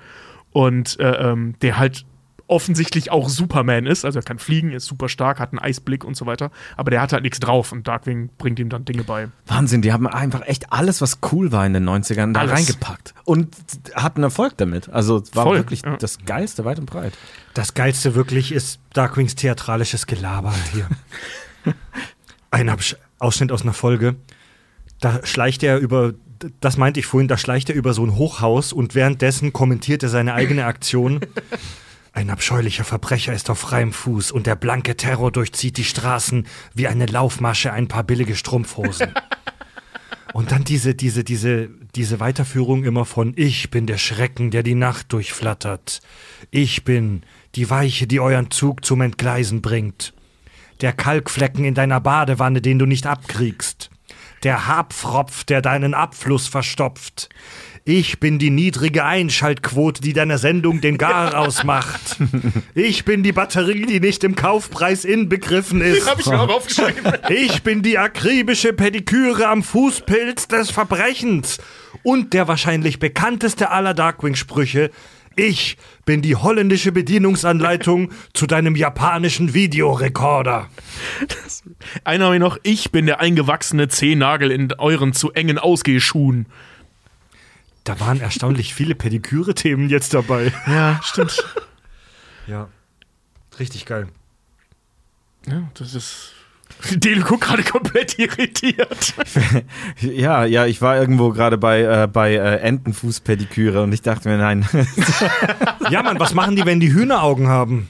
Und 0.52 0.98
äh, 1.00 1.30
ähm, 1.30 1.54
der 1.62 1.78
halt 1.78 2.04
offensichtlich 2.46 3.10
auch 3.10 3.28
Superman 3.28 3.86
ist. 3.86 4.04
Also 4.04 4.18
er 4.18 4.22
kann 4.22 4.38
fliegen, 4.38 4.72
ist 4.72 4.86
super 4.86 5.08
stark, 5.08 5.40
hat 5.40 5.52
einen 5.52 5.58
Eisblick 5.58 6.04
und 6.04 6.16
so 6.16 6.26
weiter. 6.26 6.50
Aber 6.76 6.90
der 6.90 7.00
hat 7.00 7.12
halt 7.12 7.22
nichts 7.22 7.40
drauf 7.40 7.72
und 7.72 7.88
Darkwing 7.88 8.30
bringt 8.38 8.58
ihm 8.58 8.68
dann 8.68 8.84
Dinge 8.84 9.04
bei. 9.04 9.28
Wahnsinn, 9.46 9.82
die 9.82 9.92
haben 9.92 10.06
einfach 10.06 10.42
echt 10.46 10.72
alles, 10.72 11.00
was 11.00 11.18
cool 11.32 11.52
war 11.52 11.66
in 11.66 11.72
den 11.72 11.88
90ern, 11.88 12.32
da 12.32 12.40
alles. 12.40 12.52
reingepackt. 12.52 13.14
Und 13.24 13.56
hatten 13.94 14.22
Erfolg 14.22 14.56
damit. 14.56 14.88
Also 14.88 15.18
es 15.18 15.34
war 15.34 15.44
Voll, 15.44 15.56
wirklich 15.56 15.82
ja. 15.82 15.96
das 15.96 16.18
Geilste 16.24 16.64
weit 16.64 16.78
und 16.78 16.86
breit. 16.86 17.14
Das 17.54 17.74
Geilste 17.74 18.14
wirklich 18.14 18.52
ist 18.52 18.80
Darkwings 18.92 19.34
theatralisches 19.34 20.06
Gelaber 20.06 20.54
hier. 20.72 20.88
Ein 22.50 22.70
Ausschnitt 23.18 23.52
aus 23.52 23.62
einer 23.62 23.72
Folge. 23.72 24.16
Da 25.00 25.24
schleicht 25.24 25.62
er 25.62 25.78
über 25.78 26.14
das 26.60 26.76
meinte 26.76 27.00
ich 27.00 27.06
vorhin, 27.06 27.28
da 27.28 27.38
schleicht 27.38 27.70
er 27.70 27.76
über 27.76 27.94
so 27.94 28.04
ein 28.04 28.16
Hochhaus 28.16 28.72
und 28.72 28.94
währenddessen 28.94 29.52
kommentiert 29.52 30.02
er 30.02 30.08
seine 30.08 30.34
eigene 30.34 30.66
Aktion. 30.66 31.20
Ein 32.14 32.30
abscheulicher 32.30 32.84
Verbrecher 32.84 33.32
ist 33.32 33.50
auf 33.50 33.58
freiem 33.58 33.92
Fuß 33.92 34.30
und 34.30 34.46
der 34.46 34.54
blanke 34.54 34.96
Terror 34.96 35.32
durchzieht 35.32 35.76
die 35.76 35.84
Straßen 35.84 36.46
wie 36.72 36.86
eine 36.86 37.06
Laufmasche 37.06 37.72
ein 37.72 37.88
paar 37.88 38.04
billige 38.04 38.36
Strumpfhosen. 38.36 39.12
Und 40.32 40.50
dann 40.50 40.64
diese, 40.64 40.96
diese, 40.96 41.22
diese, 41.22 41.70
diese 41.94 42.18
Weiterführung 42.18 42.82
immer 42.82 43.04
von 43.04 43.34
Ich 43.36 43.70
bin 43.70 43.86
der 43.86 43.98
Schrecken, 43.98 44.50
der 44.50 44.64
die 44.64 44.74
Nacht 44.74 45.12
durchflattert. 45.12 46.00
Ich 46.50 46.82
bin 46.82 47.22
die 47.54 47.70
Weiche, 47.70 48.08
die 48.08 48.18
euren 48.18 48.50
Zug 48.50 48.84
zum 48.84 49.00
Entgleisen 49.00 49.62
bringt. 49.62 50.12
Der 50.80 50.92
Kalkflecken 50.92 51.64
in 51.64 51.74
deiner 51.74 52.00
Badewanne, 52.00 52.60
den 52.60 52.80
du 52.80 52.86
nicht 52.86 53.06
abkriegst. 53.06 53.90
Der 54.42 54.66
Habfropf, 54.66 55.44
der 55.44 55.62
deinen 55.62 55.94
Abfluss 55.94 56.48
verstopft. 56.48 57.28
Ich 57.86 58.18
bin 58.18 58.38
die 58.38 58.48
niedrige 58.48 59.04
Einschaltquote, 59.04 60.00
die 60.00 60.14
deiner 60.14 60.38
Sendung 60.38 60.80
den 60.80 60.96
Gar 60.96 61.38
ausmacht. 61.38 62.16
Ich 62.74 63.04
bin 63.04 63.22
die 63.22 63.32
Batterie, 63.32 63.84
die 63.84 64.00
nicht 64.00 64.24
im 64.24 64.36
Kaufpreis 64.36 65.04
inbegriffen 65.04 65.82
ist. 65.82 66.08
Hab 66.08 66.18
ich 66.18 66.24
mir 66.24 66.40
auch 66.40 66.48
aufgeschrieben. 66.48 66.94
Ich 67.28 67.62
bin 67.62 67.82
die 67.82 67.98
akribische 67.98 68.72
Pediküre 68.72 69.48
am 69.48 69.62
Fußpilz 69.62 70.48
des 70.48 70.70
Verbrechens. 70.70 71.58
Und 72.02 72.32
der 72.32 72.48
wahrscheinlich 72.48 73.00
bekannteste 73.00 73.70
aller 73.70 73.92
Darkwing-Sprüche. 73.92 74.90
Ich 75.36 75.76
bin 76.06 76.22
die 76.22 76.36
holländische 76.36 76.90
Bedienungsanleitung 76.90 78.12
zu 78.32 78.46
deinem 78.46 78.76
japanischen 78.76 79.52
Videorekorder. 79.52 80.70
Einer 82.04 82.24
habe 82.26 82.36
ich 82.36 82.40
noch, 82.40 82.56
ich 82.62 82.92
bin 82.92 83.04
der 83.04 83.20
eingewachsene 83.20 83.88
Zehennagel 83.88 84.50
in 84.50 84.72
euren 84.78 85.12
zu 85.12 85.32
engen 85.32 85.58
Ausgehschuhen. 85.58 86.46
Da 87.84 88.00
waren 88.00 88.20
erstaunlich 88.20 88.74
viele 88.74 88.94
Pediküre-Themen 88.94 89.90
jetzt 89.90 90.14
dabei. 90.14 90.52
Ja, 90.66 91.00
stimmt. 91.02 91.44
Ja. 92.46 92.68
Richtig 93.58 93.86
geil. 93.86 94.08
Ja, 95.46 95.62
das 95.78 95.94
ist. 95.94 96.32
Dele 96.90 97.22
guckt 97.22 97.44
gerade 97.44 97.62
komplett 97.62 98.18
irritiert. 98.18 99.14
Ja, 100.00 100.44
ja, 100.44 100.66
ich 100.66 100.82
war 100.82 100.98
irgendwo 100.98 101.30
gerade 101.30 101.56
bei, 101.56 101.80
äh, 101.80 102.06
bei 102.06 102.34
äh, 102.34 102.56
Entenfußpediküre 102.58 103.82
und 103.82 103.94
ich 103.94 104.02
dachte 104.02 104.28
mir, 104.28 104.36
nein. 104.36 104.68
Ja, 105.88 106.02
Mann, 106.02 106.20
was 106.20 106.34
machen 106.34 106.54
die, 106.54 106.66
wenn 106.66 106.80
die 106.80 106.92
Hühneraugen 106.92 107.48
haben? 107.48 107.88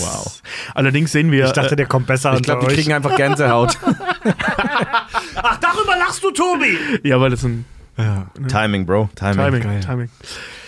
Wow. 0.00 0.42
Allerdings 0.74 1.12
sehen 1.12 1.32
wir. 1.32 1.46
Ich 1.46 1.52
dachte, 1.52 1.76
der 1.76 1.86
kommt 1.86 2.08
besser 2.08 2.32
Ich 2.32 2.36
an 2.36 2.42
glaube, 2.42 2.60
die 2.60 2.66
euch. 2.66 2.74
kriegen 2.74 2.92
einfach 2.92 3.16
Gänsehaut. 3.16 3.78
Ach, 5.36 5.56
darüber 5.60 5.96
lachst 5.98 6.22
du, 6.22 6.30
Tobi! 6.30 6.76
äh, 7.02 7.08
ja, 7.08 7.18
weil 7.18 7.30
das 7.30 7.42
ein 7.42 7.64
Timing, 8.48 8.86
Bro. 8.86 9.10
Timing. 9.14 9.36
Timing. 9.36 9.62
geil. 9.62 9.80
Timing. 9.80 10.10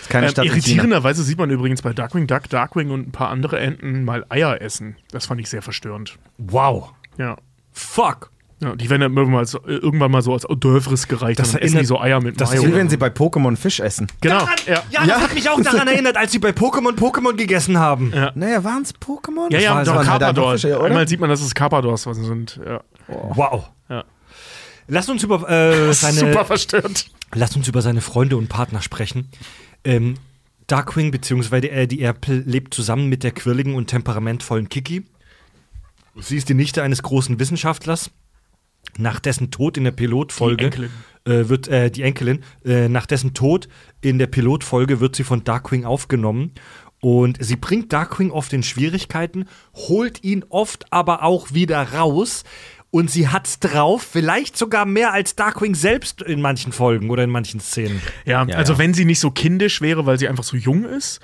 Ist 0.01 0.09
keine 0.09 0.27
Ähm, 0.27 0.33
irritierenderweise 0.43 1.23
sieht 1.23 1.37
man 1.37 1.49
übrigens 1.49 1.81
bei 1.81 1.93
Darkwing 1.93 2.27
Duck, 2.27 2.49
Darkwing 2.49 2.91
und 2.91 3.07
ein 3.07 3.11
paar 3.11 3.29
andere 3.29 3.59
Enten 3.59 4.03
mal 4.03 4.25
Eier 4.29 4.61
essen. 4.61 4.95
Das 5.11 5.25
fand 5.27 5.39
ich 5.41 5.49
sehr 5.49 5.61
verstörend. 5.61 6.17
Wow. 6.37 6.91
Ja. 7.17 7.37
Fuck. 7.71 8.29
ja 8.59 8.75
die 8.75 8.89
werden 8.89 9.01
dann 9.01 9.11
irgendwann 9.15 9.33
mal 9.41 9.45
so, 9.45 9.59
äh, 9.59 9.75
irgendwann 9.75 10.11
mal 10.11 10.21
so 10.21 10.33
als 10.33 10.45
d'oeuvres 10.45 11.07
gereicht 11.07 11.39
Das 11.39 11.55
essen 11.55 11.79
die 11.79 11.85
so 11.85 11.99
Eier 11.99 12.21
mit 12.21 12.39
das 12.41 12.51
Mayo. 12.51 12.67
Wie 12.67 12.73
wenn 12.75 12.89
sie 12.89 12.97
bei 12.97 13.07
Pokémon 13.07 13.55
Fisch 13.55 13.79
essen. 13.79 14.07
Genau. 14.21 14.39
Daran, 14.39 14.55
Ja. 14.67 14.83
ja, 14.91 15.05
das 15.07 15.21
hat 15.21 15.33
mich 15.33 15.49
auch 15.49 15.61
daran 15.61 15.87
erinnert, 15.87 16.17
als 16.17 16.31
sie 16.33 16.39
bei 16.39 16.49
Pokémon 16.49 16.95
Pokémon 16.97 17.35
gegessen 17.35 17.77
haben. 17.79 18.11
Ja. 18.13 18.31
Naja, 18.35 18.63
waren 18.63 18.83
es 18.83 18.93
Pokémon? 18.93 19.51
Ja, 19.51 19.59
ja, 19.59 19.75
Das 19.79 19.87
doch, 19.87 19.95
waren 19.95 20.09
halt 20.09 20.19
Carpadors. 20.21 20.61
Fische, 20.61 20.77
oder? 20.77 20.85
Einmal 20.87 21.07
sieht 21.07 21.19
man, 21.19 21.29
dass 21.29 21.41
es 21.41 21.55
Carpadors 21.55 22.05
was 22.05 22.17
sind. 22.17 22.59
Ja. 22.65 22.81
Wow. 23.07 23.69
Ja. 23.89 24.03
Lass 24.87 25.09
uns 25.09 25.23
über 25.23 25.49
äh, 25.49 25.93
seine, 25.93 26.19
Super 26.19 26.45
verstört. 26.45 27.05
Lass 27.35 27.55
uns 27.55 27.67
über 27.67 27.81
seine 27.81 28.01
Freunde 28.01 28.37
und 28.37 28.49
Partner 28.49 28.81
sprechen. 28.81 29.29
Ähm, 29.83 30.15
Darkwing 30.67 31.11
bzw. 31.11 31.67
äh, 31.67 31.87
die 31.87 32.01
Erpel 32.01 32.43
lebt 32.45 32.73
zusammen 32.73 33.09
mit 33.09 33.23
der 33.23 33.31
quirligen 33.31 33.75
und 33.75 33.87
temperamentvollen 33.87 34.69
Kiki. 34.69 35.03
Sie 36.15 36.37
ist 36.37 36.49
die 36.49 36.53
Nichte 36.53 36.83
eines 36.83 37.01
großen 37.01 37.39
Wissenschaftlers. 37.39 38.11
Nach 38.97 39.19
dessen 39.19 39.49
Tod 39.49 39.77
in 39.77 39.85
der 39.85 39.91
Pilotfolge 39.91 40.89
äh, 41.25 41.49
wird 41.49 41.67
äh, 41.67 41.89
die 41.89 42.03
Enkelin 42.03 42.43
äh, 42.63 42.89
nach 42.89 43.05
dessen 43.05 43.33
Tod 43.33 43.67
in 44.01 44.19
der 44.19 44.27
Pilotfolge 44.27 44.99
wird 44.99 45.15
sie 45.15 45.23
von 45.23 45.43
Darkwing 45.43 45.85
aufgenommen 45.85 46.51
und 46.99 47.43
sie 47.43 47.55
bringt 47.55 47.91
Darkwing 47.91 48.31
oft 48.31 48.53
in 48.53 48.63
Schwierigkeiten, 48.63 49.45
holt 49.73 50.23
ihn 50.23 50.45
oft 50.47 50.91
aber 50.91 51.23
auch 51.23 51.53
wieder 51.53 51.93
raus 51.93 52.43
und 52.93 53.09
sie 53.09 53.27
hat's 53.27 53.57
drauf, 53.59 54.03
vielleicht 54.03 54.55
sogar 54.55 54.85
mehr 54.85 55.13
als 55.13 55.35
Darkwing 55.35 55.73
selbst 55.73 56.21
in 56.21 56.39
manchen 56.41 56.71
Folgen 56.71 57.09
oder 57.09 57.23
in 57.23 57.31
manchen 57.31 57.59
Szenen. 57.59 57.99
Ja, 58.23 58.45
Ja, 58.47 58.55
also 58.55 58.73
ja. 58.73 58.79
wenn 58.79 58.93
sie 58.93 59.03
nicht 59.05 59.19
so 59.19 59.31
kindisch 59.31 59.81
wäre, 59.81 60.05
weil 60.05 60.19
sie 60.19 60.27
einfach 60.27 60.43
so 60.43 60.55
jung 60.55 60.85
ist, 60.85 61.19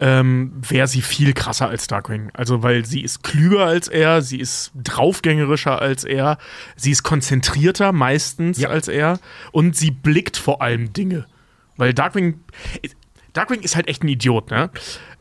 ähm, 0.00 0.52
wäre 0.66 0.86
sie 0.88 1.02
viel 1.02 1.34
krasser 1.34 1.68
als 1.68 1.86
Darkwing. 1.88 2.30
Also 2.32 2.62
weil 2.62 2.86
sie 2.86 3.02
ist 3.02 3.22
klüger 3.22 3.66
als 3.66 3.86
er, 3.88 4.22
sie 4.22 4.40
ist 4.40 4.72
draufgängerischer 4.82 5.78
als 5.82 6.04
er, 6.04 6.38
sie 6.74 6.90
ist 6.90 7.02
konzentrierter 7.02 7.92
meistens 7.92 8.58
Ja. 8.58 8.70
als 8.70 8.88
er 8.88 9.20
und 9.52 9.76
sie 9.76 9.90
blickt 9.90 10.38
vor 10.38 10.62
allem 10.62 10.94
Dinge. 10.94 11.26
Weil 11.76 11.92
Darkwing, 11.92 12.40
Darkwing 13.34 13.60
ist 13.60 13.76
halt 13.76 13.88
echt 13.88 14.02
ein 14.02 14.08
Idiot, 14.08 14.50
ne? 14.50 14.70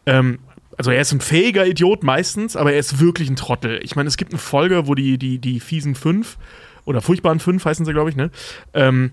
Ähm, 0.06 0.40
also 0.80 0.92
er 0.92 1.02
ist 1.02 1.12
ein 1.12 1.20
fähiger 1.20 1.68
Idiot 1.68 2.04
meistens, 2.04 2.56
aber 2.56 2.72
er 2.72 2.80
ist 2.80 3.02
wirklich 3.02 3.30
ein 3.30 3.36
Trottel. 3.36 3.82
Ich 3.84 3.98
meine, 3.98 4.08
es 4.08 4.16
gibt 4.16 4.32
eine 4.32 4.40
Folge, 4.40 4.88
wo 4.88 4.96
die, 4.96 5.18
die, 5.18 5.38
die 5.38 5.60
fiesen 5.60 5.94
fünf 5.94 6.38
oder 6.86 7.02
furchtbaren 7.02 7.42
fünf 7.42 7.66
heißen 7.66 7.86
sie, 7.86 7.92
glaube 7.92 8.10
ich, 8.10 8.16
ne? 8.16 8.32
Ähm, 8.74 9.12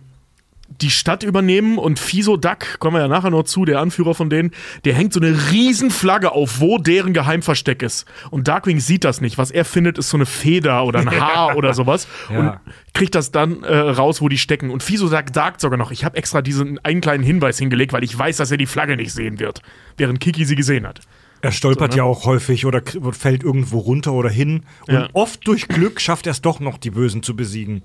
die 0.81 0.91
Stadt 0.91 1.25
übernehmen 1.25 1.77
und 1.79 1.99
Fiso 1.99 2.37
Duck, 2.37 2.79
kommen 2.79 2.95
wir 2.97 3.01
ja 3.01 3.09
nachher 3.09 3.31
noch 3.31 3.43
zu, 3.43 3.64
der 3.64 3.81
Anführer 3.81 4.14
von 4.14 4.31
denen, 4.31 4.53
der 4.85 4.95
hängt 4.95 5.12
so 5.12 5.19
eine 5.19 5.51
riesen 5.51 5.91
Flagge 5.91 6.31
auf, 6.31 6.61
wo 6.61 6.79
deren 6.79 7.12
Geheimversteck 7.12 7.83
ist. 7.83 8.07
Und 8.31 8.47
Darkwing 8.47 8.79
sieht 8.79 9.03
das 9.03 9.21
nicht. 9.21 9.37
Was 9.37 9.51
er 9.51 9.64
findet, 9.64 9.99
ist 9.99 10.11
so 10.11 10.17
eine 10.17 10.27
Feder 10.27 10.85
oder 10.85 11.01
ein 11.01 11.11
Haar 11.11 11.57
oder 11.57 11.75
sowas. 11.75 12.07
Ja. 12.31 12.39
Und 12.39 12.61
kriegt 12.95 13.17
das 13.17 13.33
dann 13.33 13.64
äh, 13.64 13.77
raus, 13.77 14.21
wo 14.21 14.29
die 14.29 14.39
stecken. 14.39 14.71
Und 14.71 14.85
Fiso 14.85 15.09
Duck 15.09 15.25
sagt 15.35 15.61
sogar 15.61 15.79
noch, 15.79 15.91
ich 15.91 16.05
habe 16.05 16.17
extra 16.17 16.43
diesen 16.43 16.79
einen 16.85 17.01
kleinen 17.01 17.25
Hinweis 17.25 17.59
hingelegt, 17.59 17.93
weil 17.93 18.05
ich 18.05 18.17
weiß, 18.17 18.37
dass 18.37 18.53
er 18.53 18.57
die 18.57 18.67
Flagge 18.67 18.97
nicht 18.97 19.12
sehen 19.12 19.41
wird. 19.41 19.62
Während 19.97 20.21
Kiki 20.21 20.45
sie 20.45 20.55
gesehen 20.55 20.87
hat. 20.87 21.01
Er 21.43 21.53
stolpert 21.53 21.93
So, 21.93 21.97
ne? 21.97 21.99
ja 21.99 22.05
auch 22.05 22.24
häufig 22.26 22.66
oder 22.66 22.82
fällt 23.12 23.43
irgendwo 23.45 23.78
runter 23.78 24.12
oder 24.12 24.30
hin. 24.30 24.64
Und 24.89 24.95
Ja. 24.95 25.09
oft 25.12 25.47
durch 25.47 25.68
Glück 25.68 26.01
schafft 26.01 26.26
er 26.26 26.32
es 26.32 26.41
doch 26.43 26.61
noch, 26.61 26.78
die 26.78 26.91
Bösen 26.91 27.22
zu 27.22 27.37
besiegen. 27.37 27.82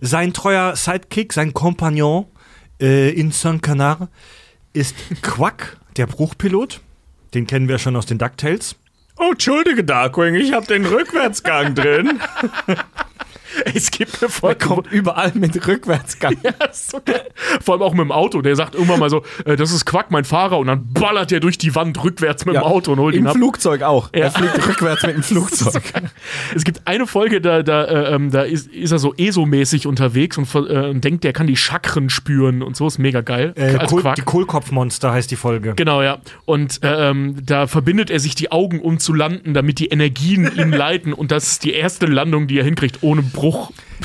Sein 0.00 0.32
treuer 0.32 0.74
Sidekick, 0.74 1.32
sein 1.32 1.52
Kompagnon 1.54 2.26
äh, 2.80 3.10
in 3.10 3.30
Saint-Canard 3.30 4.08
ist 4.72 4.96
Quack, 5.22 5.76
der 5.96 6.06
Bruchpilot. 6.06 6.80
Den 7.34 7.46
kennen 7.46 7.68
wir 7.68 7.78
schon 7.78 7.94
aus 7.96 8.06
den 8.06 8.18
DuckTales. 8.18 8.76
Oh, 9.18 9.30
entschuldige, 9.32 9.84
Darkwing, 9.84 10.34
ich 10.34 10.52
habe 10.52 10.66
den 10.66 10.84
Rückwärtsgang 10.86 11.74
drin. 11.74 12.18
Es 13.74 13.90
gibt 13.90 14.22
eine 14.22 14.30
Folge, 14.30 14.64
wo- 14.68 14.74
Kommt 14.76 14.92
überall 14.92 15.32
mit 15.34 15.66
Rückwärtsgang. 15.66 16.36
Ja, 16.42 16.50
ist 16.66 16.90
so 16.90 17.00
geil. 17.04 17.22
Vor 17.62 17.74
allem 17.74 17.82
auch 17.82 17.92
mit 17.92 18.00
dem 18.00 18.12
Auto. 18.12 18.42
Der 18.42 18.56
sagt 18.56 18.74
irgendwann 18.74 18.98
mal 19.00 19.10
so, 19.10 19.22
äh, 19.44 19.56
das 19.56 19.72
ist 19.72 19.84
Quack, 19.84 20.10
mein 20.10 20.24
Fahrer. 20.24 20.58
Und 20.58 20.66
dann 20.66 20.92
ballert 20.92 21.30
er 21.32 21.40
durch 21.40 21.58
die 21.58 21.74
Wand 21.74 22.02
rückwärts 22.02 22.44
mit 22.46 22.54
dem 22.56 22.62
Auto 22.62 22.92
und 22.92 22.98
holt 22.98 23.14
Im 23.14 23.22
ihn 23.22 23.26
ab. 23.28 23.34
Flugzeug 23.36 23.82
auch. 23.82 24.10
Ja. 24.14 24.22
Er 24.24 24.30
fliegt 24.30 24.66
rückwärts 24.68 25.02
mit 25.04 25.14
dem 25.16 25.22
Flugzeug. 25.22 25.82
Es 26.54 26.64
gibt 26.64 26.82
eine 26.86 27.06
Folge, 27.06 27.40
da, 27.40 27.62
da, 27.62 27.84
äh, 27.84 28.14
ähm, 28.14 28.30
da 28.30 28.42
ist, 28.42 28.68
ist 28.68 28.90
er 28.92 28.98
so 28.98 29.14
ESO-mäßig 29.16 29.86
unterwegs 29.86 30.36
und, 30.38 30.52
äh, 30.54 30.88
und 30.90 31.02
denkt, 31.04 31.24
der 31.24 31.32
kann 31.32 31.46
die 31.46 31.56
Chakren 31.56 32.10
spüren 32.10 32.62
und 32.62 32.76
so. 32.76 32.86
Ist 32.86 32.98
mega 32.98 33.20
geil. 33.20 33.52
Äh, 33.56 33.76
Als 33.76 33.90
Kohl, 33.90 34.02
Quack. 34.02 34.16
die 34.16 34.22
Kohlkopfmonster 34.22 35.12
heißt 35.12 35.30
die 35.30 35.36
Folge. 35.36 35.74
Genau, 35.76 36.02
ja. 36.02 36.18
Und 36.44 36.82
äh, 36.82 37.10
ähm, 37.10 37.36
da 37.44 37.66
verbindet 37.66 38.10
er 38.10 38.20
sich 38.20 38.34
die 38.34 38.50
Augen, 38.52 38.80
um 38.80 38.98
zu 38.98 39.12
landen, 39.14 39.54
damit 39.54 39.78
die 39.78 39.86
Energien 39.86 40.50
ihn 40.56 40.70
leiten. 40.72 41.12
Und 41.12 41.30
das 41.30 41.48
ist 41.52 41.64
die 41.64 41.72
erste 41.72 42.06
Landung, 42.06 42.46
die 42.46 42.58
er 42.58 42.64
hinkriegt, 42.64 42.98
ohne 43.02 43.22
Bruch 43.22 43.51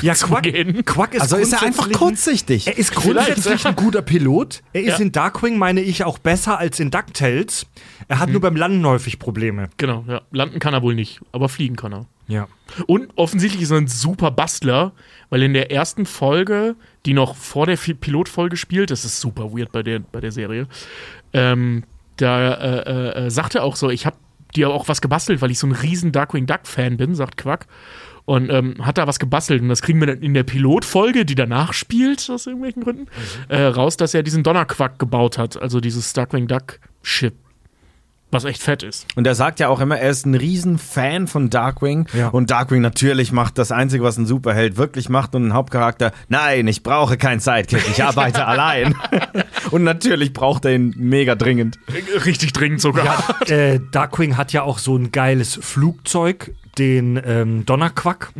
Ja, 0.02 0.14
zu 0.14 0.26
Quack, 0.28 0.44
gehen. 0.44 0.84
Quack 0.84 1.14
ist 1.14 1.22
Also 1.22 1.36
ist 1.36 1.52
er 1.52 1.62
einfach 1.62 1.90
kurzsichtig. 1.92 2.66
Er 2.68 2.78
ist 2.78 2.94
grundsätzlich 2.94 3.64
ja. 3.64 3.70
ein 3.70 3.76
guter 3.76 4.02
Pilot. 4.02 4.62
Er 4.72 4.82
ist 4.82 4.98
Ja. 4.98 5.04
in 5.04 5.12
Darkwing, 5.12 5.58
meine 5.58 5.80
ich, 5.80 6.04
auch 6.04 6.18
besser 6.18 6.58
als 6.58 6.78
in 6.80 6.90
DuckTales. 6.90 7.66
Er 8.06 8.16
Mhm. 8.16 8.20
hat 8.20 8.30
nur 8.30 8.40
beim 8.40 8.54
Landen 8.56 8.86
häufig 8.86 9.18
Probleme. 9.18 9.70
Genau, 9.76 10.04
ja. 10.06 10.22
Landen 10.30 10.58
kann 10.60 10.72
er 10.74 10.82
wohl 10.82 10.94
nicht, 10.94 11.20
aber 11.32 11.48
fliegen 11.48 11.76
kann 11.76 11.92
er. 11.92 12.06
Ja. 12.28 12.46
Und 12.86 13.08
offensichtlich 13.16 13.62
ist 13.62 13.70
er 13.70 13.78
ein 13.78 13.88
super 13.88 14.30
Bastler, 14.30 14.92
weil 15.30 15.42
in 15.42 15.54
der 15.54 15.72
ersten 15.72 16.06
Folge, 16.06 16.76
die 17.06 17.14
noch 17.14 17.34
vor 17.36 17.66
der 17.66 17.76
Pilotfolge 17.76 18.56
spielt, 18.56 18.90
das 18.90 19.04
ist 19.04 19.20
super 19.20 19.52
weird 19.52 19.72
bei 19.72 19.82
der, 19.82 19.98
bei 20.00 20.20
der 20.20 20.30
Serie, 20.32 20.68
ähm, 21.32 21.84
da 22.16 22.54
äh, 22.54 23.26
äh, 23.26 23.30
sagt 23.30 23.54
er 23.54 23.64
auch 23.64 23.76
so, 23.76 23.90
ich 23.90 24.04
habe 24.06 24.16
dir 24.56 24.70
auch 24.70 24.88
was 24.88 25.00
gebastelt, 25.00 25.40
weil 25.42 25.50
ich 25.50 25.58
so 25.58 25.66
ein 25.66 25.72
riesen 25.72 26.12
Darkwing 26.12 26.46
Duck-Fan 26.46 26.96
bin, 26.96 27.14
sagt 27.14 27.36
Quack. 27.36 27.66
Und 28.28 28.50
ähm, 28.50 28.74
hat 28.82 28.98
da 28.98 29.06
was 29.06 29.18
gebastelt. 29.18 29.62
Und 29.62 29.70
das 29.70 29.80
kriegen 29.80 30.00
wir 30.00 30.06
dann 30.06 30.20
in 30.20 30.34
der 30.34 30.42
Pilotfolge, 30.42 31.24
die 31.24 31.34
danach 31.34 31.72
spielt, 31.72 32.28
aus 32.28 32.46
irgendwelchen 32.46 32.84
Gründen, 32.84 33.06
äh, 33.48 33.62
raus, 33.62 33.96
dass 33.96 34.12
er 34.12 34.22
diesen 34.22 34.42
Donnerquack 34.42 34.98
gebaut 34.98 35.38
hat. 35.38 35.56
Also 35.56 35.80
dieses 35.80 36.12
Darkwing 36.12 36.46
Duck-Ship. 36.46 37.32
Was 38.30 38.44
echt 38.44 38.62
fett 38.62 38.82
ist. 38.82 39.06
Und 39.16 39.26
er 39.26 39.34
sagt 39.34 39.60
ja 39.60 39.70
auch 39.70 39.80
immer, 39.80 39.96
er 39.96 40.10
ist 40.10 40.26
ein 40.26 40.34
Riesenfan 40.34 41.26
von 41.26 41.48
Darkwing. 41.48 42.06
Ja. 42.12 42.28
Und 42.28 42.50
Darkwing 42.50 42.82
natürlich 42.82 43.32
macht 43.32 43.56
das 43.56 43.72
Einzige, 43.72 44.04
was 44.04 44.18
ein 44.18 44.26
Superheld 44.26 44.76
wirklich 44.76 45.08
macht 45.08 45.34
und 45.34 45.46
ein 45.46 45.54
Hauptcharakter. 45.54 46.12
Nein, 46.28 46.66
ich 46.66 46.82
brauche 46.82 47.16
keinen 47.16 47.40
Sidekick, 47.40 47.88
ich 47.90 48.04
arbeite 48.04 48.44
allein. 48.46 48.94
und 49.70 49.84
natürlich 49.84 50.34
braucht 50.34 50.66
er 50.66 50.74
ihn 50.74 50.92
mega 50.98 51.34
dringend. 51.34 51.78
Richtig 52.26 52.52
dringend 52.52 52.82
sogar. 52.82 53.24
Ja, 53.46 53.56
äh, 53.56 53.80
Darkwing 53.90 54.36
hat 54.36 54.52
ja 54.52 54.64
auch 54.64 54.76
so 54.76 54.98
ein 54.98 55.12
geiles 55.12 55.58
Flugzeug, 55.62 56.52
den 56.78 57.20
ähm, 57.24 57.66
Donnerquack. 57.66 58.32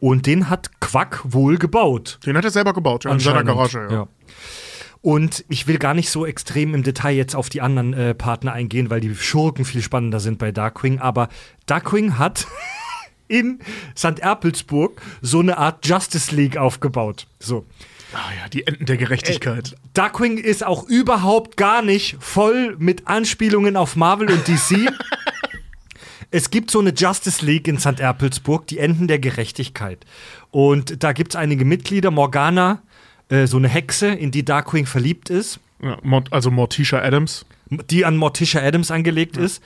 Und 0.00 0.26
den 0.26 0.50
hat 0.50 0.80
Quack 0.80 1.22
wohl 1.24 1.56
gebaut. 1.56 2.18
Den 2.26 2.36
hat 2.36 2.44
er 2.44 2.50
selber 2.50 2.74
gebaut, 2.74 3.04
ja, 3.04 3.12
in 3.12 3.20
seiner. 3.20 3.42
Garage. 3.42 3.86
Ja. 3.90 3.92
Ja. 3.92 4.08
Und 5.00 5.44
ich 5.48 5.66
will 5.66 5.78
gar 5.78 5.92
nicht 5.92 6.08
so 6.08 6.24
extrem 6.24 6.74
im 6.74 6.82
Detail 6.82 7.14
jetzt 7.14 7.36
auf 7.36 7.50
die 7.50 7.60
anderen 7.60 7.92
äh, 7.92 8.14
Partner 8.14 8.54
eingehen, 8.54 8.88
weil 8.88 9.00
die 9.00 9.14
Schurken 9.14 9.66
viel 9.66 9.82
spannender 9.82 10.18
sind 10.18 10.38
bei 10.38 10.50
Darkwing. 10.50 10.98
Aber 10.98 11.28
Darkwing 11.66 12.18
hat 12.18 12.46
in 13.28 13.60
St. 13.96 14.18
Erpelsburg 14.20 15.00
so 15.20 15.40
eine 15.40 15.58
Art 15.58 15.86
Justice 15.86 16.34
League 16.34 16.56
aufgebaut. 16.56 17.26
So. 17.38 17.66
Ah 18.14 18.32
ja, 18.40 18.48
die 18.48 18.66
Enden 18.66 18.86
der 18.86 18.96
Gerechtigkeit. 18.96 19.76
Darkwing 19.92 20.38
ist 20.38 20.64
auch 20.64 20.88
überhaupt 20.88 21.56
gar 21.56 21.82
nicht 21.82 22.16
voll 22.20 22.76
mit 22.78 23.06
Anspielungen 23.06 23.76
auf 23.76 23.96
Marvel 23.96 24.30
und 24.30 24.48
DC. 24.48 24.90
es 26.34 26.50
gibt 26.50 26.72
so 26.72 26.80
eine 26.80 26.92
Justice 26.92 27.46
League 27.46 27.68
in 27.68 27.78
St. 27.78 28.00
Erpelsburg, 28.00 28.66
die 28.66 28.78
Enden 28.80 29.06
der 29.06 29.20
Gerechtigkeit. 29.20 30.04
Und 30.50 31.04
da 31.04 31.12
gibt 31.12 31.32
es 31.34 31.36
einige 31.36 31.64
Mitglieder, 31.64 32.10
Morgana, 32.10 32.82
äh, 33.28 33.46
so 33.46 33.56
eine 33.56 33.68
Hexe, 33.68 34.08
in 34.08 34.32
die 34.32 34.44
Darkwing 34.44 34.84
verliebt 34.84 35.30
ist, 35.30 35.60
Ja, 35.80 35.96
also 36.32 36.50
Morticia 36.50 37.00
Adams. 37.00 37.46
die 37.88 38.04
an 38.04 38.16
Morticia 38.16 38.60
Adams 38.60 38.90
angelegt 38.90 39.36
ist. 39.36 39.62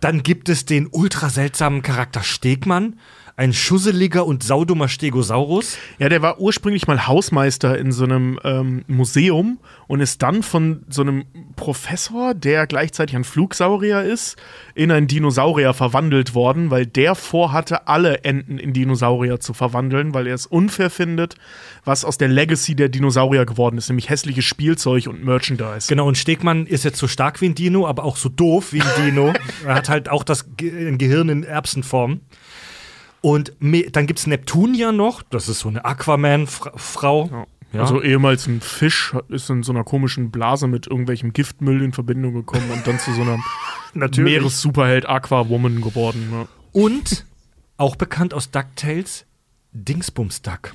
Dann 0.00 0.22
gibt 0.22 0.50
es 0.50 0.66
den 0.66 0.86
ultra 0.90 1.30
seltsamen 1.30 1.80
Charakter 1.80 2.22
Stegmann, 2.22 2.98
ein 3.38 3.52
schusseliger 3.52 4.24
und 4.24 4.42
saudummer 4.42 4.88
Stegosaurus. 4.88 5.76
Ja, 5.98 6.08
der 6.08 6.22
war 6.22 6.40
ursprünglich 6.40 6.86
mal 6.86 7.06
Hausmeister 7.06 7.78
in 7.78 7.92
so 7.92 8.04
einem 8.04 8.40
ähm, 8.44 8.82
Museum 8.86 9.58
und 9.88 10.00
ist 10.00 10.22
dann 10.22 10.42
von 10.42 10.84
so 10.88 11.02
einem 11.02 11.26
Professor, 11.54 12.32
der 12.32 12.66
gleichzeitig 12.66 13.14
ein 13.14 13.24
Flugsaurier 13.24 14.02
ist, 14.02 14.36
in 14.74 14.90
einen 14.90 15.06
Dinosaurier 15.06 15.74
verwandelt 15.74 16.34
worden, 16.34 16.70
weil 16.70 16.86
der 16.86 17.14
vorhatte, 17.14 17.86
alle 17.88 18.24
Enten 18.24 18.58
in 18.58 18.72
Dinosaurier 18.72 19.38
zu 19.38 19.52
verwandeln, 19.52 20.14
weil 20.14 20.26
er 20.26 20.34
es 20.34 20.46
unfair 20.46 20.88
findet, 20.88 21.34
was 21.84 22.06
aus 22.06 22.16
der 22.16 22.28
Legacy 22.28 22.74
der 22.74 22.88
Dinosaurier 22.88 23.44
geworden 23.44 23.76
ist, 23.76 23.90
nämlich 23.90 24.08
hässliches 24.08 24.46
Spielzeug 24.46 25.08
und 25.08 25.22
Merchandise. 25.22 25.88
Genau, 25.88 26.08
und 26.08 26.16
Stegmann 26.16 26.66
ist 26.66 26.84
jetzt 26.84 26.98
so 26.98 27.06
stark 27.06 27.42
wie 27.42 27.50
ein 27.50 27.54
Dino, 27.54 27.86
aber 27.86 28.04
auch 28.04 28.16
so 28.16 28.30
doof 28.30 28.72
wie 28.72 28.80
ein 28.80 28.88
Dino. 29.04 29.34
er 29.66 29.74
hat 29.74 29.90
halt 29.90 30.08
auch 30.08 30.24
das 30.24 30.56
Ge 30.56 30.96
Gehirn 30.96 31.28
in 31.28 31.44
Erbsenform. 31.44 32.20
Und 33.26 33.54
dann 33.60 34.06
gibt 34.06 34.20
es 34.20 34.28
Neptunia 34.28 34.92
noch, 34.92 35.24
das 35.24 35.48
ist 35.48 35.58
so 35.58 35.68
eine 35.68 35.84
Aquaman-Frau. 35.84 37.46
Ja. 37.72 37.80
Also 37.80 38.00
ehemals 38.00 38.46
ein 38.46 38.60
Fisch 38.60 39.16
ist 39.28 39.50
in 39.50 39.64
so 39.64 39.72
einer 39.72 39.82
komischen 39.82 40.30
Blase 40.30 40.68
mit 40.68 40.86
irgendwelchem 40.86 41.32
Giftmüll 41.32 41.82
in 41.82 41.92
Verbindung 41.92 42.34
gekommen 42.34 42.70
und 42.70 42.86
dann 42.86 43.00
zu 43.00 43.12
so 43.14 43.22
einer. 43.22 43.38
Meeressuperheld 44.16 45.08
Aquawoman 45.08 45.80
geworden. 45.80 46.30
ne? 46.30 46.36
Ja. 46.42 46.48
Und 46.70 47.26
auch 47.78 47.96
bekannt 47.96 48.32
aus 48.32 48.52
DuckTales, 48.52 49.26
Dingsbums 49.72 50.42
Duck. 50.42 50.74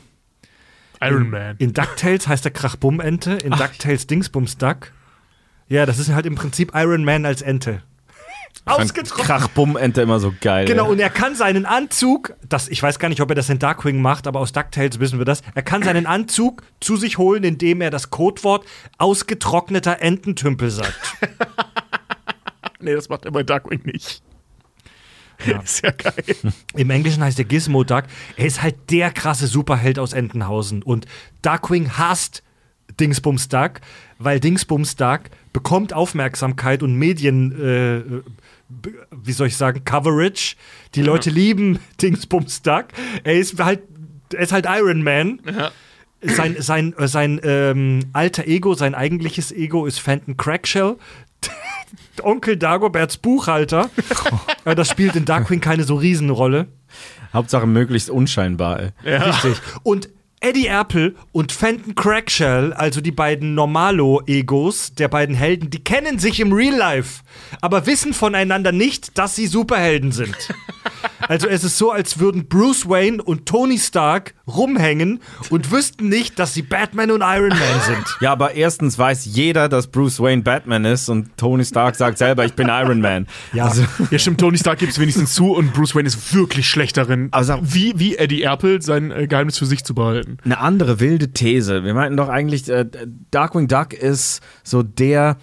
Iron 0.99 1.30
Man. 1.30 1.56
In 1.56 1.72
DuckTales 1.72 2.28
heißt 2.28 2.43
er 2.43 2.52
Krachbum-Ente, 2.52 3.32
in 3.32 3.52
DuckTales 3.52 4.08
Dingsbums 4.08 4.58
Duck. 4.58 4.91
Ja, 5.70 5.86
das 5.86 5.99
ist 5.99 6.10
halt 6.10 6.26
im 6.26 6.36
Prinzip 6.36 6.74
Iron 6.76 7.06
Man 7.06 7.26
als 7.26 7.41
Ente. 7.41 7.82
Ausgetrocknet. 8.66 9.26
Krachbumm-Ente 9.26 10.02
immer 10.02 10.20
so 10.20 10.34
geil. 10.39 10.66
Genau, 10.66 10.86
ey. 10.86 10.91
und 10.91 10.99
er 10.99 11.10
kann 11.10 11.36
seinen 11.36 11.66
Anzug, 11.66 12.36
das, 12.47 12.68
ich 12.68 12.82
weiß 12.82 12.99
gar 12.99 13.10
nicht, 13.10 13.22
ob 13.22 13.30
er 13.30 13.36
das 13.36 13.49
in 13.49 13.58
Darkwing 13.58 14.02
macht, 14.02 14.28
aber 14.28 14.39
aus 14.39 14.52
DuckTales 14.52 14.99
wissen 14.99 15.18
wir 15.18 15.26
das, 15.26 15.41
er 15.56 15.64
kann 15.64 15.82
seinen 15.82 16.06
Anzug 16.06 16.62
zu 16.80 16.95
sich 16.95 17.18
holen, 17.18 17.43
indem 17.43 17.82
er 17.82 17.89
das 17.89 18.12
Codewort 18.12 18.66
ausgetrockneter 18.99 20.02
Ententümpel 20.02 20.70
sagt. 20.70 20.99
Nee, 22.84 22.95
das 22.95 23.10
macht 23.10 23.26
er 23.26 23.32
bei 23.32 23.43
Darkwing 23.43 23.82
nicht. 23.84 24.24
Ja. 25.45 25.60
Ist 25.64 25.84
ja 25.84 25.91
geil. 25.91 26.24
Im 26.76 26.89
Englischen 26.89 27.24
heißt 27.24 27.39
er 27.39 27.45
Gizmo 27.45 27.84
Duck. 27.84 28.04
Er 28.38 28.45
ist 28.45 28.62
halt 28.62 28.76
der 28.89 29.12
krasse 29.12 29.47
Superheld 29.47 29.99
aus 29.99 30.14
Entenhausen. 30.14 30.84
Und 30.84 31.06
Darkwing 31.41 31.97
hasst 31.97 32.43
Dingsbums 32.99 33.49
Duck, 33.49 33.82
weil 34.20 34.39
Dingsbums 34.39 34.95
Duck 34.95 35.22
bekommt 35.54 35.93
Aufmerksamkeit 35.93 36.84
und 36.84 36.95
Medien, 36.95 37.52
äh, 37.52 38.22
wie 39.11 39.32
soll 39.32 39.47
ich 39.47 39.57
sagen, 39.57 39.84
Coverage. 39.84 40.55
Die 40.95 41.01
Leute 41.01 41.30
lieben 41.30 41.80
Dingsbums 42.01 42.61
Duck. 42.61 42.88
Er 43.24 43.36
ist 43.36 43.61
halt, 43.63 43.82
er 44.34 44.41
ist 44.41 44.51
halt 44.51 44.65
Iron 44.69 45.03
Man. 45.03 45.41
Sein, 46.24 46.55
sein, 46.59 46.93
äh, 46.97 47.07
sein 47.07 47.41
ähm, 47.43 47.99
alter 48.13 48.47
Ego, 48.47 48.76
sein 48.76 48.93
eigentliches 48.93 49.51
Ego 49.51 49.86
ist 49.86 49.99
Fenton 49.99 50.38
Crackshell. 50.38 50.97
Onkel 52.22 52.57
Dagoberts 52.57 53.17
Buchhalter. 53.17 53.89
Äh, 54.63 54.76
das 54.76 54.89
spielt 54.89 55.15
in 55.15 55.26
Darkwing 55.26 55.59
keine 55.59 55.84
so 55.86 55.95
Riesenrolle. 55.95 56.67
Hauptsache 57.34 57.65
möglichst 57.65 58.11
unscheinbar, 58.11 58.80
ey. 58.80 58.91
Richtig. 59.03 59.59
Und 59.82 60.09
Eddie 60.44 60.66
Erpel 60.68 61.16
und 61.32 61.52
Fenton 61.52 61.94
Crackshell, 61.94 62.74
also 62.74 63.00
die 63.00 63.12
beiden 63.12 63.54
Normalo-Egos 63.54 64.96
der 64.96 65.08
beiden 65.08 65.36
Helden, 65.36 65.70
die 65.70 65.84
kennen 65.84 66.18
sich 66.18 66.39
im 66.39 66.52
Real 66.52 66.76
Life, 66.76 67.22
aber 67.62 67.86
wissen 67.86 68.14
voneinander 68.14 68.72
nicht, 68.72 69.18
dass 69.20 69.36
sie 69.36 69.48
Superhelden 69.48 70.12
sind. 70.12 70.36
Also 71.28 71.48
es 71.48 71.64
ist 71.64 71.78
so, 71.78 71.92
als 71.92 72.20
würden 72.20 72.48
Bruce 72.48 72.89
Wayne 72.89 73.22
und 73.24 73.46
Tony 73.46 73.78
Stark 73.78 74.34
rumhängen 74.48 75.20
und 75.50 75.72
wüssten 75.72 76.10
nicht, 76.10 76.38
dass 76.39 76.54
sie 76.54 76.62
Batman 76.64 77.10
und 77.12 77.22
Iron 77.22 77.50
Man 77.50 77.82
sind. 77.86 78.18
Ja, 78.20 78.32
aber 78.34 78.56
erstens 78.56 78.98
weiß 78.98 79.26
jeder, 79.26 79.70
dass 79.70 79.88
Bruce 79.88 80.20
Wayne 80.20 80.42
Batman 80.42 80.84
ist 80.84 81.10
und 81.10 81.38
Tony 81.38 81.64
Stark 81.64 81.96
sagt 81.96 82.18
selber, 82.18 82.44
ich 82.46 82.54
bin 82.54 82.68
Iron 82.70 83.00
Man. 83.02 83.28
Ja. 83.54 83.66
Also, 83.68 83.86
Ja, 84.10 84.20
stimmt, 84.20 84.39
Tony 84.42 84.58
Stark 84.58 84.80
gibt 84.80 84.92
es 84.92 85.00
wenigstens 85.00 85.34
zu 85.34 85.54
und 85.56 85.74
Bruce 85.74 85.96
Wayne 85.96 86.08
ist 86.08 86.34
wirklich 86.34 86.68
schlecht 86.68 86.98
darin, 86.98 87.32
sag- 87.42 87.60
wie, 87.64 87.94
wie 87.98 88.18
Eddie 88.18 88.42
Erpel 88.42 88.82
sein 88.82 89.12
äh, 89.12 89.28
Geheimnis 89.28 89.58
für 89.58 89.66
sich 89.68 89.84
zu 89.86 89.96
behalten. 89.96 90.31
Eine 90.44 90.58
andere 90.60 91.00
wilde 91.00 91.32
These. 91.32 91.84
Wir 91.84 91.94
meinten 91.94 92.18
doch 92.18 92.30
eigentlich, 92.30 92.70
äh, 92.70 92.86
Darkwing 93.32 93.68
Duck 93.68 93.94
ist 93.94 94.42
so 94.64 94.84
der 94.84 95.38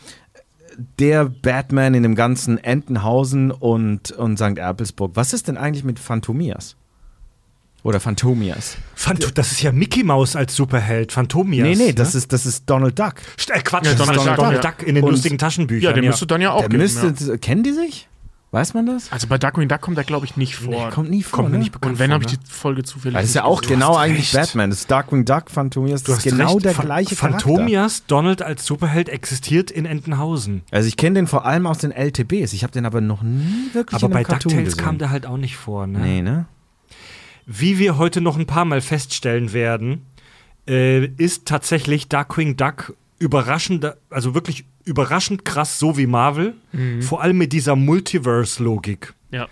der 1.01 1.25
Batman 1.25 1.95
in 1.95 2.05
dem 2.05 2.15
ganzen 2.15 2.57
Entenhausen 2.63 3.51
und, 3.51 4.13
und 4.13 4.37
St. 4.39 4.59
Erpelsburg. 4.59 5.13
Was 5.15 5.33
ist 5.33 5.49
denn 5.49 5.57
eigentlich 5.57 5.83
mit 5.83 5.99
Phantomias? 5.99 6.77
Oder 7.83 7.99
Phantomias? 8.01 8.77
Phant 8.95 9.37
das 9.39 9.51
ist 9.53 9.63
ja 9.63 9.73
Mickey 9.73 10.05
Mouse 10.05 10.37
als 10.37 10.55
Superheld, 10.55 11.11
Phantomias. 11.13 11.67
nee, 11.67 11.75
nee, 11.75 11.87
ne? 11.89 11.95
das, 11.95 12.15
ist, 12.15 12.33
das 12.33 12.45
ist 12.47 12.65
Donald 12.71 12.97
Duck. 12.99 13.15
St- 13.39 13.53
äh, 13.53 13.61
Quatsch, 13.63 13.87
Ja, 13.87 13.93
das 13.95 14.01
ist 14.03 14.09
Donald 14.17 14.39
Donald, 14.39 14.65
Duck, 14.65 14.71
Duck, 14.73 14.83
ja. 14.83 14.87
in 14.89 14.95
den 14.97 15.05
Und- 15.05 15.11
lustigen 15.13 15.39
Taschenbüchern. 15.39 15.83
Ja, 15.83 15.93
der 15.93 16.03
müsste 16.03 16.27
dann 16.27 16.41
ja 16.41 16.53
auch 16.53 16.61
Der 16.61 16.69
geben, 16.69 16.83
müsste, 16.83 17.15
ja. 17.19 17.37
kennen 17.39 17.63
die 17.63 17.73
sich? 17.73 18.08
Weiß 18.51 18.73
man 18.73 18.87
das? 18.87 19.13
Also 19.13 19.27
bei 19.27 19.37
Darkwing 19.37 19.69
Duck 19.69 19.83
kommt 19.83 19.99
er, 19.99 20.05
glaube 20.05 20.25
ich, 20.25 20.39
nicht 20.39 20.57
vor. 20.57 20.73
Der 20.73 20.89
kommt 20.91 21.11
nie 21.11 21.23
vor. 21.23 21.37
Kommt 21.37 21.51
mir 21.51 21.59
ne? 21.59 21.65
nicht 21.65 21.73
bekannt 21.73 21.93
und 21.93 21.99
wenn, 21.99 22.13
habe 22.13 22.25
ich 22.25 22.33
ne? 22.33 22.39
die 22.43 22.51
Folge 22.51 22.83
zufällig 22.83 23.15
Das 23.15 23.27
ist 23.27 23.35
ja 23.35 23.45
auch 23.45 23.61
genau 23.61 23.95
eigentlich 23.95 24.35
recht. 24.35 24.47
Batman. 24.47 24.71
Das 24.71 24.79
ist 24.81 24.91
Darkwing 24.91 25.27
Duck, 25.27 25.51
Phantomias, 25.51 26.03
Du 26.03 26.13
das 26.13 26.21
hast 26.21 26.27
ist 26.27 26.33
genau 26.33 26.55
recht. 26.55 26.65
der 26.65 26.73
Phan- 26.75 26.87
gleiche 26.87 27.15
Charakter. 27.15 27.41
Phantomias 27.41 28.07
Donald 28.07 28.41
als 28.41 28.65
Superheld 28.65 29.11
existiert 29.11 29.71
in 29.71 29.85
Entenhausen. 29.85 30.63
Also 30.71 30.89
ich 30.89 30.97
kenne 30.97 31.17
den 31.17 31.27
vor 31.27 31.45
allem 31.45 31.67
aus 31.67 31.77
den 31.79 31.91
LTBs. 31.93 32.55
Ich 32.55 32.63
habe 32.63 32.73
den 32.73 32.87
aber 32.87 33.03
noch 33.03 33.21
nie 33.23 33.69
wirklich 33.75 33.95
Aber 33.97 34.07
in 34.07 34.13
bei 34.13 34.19
einem 34.21 34.27
Cartoon 34.29 34.51
DuckTales 34.53 34.73
gesehen. 34.77 34.85
kam 34.85 34.97
der 34.99 35.11
halt 35.11 35.27
auch 35.27 35.37
nicht 35.37 35.57
vor. 35.59 35.87
Ne? 35.87 35.99
Nee, 35.99 36.23
ne? 36.23 36.47
Wie 37.45 37.79
wir 37.79 37.99
heute 37.99 38.23
noch 38.23 38.39
ein 38.39 38.47
paar 38.47 38.65
Mal 38.65 38.81
feststellen 38.81 39.53
werden, 39.53 40.07
äh, 40.67 41.05
ist 41.07 41.45
tatsächlich 41.47 42.09
Darkwing 42.09 42.57
Duck 42.57 42.95
überraschend, 43.19 43.93
also 44.11 44.35
wirklich 44.35 44.65
überraschend 44.89 45.45
krass, 45.45 45.79
so 45.79 45.97
wie 45.97 46.07
Marvel. 46.07 46.55
Vor 47.01 47.23
allem 47.23 47.39
mit 47.39 47.53
dieser 47.53 47.77
Multiverse-Logik. 47.77 49.15
Ja. 49.31 49.47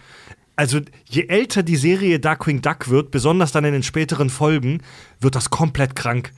Also 0.57 0.81
je 1.09 1.27
älter 1.29 1.63
die 1.63 1.77
Serie 1.77 2.19
Darkwing 2.19 2.63
Duck 2.63 2.89
wird, 2.89 3.11
besonders 3.11 3.53
dann 3.53 3.65
in 3.65 3.73
den 3.75 3.83
späteren 3.83 4.31
Folgen, 4.31 4.81
wird 5.21 5.35
das 5.35 5.51
komplett 5.51 5.95
krank. 5.95 6.33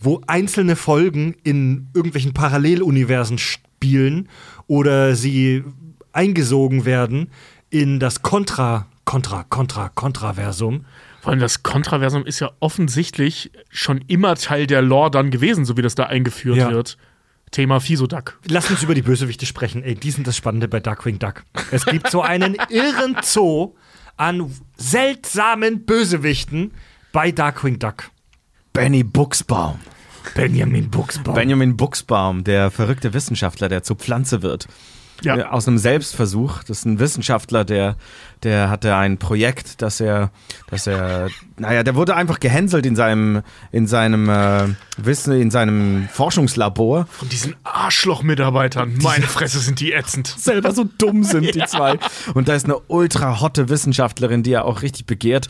Wo 0.00 0.20
einzelne 0.26 0.76
Folgen 0.76 1.36
in 1.44 1.88
irgendwelchen 1.94 2.32
Paralleluniversen 2.32 3.38
spielen 3.38 4.28
oder 4.66 5.14
sie 5.14 5.62
eingesogen 6.12 6.84
werden 6.84 7.30
in 7.70 8.00
das 8.00 8.22
Kontra, 8.22 8.86
Kontra, 9.04 9.44
Kontra, 9.48 9.88
Kontraversum. 9.90 10.84
Vor 11.20 11.30
allem 11.32 11.40
das 11.40 11.62
Kontraversum 11.62 12.24
ist 12.24 12.40
ja 12.40 12.50
offensichtlich 12.60 13.52
schon 13.68 13.98
immer 14.08 14.34
Teil 14.36 14.66
der 14.66 14.82
Lore 14.82 15.10
dann 15.10 15.30
gewesen, 15.30 15.64
so 15.64 15.76
wie 15.76 15.82
das 15.82 15.94
da 15.94 16.04
eingeführt 16.04 16.56
Ja. 16.56 16.70
wird. 16.70 16.96
Thema 17.50 17.80
Fisoduck. 17.80 18.38
Lass 18.48 18.70
uns 18.70 18.82
über 18.82 18.94
die 18.94 19.02
Bösewichte 19.02 19.46
sprechen. 19.46 19.82
Ey, 19.82 19.94
die 19.94 20.10
sind 20.10 20.26
das 20.26 20.36
Spannende 20.36 20.68
bei 20.68 20.80
Darkwing 20.80 21.18
Duck. 21.18 21.44
Es 21.70 21.84
gibt 21.84 22.10
so 22.10 22.22
einen 22.22 22.56
irren 22.68 23.16
Zoo 23.22 23.74
an 24.16 24.54
seltsamen 24.76 25.84
Bösewichten 25.84 26.72
bei 27.12 27.32
Darkwing 27.32 27.78
Duck. 27.78 28.10
Benny 28.72 29.02
Buchsbaum. 29.02 29.80
Benjamin 30.34 30.90
Buchsbaum. 30.90 31.34
Benjamin 31.34 31.76
Buchsbaum, 31.76 32.44
der 32.44 32.70
verrückte 32.70 33.14
Wissenschaftler, 33.14 33.68
der 33.68 33.82
zur 33.82 33.96
Pflanze 33.96 34.42
wird. 34.42 34.68
Ja. 35.22 35.36
äh, 35.36 35.42
aus 35.44 35.68
einem 35.68 35.78
Selbstversuch. 35.78 36.64
Das 36.64 36.78
ist 36.78 36.84
ein 36.84 36.98
Wissenschaftler, 36.98 37.64
der, 37.64 37.96
der 38.42 38.70
hatte 38.70 38.94
ein 38.96 39.18
Projekt, 39.18 39.82
dass 39.82 40.00
er, 40.00 40.30
dass 40.70 40.86
er, 40.86 41.28
naja, 41.58 41.82
der 41.82 41.94
wurde 41.94 42.16
einfach 42.16 42.40
gehänselt 42.40 42.86
in 42.86 42.96
seinem, 42.96 43.42
in 43.72 43.86
seinem 43.86 44.28
äh, 44.28 44.68
Wissen, 44.96 45.40
in 45.40 45.50
seinem 45.50 46.08
Forschungslabor. 46.12 47.06
Von 47.06 47.28
diesen 47.28 47.56
Arschloch-Mitarbeitern. 47.64 48.98
Meine 49.02 49.26
Fresse 49.26 49.60
sind 49.60 49.80
die 49.80 49.92
ätzend. 49.92 50.26
selber 50.38 50.72
so 50.72 50.84
dumm 50.84 51.24
sind, 51.24 51.54
die 51.54 51.64
zwei. 51.66 51.98
Und 52.34 52.48
da 52.48 52.54
ist 52.54 52.64
eine 52.64 52.78
ultra 52.88 53.40
hotte 53.40 53.68
Wissenschaftlerin, 53.68 54.42
die 54.42 54.52
er 54.52 54.64
auch 54.64 54.82
richtig 54.82 55.06
begehrt. 55.06 55.48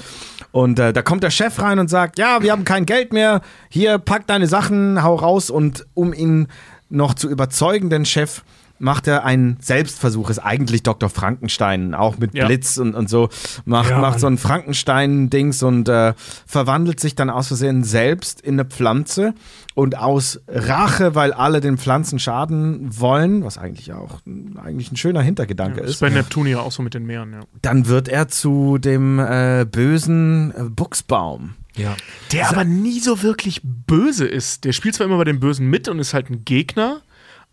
Und 0.53 0.79
äh, 0.79 0.93
da 0.93 1.03
kommt 1.03 1.23
der 1.23 1.31
Chef 1.31 1.61
rein 1.61 1.79
und 1.79 1.89
sagt, 1.89 2.19
ja, 2.19 2.43
wir 2.43 2.53
haben 2.53 2.65
kein 2.65 2.87
Geld 2.87 3.13
mehr, 3.13 3.41
hier, 3.69 3.99
pack 3.99 4.27
deine 4.27 4.47
Sachen, 4.47 5.03
hau 5.03 5.15
raus. 5.15 5.51
Und 5.51 5.87
um 5.95 6.13
ihn 6.13 6.49
noch 6.89 7.15
zu 7.15 7.31
überzeugen, 7.31 7.89
den 7.89 8.05
Chef, 8.05 8.43
macht 8.81 9.07
er 9.07 9.25
einen 9.25 9.57
Selbstversuch, 9.61 10.31
ist 10.31 10.39
eigentlich 10.41 10.83
Dr. 10.83 11.09
Frankenstein, 11.11 11.95
auch 11.95 12.19
mit 12.19 12.35
Ja. 12.35 12.47
Blitz 12.47 12.77
und, 12.79 12.95
und 12.95 13.09
so, 13.09 13.29
macht, 13.65 13.91
Ja, 13.91 13.99
macht 13.99 14.13
Mann. 14.13 14.19
so 14.21 14.27
ein 14.27 14.39
Frankenstein-Dings 14.39 15.63
und 15.63 15.89
äh, 15.89 16.15
verwandelt 16.47 16.99
sich 17.01 17.15
dann 17.15 17.31
aus 17.31 17.49
Versehen 17.49 17.85
selbst 17.85 18.41
in 18.41 18.55
eine 18.55 18.65
Pflanze 18.65 19.35
und 19.75 19.97
aus 19.97 20.41
Rache, 20.49 21.15
weil 21.15 21.33
alle 21.33 21.61
den 21.61 21.79
Pflanzen 21.79 22.19
schaden 22.19 22.89
wollen, 22.99 23.45
was 23.45 23.59
eigentlich 23.59 23.93
auch 23.93 24.19
ein- 24.27 24.59
eigentlich 24.63 24.91
ein 24.93 24.97
schöner 24.97 25.23
Hintergedanke 25.23 25.81
Das 25.81 25.91
ist 25.91 25.97
ist, 25.97 26.01
bei 26.01 26.11
Neptunia 26.11 26.59
auch 26.61 26.73
so 26.73 26.83
mit 26.83 26.95
den 26.95 27.07
Meeren, 27.07 27.33
ja. 27.33 27.41
dann 27.63 27.87
wird 27.87 28.09
er 28.09 28.29
zu 28.29 28.79
dem 28.79 29.19
äh, 29.19 29.67
bösen 29.71 30.53
äh, 30.57 30.65
Buchsbaum. 30.65 31.55
Ja. 31.77 31.95
Der 32.33 32.49
aber 32.51 32.65
nie 32.65 32.99
so 32.99 33.23
wirklich 33.23 33.61
böse 33.63 34.27
ist. 34.27 34.65
Der 34.65 34.73
spielt 34.73 34.97
zwar 34.97 35.07
immer 35.07 35.19
bei 35.19 35.25
den 35.25 35.39
Bösen 35.39 35.69
mit 35.69 35.89
und 35.89 35.99
ist 36.01 36.15
halt 36.15 36.29
ein 36.29 36.45
Gegner, 36.45 37.01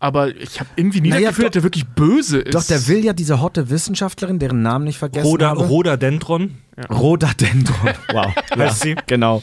aber 0.00 0.34
ich 0.36 0.60
habe 0.60 0.70
irgendwie 0.76 1.00
nie 1.00 1.08
Naja, 1.10 1.28
das 1.28 1.36
Gefühl, 1.36 1.44
doch- 1.44 1.48
dass 1.48 1.52
der 1.54 1.62
wirklich 1.64 1.86
böse 1.86 2.38
ist. 2.38 2.54
Doch, 2.54 2.64
der 2.64 2.86
will 2.88 3.04
ja 3.04 3.12
diese 3.12 3.40
hotte 3.40 3.68
Wissenschaftlerin, 3.70 4.38
deren 4.38 4.62
Namen 4.62 4.86
ich 4.86 4.98
vergessen 4.98 5.26
Roda, 5.26 5.48
habe. 5.50 5.60
Rhododendron. 5.66 6.56
Rhododendron. 6.90 7.90
Wow. 8.12 8.32
Heißt 8.56 8.82
sie? 8.82 8.94
Genau. 9.06 9.42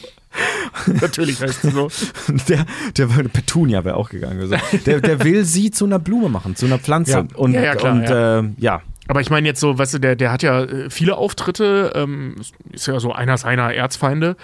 Natürlich 1.00 1.40
heißt 1.40 1.64
es 1.64 1.72
so. 1.74 1.88
Der, 2.48 2.66
der 2.96 3.06
Petunia 3.06 3.84
wäre 3.84 3.96
auch 3.96 4.10
gegangen. 4.10 4.40
Also, 4.40 4.56
der, 4.84 5.00
der 5.00 5.24
will 5.24 5.44
sie 5.44 5.70
zu 5.70 5.86
einer 5.86 5.98
Blume 5.98 6.28
machen, 6.28 6.56
zu 6.56 6.66
einer 6.66 6.78
Pflanze. 6.78 7.12
Ja. 7.12 7.26
Und, 7.36 7.52
Ja, 7.54 7.62
ja, 7.62 7.74
klar, 7.74 7.92
und 7.94 8.02
ja. 8.02 8.38
Äh, 8.40 8.44
ja. 8.58 8.82
Aber 9.08 9.20
ich 9.20 9.30
meine 9.30 9.46
jetzt 9.48 9.60
so, 9.60 9.78
weißt 9.78 9.94
du, 9.94 9.98
der, 9.98 10.16
der 10.16 10.32
hat 10.32 10.42
ja 10.42 10.62
äh, 10.64 10.90
viele 10.90 11.16
Auftritte, 11.16 11.92
ähm, 11.94 12.34
ist 12.72 12.86
ja 12.86 12.98
so 13.00 13.12
einer 13.12 13.38
seiner 13.38 13.72
Erzfeinde. 13.72 14.36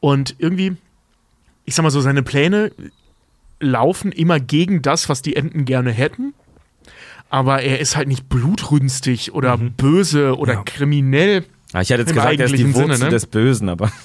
Und 0.00 0.34
irgendwie, 0.38 0.76
ich 1.64 1.74
sag 1.74 1.82
mal 1.82 1.90
so, 1.90 2.00
seine 2.00 2.22
Pläne 2.22 2.72
laufen 3.60 4.12
immer 4.12 4.40
gegen 4.40 4.82
das, 4.82 5.08
was 5.08 5.22
die 5.22 5.36
Enten 5.36 5.64
gerne 5.64 5.90
hätten. 5.90 6.34
Aber 7.30 7.62
er 7.62 7.78
ist 7.80 7.96
halt 7.96 8.08
nicht 8.08 8.28
blutrünstig 8.28 9.32
oder 9.34 9.56
böse 9.58 10.36
oder 10.38 10.54
Ja. 10.54 10.62
kriminell. 10.62 11.44
Ja, 11.74 11.82
Ich 11.82 11.90
hätte 11.90 12.00
jetzt 12.00 12.10
Im 12.12 12.16
gesagt, 12.16 12.40
er 12.40 12.46
ist 12.46 12.56
die 12.56 12.74
Wurzel 12.74 12.94
Sinne, 12.94 13.04
ne? 13.04 13.10
des 13.10 13.26
Bösen, 13.26 13.68
aber 13.68 13.92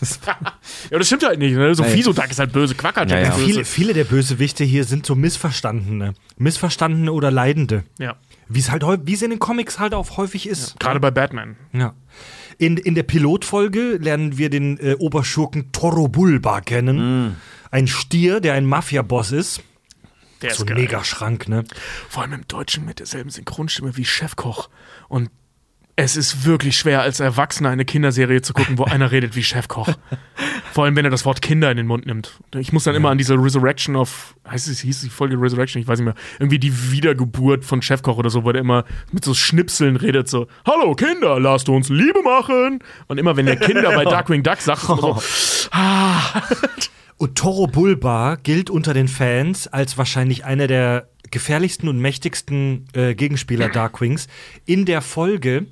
Ja, 0.91 0.97
das 0.97 1.07
stimmt 1.07 1.23
halt 1.25 1.39
nicht. 1.39 1.55
Ne? 1.55 1.73
So. 1.73 1.83
Fisodak 1.85 2.29
ist 2.31 2.39
halt 2.39 2.51
böse, 2.51 2.75
Quacker 2.75 3.07
Ja, 3.07 3.19
ja. 3.19 3.29
böse. 3.29 3.45
Viele, 3.45 3.63
viele 3.65 3.93
der 3.93 4.03
Bösewichte 4.03 4.65
hier 4.65 4.83
sind 4.83 5.05
so 5.05 5.15
Missverstandene. 5.15 6.13
Missverstandene 6.37 7.13
oder 7.13 7.31
Leidende. 7.31 7.83
Ja, 7.99 8.15
Wie 8.49 8.59
es 8.59 8.69
halt 8.69 8.83
wie 9.05 9.13
es 9.13 9.21
in 9.21 9.29
den 9.29 9.39
Comics 9.39 9.79
halt 9.79 9.93
auch 9.93 10.17
häufig 10.17 10.45
ist. 10.49 10.77
gerade 10.81 10.99
bei 10.99 11.11
Batman. 11.11 11.55
Ja. 11.71 11.93
In, 12.57 12.75
in 12.75 12.95
der 12.95 13.03
Pilotfolge 13.03 13.97
lernen 14.01 14.37
wir 14.37 14.49
den 14.49 14.77
äh, 14.79 14.95
Oberschurken 14.99 15.71
Toro 15.71 16.09
Bulba 16.09 16.59
kennen. 16.59 17.37
Ein 17.73 17.87
Stier, 17.87 18.39
der 18.39 18.53
ein 18.53 18.67
Mafia-Boss 18.67 19.31
ist. 19.31 19.63
Der 20.43 20.53
So 20.53 20.63
ist 20.63 20.69
ein. 20.69 20.77
Megaschrank, 20.77 21.47
ne? 21.47 21.63
Vor 22.07 22.21
allem 22.21 22.33
im 22.33 22.47
Deutschen 22.47 22.85
mit 22.85 22.99
derselben 22.99 23.31
Synchronstimme 23.31 23.97
wie 23.97 24.05
Chefkoch. 24.05 24.69
Und 25.09 25.31
es 25.95 26.15
ist 26.15 26.45
wirklich 26.45 26.77
schwer, 26.77 27.01
als 27.01 27.19
Erwachsener 27.19 27.69
eine 27.69 27.83
Kinderserie 27.83 28.43
zu 28.43 28.53
gucken, 28.53 28.77
wo 28.77 28.83
einer 28.83 29.11
redet 29.11 29.35
wie 29.35 29.43
Chefkoch. 29.43 29.89
Vor 30.71 30.85
allem, 30.85 30.95
wenn 30.95 31.05
er 31.05 31.09
das 31.09 31.25
Wort 31.25 31.41
Kinder 31.41 31.71
in 31.71 31.77
den 31.77 31.87
Mund 31.87 32.05
nimmt. 32.05 32.39
Ich 32.55 32.73
muss 32.73 32.83
dann 32.83 32.93
immer 32.93 33.09
an 33.09 33.17
diese 33.17 33.33
Resurrection 33.35 33.95
of, 33.95 34.35
heißt 34.47 34.67
es, 34.67 34.81
hieß 34.81 35.01
die 35.01 35.09
Folge 35.09 35.35
Resurrection, 35.41 35.81
ich 35.81 35.87
weiß 35.87 35.97
nicht 35.97 36.05
mehr, 36.05 36.15
irgendwie 36.37 36.59
die 36.59 36.91
Wiedergeburt 36.91 37.65
von 37.65 37.81
Chefkoch 37.81 38.17
oder 38.17 38.29
so, 38.29 38.43
wo 38.43 38.51
der 38.51 38.61
immer 38.61 38.85
mit 39.11 39.25
so 39.25 39.33
Schnipseln 39.33 39.95
redet, 39.95 40.29
so, 40.29 40.45
Hallo 40.63 40.93
Kinder, 40.93 41.39
lasst 41.39 41.69
uns 41.69 41.89
Liebe 41.89 42.21
machen. 42.21 42.83
Und 43.07 43.17
immer 43.17 43.35
wenn 43.35 43.47
der 43.47 43.57
Kinder 43.57 43.91
bei 43.93 44.03
Darkwing 44.03 44.43
Duck 44.43 44.61
sagt, 44.61 44.83
ist 44.83 44.89
immer 44.89 45.01
so, 45.01 45.09
Und 45.11 46.89
Toro 47.35 47.67
Bulba 47.67 48.35
gilt 48.35 48.69
unter 48.69 48.93
den 48.93 49.07
Fans 49.07 49.67
als 49.67 49.97
wahrscheinlich 49.97 50.45
einer 50.45 50.67
der 50.67 51.07
gefährlichsten 51.31 51.87
und 51.87 51.99
mächtigsten 51.99 52.85
äh, 52.93 53.15
Gegenspieler 53.15 53.69
Darkwings. 53.69 54.27
In 54.65 54.85
der 54.85 55.01
Folge 55.01 55.65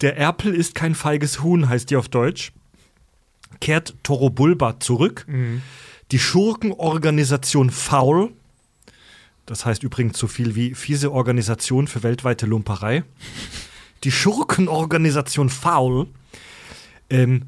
Der 0.00 0.16
Erpel 0.16 0.54
ist 0.54 0.74
kein 0.74 0.94
feiges 0.94 1.42
Huhn, 1.42 1.68
heißt 1.68 1.90
die 1.90 1.96
auf 1.96 2.08
Deutsch, 2.08 2.52
kehrt 3.60 3.94
Toro 4.02 4.30
Bulba 4.30 4.78
zurück. 4.78 5.26
Die 6.12 6.18
Schurkenorganisation 6.18 7.70
Foul, 7.70 8.30
das 9.46 9.64
heißt 9.64 9.82
übrigens 9.82 10.18
so 10.18 10.26
viel 10.28 10.54
wie 10.54 10.74
fiese 10.74 11.12
Organisation 11.12 11.88
für 11.88 12.02
weltweite 12.02 12.46
Lumperei. 12.46 13.04
Die 14.04 14.12
Schurkenorganisation 14.12 15.48
Foul 15.48 16.06
ähm, 17.10 17.46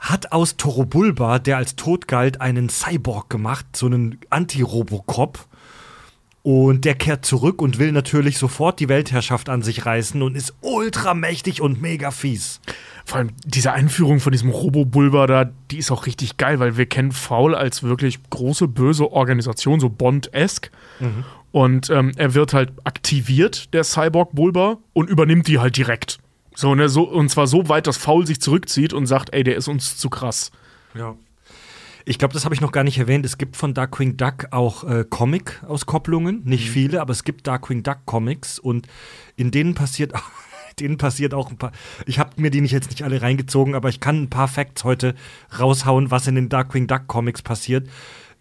hat 0.00 0.32
aus 0.32 0.56
Toro 0.56 0.86
Bulba, 0.86 1.38
der 1.38 1.58
als 1.58 1.76
tot 1.76 2.08
galt, 2.08 2.40
einen 2.40 2.68
Cyborg 2.70 3.28
gemacht, 3.30 3.66
so 3.76 3.86
einen 3.86 4.18
Anti-Robocop. 4.30 5.46
Und 6.42 6.86
der 6.86 6.94
kehrt 6.94 7.26
zurück 7.26 7.60
und 7.60 7.78
will 7.78 7.92
natürlich 7.92 8.38
sofort 8.38 8.80
die 8.80 8.88
Weltherrschaft 8.88 9.50
an 9.50 9.60
sich 9.60 9.84
reißen 9.84 10.22
und 10.22 10.36
ist 10.36 10.54
ultramächtig 10.62 11.60
und 11.60 11.82
mega 11.82 12.10
fies. 12.10 12.62
Vor 13.04 13.18
allem 13.18 13.30
diese 13.44 13.72
Einführung 13.72 14.20
von 14.20 14.32
diesem 14.32 14.48
Robo-Bulber 14.48 15.26
da, 15.26 15.50
die 15.70 15.76
ist 15.76 15.90
auch 15.90 16.06
richtig 16.06 16.38
geil, 16.38 16.58
weil 16.58 16.78
wir 16.78 16.86
kennen 16.86 17.12
Foul 17.12 17.54
als 17.54 17.82
wirklich 17.82 18.20
große, 18.30 18.68
böse 18.68 19.12
Organisation, 19.12 19.80
so 19.80 19.90
Bond-esque. 19.90 20.70
Und 21.52 21.90
ähm, 21.90 22.12
er 22.16 22.32
wird 22.32 22.54
halt 22.54 22.72
aktiviert, 22.84 23.74
der 23.74 23.84
Cyborg-Bulber, 23.84 24.78
und 24.94 25.10
übernimmt 25.10 25.46
die 25.46 25.58
halt 25.58 25.76
direkt. 25.76 26.20
So, 26.54 26.74
ne, 26.74 26.88
so, 26.88 27.04
und 27.04 27.28
zwar 27.30 27.46
so 27.46 27.68
weit, 27.68 27.86
dass 27.86 27.96
Foul 27.96 28.26
sich 28.26 28.40
zurückzieht 28.40 28.92
und 28.92 29.06
sagt, 29.06 29.32
ey, 29.32 29.44
der 29.44 29.56
ist 29.56 29.68
uns 29.68 29.96
zu 29.96 30.10
krass. 30.10 30.50
Ja. 30.94 31.14
Ich 32.04 32.18
glaube, 32.18 32.34
das 32.34 32.44
habe 32.44 32.54
ich 32.54 32.60
noch 32.60 32.72
gar 32.72 32.84
nicht 32.84 32.98
erwähnt. 32.98 33.24
Es 33.24 33.38
gibt 33.38 33.56
von 33.56 33.74
Darkwing 33.74 34.16
Duck 34.16 34.48
auch 34.50 34.84
äh, 34.84 35.04
Comic-Auskopplungen. 35.08 36.42
Nicht 36.44 36.70
viele, 36.70 37.00
aber 37.00 37.12
es 37.12 37.24
gibt 37.24 37.46
Darkwing 37.46 37.82
Duck 37.82 37.98
Comics 38.06 38.58
und 38.58 38.88
in 39.36 39.50
denen 39.50 39.74
passiert, 39.74 40.12
denen 40.80 40.98
passiert 40.98 41.34
auch 41.34 41.50
ein 41.50 41.58
paar. 41.58 41.72
Ich 42.06 42.18
habe 42.18 42.30
mir 42.36 42.50
die 42.50 42.62
nicht 42.62 42.72
jetzt 42.72 42.90
nicht 42.90 43.04
alle 43.04 43.22
reingezogen, 43.22 43.74
aber 43.74 43.90
ich 43.90 44.00
kann 44.00 44.22
ein 44.22 44.30
paar 44.30 44.48
Facts 44.48 44.82
heute 44.82 45.14
raushauen, 45.58 46.10
was 46.10 46.26
in 46.26 46.34
den 46.34 46.48
Darkwing 46.48 46.86
Duck 46.86 47.06
Comics 47.06 47.42
passiert. 47.42 47.88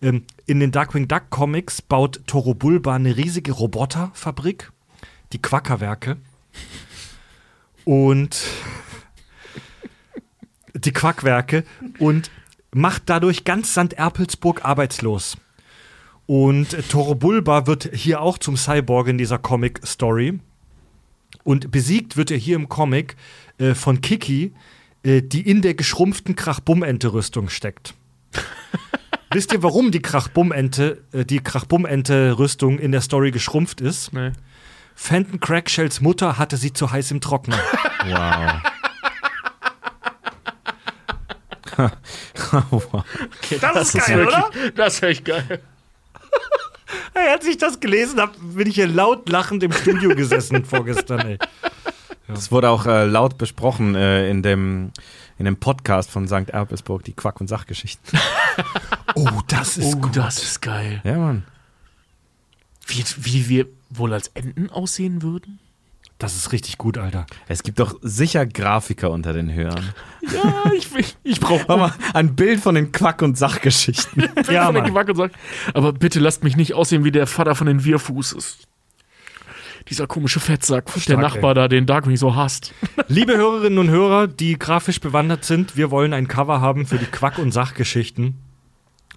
Ähm, 0.02 0.24
in 0.46 0.60
den 0.60 0.72
Darkwing 0.72 1.08
Duck 1.08 1.30
Comics 1.30 1.82
baut 1.82 2.22
Toro 2.26 2.54
Bulba 2.54 2.96
eine 2.96 3.18
riesige 3.18 3.52
Roboterfabrik, 3.52 4.72
die 5.34 5.42
Quackerwerke. 5.42 6.18
Und 7.90 8.46
die 10.76 10.92
Quackwerke 10.92 11.64
und 11.98 12.30
macht 12.72 13.02
dadurch 13.08 13.46
ganz 13.46 13.72
St. 13.72 13.94
Erpelsburg 13.94 14.64
arbeitslos. 14.64 15.38
Und 16.28 16.88
Toro 16.90 17.16
Bulba 17.16 17.66
wird 17.66 17.90
hier 17.92 18.22
auch 18.22 18.38
zum 18.38 18.58
Cyborg 18.58 19.08
in 19.08 19.18
dieser 19.18 19.40
Comic-Story. 19.40 20.38
Und 21.44 21.72
besiegt 21.72 22.16
wird 22.16 22.30
er 22.30 22.38
hier 22.38 22.58
im 22.58 22.70
Comic 22.70 23.16
äh, 23.58 23.74
von 23.74 24.02
Kiki, 24.02 24.54
äh, 25.02 25.24
die 25.24 25.42
in 25.42 25.64
der 25.64 25.74
geschrumpften 25.74 26.36
Krachbummente-Rüstung 26.36 27.50
steckt. 27.50 27.96
Wisst 29.32 29.52
ihr, 29.52 29.64
warum 29.64 29.90
die 29.90 30.04
Krachbummente, 30.04 31.04
äh, 31.12 31.26
die 31.26 31.40
Krachbummente-Rüstung 31.40 32.78
in 32.78 32.92
der 32.92 33.02
Story 33.02 33.32
geschrumpft 33.32 33.82
ist? 33.82 34.14
Ne? 34.14 34.34
Fenton 35.02 35.40
Crackshells 35.40 36.02
Mutter 36.02 36.38
hatte 36.38 36.58
sie 36.58 36.74
zu 36.74 36.92
heiß 36.92 37.12
im 37.12 37.22
Trockner. 37.22 37.58
Wow. 41.78 41.92
wow. 42.92 43.04
Das, 43.62 43.94
ist 43.96 44.10
wirklich, 44.10 44.74
Das 44.76 44.96
ist 44.96 45.04
echt 45.04 45.26
geil. 45.26 45.62
Hey, 47.14 47.30
als 47.30 47.46
ich 47.46 47.58
das 47.58 47.80
gelesen 47.80 48.20
habe, 48.20 48.34
bin 48.40 48.68
ich 48.68 48.76
hier 48.76 48.88
laut 48.88 49.30
lachend 49.30 49.64
im 49.64 49.72
Studio 49.72 50.16
gesessen 50.16 50.66
vorgestern. 50.66 51.20
Ey. 51.20 51.38
Das 52.28 52.52
wurde 52.52 52.70
auch 52.70 52.86
äh, 52.86 53.06
laut 53.06 53.38
besprochen 53.38 53.96
äh, 53.96 54.30
in, 54.30 54.44
dem, 54.44 54.92
in 55.38 55.46
dem 55.46 55.58
Podcast 55.58 56.10
von 56.12 56.28
St. 56.28 56.50
Erpelsburg, 56.50 57.04
die 57.04 57.14
Quack- 57.14 57.40
und 57.40 57.48
Sachgeschichten. 57.48 58.20
Oh, 59.16 59.30
das 59.48 59.78
ist 59.78 59.94
Oh, 59.96 59.98
gut. 60.00 60.18
das 60.18 60.42
ist 60.42 60.62
geil. 60.62 61.02
Ja, 61.04 61.18
Mann. 61.18 61.44
Wie, 62.88 63.04
wie 63.18 63.50
wir 63.50 63.68
wohl 63.90 64.14
als 64.14 64.28
Enten 64.30 64.70
aussehen 64.70 65.22
würden? 65.22 65.60
Das 66.20 66.36
ist 66.36 66.52
richtig 66.52 66.78
gut, 66.78 66.98
Alter. 66.98 67.26
Es 67.48 67.64
gibt 67.64 67.80
doch 67.80 67.96
sicher 68.02 68.46
Grafiker 68.46 69.10
unter 69.10 69.34
den 69.34 69.52
Hörern. 69.54 69.86
Ja, 70.32 70.72
ich, 70.74 70.94
ich, 70.96 71.18
ich 71.24 71.40
brauche 71.40 71.66
mal 71.66 71.94
ein 72.14 72.36
Bild 72.36 72.60
von 72.60 72.76
den 72.76 72.92
Quack- 72.92 73.24
und 73.24 73.38
Sachgeschichten. 73.38 74.24
Ja, 74.52 74.66
von 74.66 74.74
der 74.76 74.84
Mann. 74.84 74.86
Gewacke 74.86 75.12
und 75.12 75.18
sagt, 75.18 75.36
aber 75.74 75.94
bitte 75.94 76.20
lasst 76.20 76.44
mich 76.44 76.56
nicht 76.58 76.74
aussehen 76.74 77.04
wie 77.04 77.12
der 77.12 77.26
Vater 77.26 77.56
von 77.56 77.66
den 77.66 77.84
Wirfußes. 77.86 78.60
Dieser 79.88 80.06
komische 80.06 80.40
Fettsack, 80.40 80.86
der 80.94 81.00
Stark, 81.00 81.20
Nachbar 81.20 81.56
da, 81.56 81.68
den 81.68 81.86
Darkwing 81.86 82.18
so 82.18 82.36
hasst. 82.36 82.74
Liebe 83.08 83.36
Hörerinnen 83.38 83.80
und 83.80 83.90
Hörer, 83.90 84.28
die 84.28 84.60
grafisch 84.60 85.00
bewandert 85.00 85.46
sind, 85.46 85.78
wir 85.78 85.90
wollen 85.90 86.14
ein 86.14 86.28
Cover 86.28 86.62
haben 86.62 86.86
für 86.86 86.98
die 86.98 87.06
Quack- 87.06 87.40
und 87.40 87.52
Sachgeschichten. 87.52 88.36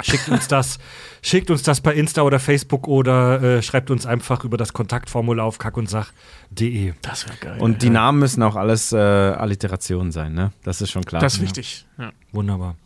Schickt 0.01 0.29
uns 0.31 0.49
das, 0.49 0.79
schickt 1.23 1.51
uns 1.51 1.63
das 1.63 1.81
bei 1.81 1.95
Insta 1.95 2.23
oder 2.23 2.41
Facebook 2.41 2.89
oder 2.89 3.43
äh, 3.43 3.63
schreibt 3.63 3.91
uns 3.91 4.07
einfach 4.07 4.45
über 4.45 4.57
das 4.57 4.73
Kontaktformular 4.73 5.45
auf 5.45 5.59
kackundsach.de. 5.59 6.95
Das 7.03 7.27
wäre 7.27 7.37
geil. 7.37 7.61
Und 7.61 7.83
die 7.83 7.91
Namen 7.91 8.19
müssen 8.19 8.43
auch 8.43 8.57
alles 8.57 8.93
äh, 8.93 8.97
Alliterationen 8.97 10.11
sein, 10.11 10.33
ne? 10.35 10.53
Das 10.63 10.81
ist 10.81 10.91
schon 10.91 11.05
klar. 11.05 11.21
das 11.21 11.35
ist 11.35 11.43
wichtig. 11.43 11.87
Ja. 11.99 12.13
Wunderbar. 12.33 12.77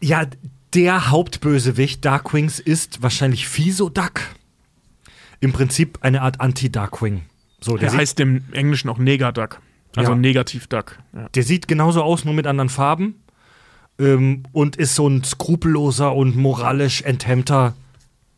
Ja, 0.00 0.26
der 0.74 1.10
Hauptbösewicht 1.10 2.04
Darkwings 2.04 2.58
ist 2.58 3.02
wahrscheinlich 3.02 3.46
Fisoduck. 3.48 4.22
Im 5.40 5.52
Prinzip 5.52 5.98
eine 6.02 6.22
Art 6.22 6.40
Anti-Darkwing. 6.40 7.22
So, 7.60 7.76
der, 7.76 7.90
Der 7.90 7.98
heißt 7.98 8.18
im 8.20 8.44
Englischen 8.52 8.88
auch 8.90 8.98
Negaduck. 8.98 9.60
Also 9.96 10.12
Ja. 10.12 10.18
Negativ-Duck. 10.18 10.98
Ja. 11.14 11.28
der 11.28 11.42
sieht 11.44 11.68
genauso 11.68 12.02
aus, 12.02 12.24
nur 12.24 12.34
mit 12.34 12.46
anderen 12.46 12.68
Farben. 12.68 13.14
Ähm, 13.98 14.42
und 14.52 14.76
ist 14.76 14.94
so 14.94 15.08
ein 15.08 15.22
skrupelloser 15.24 16.14
und 16.14 16.36
moralisch 16.36 17.02
enthemmter 17.02 17.74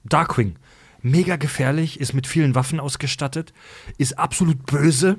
Darkwing. 0.04 0.56
Mega 1.02 1.36
gefährlich, 1.36 2.00
ist 2.00 2.14
mit 2.14 2.26
vielen 2.26 2.54
Waffen 2.54 2.80
ausgestattet, 2.80 3.52
ist 3.98 4.18
absolut 4.18 4.66
böse. 4.66 5.18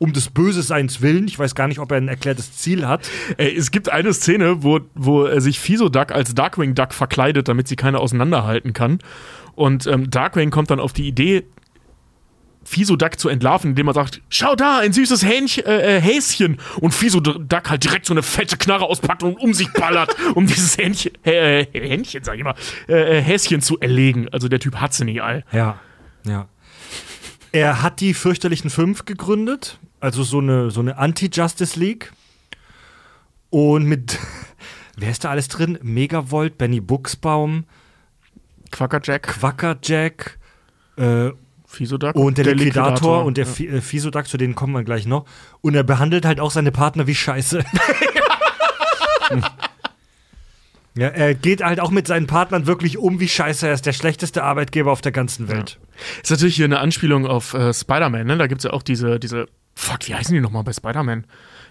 Um 0.00 0.12
des 0.12 0.30
Böseseins 0.30 1.00
willen. 1.02 1.26
Ich 1.26 1.40
weiß 1.40 1.56
gar 1.56 1.66
nicht, 1.66 1.80
ob 1.80 1.90
er 1.90 1.96
ein 1.96 2.06
erklärtes 2.06 2.56
Ziel 2.56 2.86
hat. 2.86 3.10
Ey, 3.36 3.52
es 3.56 3.72
gibt 3.72 3.90
eine 3.90 4.14
Szene, 4.14 4.62
wo, 4.62 4.78
wo 4.94 5.26
äh, 5.26 5.40
sich 5.40 5.58
Fisoduck 5.58 6.12
als 6.12 6.36
Darkwing 6.36 6.76
Duck 6.76 6.94
verkleidet, 6.94 7.48
damit 7.48 7.66
sie 7.66 7.74
keiner 7.74 7.98
auseinanderhalten 7.98 8.74
kann. 8.74 9.00
Und 9.56 9.88
ähm, 9.88 10.08
Darkwing 10.08 10.50
kommt 10.50 10.70
dann 10.70 10.78
auf 10.78 10.92
die 10.92 11.08
Idee, 11.08 11.46
Fisoduck 12.68 13.18
zu 13.18 13.28
entlarven, 13.30 13.70
indem 13.70 13.88
er 13.88 13.94
sagt, 13.94 14.20
schau 14.28 14.54
da, 14.54 14.78
ein 14.78 14.92
süßes 14.92 15.24
Hähnchen, 15.24 15.64
äh, 15.64 15.96
äh, 15.96 16.00
Häschen. 16.00 16.58
Und 16.80 16.92
Fisoduck 16.92 17.70
halt 17.70 17.82
direkt 17.82 18.04
so 18.04 18.12
eine 18.12 18.22
fette 18.22 18.58
Knarre 18.58 18.84
auspackt 18.84 19.22
und 19.22 19.36
um 19.40 19.54
sich 19.54 19.72
ballert, 19.72 20.14
um 20.34 20.46
dieses 20.46 20.76
Hähnchen, 20.76 21.12
äh, 21.24 21.62
äh, 21.62 21.66
Hähnchen, 21.72 22.22
sag 22.22 22.36
ich 22.36 22.44
mal, 22.44 22.54
äh, 22.88 23.18
äh, 23.18 23.22
Häschen 23.22 23.62
zu 23.62 23.78
erlegen. 23.80 24.28
Also 24.28 24.48
der 24.48 24.60
Typ 24.60 24.76
hat 24.76 24.92
sie 24.92 25.04
nicht 25.06 25.22
all. 25.22 25.44
Ja, 25.50 25.80
ja. 26.24 26.46
Er 27.52 27.82
hat 27.82 28.00
die 28.00 28.12
fürchterlichen 28.12 28.68
Fünf 28.68 29.06
gegründet, 29.06 29.78
also 30.00 30.22
so 30.22 30.38
eine, 30.38 30.70
so 30.70 30.80
eine 30.80 30.98
Anti-Justice 30.98 31.80
League. 31.80 32.12
Und 33.48 33.84
mit, 33.84 34.18
wer 34.96 35.10
ist 35.10 35.24
da 35.24 35.30
alles 35.30 35.48
drin? 35.48 35.78
Megavolt, 35.82 36.58
Benny 36.58 36.80
Buchsbaum, 36.80 37.64
Quackerjack, 38.70 39.22
Quackerjack 39.22 40.38
äh, 40.98 41.30
Fisoduck 41.70 42.16
und 42.16 42.38
der, 42.38 42.46
Liquidator, 42.46 42.90
Liquidator. 42.92 43.24
und 43.24 43.36
der 43.36 43.46
Ja. 43.46 43.76
Äh, 43.76 43.80
Fisoduck, 43.82 44.26
zu 44.26 44.38
denen 44.38 44.54
kommen 44.54 44.72
wir 44.72 44.82
gleich 44.84 45.06
noch. 45.06 45.26
Und 45.60 45.74
er 45.74 45.82
behandelt 45.84 46.24
halt 46.24 46.40
auch 46.40 46.50
seine 46.50 46.72
Partner 46.72 47.06
wie 47.06 47.14
Scheiße. 47.14 47.62
ja, 50.96 51.08
er 51.08 51.34
geht 51.34 51.62
halt 51.62 51.78
auch 51.80 51.90
mit 51.90 52.06
seinen 52.06 52.26
Partnern 52.26 52.66
wirklich 52.66 52.96
um 52.96 53.20
wie 53.20 53.28
Scheiße. 53.28 53.68
Er 53.68 53.74
ist 53.74 53.84
der 53.84 53.92
schlechteste 53.92 54.42
Arbeitgeber 54.44 54.90
auf 54.90 55.02
der 55.02 55.12
ganzen 55.12 55.48
Welt. 55.48 55.78
Ist 56.22 56.30
natürlich 56.30 56.56
hier 56.56 56.64
eine 56.64 56.80
Anspielung 56.80 57.26
auf 57.26 57.52
äh, 57.52 57.72
Spider-Man, 57.74 58.26
ne? 58.26 58.38
Da 58.38 58.46
gibt 58.46 58.60
es 58.60 58.64
ja 58.64 58.72
auch 58.72 58.82
diese, 58.82 59.20
diese, 59.20 59.46
fuck, 59.74 60.08
wie 60.08 60.14
heißen 60.14 60.34
die 60.34 60.40
nochmal 60.40 60.64
bei 60.64 60.72
Spider-Man? 60.72 61.26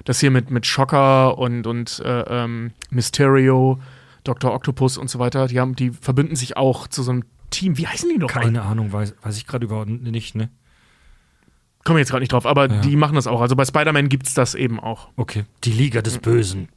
Das 0.06 0.20
hier 0.20 0.30
mit, 0.32 0.52
mit 0.52 0.68
Shocker 0.68 1.40
und, 1.40 1.66
und 1.66 2.02
äh, 2.06 2.22
ähm, 2.22 2.72
Mysterio, 2.92 3.80
Dr. 4.24 4.54
Octopus 4.54 4.98
und 4.98 5.10
so 5.10 5.18
weiter, 5.18 5.48
die 5.48 5.60
haben, 5.60 5.76
die 5.76 5.90
verbünden 5.90 6.36
sich 6.36 6.56
auch 6.56 6.88
zu 6.88 7.02
so 7.02 7.12
einem 7.12 7.24
Team. 7.50 7.78
Wie 7.78 7.88
heißen 7.88 8.10
die 8.10 8.18
nochmal? 8.18 8.44
Keine 8.44 8.62
Ahnung, 8.64 8.92
weiß, 8.92 9.16
weiß 9.22 9.38
ich 9.38 9.48
gerade 9.48 9.66
überhaupt 9.66 9.90
nicht, 9.90 10.36
ne? 10.36 10.50
Komme 11.84 12.00
jetzt 12.00 12.10
gerade 12.10 12.22
nicht 12.22 12.34
drauf, 12.34 12.46
aber 12.46 12.70
Ja. 12.70 12.82
die 12.82 12.96
machen 12.98 13.16
das 13.16 13.28
auch. 13.28 13.40
Also 13.42 13.56
bei 13.56 13.64
Spider-Man 13.66 14.10
gibt 14.10 14.28
es 14.28 14.34
das 14.34 14.56
eben 14.56 14.80
auch. 14.80 15.10
Okay. 15.16 15.46
Die 15.64 15.72
Liga 15.72 16.02
des 16.02 16.18
Bösen. 16.20 16.68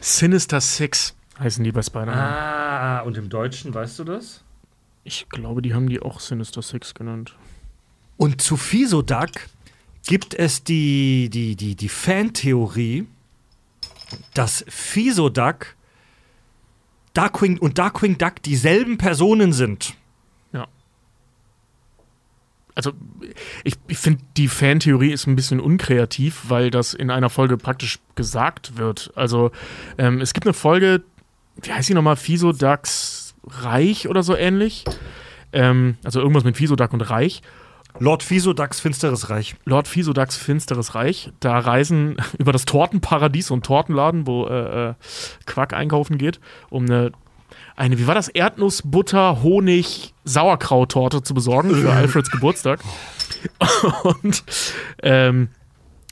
Sinister 0.00 0.60
Six 0.60 1.14
heißen 1.38 1.62
die 1.62 1.70
bei 1.72 1.82
Spider-Man. 1.82 2.16
Ah, 2.18 3.00
und 3.00 3.16
im 3.16 3.28
Deutschen, 3.28 3.72
weißt 3.72 3.98
du 4.00 4.04
das? 4.04 4.42
Ich 5.04 5.28
glaube, 5.28 5.62
die 5.62 5.74
haben 5.74 5.88
die 5.88 6.00
auch 6.00 6.18
Sinister 6.20 6.60
Six 6.62 6.94
genannt. 6.94 7.36
Und 8.16 8.42
zu 8.42 8.56
Fisoduck 8.56 9.30
gibt 10.06 10.34
es 10.34 10.64
die, 10.64 11.30
die, 11.30 11.54
die, 11.54 11.76
die 11.76 11.88
Fantheorie, 11.88 13.06
dass 14.34 14.64
Fisoduck 14.68 15.76
Darkwing 17.14 17.58
und 17.58 17.78
Darkwing 17.78 18.18
Duck 18.18 18.42
dieselben 18.42 18.98
Personen 18.98 19.52
sind. 19.52 19.94
Also 22.78 22.92
ich, 23.64 23.74
ich 23.88 23.98
finde, 23.98 24.22
die 24.36 24.46
Fantheorie 24.46 25.10
ist 25.10 25.26
ein 25.26 25.34
bisschen 25.34 25.58
unkreativ, 25.58 26.44
weil 26.46 26.70
das 26.70 26.94
in 26.94 27.10
einer 27.10 27.28
Folge 27.28 27.56
praktisch 27.56 27.98
gesagt 28.14 28.78
wird. 28.78 29.10
Also 29.16 29.50
ähm, 29.98 30.20
es 30.20 30.32
gibt 30.32 30.46
eine 30.46 30.54
Folge, 30.54 31.02
wie 31.60 31.72
heißt 31.72 31.88
die 31.88 31.94
nochmal? 31.94 32.14
Fisodax 32.14 33.34
Reich 33.44 34.08
oder 34.08 34.22
so 34.22 34.36
ähnlich. 34.36 34.84
Ähm, 35.52 35.96
also 36.04 36.20
irgendwas 36.20 36.44
mit 36.44 36.56
Fisodak 36.56 36.92
und 36.92 37.00
Reich. 37.00 37.42
Lord 37.98 38.22
Fisoducks 38.22 38.78
Finsteres 38.78 39.28
Reich. 39.28 39.56
Lord 39.64 39.88
Fisodax 39.88 40.36
Finsteres 40.36 40.94
Reich. 40.94 41.32
Da 41.40 41.58
reisen 41.58 42.16
über 42.38 42.52
das 42.52 42.64
Tortenparadies, 42.64 43.50
ein 43.50 43.62
Tortenladen, 43.62 44.28
wo 44.28 44.46
äh, 44.46 44.90
äh, 44.90 44.94
Quack 45.46 45.72
einkaufen 45.72 46.16
geht, 46.16 46.38
um 46.70 46.84
eine, 46.84 47.10
eine, 47.76 47.98
wie 47.98 48.06
war 48.06 48.14
das, 48.14 48.28
Erdnussbutter, 48.28 49.42
Honig, 49.42 50.14
Sauerkraut-Torte 50.24 51.22
zu 51.22 51.34
besorgen 51.34 51.74
für 51.74 51.92
Alfreds 51.92 52.30
Geburtstag. 52.30 52.80
Und 54.22 54.44
ähm, 55.02 55.48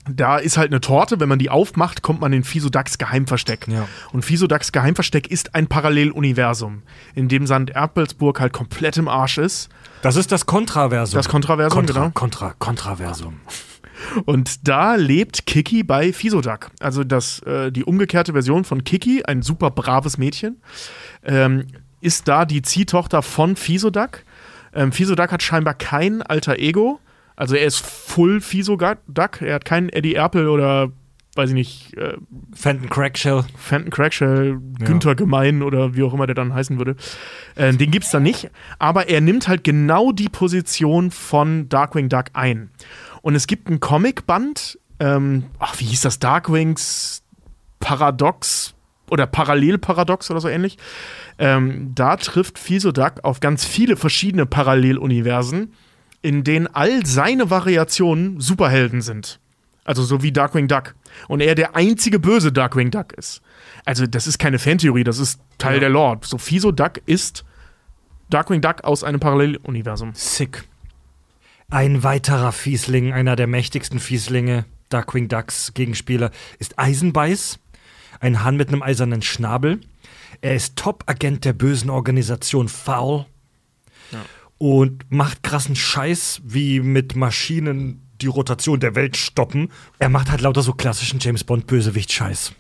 da 0.09 0.39
ist 0.39 0.57
halt 0.57 0.71
eine 0.71 0.81
Torte, 0.81 1.19
wenn 1.21 1.29
man 1.29 1.39
die 1.39 1.51
aufmacht, 1.51 2.03
kommt 2.03 2.21
man 2.21 2.33
in 2.33 2.45
Fisodax 2.45 2.99
Geheimversteck. 2.99 3.67
Ja. 3.69 3.89
Und 4.13 4.25
Fisodax 4.25 4.73
Geheimversteck 4.73 5.27
ist 5.29 5.55
ein 5.55 5.67
Paralleluniversum, 5.67 6.83
in 7.15 7.29
dem 7.29 7.47
St. 7.47 7.71
Erpelsburg 7.71 8.41
halt 8.41 8.53
komplett 8.53 8.97
im 8.97 9.09
Arsch 9.09 9.39
ist. 9.39 9.69
Das 10.03 10.17
ist 10.17 10.31
das 10.31 10.47
Kontraversum. 10.47 11.19
Das 11.19 11.29
Kontraversum, 11.29 11.77
Kontra, 11.77 12.01
genau. 12.01 12.11
Kontra, 12.13 12.55
Kontraversum. 12.59 13.41
Und 14.25 14.69
da 14.69 14.95
lebt 14.95 15.47
Kiki 15.47 15.83
bei 15.83 16.13
Fisoduck. 16.13 16.71
Also 16.81 17.05
das, 17.05 17.41
äh, 17.41 17.71
die 17.71 17.85
umgekehrte 17.85 18.33
Version 18.33 18.65
von 18.65 18.85
Kiki, 18.85 19.23
ein 19.25 19.43
super 19.43 19.71
braves 19.71 20.19
Mädchen, 20.19 20.61
ähm, 21.25 21.67
ist 22.01 22.29
da 22.29 22.45
die 22.45 22.63
Ziehtochter 22.63 23.23
von 23.23 23.57
Fisoduck. 23.57 24.23
Ähm, 24.75 24.93
Fisoduck 24.93 25.33
hat 25.33 25.43
scheinbar 25.43 25.75
kein 25.75 26.23
alter 26.23 26.59
Ego. 26.59 27.01
Also 27.35 27.55
er 27.55 27.67
ist 27.67 27.85
full 27.85 28.41
Fisoduck. 28.41 29.41
Er 29.41 29.55
hat 29.55 29.65
keinen 29.65 29.89
Eddie 29.91 30.15
Erpel 30.15 30.49
oder, 30.49 30.91
weiß 31.35 31.51
ich 31.51 31.55
nicht, 31.55 31.97
äh, 31.97 32.15
Fenton 32.55 32.89
Crackshell. 32.89 33.45
Fenton 33.57 33.91
Crackshell, 33.91 34.59
Günther 34.79 35.15
Gemein 35.15 35.63
oder 35.63 35.95
wie 35.95 36.03
auch 36.03 36.15
immer 36.15 36.27
der 36.27 36.35
dann 36.35 36.55
heißen 36.55 36.79
würde. 36.79 36.97
Äh, 37.55 37.75
den 37.75 37.91
gibt's 37.91 38.11
da 38.11 38.21
nicht. 38.21 38.51
Aber 38.79 39.09
er 39.09 39.21
nimmt 39.21 39.49
halt 39.49 39.65
genau 39.65 40.13
die 40.13 40.29
Position 40.29 41.11
von 41.11 41.69
Darkwing 41.69 42.09
Duck 42.09 42.27
ein. 42.33 42.71
Und 43.27 43.35
es 43.35 43.49
gibt 43.49 43.69
ein 43.69 43.81
Comicband, 43.81 44.79
ähm, 45.01 45.47
ach, 45.59 45.81
wie 45.81 45.85
hieß 45.87 46.03
das? 46.03 46.21
Darkwings 46.21 47.25
Paradox 47.81 48.75
oder 49.11 49.27
Parallelparadox 49.27 50.31
oder 50.31 50.41
so 50.41 50.47
ähnlich. 50.47 50.79
Ähm, 51.37 51.91
da 51.93 52.19
trifft 52.19 52.57
Fisoduck 52.57 53.25
auf 53.25 53.41
ganz 53.41 53.65
viele 53.65 53.97
verschiedene 53.97 54.47
Paralleluniversen, 54.47 55.73
in 56.23 56.45
denen 56.45 56.69
all 56.69 57.05
seine 57.05 57.51
Variationen 57.51 58.39
Superhelden 58.39 59.03
sind. 59.03 59.41
Also 59.85 60.05
so 60.05 60.23
wie 60.23 60.31
Darkwing 60.31 60.69
Duck. 60.69 60.95
Und 61.27 61.41
er 61.41 61.57
der 61.57 61.75
einzige 61.75 62.21
böse 62.21 62.53
Darkwing 62.53 62.93
Duck 62.93 63.13
ist. 63.15 63.43
Also 63.85 64.07
das 64.07 64.29
ist 64.29 64.39
keine 64.39 64.61
Fantheorie, 64.61 65.03
das 65.03 65.19
ist 65.19 65.41
Teil 65.59 65.75
Ja. 65.75 65.81
der 65.81 65.89
Lore. 65.91 66.19
So 66.23 66.39
Fiso 66.39 66.71
Duck 66.71 67.01
ist 67.07 67.45
Darkwing 68.31 68.61
Duck 68.61 68.85
aus 68.85 69.03
einem 69.03 69.19
Paralleluniversum. 69.19 70.13
Sick. 70.15 70.63
Ein 71.69 72.05
weiterer 72.05 72.53
Fiesling, 72.53 73.13
einer 73.13 73.35
der 73.35 73.49
mächtigsten 73.49 73.99
Fieslinge, 73.99 74.67
Darkwing 74.89 75.29
Ducks 75.29 75.75
Gegenspieler, 75.75 76.31
ist 76.59 76.79
Eisenbeiß. 76.79 77.59
Ein 78.21 78.45
Hahn 78.45 78.57
mit 78.57 78.69
einem 78.69 78.83
eisernen 78.83 79.21
Schnabel. 79.23 79.81
Er 80.41 80.55
ist 80.55 80.77
Top-Agent 80.77 81.45
der 81.45 81.55
bösen 81.55 81.91
Organisation 81.91 82.69
Foul. 82.69 83.27
Und 84.59 85.11
macht 85.11 85.43
krassen 85.43 85.77
Scheiß, 85.77 86.41
wie 86.45 86.81
mit 86.81 87.17
Maschinen 87.17 88.09
die 88.21 88.29
Rotation 88.29 88.81
der 88.81 88.95
Welt 88.95 89.17
stoppen. 89.17 89.71
Er 89.99 90.09
macht 90.09 90.31
halt 90.31 90.41
lauter 90.41 90.63
so 90.63 90.73
klassischen 90.73 91.19
James 91.19 91.45
Bond-Bösewicht-Scheiß. 91.45 92.53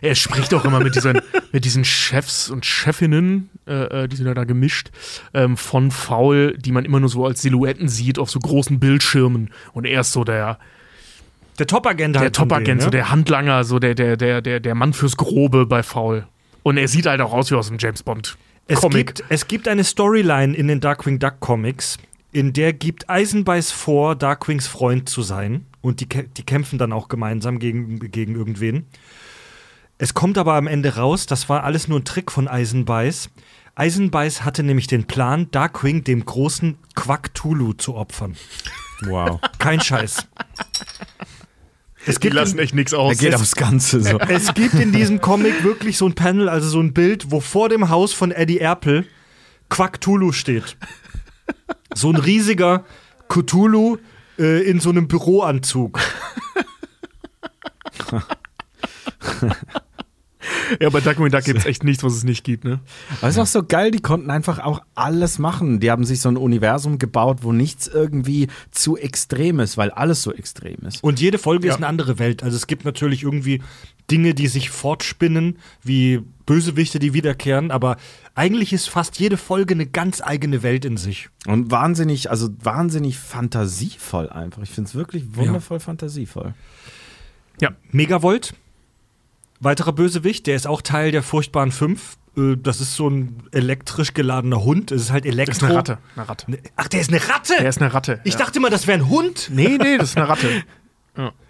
Er 0.00 0.14
spricht 0.14 0.54
auch 0.54 0.64
immer 0.64 0.80
mit 0.80 0.94
diesen, 0.94 1.20
mit 1.52 1.64
diesen 1.64 1.84
Chefs 1.84 2.50
und 2.50 2.64
Chefinnen, 2.64 3.50
äh, 3.66 4.04
äh, 4.04 4.08
die 4.08 4.16
sind 4.16 4.26
ja 4.26 4.34
da 4.34 4.44
gemischt, 4.44 4.90
ähm, 5.34 5.56
von 5.56 5.90
Faul, 5.90 6.56
die 6.58 6.72
man 6.72 6.84
immer 6.84 7.00
nur 7.00 7.08
so 7.08 7.26
als 7.26 7.42
Silhouetten 7.42 7.88
sieht 7.88 8.18
auf 8.18 8.30
so 8.30 8.38
großen 8.38 8.80
Bildschirmen. 8.80 9.50
Und 9.72 9.84
er 9.84 10.00
ist 10.00 10.12
so 10.12 10.24
der, 10.24 10.58
Der 11.58 11.66
Top-Agent 11.66 12.14
der 12.14 12.22
halt 12.22 12.34
Top-Agent, 12.34 12.68
denen, 12.68 12.80
so 12.80 12.86
ne? 12.86 12.92
der 12.92 13.10
Handlanger, 13.10 13.64
so 13.64 13.78
der, 13.78 13.94
der, 13.94 14.16
der, 14.16 14.40
der, 14.40 14.60
der 14.60 14.74
Mann 14.74 14.92
fürs 14.92 15.16
Grobe 15.16 15.66
bei 15.66 15.82
Faul. 15.82 16.26
Und 16.62 16.76
er 16.76 16.88
sieht 16.88 17.06
halt 17.06 17.20
auch 17.20 17.32
aus 17.32 17.50
wie 17.50 17.54
aus 17.56 17.68
dem 17.68 17.78
James 17.78 18.02
Bond. 18.02 18.36
Es 18.68 18.80
Comic. 18.80 19.06
gibt, 19.06 19.24
es 19.28 19.48
gibt 19.48 19.68
eine 19.68 19.84
Storyline 19.84 20.54
in 20.56 20.68
den 20.68 20.80
Darkwing 20.80 21.18
Duck 21.18 21.40
Comics, 21.40 21.98
in 22.30 22.52
der 22.52 22.72
gibt 22.72 23.10
Eisenbeiß 23.10 23.72
vor, 23.72 24.16
Darkwings 24.16 24.66
Freund 24.66 25.08
zu 25.08 25.22
sein. 25.22 25.66
Und 25.82 26.00
die, 26.00 26.06
die 26.06 26.44
kämpfen 26.44 26.78
dann 26.78 26.92
auch 26.92 27.08
gemeinsam 27.08 27.58
gegen, 27.58 27.98
gegen 27.98 28.34
irgendwen. 28.34 28.86
Es 30.02 30.14
kommt 30.14 30.36
aber 30.36 30.54
am 30.54 30.66
Ende 30.66 30.96
raus, 30.96 31.26
das 31.26 31.48
war 31.48 31.62
alles 31.62 31.86
nur 31.86 32.00
ein 32.00 32.04
Trick 32.04 32.32
von 32.32 32.48
Eisenbeiß. 32.48 33.30
Eisenbeiß 33.76 34.44
hatte 34.44 34.64
nämlich 34.64 34.88
den 34.88 35.06
Plan, 35.06 35.48
Darkwing 35.52 36.02
dem 36.02 36.24
großen 36.24 36.76
Quack-Tulu 36.96 37.74
zu 37.74 37.94
opfern. 37.94 38.34
Wow. 39.02 39.38
Kein 39.60 39.80
Scheiß. 39.80 40.26
Es 42.04 42.16
Die 42.16 42.20
gibt, 42.20 42.34
lassen 42.34 42.58
in, 42.58 42.64
echt 42.64 42.74
nichts 42.74 42.92
Er 42.92 42.98
aus. 42.98 43.16
geht 43.18 43.32
aufs 43.36 43.54
Ganze 43.54 44.00
so. 44.00 44.18
es 44.18 44.52
gibt 44.54 44.74
in 44.74 44.90
diesem 44.90 45.20
Comic 45.20 45.62
wirklich 45.62 45.96
so 45.98 46.06
ein 46.06 46.16
Panel, 46.16 46.48
also 46.48 46.68
so 46.68 46.80
ein 46.80 46.92
Bild, 46.92 47.30
wo 47.30 47.38
vor 47.38 47.68
dem 47.68 47.88
Haus 47.88 48.12
von 48.12 48.32
Eddie 48.32 48.58
Erpel 48.58 49.06
Quack-Tulu 49.68 50.32
steht. 50.32 50.76
So 51.94 52.10
ein 52.10 52.16
riesiger 52.16 52.84
Cthulhu 53.28 53.98
äh, 54.36 54.68
in 54.68 54.80
so 54.80 54.90
einem 54.90 55.06
Büroanzug. 55.06 56.00
ja, 60.80 60.88
bei 60.90 61.00
Darkwing 61.00 61.30
Duck 61.30 61.44
gibt 61.44 61.60
es 61.60 61.66
echt 61.66 61.84
nichts, 61.84 62.02
was 62.02 62.14
es 62.14 62.24
nicht 62.24 62.44
gibt, 62.44 62.64
ne? 62.64 62.80
Aber 63.20 63.28
es 63.28 63.36
ist 63.36 63.40
auch 63.40 63.46
so 63.46 63.62
geil, 63.62 63.90
die 63.90 64.00
konnten 64.00 64.30
einfach 64.30 64.58
auch 64.58 64.82
alles 64.94 65.38
machen. 65.38 65.80
Die 65.80 65.90
haben 65.90 66.04
sich 66.04 66.20
so 66.20 66.28
ein 66.28 66.36
Universum 66.36 66.98
gebaut, 66.98 67.38
wo 67.42 67.52
nichts 67.52 67.86
irgendwie 67.86 68.48
zu 68.70 68.96
extrem 68.96 69.60
ist, 69.60 69.76
weil 69.76 69.90
alles 69.90 70.22
so 70.22 70.32
extrem 70.32 70.76
ist. 70.86 71.02
Und 71.02 71.20
jede 71.20 71.38
Folge 71.38 71.66
Ja. 71.66 71.72
ist 71.72 71.76
eine 71.78 71.86
andere 71.86 72.18
Welt. 72.18 72.42
Also 72.42 72.56
es 72.56 72.66
gibt 72.66 72.84
natürlich 72.84 73.22
irgendwie 73.22 73.62
Dinge, 74.10 74.34
die 74.34 74.48
sich 74.48 74.70
fortspinnen, 74.70 75.58
wie 75.82 76.20
Bösewichte, 76.44 76.98
die 76.98 77.14
wiederkehren, 77.14 77.70
aber 77.70 77.96
eigentlich 78.34 78.72
ist 78.72 78.88
fast 78.88 79.18
jede 79.20 79.36
Folge 79.36 79.74
eine 79.74 79.86
ganz 79.86 80.20
eigene 80.20 80.62
Welt 80.62 80.84
in 80.84 80.96
sich. 80.96 81.28
Und 81.46 81.70
wahnsinnig, 81.70 82.28
also 82.30 82.48
wahnsinnig 82.62 83.18
fantasievoll 83.18 84.28
einfach. 84.28 84.62
Ich 84.62 84.70
finde 84.70 84.88
es 84.88 84.94
wirklich 84.94 85.36
wundervoll 85.36 85.78
fantasievoll. 85.80 86.54
Megavolt, 87.92 88.54
weiterer 89.62 89.92
Bösewicht, 89.92 90.46
der 90.46 90.56
ist 90.56 90.66
auch 90.66 90.82
Teil 90.82 91.12
der 91.12 91.22
furchtbaren 91.22 91.72
Fünf. 91.72 92.16
Äh, 92.36 92.56
Das 92.56 92.80
ist 92.80 92.94
so 92.94 93.08
ein 93.08 93.42
elektrisch 93.52 94.14
geladener 94.14 94.62
Hund. 94.64 94.90
Es 94.92 95.02
ist 95.02 95.10
halt 95.12 95.24
Elektro. 95.26 95.52
Das 95.52 95.56
ist 95.58 95.64
eine 95.64 95.76
Ratte. 95.78 95.98
Eine 96.16 96.28
Ratte. 96.28 96.50
Ne- 96.50 96.58
Ach, 96.76 96.88
der 96.88 97.00
ist 97.00 97.10
eine 97.10 97.20
Ratte? 97.28 97.54
Der 97.58 97.68
ist 97.68 97.80
eine 97.80 97.92
Ratte. 97.94 98.20
ich 98.24 98.34
ja. 98.34 98.38
dachte 98.40 98.58
immer, 98.58 98.70
das 98.70 98.86
wäre 98.86 98.98
ein 98.98 99.08
Hund. 99.08 99.50
Nee, 99.52 99.78
nee, 99.80 99.98
das 99.98 100.10
ist 100.10 100.16
eine 100.16 100.28
Ratte. 100.28 100.48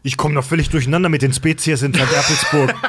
Ich 0.02 0.16
komme 0.16 0.34
noch 0.34 0.44
völlig 0.44 0.70
durcheinander 0.70 1.08
mit 1.08 1.22
den 1.22 1.32
Spezies 1.32 1.82
in 1.82 1.94
St. 1.94 2.00
Erpelsburg. 2.00 2.74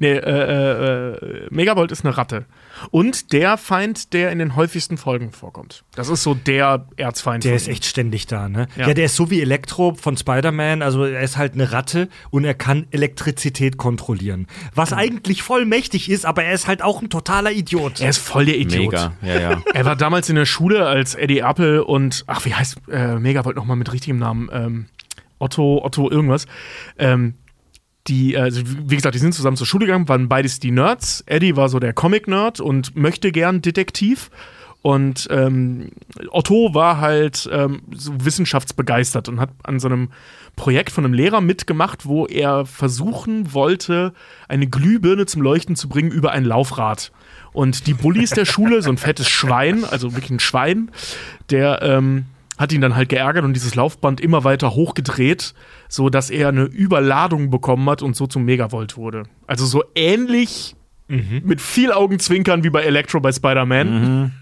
Nee, 0.00 0.12
äh, 0.12 0.20
äh, 0.20 1.12
äh, 1.16 1.46
Megavolt 1.50 1.90
ist 1.92 2.04
eine 2.04 2.16
Ratte. 2.16 2.46
Und 2.90 3.32
der 3.32 3.56
Feind, 3.56 4.12
der 4.12 4.30
in 4.32 4.38
den 4.38 4.56
häufigsten 4.56 4.96
Folgen 4.96 5.32
vorkommt. 5.32 5.84
Das 5.94 6.08
ist 6.08 6.22
so 6.22 6.34
der 6.34 6.86
Erzfeind. 6.96 7.44
Der 7.44 7.52
von 7.52 7.56
ist 7.56 7.68
echt 7.68 7.84
ständig 7.84 8.26
da, 8.26 8.48
ne? 8.48 8.68
Ja. 8.76 8.88
Ja. 8.88 8.94
der 8.94 9.06
ist 9.06 9.16
so 9.16 9.30
wie 9.30 9.40
Elektro 9.40 9.94
von 9.94 10.16
Spider-Man. 10.16 10.82
Also 10.82 11.04
er 11.04 11.20
ist 11.20 11.36
halt 11.36 11.54
eine 11.54 11.72
Ratte 11.72 12.08
und 12.30 12.44
er 12.44 12.54
kann 12.54 12.86
Elektrizität 12.90 13.76
kontrollieren. 13.76 14.46
Was 14.74 14.92
eigentlich 14.92 15.42
voll 15.42 15.64
mächtig 15.64 16.10
ist, 16.10 16.24
aber 16.24 16.44
er 16.44 16.52
ist 16.52 16.66
halt 16.66 16.82
auch 16.82 17.02
ein 17.02 17.10
totaler 17.10 17.52
Idiot. 17.52 18.00
Er 18.00 18.10
ist 18.10 18.18
voll 18.18 18.46
der 18.46 18.58
Idiot. 18.58 18.92
Mega, 18.92 19.12
ja, 19.22 19.40
ja. 19.40 19.62
Er 19.74 19.84
war 19.84 19.96
damals 19.96 20.28
in 20.28 20.36
der 20.36 20.46
Schule, 20.46 20.86
als 20.86 21.14
Eddie 21.14 21.38
Apple 21.40 21.84
und, 21.84 22.24
ach, 22.26 22.44
wie 22.44 22.54
heißt 22.54 22.78
äh, 22.90 23.16
Megavolt 23.18 23.56
nochmal 23.56 23.76
mit 23.76 23.92
richtigem 23.92 24.18
Namen? 24.18 24.48
Ähm, 24.52 24.86
Otto, 25.38 25.84
Otto 25.84 26.10
irgendwas. 26.10 26.46
Ähm, 26.98 27.34
die, 28.08 28.36
also 28.36 28.62
wie 28.64 28.96
gesagt, 28.96 29.14
die 29.14 29.20
sind 29.20 29.34
zusammen 29.34 29.56
zur 29.56 29.66
Schule 29.66 29.86
gegangen, 29.86 30.08
waren 30.08 30.28
beides 30.28 30.60
die 30.60 30.70
Nerds. 30.70 31.22
Eddie 31.26 31.56
war 31.56 31.68
so 31.68 31.78
der 31.78 31.92
Comic-Nerd 31.92 32.60
und 32.60 32.96
möchte 32.96 33.32
gern 33.32 33.62
Detektiv. 33.62 34.30
Und 34.80 35.26
ähm, 35.30 35.90
Otto 36.30 36.72
war 36.72 37.00
halt 37.00 37.48
ähm, 37.52 37.82
so 37.90 38.12
wissenschaftsbegeistert 38.24 39.28
und 39.28 39.40
hat 39.40 39.50
an 39.64 39.80
so 39.80 39.88
einem 39.88 40.10
Projekt 40.56 40.92
von 40.92 41.04
einem 41.04 41.14
Lehrer 41.14 41.40
mitgemacht, 41.40 42.06
wo 42.06 42.26
er 42.26 42.64
versuchen 42.64 43.52
wollte, 43.52 44.12
eine 44.48 44.66
Glühbirne 44.68 45.26
zum 45.26 45.42
Leuchten 45.42 45.76
zu 45.76 45.88
bringen 45.88 46.10
über 46.10 46.32
ein 46.32 46.44
Laufrad. 46.44 47.12
Und 47.52 47.86
die 47.86 47.94
Bullies 47.94 48.30
der 48.30 48.44
Schule, 48.44 48.82
so 48.82 48.90
ein 48.90 48.98
fettes 48.98 49.28
Schwein, 49.28 49.84
also 49.84 50.12
wirklich 50.14 50.30
ein 50.30 50.40
Schwein, 50.40 50.90
der 51.50 51.82
ähm, 51.82 52.26
hat 52.58 52.72
ihn 52.72 52.80
dann 52.80 52.96
halt 52.96 53.08
geärgert 53.08 53.44
und 53.44 53.54
dieses 53.54 53.74
Laufband 53.74 54.20
immer 54.20 54.44
weiter 54.44 54.72
hochgedreht, 54.74 55.54
so 55.88 56.08
dass 56.10 56.28
er 56.30 56.48
eine 56.48 56.64
Überladung 56.64 57.50
bekommen 57.50 57.88
hat 57.88 58.02
und 58.02 58.16
so 58.16 58.26
zum 58.26 58.44
Megavolt 58.44 58.96
wurde. 58.96 59.22
Also 59.46 59.64
so 59.64 59.84
ähnlich 59.94 60.74
mit 61.08 61.62
viel 61.62 61.90
Augenzwinkern 61.92 62.64
wie 62.64 62.70
bei 62.70 62.82
Electro 62.82 63.18
bei 63.20 63.32
Spider-Man. 63.32 64.32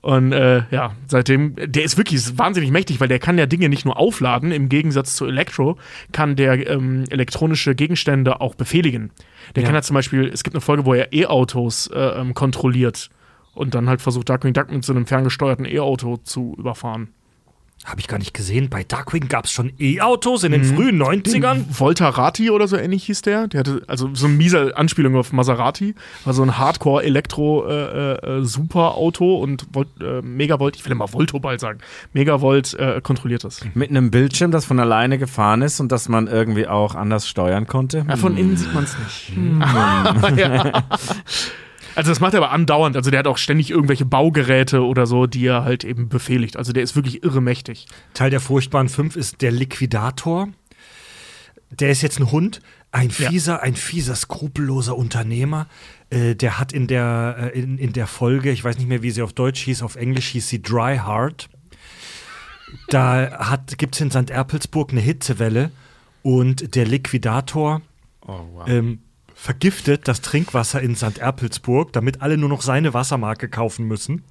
Und 0.00 0.32
äh, 0.32 0.64
ja, 0.70 0.92
seitdem, 1.08 1.56
der 1.56 1.82
ist 1.82 1.96
wirklich 1.96 2.36
wahnsinnig 2.38 2.70
mächtig, 2.70 3.00
weil 3.00 3.08
der 3.08 3.18
kann 3.18 3.38
ja 3.38 3.46
Dinge 3.46 3.70
nicht 3.70 3.86
nur 3.86 3.98
aufladen, 3.98 4.52
im 4.52 4.68
Gegensatz 4.68 5.16
zu 5.16 5.24
Electro 5.24 5.78
kann 6.12 6.36
der 6.36 6.68
ähm, 6.70 7.04
elektronische 7.08 7.74
Gegenstände 7.74 8.42
auch 8.42 8.54
befehligen. 8.54 9.10
Der 9.56 9.62
Ja. 9.62 9.66
kann 9.68 9.74
ja 9.74 9.80
zum 9.82 9.94
Beispiel, 9.94 10.28
es 10.32 10.44
gibt 10.44 10.54
eine 10.54 10.60
Folge, 10.60 10.84
wo 10.84 10.92
er 10.92 11.12
E-Autos 11.14 11.86
äh, 11.86 11.98
ähm, 11.98 12.34
kontrolliert 12.34 13.08
und 13.54 13.74
dann 13.74 13.88
halt 13.88 14.02
versucht, 14.02 14.28
Darkwing 14.28 14.52
Duck 14.52 14.70
mit 14.70 14.84
so 14.84 14.92
einem 14.92 15.06
ferngesteuerten 15.06 15.66
E-Auto 15.66 16.18
zu 16.18 16.54
überfahren. 16.58 17.08
Habe 17.84 18.00
ich 18.00 18.08
gar 18.08 18.18
nicht 18.18 18.32
gesehen. 18.32 18.70
Bei 18.70 18.82
Darkwing 18.82 19.28
gab 19.28 19.44
es 19.44 19.52
schon 19.52 19.70
E-Autos 19.78 20.42
in 20.42 20.52
den 20.52 20.64
frühen 20.64 20.96
90ern. 21.02 21.64
Voltarati 21.68 22.48
oder 22.48 22.66
so 22.66 22.78
ähnlich 22.78 23.04
hieß 23.04 23.20
der. 23.20 23.46
Der 23.46 23.60
hatte 23.60 23.82
also 23.88 24.08
so 24.14 24.24
eine 24.26 24.36
miese 24.36 24.74
Anspielung 24.74 25.16
auf 25.16 25.34
Maserati. 25.34 25.94
War 26.24 26.32
so 26.32 26.42
ein 26.42 26.56
Hardcore-Elektro-Super-Auto 26.56 29.36
und 29.36 29.66
Volt, 29.70 29.88
äh, 30.00 30.22
Megavolt, 30.22 30.76
ich 30.76 30.84
will 30.86 30.92
immer 30.92 31.12
Volto 31.12 31.40
bald 31.40 31.60
sagen, 31.60 31.80
Megavolt 32.14 32.72
äh, 32.72 33.02
kontrolliert 33.02 33.44
das. 33.44 33.60
Mit 33.74 33.90
einem 33.90 34.10
Bildschirm, 34.10 34.50
das 34.50 34.64
von 34.64 34.80
alleine 34.80 35.18
gefahren 35.18 35.60
ist 35.60 35.78
und 35.78 35.92
das 35.92 36.08
man 36.08 36.26
irgendwie 36.26 36.66
auch 36.66 36.94
anders 36.94 37.28
steuern 37.28 37.66
konnte. 37.66 38.06
Ja, 38.08 38.16
von 38.16 38.38
innen 38.38 38.56
sieht 38.56 38.72
man 38.72 38.84
es 38.84 38.96
nicht. 38.98 39.30
ja. 40.38 40.84
Also 41.96 42.10
das 42.10 42.20
macht 42.20 42.34
er 42.34 42.38
aber 42.42 42.50
andauernd. 42.50 42.96
Also 42.96 43.10
der 43.10 43.20
hat 43.20 43.26
auch 43.26 43.38
ständig 43.38 43.70
irgendwelche 43.70 44.04
Baugeräte 44.04 44.82
oder 44.84 45.06
so, 45.06 45.26
die 45.26 45.46
er 45.46 45.64
halt 45.64 45.84
eben 45.84 46.08
befehligt. 46.08 46.56
Also 46.56 46.72
der 46.72 46.82
ist 46.82 46.96
wirklich 46.96 47.22
irre 47.22 47.40
mächtig. 47.40 47.86
Teil 48.14 48.30
der 48.30 48.40
furchtbaren 48.40 48.88
Fünf 48.88 49.16
ist 49.16 49.42
der 49.42 49.52
Liquidator. 49.52 50.48
Der 51.70 51.90
ist 51.90 52.02
jetzt 52.02 52.18
ein 52.20 52.30
Hund, 52.30 52.60
ein 52.92 53.10
Ja. 53.18 53.28
fieser, 53.30 53.62
ein 53.62 53.74
fieser, 53.74 54.14
skrupelloser 54.14 54.96
Unternehmer. 54.96 55.66
Äh, 56.10 56.34
der 56.34 56.58
hat 56.58 56.72
in 56.72 56.86
der, 56.86 57.50
äh, 57.54 57.58
in, 57.60 57.78
in 57.78 57.92
der 57.92 58.06
Folge, 58.06 58.50
ich 58.50 58.62
weiß 58.64 58.78
nicht 58.78 58.88
mehr, 58.88 59.02
wie 59.02 59.10
sie 59.10 59.22
auf 59.22 59.32
Deutsch 59.32 59.60
hieß, 59.62 59.82
auf 59.82 59.96
Englisch 59.96 60.28
hieß 60.28 60.48
sie 60.48 60.62
Dry 60.62 60.98
Heart. 60.98 61.48
Da 62.88 63.58
gibt 63.76 63.94
es 63.94 64.00
in 64.00 64.10
St. 64.10 64.30
Erpelsburg 64.30 64.90
eine 64.92 65.00
Hitzewelle 65.00 65.70
und 66.22 66.74
der 66.74 66.86
Liquidator 66.86 67.82
Oh, 68.26 68.40
wow. 68.54 68.68
ähm, 68.68 69.00
vergiftet 69.44 70.08
das 70.08 70.22
Trinkwasser 70.22 70.80
in 70.80 70.96
St. 70.96 71.18
Erpelsburg, 71.18 71.92
damit 71.92 72.22
alle 72.22 72.38
nur 72.38 72.48
noch 72.48 72.62
seine 72.62 72.94
Wassermarke 72.94 73.50
kaufen 73.50 73.86
müssen. 73.86 74.22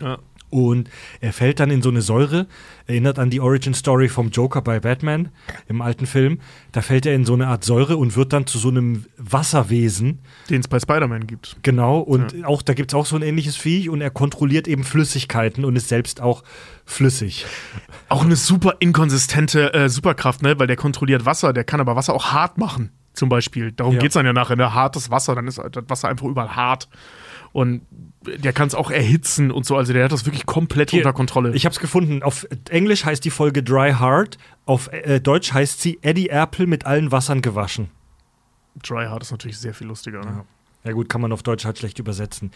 Ja. 0.00 0.18
Und 0.48 0.88
er 1.20 1.34
fällt 1.34 1.60
dann 1.60 1.70
in 1.70 1.82
so 1.82 1.90
eine 1.90 2.00
Säure, 2.00 2.46
erinnert 2.86 3.18
an 3.18 3.28
die 3.28 3.40
Origin 3.40 3.74
Story 3.74 4.08
vom 4.08 4.30
Joker 4.30 4.62
bei 4.62 4.80
Batman 4.80 5.28
im 5.68 5.82
alten 5.82 6.06
Film. 6.06 6.40
Da 6.72 6.80
fällt 6.80 7.04
er 7.04 7.14
in 7.14 7.26
so 7.26 7.34
eine 7.34 7.48
Art 7.48 7.64
Säure 7.64 7.98
und 7.98 8.16
wird 8.16 8.32
dann 8.32 8.46
zu 8.46 8.56
so 8.56 8.68
einem 8.70 9.04
Wasserwesen. 9.18 10.20
Den 10.48 10.62
es 10.62 10.68
bei 10.68 10.80
Spider-Man 10.80 11.26
gibt. 11.26 11.56
Genau. 11.62 11.98
Und 11.98 12.42
auch 12.46 12.62
da 12.62 12.72
gibt 12.72 12.92
es 12.92 12.94
auch 12.94 13.04
so 13.04 13.16
ein 13.16 13.22
ähnliches 13.22 13.56
Viech 13.56 13.90
und 13.90 14.00
er 14.00 14.10
kontrolliert 14.10 14.68
eben 14.68 14.84
Flüssigkeiten 14.84 15.66
und 15.66 15.76
ist 15.76 15.88
selbst 15.88 16.22
auch 16.22 16.44
flüssig. 16.86 17.44
Auch 18.08 18.24
eine 18.24 18.36
super 18.36 18.76
inkonsistente 18.78 19.74
äh, 19.74 19.90
Superkraft, 19.90 20.40
ne? 20.40 20.58
Weil 20.58 20.66
der 20.66 20.76
kontrolliert 20.76 21.26
Wasser, 21.26 21.52
der 21.52 21.64
kann 21.64 21.80
aber 21.80 21.94
Wasser 21.94 22.14
auch 22.14 22.32
hart 22.32 22.56
machen, 22.56 22.90
zum 23.12 23.28
Beispiel. 23.28 23.72
Darum 23.72 23.94
Ja. 23.94 24.00
geht's 24.00 24.14
dann 24.14 24.26
ja 24.26 24.32
nachher, 24.32 24.56
ne? 24.56 24.74
Hartes 24.74 25.10
Wasser, 25.10 25.34
dann 25.34 25.46
ist 25.46 25.58
das 25.58 25.84
Wasser 25.88 26.08
einfach 26.08 26.26
überall 26.26 26.56
hart. 26.56 26.88
Und 27.52 27.82
der 28.26 28.52
kann 28.54 28.68
es 28.68 28.74
auch 28.74 28.90
erhitzen 28.90 29.50
und 29.50 29.66
so. 29.66 29.76
Also 29.76 29.92
der 29.92 30.04
hat 30.04 30.12
das 30.12 30.24
wirklich 30.24 30.46
komplett 30.46 30.90
Hier, 30.90 31.00
unter 31.00 31.12
Kontrolle. 31.12 31.54
Ich 31.54 31.66
habe 31.66 31.72
es 31.74 31.80
gefunden. 31.80 32.22
Auf 32.22 32.46
Englisch 32.70 33.04
heißt 33.04 33.22
die 33.24 33.30
Folge 33.30 33.62
Dry 33.62 33.92
Heart. 33.92 34.38
Auf 34.64 34.90
äh, 34.92 35.20
Deutsch 35.20 35.52
heißt 35.52 35.80
sie 35.82 35.98
Eddie 36.02 36.28
Erpel 36.30 36.66
mit 36.66 36.86
allen 36.86 37.12
Wassern 37.12 37.42
gewaschen. 37.42 37.90
Dry 38.82 39.06
Hard 39.06 39.22
ist 39.22 39.32
natürlich 39.32 39.58
sehr 39.58 39.74
viel 39.74 39.86
lustiger. 39.86 40.20
Ne? 40.20 40.26
Ja 40.38 40.44
gut, 40.90 41.08
kann 41.08 41.20
man 41.20 41.30
auf 41.32 41.44
Deutsch 41.44 41.64
halt 41.64 41.78
schlecht 41.78 42.00
übersetzen. 42.00 42.50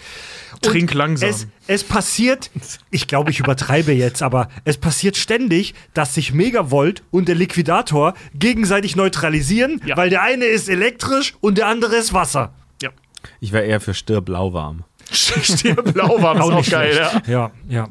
Trink 0.60 0.92
langsam. 0.94 1.28
Es, 1.30 1.46
es 1.68 1.84
passiert, 1.84 2.50
ich 2.90 3.06
glaube, 3.06 3.30
ich 3.30 3.38
übertreibe 3.38 3.92
jetzt, 3.92 4.20
aber 4.20 4.48
es 4.64 4.78
passiert 4.78 5.16
ständig, 5.16 5.74
dass 5.94 6.14
sich 6.14 6.32
Megavolt 6.34 7.04
und 7.12 7.28
der 7.28 7.36
Liquidator 7.36 8.14
gegenseitig 8.34 8.96
neutralisieren, 8.96 9.80
Ja. 9.86 9.96
weil 9.96 10.10
der 10.10 10.22
eine 10.22 10.46
ist 10.46 10.68
elektrisch 10.68 11.34
und 11.40 11.56
der 11.58 11.68
andere 11.68 11.94
ist 11.94 12.12
Wasser. 12.12 12.52
ja. 12.82 12.90
Ich 13.40 13.52
wäre 13.52 13.64
eher 13.64 13.80
für 13.80 13.94
Stirb 13.94 14.28
lauwarm. 14.28 14.82
Stirb 15.12 15.92
blau 15.94 16.20
war 16.20 16.40
auch, 16.42 16.52
auch 16.52 16.68
geil, 16.68 16.96
ja. 16.96 17.22
Ja, 17.28 17.50
ja. 17.68 17.88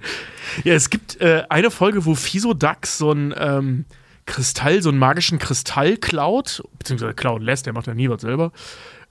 Ja, 0.65 0.73
es 0.73 0.89
gibt 0.89 1.21
äh, 1.21 1.43
eine 1.49 1.71
Folge, 1.71 2.05
wo 2.05 2.13
Fiso 2.13 2.53
Dax 2.53 2.97
so 2.97 3.11
ein 3.13 3.33
ähm, 3.37 3.85
Kristall, 4.25 4.81
so 4.81 4.89
einen 4.89 4.97
magischen 4.99 5.39
Kristall 5.39 5.95
klaut, 5.97 6.61
beziehungsweise 6.77 7.13
klauen 7.13 7.41
lässt, 7.41 7.65
der 7.67 7.73
macht 7.73 7.87
ja 7.87 7.93
nie 7.93 8.09
was 8.09 8.21
selber, 8.21 8.51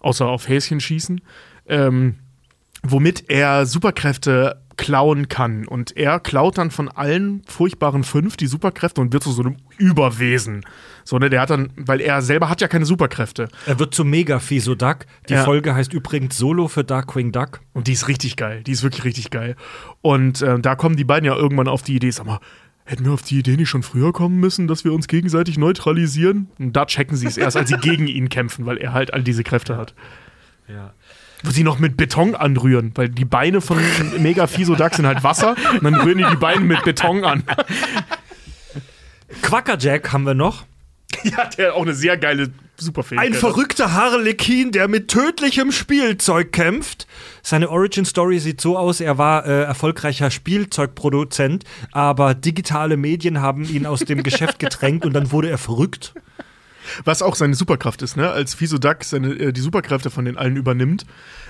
außer 0.05 0.27
auf 0.27 0.49
Häschen 0.49 0.81
schießen. 0.81 1.21
Ähm, 1.67 2.17
womit 2.83 3.31
er 3.31 3.67
Superkräfte 3.67 4.61
klauen 4.77 5.29
kann. 5.29 5.67
Und 5.67 5.97
er 5.97 6.21
klaut 6.21 6.59
dann 6.59 6.71
von 6.71 6.89
allen 6.89 7.43
furchtbaren 7.47 8.03
fünf 8.05 8.37
die 8.37 8.47
Superkräfte 8.47 9.01
und 9.01 9.13
wird 9.13 9.23
zu 9.23 9.33
so 9.33 9.43
einem 9.43 9.57
Überwesen. 9.79 10.65
So, 11.05 11.19
ne, 11.19 11.31
der 11.31 11.41
hat 11.43 11.51
dann, 11.51 11.71
weil 11.77 12.01
er 12.01 12.23
selber 12.23 12.49
hat 12.49 12.61
ja 12.61 12.69
keine 12.69 12.85
Superkräfte. 12.85 13.49
Er 13.67 13.79
wird 13.79 13.95
zum 13.95 14.11
mega 14.11 14.41
Fiso 14.41 14.75
Duck. 14.75 15.07
Die 15.29 15.35
Ja. 15.35 15.45
Folge 15.45 15.75
heißt 15.75 15.93
übrigens 15.93 16.37
Solo 16.37 16.69
für 16.69 16.85
Darkwing 16.85 17.31
Duck. 17.33 17.61
Und 17.73 17.87
die 17.87 17.93
ist 17.93 18.09
richtig 18.09 18.37
geil. 18.37 18.63
Die 18.65 18.73
ist 18.73 18.83
wirklich 18.83 19.05
richtig 19.05 19.31
geil. 19.31 19.57
Und 20.03 20.43
äh, 20.43 20.59
da 20.59 20.75
kommen 20.75 20.97
die 20.97 21.05
beiden 21.05 21.27
ja 21.27 21.37
irgendwann 21.37 21.69
auf 21.69 21.83
die 21.83 21.95
Idee, 21.95 22.11
sag 22.11 22.27
mal, 22.27 22.41
hätten 22.85 23.05
wir 23.05 23.13
auf 23.13 23.23
die 23.23 23.39
Idee 23.39 23.57
nicht 23.57 23.69
schon 23.69 23.83
früher 23.83 24.13
kommen 24.13 24.39
müssen, 24.39 24.69
dass 24.69 24.85
wir 24.85 24.93
uns 24.93 25.09
gegenseitig 25.09 25.59
neutralisieren? 25.59 26.49
Und 26.59 26.75
da 26.75 26.87
checken 26.87 27.17
sie 27.17 27.27
es 27.27 27.37
erst, 27.37 27.57
als 27.57 27.69
sie 27.71 27.77
gegen 27.81 28.07
ihn 28.07 28.29
kämpfen, 28.29 28.67
weil 28.67 28.79
er 28.79 28.93
halt 28.93 29.13
all 29.13 29.23
diese 29.23 29.43
Kräfte 29.43 29.77
hat. 29.77 29.95
Ja. 30.69 30.93
Wo 31.43 31.51
sie 31.51 31.65
noch 31.65 31.79
mit 31.79 31.97
Beton 31.97 32.35
anrühren, 32.35 32.93
weil 32.95 33.09
die 33.09 33.25
Beine 33.25 33.61
von 33.61 33.79
Mega 34.19 34.47
Fisodax 34.47 34.97
sind 34.97 35.07
halt 35.07 35.25
Wasser 35.25 35.57
und 35.73 35.85
dann 35.85 35.95
rühren 35.95 36.19
die 36.19 36.25
die 36.31 36.37
Beine 36.37 36.61
mit 36.61 36.85
Beton 36.85 37.25
an. 37.25 37.43
Quackerjack 39.43 40.13
haben 40.13 40.25
wir 40.25 40.35
noch. 40.35 40.65
ja, 41.25 41.45
der 41.47 41.69
hat 41.69 41.75
auch 41.75 41.83
eine 41.83 41.95
sehr 41.95 42.17
geile 42.17 42.51
Superfähigkeit. 42.77 43.29
Ein 43.29 43.35
verrückter 43.35 43.93
Harlekin, 43.93 44.73
der 44.73 44.89
mit 44.89 45.09
tödlichem 45.09 45.73
Spielzeug 45.73 46.53
kämpft. 46.53 47.07
Seine 47.43 47.71
Origin 47.71 48.05
Story 48.05 48.39
sieht 48.39 48.61
so 48.61 48.77
aus, 48.77 49.01
er 49.01 49.19
war 49.19 49.47
äh, 49.47 49.63
erfolgreicher 49.63 50.31
Spielzeugproduzent, 50.31 51.65
aber 51.93 52.35
digitale 52.35 52.97
Medien 52.97 53.41
haben 53.41 53.65
ihn 53.65 53.87
aus 53.87 54.01
dem 54.01 54.23
Geschäft 54.23 54.59
gedrängt 54.59 55.05
und 55.05 55.13
dann 55.13 55.31
wurde 55.31 55.51
er 55.51 55.59
verrückt. 55.59 56.15
Was 57.05 57.23
auch 57.23 57.35
seine 57.35 57.55
Superkraft 57.55 58.03
ist, 58.03 58.17
ne? 58.17 58.31
Als 58.31 58.55
Fisodax 58.55 59.11
seine, 59.11 59.33
äh, 59.35 59.53
die 59.53 59.61
Superkräfte 59.61 60.11
von 60.11 60.25
den 60.25 60.37
allen 60.37 60.57
übernimmt, 60.57 61.07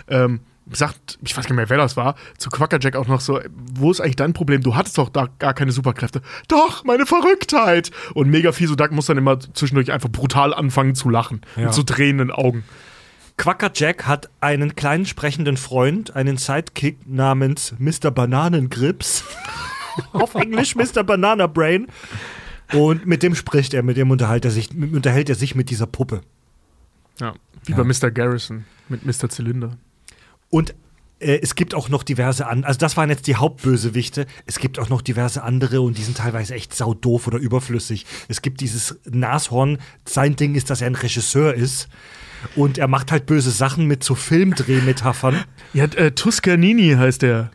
ähm, 0.08 0.40
sagt, 0.72 1.18
ich 1.22 1.36
weiß 1.36 1.44
gar 1.44 1.50
nicht 1.50 1.56
mehr, 1.56 1.68
wer 1.70 1.76
das 1.78 1.96
war, 1.96 2.14
zu 2.38 2.48
Quackerjack 2.50 2.96
auch 2.96 3.06
noch 3.06 3.20
so, 3.20 3.40
wo 3.74 3.90
ist 3.90 4.00
eigentlich 4.00 4.16
dein 4.16 4.32
Problem? 4.32 4.62
Du 4.62 4.74
hattest 4.74 4.96
doch 4.98 5.08
da 5.10 5.28
gar 5.38 5.52
keine 5.54 5.72
Superkräfte. 5.72 6.22
Doch, 6.48 6.84
meine 6.84 7.06
Verrücktheit! 7.06 7.90
Und 8.14 8.30
Mega 8.30 8.52
Fisodax 8.52 8.92
muss 8.94 9.06
dann 9.06 9.18
immer 9.18 9.38
zwischendurch 9.40 9.92
einfach 9.92 10.08
brutal 10.10 10.54
anfangen 10.54 10.94
zu 10.94 11.10
lachen. 11.10 11.42
Ja. 11.56 11.64
Mit 11.66 11.74
so 11.74 11.82
drehenden 11.84 12.30
Augen. 12.30 12.64
Quackerjack 13.36 14.06
hat 14.06 14.30
einen 14.40 14.76
kleinen 14.76 15.06
sprechenden 15.06 15.56
Freund, 15.56 16.14
einen 16.14 16.36
Sidekick 16.36 16.98
namens 17.06 17.74
Mr. 17.78 18.10
Bananengrips. 18.10 19.24
Auf 20.12 20.34
Englisch 20.34 20.76
Mr. 20.76 21.02
Banana 21.04 21.46
Brain. 21.46 21.88
Und 22.72 23.06
mit 23.06 23.22
dem 23.22 23.34
spricht 23.34 23.74
er, 23.74 23.82
mit 23.82 23.96
dem 23.96 24.10
unterhält 24.10 24.44
er 24.44 24.50
sich, 24.50 24.72
mit, 24.72 24.92
unterhält 24.94 25.28
er 25.28 25.34
sich 25.34 25.54
mit 25.54 25.68
dieser 25.70 25.86
Puppe. 25.86 26.22
Ja. 27.20 27.34
Wie 27.64 27.72
Ja. 27.72 27.78
bei 27.78 27.84
Mr. 27.84 28.10
Garrison 28.10 28.64
mit 28.88 29.04
Mr. 29.04 29.28
Zylinder. 29.28 29.76
Und 30.54 30.72
äh, 31.18 31.40
es 31.42 31.56
gibt 31.56 31.74
auch 31.74 31.88
noch 31.88 32.04
diverse 32.04 32.46
andere, 32.46 32.68
also 32.68 32.78
das 32.78 32.96
waren 32.96 33.10
jetzt 33.10 33.26
die 33.26 33.34
Hauptbösewichte. 33.34 34.26
Es 34.46 34.60
gibt 34.60 34.78
auch 34.78 34.88
noch 34.88 35.02
diverse 35.02 35.42
andere 35.42 35.80
und 35.80 35.98
die 35.98 36.02
sind 36.02 36.18
teilweise 36.18 36.54
echt 36.54 36.72
saudoof 36.72 37.26
oder 37.26 37.38
überflüssig. 37.38 38.06
Es 38.28 38.40
gibt 38.40 38.60
dieses 38.60 39.00
Nashorn, 39.04 39.78
sein 40.04 40.36
Ding 40.36 40.54
ist, 40.54 40.70
dass 40.70 40.80
er 40.80 40.86
ein 40.86 40.94
Regisseur 40.94 41.54
ist. 41.54 41.88
Und 42.54 42.78
er 42.78 42.86
macht 42.86 43.10
halt 43.10 43.26
böse 43.26 43.50
Sachen 43.50 43.86
mit 43.86 44.04
so 44.04 44.14
Filmdrehmetaphern. 44.14 45.42
Ja, 45.72 45.86
äh, 45.86 46.12
Tuscanini 46.12 46.94
heißt 46.96 47.22
der. 47.22 47.50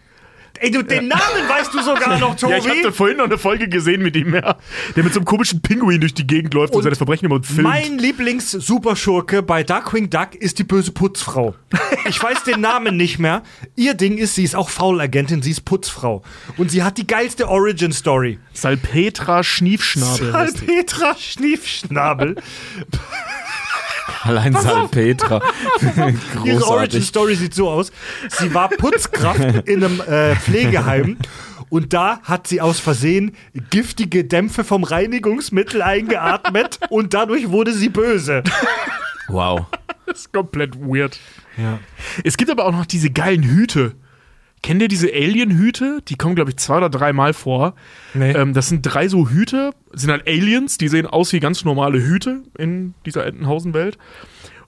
Ey, 0.62 0.72
du, 0.72 0.84
den 0.84 1.08
Namen 1.08 1.48
weißt 1.48 1.74
du 1.74 1.82
sogar 1.82 2.20
noch, 2.20 2.36
Tobi. 2.36 2.52
Ja, 2.52 2.58
ich 2.58 2.68
hatte 2.68 2.92
vorhin 2.92 3.18
noch 3.18 3.26
eine 3.26 3.38
Folge 3.38 3.70
gesehen 3.70 4.02
mit 4.02 4.16
ihm, 4.16 4.34
ja. 4.34 4.58
Der 4.96 5.04
mit 5.04 5.14
so 5.14 5.20
einem 5.20 5.26
komischen 5.26 5.62
Pinguin 5.62 6.02
durch 6.02 6.14
die 6.14 6.28
Gegend 6.28 6.54
läuft 6.54 6.74
und, 6.74 6.78
Und 6.80 6.84
seine 6.84 6.96
Verbrechen 6.96 7.26
immer 7.26 7.42
filmt. 7.42 7.64
Mein 7.64 7.98
Lieblings-Superschurke 7.98 9.42
bei 9.42 9.64
Darkwing 9.64 10.10
Duck 10.10 10.36
ist 10.36 10.60
die 10.60 10.64
böse 10.66 10.92
Putzfrau. 10.92 11.56
Ich 12.08 12.22
weiß 12.22 12.44
den 12.44 12.62
Namen 12.62 12.98
nicht 12.98 13.20
mehr. 13.20 13.44
Ihr 13.76 13.94
Ding 13.94 14.18
ist, 14.18 14.36
sie 14.36 14.44
ist 14.44 14.56
auch 14.56 14.70
Faulagentin, 14.70 15.42
sie 15.42 15.52
ist 15.52 15.62
Putzfrau. 15.66 16.24
Und 16.58 16.72
sie 16.72 16.84
hat 16.84 16.98
die 16.98 17.08
geilste 17.08 17.48
Origin-Story. 17.48 18.40
Salpetra 18.54 19.44
Schniefschnabel. 19.44 20.34
heißt 20.34 20.62
die. 20.62 20.66
Petra 20.66 21.16
Schniefschnabel. 21.18 22.36
Allein 24.24 24.54
Salpetra. 24.54 25.42
Ihre. 26.44 26.68
Origin-Story 26.68 27.36
sieht 27.36 27.54
so 27.54 27.70
aus. 27.70 27.92
Sie 28.30 28.54
war 28.54 28.70
Putzkraft 28.70 29.40
in 29.68 29.84
einem 29.84 30.02
äh, 30.02 30.36
Pflegeheim. 30.36 31.18
Und 31.70 31.94
da 31.94 32.20
hat 32.24 32.48
sie 32.48 32.62
aus 32.62 32.80
Versehen 32.80 33.36
giftige 33.70 34.26
Dämpfe 34.26 34.64
vom 34.64 34.84
Reinigungsmittel 34.84 35.84
eingeatmet 35.84 36.80
und 36.90 37.14
dadurch 37.14 37.50
wurde 37.50 37.74
sie 37.74 37.90
böse. 37.90 38.44
Wow. 39.28 39.68
Das 40.08 40.22
ist 40.22 40.34
komplett 40.34 40.76
weird. 40.80 41.20
Ja. 41.58 41.78
Es 42.24 42.38
gibt 42.38 42.50
aber 42.50 42.66
auch 42.66 42.72
noch 42.72 42.88
diese 42.88 43.12
geilen 43.12 43.44
Hüte. 43.44 43.96
Kennt 44.62 44.82
ihr 44.82 44.88
diese 44.88 45.08
Alien-Hüte? 45.08 46.00
Die 46.08 46.16
kommen, 46.16 46.36
glaube 46.36 46.52
ich, 46.52 46.58
zwei 46.58 46.78
oder 46.78 46.90
dreimal 46.90 47.34
vor. 47.34 47.76
Nee. 48.14 48.32
Ähm, 48.32 48.54
das 48.54 48.70
sind 48.70 48.82
drei 48.82 49.08
so 49.08 49.30
Hüte, 49.30 49.72
sind 49.94 50.12
halt 50.12 50.28
Aliens, 50.28 50.78
die 50.78 50.88
sehen 50.88 51.08
aus 51.08 51.32
wie 51.34 51.40
ganz 51.40 51.64
normale 51.64 52.02
Hüte 52.02 52.44
in 52.58 52.94
dieser 53.06 53.26
Entenhausen-Welt. 53.26 53.98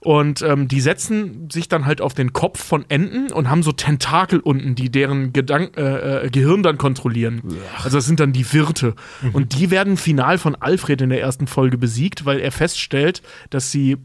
Und 0.03 0.41
ähm, 0.41 0.67
die 0.67 0.81
setzen 0.81 1.49
sich 1.51 1.69
dann 1.69 1.85
halt 1.85 2.01
auf 2.01 2.15
den 2.15 2.33
Kopf 2.33 2.63
von 2.63 2.85
Enten 2.89 3.31
und 3.31 3.51
haben 3.51 3.61
so 3.61 3.71
Tentakel 3.71 4.39
unten, 4.39 4.73
die 4.73 4.89
deren 4.89 5.31
Gedank 5.31 5.77
äh, 5.77 6.25
äh, 6.25 6.29
Gehirn 6.31 6.63
dann 6.63 6.79
kontrollieren. 6.79 7.43
Also 7.83 7.99
das 7.99 8.07
sind 8.07 8.19
dann 8.19 8.33
die 8.33 8.51
Wirte. 8.51 8.95
Und 9.31 9.59
die 9.59 9.69
werden 9.69 9.97
final 9.97 10.39
von 10.39 10.55
Alfred 10.55 11.01
in 11.01 11.09
der 11.09 11.21
ersten 11.21 11.45
Folge 11.45 11.77
besiegt, 11.77 12.25
weil 12.25 12.39
er 12.39 12.51
feststellt, 12.51 13.21
dass 13.51 13.69
sie 13.69 13.97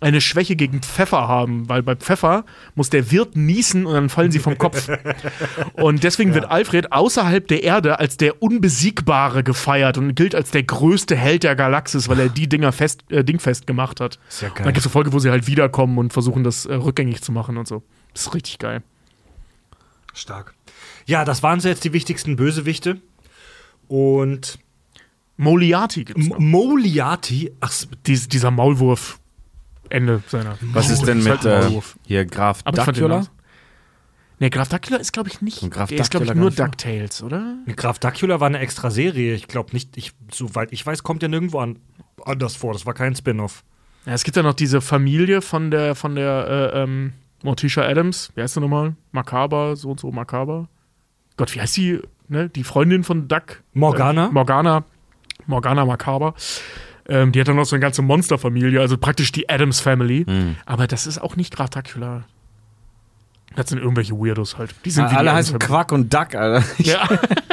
eine 0.00 0.20
Schwäche 0.20 0.56
gegen 0.56 0.82
Pfeffer 0.82 1.26
haben, 1.26 1.68
weil 1.68 1.82
bei 1.82 1.96
Pfeffer 1.96 2.44
muss 2.74 2.90
der 2.90 3.10
Wirt 3.10 3.34
niesen 3.34 3.86
und 3.86 3.94
dann 3.94 4.08
fallen 4.08 4.30
sie 4.30 4.38
vom 4.38 4.58
Kopf. 4.58 4.88
Und 5.72 6.04
deswegen 6.04 6.34
wird 6.34 6.50
Alfred 6.50 6.92
außerhalb 6.92 7.46
der 7.48 7.62
Erde 7.62 7.98
als 7.98 8.16
der 8.16 8.42
Unbesiegbare 8.42 9.42
gefeiert 9.42 9.98
und 9.98 10.14
gilt 10.14 10.34
als 10.34 10.50
der 10.50 10.62
größte 10.62 11.16
Held 11.16 11.44
der 11.44 11.54
Galaxis, 11.54 12.08
weil 12.08 12.18
er 12.18 12.28
die 12.28 12.48
Dinger 12.48 12.72
fest, 12.72 13.04
äh, 13.10 13.24
dingfest 13.24 13.66
gemacht 13.66 14.00
hat. 14.00 14.18
Sehr 14.28 14.50
geil. 14.50 14.64
Dann 14.64 14.74
gibt 14.74 14.78
es 14.78 14.84
eine 14.84 14.92
Folge, 14.92 15.12
wo 15.12 15.18
sie 15.18 15.30
halt 15.30 15.46
wiederkommen 15.46 15.98
und 15.98 16.12
versuchen, 16.12 16.44
das 16.44 16.66
äh, 16.66 16.74
rückgängig 16.74 17.22
zu 17.22 17.32
machen 17.32 17.56
und 17.56 17.68
so. 17.68 17.82
Das 18.12 18.22
ist 18.22 18.34
richtig 18.34 18.58
geil. 18.58 18.82
Stark. 20.12 20.54
Ja, 21.06 21.24
das 21.24 21.42
waren 21.42 21.60
so 21.60 21.68
jetzt 21.68 21.84
die 21.84 21.92
wichtigsten 21.92 22.36
Bösewichte. 22.36 23.00
Und 23.88 24.58
Moliati 25.36 26.04
gibt's 26.04 26.24
M 26.24 26.28
noch. 26.30 26.38
Moliati, 26.38 27.52
ach, 27.60 27.72
Dies, 28.06 28.28
dieser 28.28 28.50
Maulwurf. 28.50 29.18
Ende 29.90 30.22
seiner. 30.28 30.56
Was 30.60 30.90
ist 30.90 31.06
denn 31.06 31.22
mit 31.22 31.44
halt 31.44 31.72
äh, 31.72 31.80
hier 32.04 32.24
Graf 32.24 32.60
Aber 32.64 32.76
Dracula? 32.84 33.18
nice. 33.18 33.30
Nee, 34.38 34.50
Graf 34.50 34.68
Dracula 34.68 34.98
ist, 34.98 35.12
glaube 35.12 35.30
ich, 35.30 35.40
nicht. 35.40 35.62
Und 35.62 35.70
Graf 35.70 35.88
der 35.88 35.98
ist, 35.98 36.10
glaube 36.10 36.26
ich, 36.26 36.34
nur 36.34 36.50
DuckTales, 36.50 37.22
oder? 37.22 37.56
Graf 37.74 37.98
Dracula 37.98 38.38
war 38.38 38.48
eine 38.48 38.58
extra 38.58 38.90
Serie. 38.90 39.34
Ich 39.34 39.48
glaube 39.48 39.72
nicht, 39.72 39.96
ich, 39.96 40.12
soweit 40.30 40.72
ich 40.72 40.84
weiß, 40.84 41.02
kommt 41.02 41.22
ja 41.22 41.28
nirgendwo 41.28 41.58
an, 41.58 41.78
anders 42.24 42.54
vor. 42.54 42.74
Das 42.74 42.84
war 42.84 42.92
kein 42.92 43.14
Spin-off. 43.16 43.64
Ja, 44.04 44.12
es 44.12 44.24
gibt 44.24 44.36
ja 44.36 44.42
noch 44.42 44.54
diese 44.54 44.80
Familie 44.80 45.40
von 45.40 45.70
der, 45.70 45.94
von 45.94 46.14
der 46.14 46.72
äh, 46.74 46.82
ähm, 46.82 47.14
Morticia 47.42 47.84
Adams. 47.84 48.30
Wie 48.34 48.42
heißt 48.42 48.54
sie 48.54 48.60
nochmal? 48.60 48.94
Macaber, 49.12 49.74
so 49.74 49.90
und 49.90 50.00
so 50.00 50.12
Macaber. 50.12 50.68
Gott, 51.36 51.54
wie 51.54 51.60
heißt 51.60 51.76
die? 51.76 52.00
Ne? 52.28 52.48
Die 52.50 52.64
Freundin 52.64 53.04
von 53.04 53.28
Duck? 53.28 53.62
Morgana? 53.72 54.26
Äh, 54.26 54.32
Morgana. 54.32 54.84
Morgana 55.46 55.84
Macaber. 55.84 56.34
Ähm, 57.08 57.32
die 57.32 57.40
hat 57.40 57.48
dann 57.48 57.56
noch 57.56 57.66
so 57.66 57.76
eine 57.76 57.80
ganze 57.80 58.02
Monsterfamilie, 58.02 58.80
also 58.80 58.96
praktisch 58.98 59.32
die 59.32 59.48
Adams 59.48 59.80
Family. 59.80 60.24
Hm. 60.26 60.56
Aber 60.66 60.86
das 60.86 61.06
ist 61.06 61.18
auch 61.18 61.36
nicht 61.36 61.54
Graf 61.54 61.70
Dracula. 61.70 62.24
Das 63.54 63.68
sind 63.68 63.78
irgendwelche 63.78 64.14
Weirdos 64.14 64.58
halt. 64.58 64.74
Die 64.84 64.90
sind 64.90 65.06
wie 65.06 65.10
die 65.10 65.16
Alle 65.16 65.30
Addams 65.30 65.48
heißen 65.48 65.60
Family. 65.60 65.66
Quack 65.66 65.92
und 65.92 66.12
Duck, 66.12 66.34
Alter. 66.34 66.64
Ja. 66.78 67.08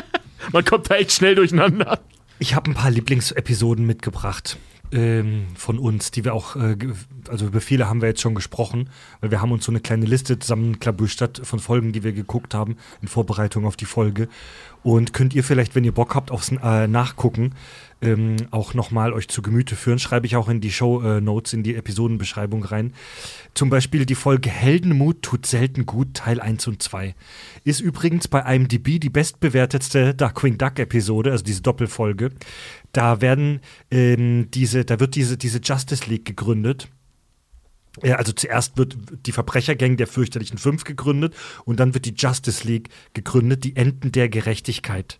Man 0.51 0.66
kommt 0.66 0.89
da 0.89 0.95
echt 0.95 1.12
schnell 1.12 1.36
durcheinander. 1.36 1.99
Ich 2.39 2.56
habe 2.56 2.70
ein 2.72 2.74
paar 2.74 2.91
Lieblingsepisoden 2.91 3.86
mitgebracht 3.86 4.58
ähm, 4.93 5.47
von 5.55 5.79
uns, 5.79 6.11
die 6.11 6.23
wir 6.23 6.33
auch, 6.33 6.55
äh, 6.55 6.77
also 7.27 7.47
über 7.47 7.61
viele 7.61 7.89
haben 7.89 8.01
wir 8.01 8.07
jetzt 8.07 8.21
schon 8.21 8.35
gesprochen, 8.35 8.89
weil 9.21 9.31
wir 9.31 9.41
haben 9.41 9.51
uns 9.51 9.65
so 9.65 9.71
eine 9.71 9.79
kleine 9.79 10.05
Liste 10.05 10.39
zusammenklabüstert 10.39 11.41
von 11.43 11.59
Folgen, 11.59 11.91
die 11.91 12.03
wir 12.03 12.13
geguckt 12.13 12.53
haben 12.53 12.77
in 13.01 13.07
Vorbereitung 13.07 13.65
auf 13.65 13.75
die 13.75 13.85
Folge. 13.85 14.29
Und 14.83 15.13
könnt 15.13 15.33
ihr 15.33 15.43
vielleicht, 15.43 15.75
wenn 15.75 15.85
ihr 15.85 15.93
Bock 15.93 16.13
habt, 16.13 16.29
aufs 16.29 16.51
äh, 16.51 16.87
Nachgucken, 16.87 17.53
ähm, 18.03 18.35
auch 18.51 18.73
nochmal 18.73 19.13
euch 19.13 19.29
zu 19.29 19.41
Gemüte 19.41 19.75
führen. 19.75 19.97
Schreibe 19.97 20.25
ich 20.25 20.35
auch 20.35 20.49
in 20.49 20.59
die 20.59 20.71
Show 20.71 21.01
äh, 21.01 21.21
Notes, 21.21 21.53
in 21.53 21.63
die 21.63 21.75
Episodenbeschreibung 21.75 22.63
rein. 22.63 22.93
Zum 23.53 23.69
Beispiel 23.69 24.05
die 24.05 24.15
Folge 24.15 24.49
Heldenmut 24.49 25.21
tut 25.21 25.45
selten 25.45 25.85
gut, 25.85 26.13
Teil 26.15 26.41
1 26.41 26.67
und 26.67 26.83
2. 26.83 27.15
Ist 27.63 27.79
übrigens 27.79 28.27
bei 28.27 28.41
IMDb 28.41 28.99
die 28.99 29.09
bestbewertetste 29.09 30.13
Darkwing 30.13 30.57
Duck 30.57 30.79
Episode, 30.79 31.31
also 31.31 31.45
diese 31.45 31.61
Doppelfolge. 31.61 32.31
Da 32.93 33.21
werden 33.21 33.59
ähm, 33.91 34.49
diese, 34.51 34.85
da 34.85 34.99
wird 34.99 35.15
diese, 35.15 35.35
diese 35.37 35.59
Justice 35.59 36.09
League 36.09 36.25
gegründet. 36.25 36.87
Ja, 38.01 38.15
also 38.15 38.31
zuerst 38.31 38.77
wird 38.77 38.97
die 39.25 39.31
Verbrechergang 39.31 39.97
der 39.97 40.07
fürchterlichen 40.07 40.57
Fünf 40.57 40.83
gegründet 40.83 41.35
und 41.65 41.79
dann 41.79 41.93
wird 41.93 42.05
die 42.05 42.15
Justice 42.15 42.67
League 42.67 42.89
gegründet, 43.13 43.63
die 43.63 43.75
Enden 43.75 44.11
der 44.11 44.29
Gerechtigkeit. 44.29 45.19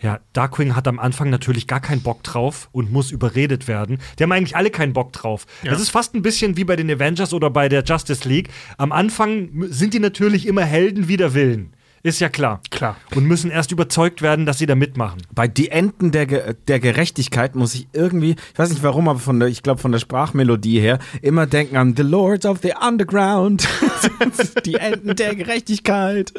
Ja, 0.00 0.18
Darkwing 0.32 0.74
hat 0.74 0.88
am 0.88 0.98
Anfang 0.98 1.30
natürlich 1.30 1.68
gar 1.68 1.78
keinen 1.78 2.02
Bock 2.02 2.24
drauf 2.24 2.68
und 2.72 2.90
muss 2.90 3.12
überredet 3.12 3.68
werden. 3.68 3.98
Die 4.18 4.24
haben 4.24 4.32
eigentlich 4.32 4.56
alle 4.56 4.70
keinen 4.70 4.92
Bock 4.92 5.12
drauf. 5.12 5.46
Ja. 5.62 5.70
Das 5.70 5.80
ist 5.80 5.90
fast 5.90 6.14
ein 6.14 6.22
bisschen 6.22 6.56
wie 6.56 6.64
bei 6.64 6.74
den 6.74 6.90
Avengers 6.90 7.32
oder 7.32 7.50
bei 7.50 7.68
der 7.68 7.84
Justice 7.84 8.28
League. 8.28 8.48
Am 8.78 8.90
Anfang 8.90 9.66
sind 9.68 9.94
die 9.94 10.00
natürlich 10.00 10.46
immer 10.46 10.64
Helden 10.64 11.06
wider 11.06 11.34
Willen. 11.34 11.72
Ist 12.04 12.20
ja 12.20 12.28
klar. 12.28 12.60
Klar. 12.70 12.96
Und 13.14 13.26
müssen 13.26 13.50
erst 13.50 13.70
überzeugt 13.70 14.22
werden, 14.22 14.44
dass 14.44 14.58
sie 14.58 14.66
da 14.66 14.74
mitmachen. 14.74 15.22
Bei 15.32 15.46
Die 15.46 15.70
Enten 15.70 16.10
der, 16.10 16.26
Ge 16.26 16.54
der 16.66 16.80
Gerechtigkeit 16.80 17.54
muss 17.54 17.74
ich 17.76 17.86
irgendwie, 17.92 18.30
ich 18.52 18.58
weiß 18.58 18.70
nicht 18.70 18.82
warum, 18.82 19.08
aber 19.08 19.20
von 19.20 19.38
der, 19.38 19.48
ich 19.48 19.62
glaube 19.62 19.80
von 19.80 19.92
der 19.92 20.00
Sprachmelodie 20.00 20.80
her, 20.80 20.98
immer 21.20 21.46
denken 21.46 21.76
an 21.76 21.94
The 21.96 22.02
Lords 22.02 22.44
of 22.44 22.58
the 22.62 22.72
Underground. 22.80 23.68
die 24.64 24.74
Enten 24.74 25.14
der 25.14 25.36
Gerechtigkeit. 25.36 26.32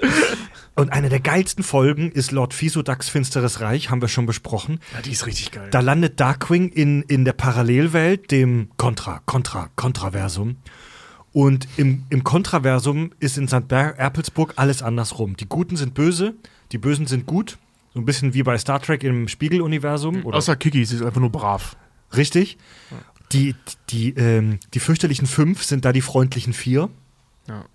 Und 0.76 0.92
eine 0.92 1.08
der 1.08 1.22
geilsten 1.22 1.64
Folgen 1.64 2.12
ist 2.12 2.32
Lord 2.32 2.54
Fisodax 2.54 3.08
Finsteres 3.08 3.62
Reich, 3.62 3.90
haben 3.90 4.02
wir 4.02 4.10
schon 4.10 4.26
besprochen. 4.26 4.80
Ja, 4.94 5.02
die 5.02 5.12
ist 5.12 5.26
richtig 5.28 5.52
geil. 5.52 5.70
Da 5.72 5.80
landet 5.80 6.20
Darkwing 6.20 6.70
in, 6.70 7.04
in 7.04 7.24
der 7.24 7.34
Parallelwelt, 7.34 8.32
dem 8.32 8.70
Contra, 8.76 9.22
Contra, 9.26 9.70
Kontraversum. 9.78 10.58
Und 11.34 11.68
im, 11.78 12.04
im 12.10 12.24
Kontraversum 12.24 13.12
ist 13.20 13.38
in 13.38 13.48
St. 13.48 13.72
Erpelsburg 13.72 14.54
alles 14.56 14.84
andersrum. 14.84 15.36
Die 15.36 15.48
Guten 15.48 15.76
sind 15.76 15.96
böse, 15.96 16.36
die 16.72 16.78
Bösen 16.78 17.08
sind 17.08 17.26
gut. 17.26 17.58
So 17.94 18.00
ein 18.00 18.06
bisschen 18.06 18.34
wie 18.34 18.44
bei 18.44 18.58
Star 18.58 18.80
Trek 18.82 19.04
im 19.04 19.28
Spiegeluniversum. 19.28 20.26
Oder 20.26 20.38
Außer 20.38 20.56
Kiki, 20.56 20.86
sie 20.86 20.96
ist 20.96 21.02
einfach 21.02 21.20
nur 21.20 21.32
brav. 21.32 21.76
Richtig. 22.16 22.58
Die, 23.32 23.56
die, 23.90 24.12
ähm, 24.12 24.60
die 24.74 24.80
fürchterlichen 24.80 25.28
Fünf 25.28 25.64
sind 25.64 25.86
da 25.86 25.92
die 25.92 26.02
freundlichen 26.02 26.54
Vier. 26.54 26.90
Ja. 27.48 27.66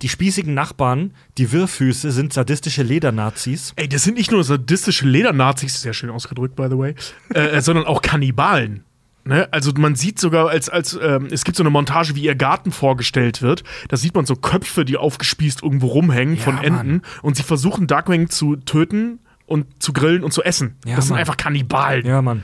Die 0.00 0.08
spießigen 0.08 0.54
Nachbarn, 0.54 1.14
die 1.38 1.52
Wirrfüße, 1.52 2.10
sind 2.10 2.32
sadistische 2.32 2.82
Ledernazis. 2.82 3.72
Ey, 3.76 3.88
das 3.88 4.04
sind 4.04 4.16
nicht 4.16 4.30
nur 4.30 4.44
sadistische 4.44 5.06
Ledernazis, 5.06 5.80
sehr 5.80 5.92
schön 5.92 6.10
ausgedrückt, 6.10 6.56
by 6.56 6.68
the 6.70 6.78
way, 6.78 6.94
äh, 7.30 7.60
sondern 7.60 7.86
auch 7.86 8.00
Kannibalen. 8.02 8.84
Ne? 9.24 9.48
Also 9.52 9.72
man 9.76 9.94
sieht 9.94 10.18
sogar, 10.18 10.48
als, 10.48 10.68
als 10.68 10.98
ähm, 11.00 11.28
es 11.30 11.44
gibt 11.44 11.56
so 11.56 11.62
eine 11.62 11.70
Montage, 11.70 12.14
wie 12.16 12.22
ihr 12.24 12.34
Garten 12.34 12.72
vorgestellt 12.72 13.40
wird. 13.40 13.62
Da 13.88 13.96
sieht 13.96 14.14
man 14.14 14.26
so 14.26 14.34
Köpfe, 14.34 14.84
die 14.84 14.96
aufgespießt 14.96 15.62
irgendwo 15.62 15.86
rumhängen 15.88 16.36
Ja, 16.36 16.42
von 16.42 16.54
Mann. 16.56 16.64
Enten. 16.64 17.02
Und 17.22 17.36
sie 17.36 17.42
versuchen 17.44 17.86
Darkwing 17.86 18.30
zu 18.30 18.56
töten 18.56 19.20
und 19.46 19.82
zu 19.82 19.92
grillen 19.92 20.24
und 20.24 20.32
zu 20.32 20.42
essen. 20.42 20.76
Ja, 20.84 20.96
das 20.96 21.06
sind 21.06 21.12
Mann. 21.12 21.20
einfach 21.20 21.36
Kannibalen. 21.36 22.04
Ja, 22.04 22.20
Mann. 22.20 22.42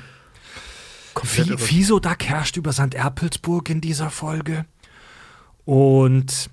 Fi 1.24 1.40
irre. 1.42 1.58
Fisodak 1.58 2.24
herrscht 2.26 2.56
über 2.56 2.72
St. 2.72 2.94
Erpelsburg 2.94 3.70
in 3.70 3.80
dieser 3.80 4.10
Folge. 4.10 4.64
Und 5.64 6.48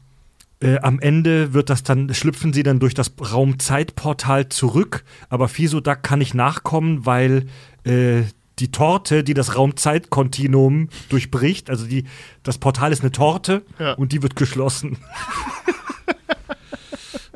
äh, 0.59 0.79
am 0.79 0.99
Ende 0.99 1.53
wird 1.53 1.69
das 1.69 1.83
dann, 1.83 2.11
schlüpfen 2.13 2.51
sie 2.51 2.63
dann 2.63 2.79
durch 2.79 2.93
das 2.95 3.13
Raumzeitportal 3.21 4.49
zurück, 4.49 5.03
aber 5.29 5.47
Fisodak 5.47 6.01
kann 6.01 6.19
nicht 6.19 6.33
nachkommen, 6.33 7.05
weil 7.05 7.45
äh, 7.83 8.23
die 8.59 8.71
Torte, 8.71 9.23
die 9.23 9.33
das 9.33 9.55
Raumzeitkontinuum 9.55 10.89
durchbricht, 11.09 11.69
also 11.69 11.85
die, 11.85 12.05
das 12.43 12.57
Portal 12.57 12.91
ist 12.91 13.01
eine 13.01 13.11
Torte 13.11 13.63
Ja. 13.79 13.93
und 13.93 14.11
die 14.11 14.23
wird 14.23 14.35
geschlossen. 14.35 14.97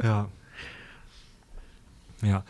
ja. 0.04 0.28
Ja. 2.22 2.44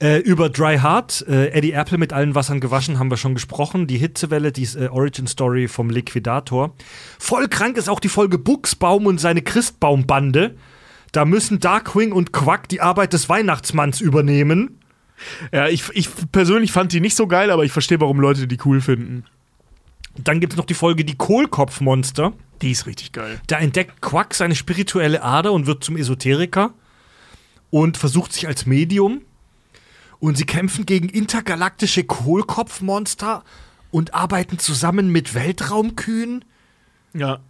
Äh, 0.00 0.18
über 0.18 0.48
Dry 0.48 0.78
Heart, 0.78 1.24
äh, 1.28 1.48
Eddie 1.50 1.72
Apple 1.72 1.98
mit 1.98 2.12
allen 2.12 2.34
Wassern 2.34 2.60
gewaschen, 2.60 2.98
haben 2.98 3.10
wir 3.10 3.16
schon 3.16 3.34
gesprochen. 3.34 3.86
Die 3.86 3.98
Hitzewelle, 3.98 4.50
die 4.50 4.64
äh, 4.76 4.88
Origin 4.88 5.26
Story 5.26 5.68
vom 5.68 5.90
Liquidator. 5.90 6.74
Voll 7.18 7.48
krank 7.48 7.76
ist 7.76 7.88
auch 7.88 8.00
die 8.00 8.08
Folge 8.08 8.38
Buchsbaum 8.38 9.06
und 9.06 9.20
seine 9.20 9.42
Christbaumbande. 9.42 10.56
Da 11.12 11.24
müssen 11.24 11.60
Darkwing 11.60 12.12
und 12.12 12.32
Quack 12.32 12.68
die 12.68 12.80
Arbeit 12.80 13.12
des 13.12 13.28
Weihnachtsmanns 13.28 14.00
übernehmen. 14.00 14.78
Ja, 15.52 15.68
ich, 15.68 15.84
ich 15.92 16.08
persönlich 16.30 16.72
fand 16.72 16.92
die 16.92 17.00
nicht 17.00 17.16
so 17.16 17.26
geil, 17.26 17.50
aber 17.50 17.64
ich 17.64 17.72
verstehe, 17.72 18.00
warum 18.00 18.20
Leute 18.20 18.46
die 18.46 18.58
cool 18.64 18.80
finden. 18.80 19.24
Dann 20.16 20.40
gibt 20.40 20.52
es 20.52 20.56
noch 20.56 20.66
die 20.66 20.74
Folge 20.74 21.04
Die 21.04 21.16
Kohlkopfmonster. 21.16 22.32
Die 22.60 22.70
ist 22.70 22.86
richtig 22.86 23.12
geil. 23.12 23.40
Da 23.46 23.58
entdeckt 23.58 24.00
Quack 24.00 24.34
seine 24.34 24.54
spirituelle 24.54 25.22
Ader 25.22 25.52
und 25.52 25.66
wird 25.66 25.82
zum 25.82 25.96
Esoteriker 25.96 26.74
und 27.70 27.96
versucht 27.96 28.32
sich 28.32 28.46
als 28.46 28.66
Medium. 28.66 29.22
Und 30.20 30.36
sie 30.36 30.44
kämpfen 30.44 30.86
gegen 30.86 31.08
intergalaktische 31.08 32.04
Kohlkopfmonster 32.04 33.42
und 33.90 34.14
arbeiten 34.14 34.58
zusammen 34.58 35.10
mit 35.10 35.34
Weltraumkühen. 35.34 36.44
Ja. 37.14 37.40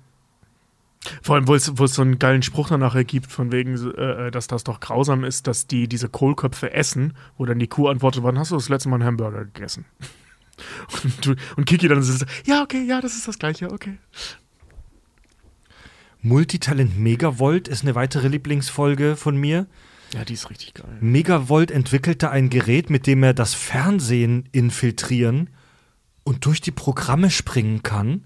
Vor 1.21 1.37
allem, 1.37 1.49
wo 1.49 1.55
es, 1.55 1.79
wo 1.79 1.85
es 1.85 1.95
so 1.95 2.03
einen 2.03 2.19
geilen 2.19 2.43
Spruch 2.43 2.69
danach 2.69 2.97
gibt, 3.07 3.31
von 3.31 3.53
wegen, 3.53 3.75
äh, 3.95 4.31
dass 4.31 4.47
das 4.47 4.65
doch 4.65 4.81
grausam 4.81 5.25
ist, 5.25 5.47
dass 5.47 5.67
die 5.67 5.89
diese 5.89 6.09
Kohlköpfe 6.09 6.73
essen, 6.73 7.15
wo 7.37 7.45
dann 7.45 7.59
die 7.59 7.67
Kuh 7.67 7.89
antwortet, 7.89 8.23
wann 8.23 8.39
hast 8.39 8.51
du 8.51 8.57
das 8.57 8.69
letzte 8.69 8.89
Mal 8.89 8.97
einen 8.97 9.05
Hamburger 9.05 9.45
gegessen? 9.45 9.85
Und, 11.03 11.27
du, 11.27 11.35
und 11.57 11.65
Kiki 11.65 11.89
dann 11.89 12.03
sitzt, 12.03 12.27
ja, 12.45 12.63
okay, 12.63 12.85
ja, 12.85 13.01
das 13.01 13.17
ist 13.17 13.27
das 13.27 13.39
Gleiche, 13.39 13.73
okay. 13.73 13.99
Multitalent 16.21 16.97
Megavolt 16.99 17.67
ist 17.67 17.83
eine 17.83 17.97
weitere 17.97 18.29
Lieblingsfolge 18.29 19.17
von 19.17 19.37
mir. 19.37 19.67
Ja, 20.15 20.25
die 20.25 20.35
ist 20.35 20.51
richtig 20.51 20.75
geil. 20.75 20.99
Megavolt 21.01 21.71
entwickelte 21.71 22.31
ein 22.31 22.49
Gerät, 22.49 22.91
mit 22.91 23.09
dem 23.09 23.23
er 23.23 23.35
das 23.35 23.55
Fernsehen 23.55 24.49
infiltrieren 24.53 25.51
und 26.23 26.45
durch 26.45 26.61
die 26.61 26.71
Programme 26.71 27.31
springen 27.31 27.83
kann. 27.83 28.25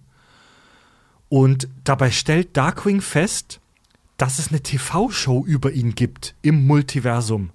Und 1.28 1.68
dabei 1.84 2.10
stellt 2.10 2.56
Darkwing 2.56 3.00
fest, 3.00 3.60
dass 4.16 4.38
es 4.38 4.48
eine 4.48 4.62
TV-Show 4.62 5.44
über 5.46 5.72
ihn 5.72 5.94
gibt 5.94 6.34
im 6.42 6.66
Multiversum. 6.66 7.50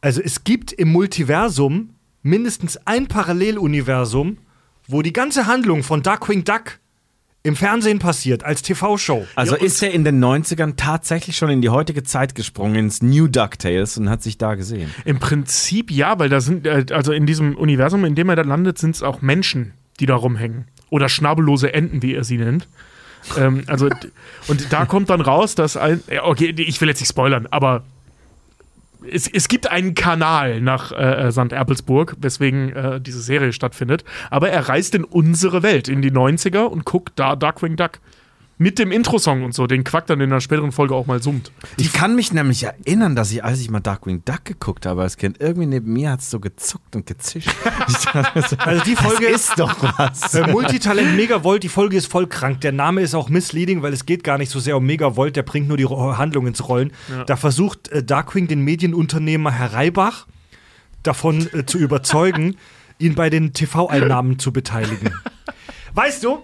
Also 0.00 0.20
es 0.20 0.44
gibt 0.44 0.72
im 0.72 0.92
Multiversum 0.92 1.90
mindestens 2.22 2.76
ein 2.86 3.06
Paralleluniversum, 3.06 4.38
wo 4.86 5.02
die 5.02 5.12
ganze 5.12 5.46
Handlung 5.46 5.82
von 5.82 6.02
Darkwing 6.02 6.44
Duck 6.44 6.78
im 7.42 7.56
Fernsehen 7.56 7.98
passiert, 7.98 8.44
als 8.44 8.62
TV-Show. 8.62 9.26
Also 9.34 9.56
Ja, 9.56 9.62
ist 9.62 9.82
er 9.82 9.92
in 9.92 10.04
den 10.04 10.22
90ern 10.22 10.74
tatsächlich 10.76 11.36
schon 11.36 11.50
in 11.50 11.62
die 11.62 11.68
heutige 11.68 12.02
Zeit 12.02 12.34
gesprungen, 12.34 12.74
ins 12.74 13.00
New 13.00 13.28
DuckTales 13.28 13.96
und 13.96 14.10
hat 14.10 14.22
sich 14.22 14.38
da 14.38 14.54
gesehen. 14.54 14.92
Im 15.04 15.18
Prinzip 15.18 15.90
ja, 15.90 16.18
weil 16.18 16.28
da 16.28 16.40
sind, 16.40 16.66
äh, 16.66 16.86
also 16.90 17.12
in 17.12 17.26
diesem 17.26 17.56
Universum, 17.56 18.04
in 18.04 18.14
dem 18.14 18.28
er 18.28 18.36
da 18.36 18.42
landet, 18.42 18.78
sind 18.78 18.96
es 18.96 19.02
auch 19.02 19.22
Menschen, 19.22 19.72
die 20.00 20.06
da 20.06 20.16
rumhängen. 20.16 20.66
Oder 20.90 21.08
schnabellose 21.08 21.72
Enten, 21.72 22.02
wie 22.02 22.14
er 22.14 22.24
sie 22.24 22.38
nennt. 22.38 22.66
ähm, 23.36 23.64
also, 23.66 23.88
und 24.46 24.72
da 24.72 24.86
kommt 24.86 25.10
dann 25.10 25.20
raus, 25.20 25.54
dass 25.54 25.76
ein. 25.76 26.02
Okay, 26.22 26.54
ich 26.56 26.80
will 26.80 26.88
jetzt 26.88 27.00
nicht 27.00 27.10
spoilern, 27.10 27.46
aber 27.50 27.82
es, 29.10 29.28
es 29.28 29.48
gibt 29.48 29.70
einen 29.70 29.94
Kanal 29.94 30.60
nach 30.60 30.92
äh, 30.92 31.30
St. 31.30 31.52
Erpelsburg, 31.52 32.16
weswegen 32.20 32.74
äh, 32.74 33.00
diese 33.00 33.20
Serie 33.20 33.52
stattfindet. 33.52 34.04
Aber 34.30 34.50
er 34.50 34.68
reist 34.68 34.94
in 34.94 35.04
unsere 35.04 35.62
Welt, 35.62 35.88
in 35.88 36.02
die 36.02 36.10
90er 36.10 36.64
und 36.64 36.84
guckt 36.84 37.12
da 37.16 37.36
Darkwing 37.36 37.76
Duck. 37.76 38.00
Mit 38.60 38.80
dem 38.80 38.90
Intro-Song 38.90 39.44
und 39.44 39.54
so, 39.54 39.68
den 39.68 39.84
Quack 39.84 40.06
dann 40.06 40.20
in 40.20 40.32
einer 40.32 40.40
späteren 40.40 40.72
Folge 40.72 40.94
auch 40.94 41.06
mal 41.06 41.22
summt. 41.22 41.52
Ich 41.76 41.92
kann 41.92 42.16
mich 42.16 42.32
nämlich 42.32 42.64
erinnern, 42.64 43.14
dass 43.14 43.30
ich, 43.30 43.44
als 43.44 43.60
ich 43.60 43.70
mal 43.70 43.78
Darkwing 43.78 44.24
Duck 44.24 44.44
geguckt 44.44 44.84
habe 44.84 45.02
als 45.02 45.16
Kind, 45.16 45.40
irgendwie 45.40 45.66
neben 45.66 45.92
mir 45.92 46.10
hat 46.10 46.20
es 46.20 46.30
so 46.30 46.40
gezuckt 46.40 46.96
und 46.96 47.06
gezischt. 47.06 47.48
Also 48.58 48.84
die 48.84 48.96
Folge 48.96 49.30
das 49.30 49.42
ist 49.42 49.58
doch 49.58 49.76
was. 49.98 50.34
Äh, 50.34 50.50
Multitalent 50.50 51.16
Megavolt, 51.16 51.62
die 51.62 51.68
Folge 51.68 51.96
ist 51.96 52.10
voll 52.10 52.26
krank. 52.26 52.60
Der 52.62 52.72
Name 52.72 53.00
ist 53.02 53.14
auch 53.14 53.28
misleading, 53.28 53.82
weil 53.82 53.92
es 53.92 54.06
geht 54.06 54.24
gar 54.24 54.38
nicht 54.38 54.50
so 54.50 54.58
sehr 54.58 54.76
um 54.76 54.84
Megavolt, 54.84 55.36
der 55.36 55.42
bringt 55.42 55.68
nur 55.68 55.76
die 55.76 55.86
Handlung 55.86 56.46
ins 56.46 56.68
Rollen. 56.68 56.92
Da 57.26 57.36
versucht 57.36 57.88
äh, 57.88 58.02
Darkwing 58.02 58.48
den 58.48 58.62
Medienunternehmer 58.62 59.52
Herr 59.52 59.72
Reibach 59.72 60.26
davon 61.02 61.48
äh, 61.52 61.64
zu 61.64 61.78
überzeugen, 61.78 62.56
ihn 62.98 63.14
bei 63.14 63.30
den 63.30 63.52
TV-Einnahmen 63.52 64.38
zu 64.38 64.52
beteiligen. 64.52 65.14
Weißt 65.94 66.24
du? 66.24 66.42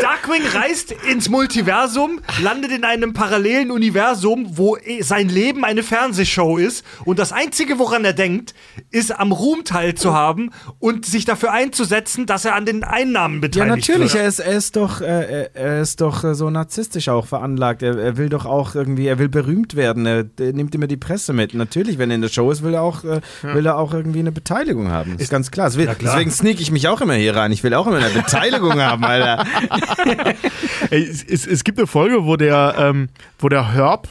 Darkwing 0.00 0.42
reist 0.54 0.92
ins 1.10 1.28
Multiversum, 1.28 2.20
landet 2.42 2.70
in 2.72 2.84
einem 2.84 3.12
parallelen 3.12 3.70
Universum, 3.70 4.46
wo 4.56 4.76
sein 5.00 5.28
Leben 5.28 5.64
eine 5.64 5.82
Fernsehshow 5.82 6.56
ist. 6.56 6.84
Und 7.04 7.18
das 7.18 7.32
Einzige, 7.32 7.78
woran 7.78 8.04
er 8.04 8.12
denkt, 8.12 8.54
ist 8.90 9.18
am 9.18 9.32
Ruhm 9.32 9.64
teilzuhaben 9.64 10.52
und 10.78 11.04
sich 11.06 11.24
dafür 11.24 11.52
einzusetzen, 11.52 12.26
dass 12.26 12.44
er 12.44 12.54
an 12.54 12.64
den 12.66 12.84
Einnahmen 12.84 13.36
Ja, 13.36 13.40
beteiligt 13.48 13.88
natürlich, 13.88 14.14
wird. 14.14 14.22
er 14.22 14.28
ist, 14.28 14.38
er 14.38 14.52
ist 14.56 14.76
doch, 14.76 15.00
äh, 15.00 15.04
er- 15.06 15.56
er 15.56 15.80
ist 15.82 16.00
doch 16.00 16.24
äh, 16.24 16.34
so 16.34 16.48
narzisstisch 16.50 17.08
auch 17.08 17.26
veranlagt. 17.26 17.82
Er, 17.82 17.96
er 17.98 18.16
will 18.16 18.28
doch 18.28 18.46
auch 18.46 18.74
irgendwie, 18.74 19.06
er 19.06 19.18
will 19.18 19.28
berühmt 19.28 19.76
werden. 19.76 20.06
Er, 20.06 20.24
der 20.24 20.52
nimmt 20.52 20.74
immer 20.74 20.86
die 20.86 20.96
Presse 20.96 21.32
mit. 21.32 21.54
Natürlich, 21.54 21.98
wenn 21.98 22.10
er 22.10 22.14
in 22.16 22.22
der 22.22 22.28
Show 22.28 22.50
ist, 22.50 22.62
will 22.62 22.74
er 22.74 22.82
auch, 22.82 23.04
äh, 23.04 23.20
will 23.42 23.66
er 23.66 23.76
auch 23.78 23.92
irgendwie 23.92 24.20
eine 24.20 24.32
Beteiligung 24.32 24.88
haben. 24.90 25.12
Das 25.14 25.22
ist 25.24 25.30
ganz 25.30 25.50
klar. 25.50 25.72
Will, 25.74 25.86
Ja, 25.86 25.94
klar. 25.94 26.14
Deswegen 26.14 26.30
sneak 26.30 26.60
ich 26.60 26.70
mich 26.70 26.88
auch 26.88 27.00
immer 27.00 27.14
hier 27.14 27.36
rein. 27.36 27.52
Ich 27.52 27.62
will 27.62 27.74
auch 27.74 27.86
immer 27.86 27.98
eine 27.98 28.08
Beteiligung 28.10 28.80
haben, 28.80 29.04
Alter. 29.04 29.39
Ey, 30.90 31.02
es, 31.02 31.46
es, 31.46 31.64
gibt 31.64 31.78
eine 31.78 31.86
Folge, 31.86 32.24
wo 32.24 32.36
der, 32.36 32.74
ähm, 32.78 33.08
wo 33.38 33.48
der 33.48 33.72
Herb, 33.72 34.08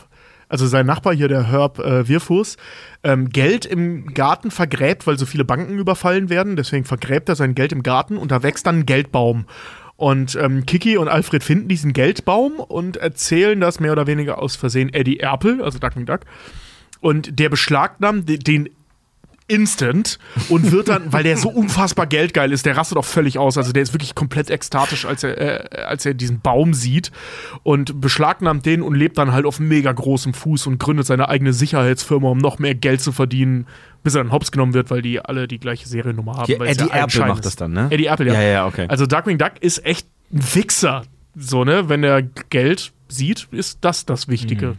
also 0.47 0.65
sein 0.67 0.85
Nachbar 0.85 1.13
hier, 1.13 1.27
der 1.27 1.51
Herb 1.51 1.79
äh, 1.79 2.07
Wirfuß, 2.07 2.57
ähm, 3.03 3.29
Geld 3.29 3.65
im 3.65 4.13
Garten 4.13 4.51
vergräbt, 4.51 5.07
weil 5.07 5.17
so 5.17 5.25
viele 5.25 5.45
Banken 5.45 5.77
überfallen 5.77 6.29
werden. 6.29 6.55
Deswegen 6.55 6.85
vergräbt 6.85 7.29
er 7.29 7.35
sein 7.35 7.55
Geld 7.55 7.71
im 7.71 7.83
Garten 7.83 8.17
und 8.17 8.31
da 8.31 8.43
wächst 8.43 8.65
dann 8.65 8.79
ein 8.79 8.85
Geldbaum. 8.85 9.45
Und 9.95 10.35
ähm, 10.35 10.65
Kiki 10.65 10.97
und 10.97 11.09
Alfred 11.09 11.43
finden 11.43 11.67
diesen 11.67 11.91
Geldbaum 11.91 12.59
und 12.59 12.97
erzählen 12.97 13.59
das 13.59 13.81
mehr 13.81 13.91
oder 13.91 14.07
weniger 14.07 14.41
aus 14.41 14.55
Versehen 14.55 14.93
Eddie 14.93 15.19
Erpel, 15.19 15.61
also 15.61 15.77
Duck 15.77 15.93
Duck. 16.05 16.21
Und 17.01 17.37
der 17.37 17.49
beschlagnahmt 17.49 18.47
den 18.47 18.69
instant 19.49 20.19
und 20.47 20.71
wird 20.71 20.87
dann, 20.87 21.11
weil 21.11 21.23
der 21.23 21.37
so 21.37 21.49
unfassbar 21.49 22.07
geldgeil 22.07 22.51
ist, 22.51 22.65
der 22.65 22.77
rastet 22.77 22.97
auch 22.97 23.05
völlig 23.05 23.37
aus. 23.37 23.57
Also 23.57 23.71
der 23.71 23.83
ist 23.83 23.93
wirklich 23.93 24.15
komplett 24.15 24.49
ekstatisch, 24.49 25.05
als 25.05 25.23
er, 25.23 25.37
äh, 25.75 25.83
als 25.83 26.05
er 26.05 26.13
diesen 26.13 26.39
Baum 26.39 26.73
sieht 26.73 27.11
und 27.63 27.99
beschlagnahmt 27.99 28.65
den 28.65 28.81
und 28.81 28.95
lebt 28.95 29.17
dann 29.17 29.31
halt 29.31 29.45
auf 29.45 29.59
mega 29.59 29.91
großem 29.91 30.33
Fuß 30.33 30.67
und 30.67 30.79
gründet 30.79 31.07
seine 31.07 31.29
eigene 31.29 31.53
Sicherheitsfirma, 31.53 32.29
um 32.29 32.37
noch 32.37 32.59
mehr 32.59 32.75
Geld 32.75 33.01
zu 33.01 33.11
verdienen, 33.11 33.67
bis 34.03 34.15
er 34.15 34.23
dann 34.23 34.31
hops 34.31 34.51
genommen 34.51 34.73
wird, 34.73 34.91
weil 34.91 35.01
die 35.01 35.19
alle 35.19 35.47
die 35.47 35.59
gleiche 35.59 35.87
Seriennummer 35.87 36.37
haben. 36.37 36.51
Es 36.63 36.77
Eddie 36.77 36.89
ja 36.89 37.03
Apple 37.03 37.25
macht 37.25 37.45
das 37.45 37.55
dann, 37.55 37.73
ne? 37.73 37.87
Eddie 37.89 38.05
Apple, 38.05 38.27
ja. 38.27 38.33
Ja, 38.33 38.41
ja, 38.41 38.65
okay. 38.67 38.85
Also 38.87 39.05
Darkwing 39.05 39.37
Duck 39.37 39.53
ist 39.61 39.85
echt 39.85 40.07
ein 40.31 40.43
Wichser. 40.53 41.03
So, 41.35 41.63
ne? 41.63 41.89
Wenn 41.89 42.03
er 42.03 42.21
Geld 42.21 42.91
sieht, 43.07 43.47
ist 43.51 43.79
das 43.81 44.05
das 44.05 44.27
Wichtige. 44.27 44.77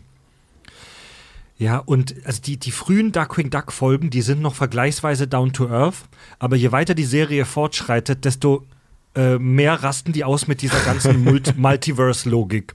Ja, 1.61 1.77
und 1.77 2.15
also 2.25 2.41
die, 2.41 2.57
die 2.57 2.71
frühen 2.71 3.13
Darkwing 3.13 3.51
Duck 3.51 3.71
Folgen, 3.71 4.09
die 4.09 4.23
sind 4.23 4.41
noch 4.41 4.55
vergleichsweise 4.55 5.29
down 5.29 5.53
to 5.53 5.69
earth, 5.69 6.09
aber 6.39 6.57
je 6.57 6.73
weiter 6.73 6.95
die 6.95 7.05
Serie 7.05 7.45
fortschreitet, 7.45 8.25
desto 8.25 8.67
äh, 9.15 9.39
mehr 9.39 9.83
rasten 9.83 10.15
die 10.15 10.25
aus 10.25 10.49
mit 10.49 10.63
dieser 10.63 10.81
ganzen 10.81 11.23
Mult 11.25 11.59
Multiverse-Logik. 11.59 12.75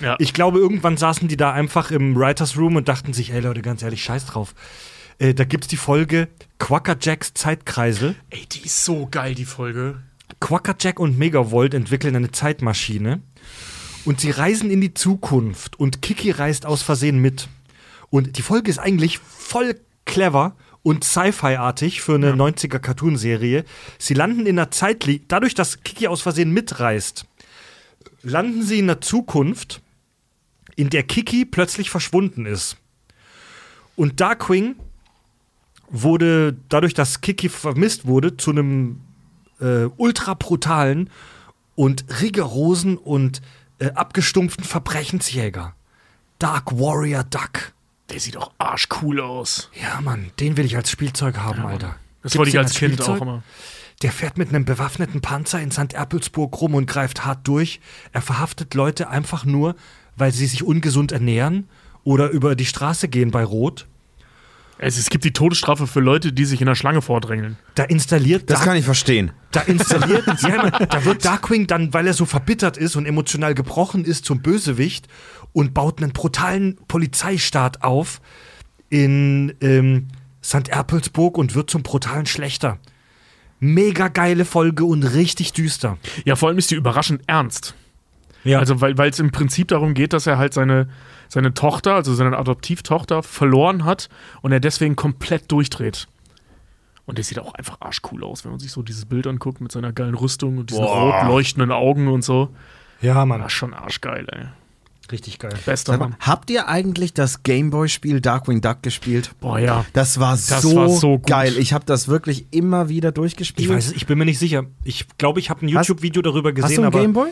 Ja. 0.00 0.14
Ich 0.20 0.32
glaube, 0.32 0.60
irgendwann 0.60 0.96
saßen 0.96 1.26
die 1.26 1.36
da 1.36 1.52
einfach 1.52 1.90
im 1.90 2.14
Writers 2.14 2.56
Room 2.56 2.76
und 2.76 2.86
dachten 2.86 3.12
sich, 3.12 3.32
ey 3.32 3.40
Leute, 3.40 3.62
ganz 3.62 3.82
ehrlich, 3.82 4.04
scheiß 4.04 4.26
drauf. 4.26 4.54
Äh, 5.18 5.34
da 5.34 5.42
gibt's 5.42 5.66
die 5.66 5.76
Folge 5.76 6.28
Quacker 6.60 6.96
Jacks 7.00 7.34
Zeitkreisel. 7.34 8.14
Ey, 8.30 8.46
die 8.46 8.60
ist 8.60 8.84
so 8.84 9.08
geil, 9.10 9.34
die 9.34 9.44
Folge. 9.44 9.96
Quacker 10.38 10.76
Jack 10.78 11.00
und 11.00 11.18
Megavolt 11.18 11.74
entwickeln 11.74 12.14
eine 12.14 12.30
Zeitmaschine 12.30 13.22
und 14.04 14.20
sie 14.20 14.30
reisen 14.30 14.70
in 14.70 14.80
die 14.80 14.94
Zukunft 14.94 15.80
und 15.80 16.00
Kiki 16.00 16.30
reist 16.30 16.64
aus 16.64 16.82
Versehen 16.82 17.18
mit. 17.18 17.48
Und 18.10 18.36
die 18.36 18.42
Folge 18.42 18.70
ist 18.70 18.78
eigentlich 18.78 19.18
voll 19.18 19.80
clever 20.04 20.56
und 20.82 21.04
Sci-Fi-artig 21.04 22.00
für 22.00 22.14
eine 22.14 22.32
90er 22.32 22.78
Cartoonserie. 22.78 23.64
Sie 23.98 24.14
landen 24.14 24.46
in 24.46 24.58
einer 24.58 24.70
Zeitlinie, 24.70 25.22
dadurch, 25.28 25.54
dass 25.54 25.82
Kiki 25.82 26.08
aus 26.08 26.22
Versehen 26.22 26.52
mitreist, 26.52 27.26
landen 28.22 28.62
sie 28.62 28.78
in 28.78 28.90
einer 28.90 29.00
Zukunft, 29.00 29.80
in 30.76 30.90
der 30.90 31.02
Kiki 31.02 31.44
plötzlich 31.44 31.90
verschwunden 31.90 32.46
ist. 32.46 32.76
Und 33.96 34.20
Darkwing 34.20 34.76
wurde, 35.90 36.56
dadurch, 36.68 36.94
dass 36.94 37.20
Kiki 37.20 37.48
vermisst 37.48 38.06
wurde, 38.06 38.36
zu 38.36 38.50
einem 38.50 39.00
äh, 39.60 39.84
ultra 39.96 40.34
brutalen 40.34 41.10
und 41.74 42.04
rigorosen 42.20 42.96
und 42.96 43.42
äh, 43.78 43.90
abgestumpften 43.90 44.64
Verbrechensjäger. 44.64 45.74
Dark 46.38 46.78
Warrior 46.78 47.24
Duck. 47.24 47.72
Der 48.10 48.20
sieht 48.20 48.36
auch 48.36 48.50
arschcool 48.58 49.20
aus. 49.20 49.70
Ja, 49.80 50.00
Mann, 50.00 50.30
den 50.40 50.56
will 50.56 50.64
ich 50.66 50.76
als 50.76 50.90
Spielzeug 50.90 51.38
haben, 51.38 51.64
Alter. 51.64 51.96
Das 52.22 52.32
Gibt's 52.32 52.38
wollte 52.38 52.48
ich 52.50 52.54
den 52.54 52.62
als 52.64 52.74
Kind 52.74 52.94
Spielzeug? 52.94 53.16
auch 53.18 53.22
immer. 53.22 53.42
Der 54.02 54.12
fährt 54.12 54.38
mit 54.38 54.48
einem 54.48 54.64
bewaffneten 54.64 55.20
Panzer 55.20 55.60
in 55.60 55.70
St. 55.70 55.92
Erpelsburg 55.92 56.58
rum 56.60 56.74
und 56.74 56.86
greift 56.86 57.24
hart 57.24 57.46
durch. 57.46 57.80
Er 58.12 58.22
verhaftet 58.22 58.74
Leute 58.74 59.08
einfach 59.10 59.44
nur, 59.44 59.76
weil 60.16 60.32
sie 60.32 60.46
sich 60.46 60.62
ungesund 60.62 61.12
ernähren 61.12 61.68
oder 62.02 62.30
über 62.30 62.56
die 62.56 62.64
Straße 62.66 63.08
gehen 63.08 63.30
bei 63.30 63.44
Rot. 63.44 63.86
Es, 64.82 64.96
es 64.96 65.10
gibt 65.10 65.24
die 65.24 65.34
Todesstrafe 65.34 65.86
für 65.86 66.00
Leute, 66.00 66.32
die 66.32 66.46
sich 66.46 66.62
in 66.62 66.66
der 66.66 66.74
Schlange 66.74 67.02
vordrängeln. 67.02 67.58
Da 67.74 67.84
installiert 67.84 68.48
Das 68.48 68.60
Dark- 68.60 68.68
kann 68.68 68.76
ich 68.78 68.86
verstehen. 68.86 69.32
Da 69.52 69.60
installiert, 69.60 70.24
ja, 70.42 70.56
man, 70.56 70.72
da 70.88 71.04
wird 71.04 71.22
Darkwing 71.26 71.66
dann, 71.66 71.92
weil 71.92 72.06
er 72.06 72.14
so 72.14 72.24
verbittert 72.24 72.78
ist 72.78 72.96
und 72.96 73.04
emotional 73.04 73.54
gebrochen 73.54 74.06
ist, 74.06 74.24
zum 74.24 74.40
Bösewicht 74.40 75.06
und 75.52 75.74
baut 75.74 76.02
einen 76.02 76.12
brutalen 76.12 76.76
Polizeistaat 76.88 77.82
auf 77.82 78.20
in 78.88 79.54
ähm, 79.60 80.08
St. 80.42 80.68
Erpelsburg 80.68 81.38
und 81.38 81.54
wird 81.54 81.70
zum 81.70 81.82
brutalen 81.82 82.26
Schlechter. 82.26 82.78
Mega 83.58 84.08
geile 84.08 84.44
Folge 84.44 84.84
und 84.84 85.02
richtig 85.02 85.52
düster. 85.52 85.98
Ja, 86.24 86.36
vor 86.36 86.48
allem 86.48 86.58
ist 86.58 86.70
die 86.70 86.76
überraschend 86.76 87.22
ernst. 87.26 87.74
Ja. 88.42 88.58
Also, 88.58 88.80
weil 88.80 88.98
es 89.10 89.18
im 89.18 89.32
Prinzip 89.32 89.68
darum 89.68 89.92
geht, 89.92 90.14
dass 90.14 90.26
er 90.26 90.38
halt 90.38 90.54
seine, 90.54 90.88
seine 91.28 91.52
Tochter, 91.52 91.94
also 91.94 92.14
seine 92.14 92.38
Adoptivtochter, 92.38 93.22
verloren 93.22 93.84
hat 93.84 94.08
und 94.40 94.52
er 94.52 94.60
deswegen 94.60 94.96
komplett 94.96 95.52
durchdreht. 95.52 96.08
Und 97.04 97.18
der 97.18 97.24
sieht 97.24 97.38
auch 97.38 97.54
einfach 97.54 97.76
arschcool 97.80 98.24
aus, 98.24 98.44
wenn 98.44 98.52
man 98.52 98.60
sich 98.60 98.70
so 98.70 98.82
dieses 98.82 99.04
Bild 99.04 99.26
anguckt 99.26 99.60
mit 99.60 99.72
seiner 99.72 99.92
geilen 99.92 100.14
Rüstung 100.14 100.58
und 100.58 100.70
diesen 100.70 100.84
Boah. 100.84 101.20
rot 101.20 101.28
leuchtenden 101.28 101.72
Augen 101.72 102.08
und 102.08 102.22
so. 102.22 102.48
ja, 103.02 103.26
Mann. 103.26 103.40
Das 103.40 103.52
ist 103.52 103.58
schon 103.58 103.74
arschgeil, 103.74 104.26
ey. 104.30 104.46
Richtig 105.12 105.38
geil. 105.38 105.52
Bester 105.66 105.98
Mann. 105.98 106.14
habt 106.20 106.50
ihr 106.50 106.68
eigentlich 106.68 107.12
das 107.14 107.42
Gameboy-Spiel 107.42 108.20
Darkwing 108.20 108.60
Duck 108.60 108.82
gespielt? 108.82 109.30
Boah, 109.40 109.58
ja. 109.58 109.84
Das 109.92 110.20
war, 110.20 110.32
Das 110.32 110.62
so, 110.62 110.76
war 110.76 110.88
so 110.88 111.18
gut. 111.18 111.26
geil. 111.26 111.54
Ich 111.58 111.72
habe 111.72 111.84
das 111.84 112.06
wirklich 112.08 112.46
immer 112.52 112.88
wieder 112.88 113.10
durchgespielt. 113.12 113.68
Ich 113.68 113.74
weiß 113.74 113.86
es, 113.88 113.92
ich 113.92 114.06
bin 114.06 114.18
mir 114.18 114.24
nicht 114.24 114.38
sicher. 114.38 114.64
Ich 114.84 115.06
glaube, 115.18 115.40
ich 115.40 115.50
habe 115.50 115.66
ein 115.66 115.74
Hast- 115.74 115.88
YouTube-Video 115.88 116.22
darüber 116.22 116.50
Hast 116.50 116.56
gesehen, 116.62 116.82
du 116.82 116.88
ein 116.88 116.90
Gameboy? 116.92 117.28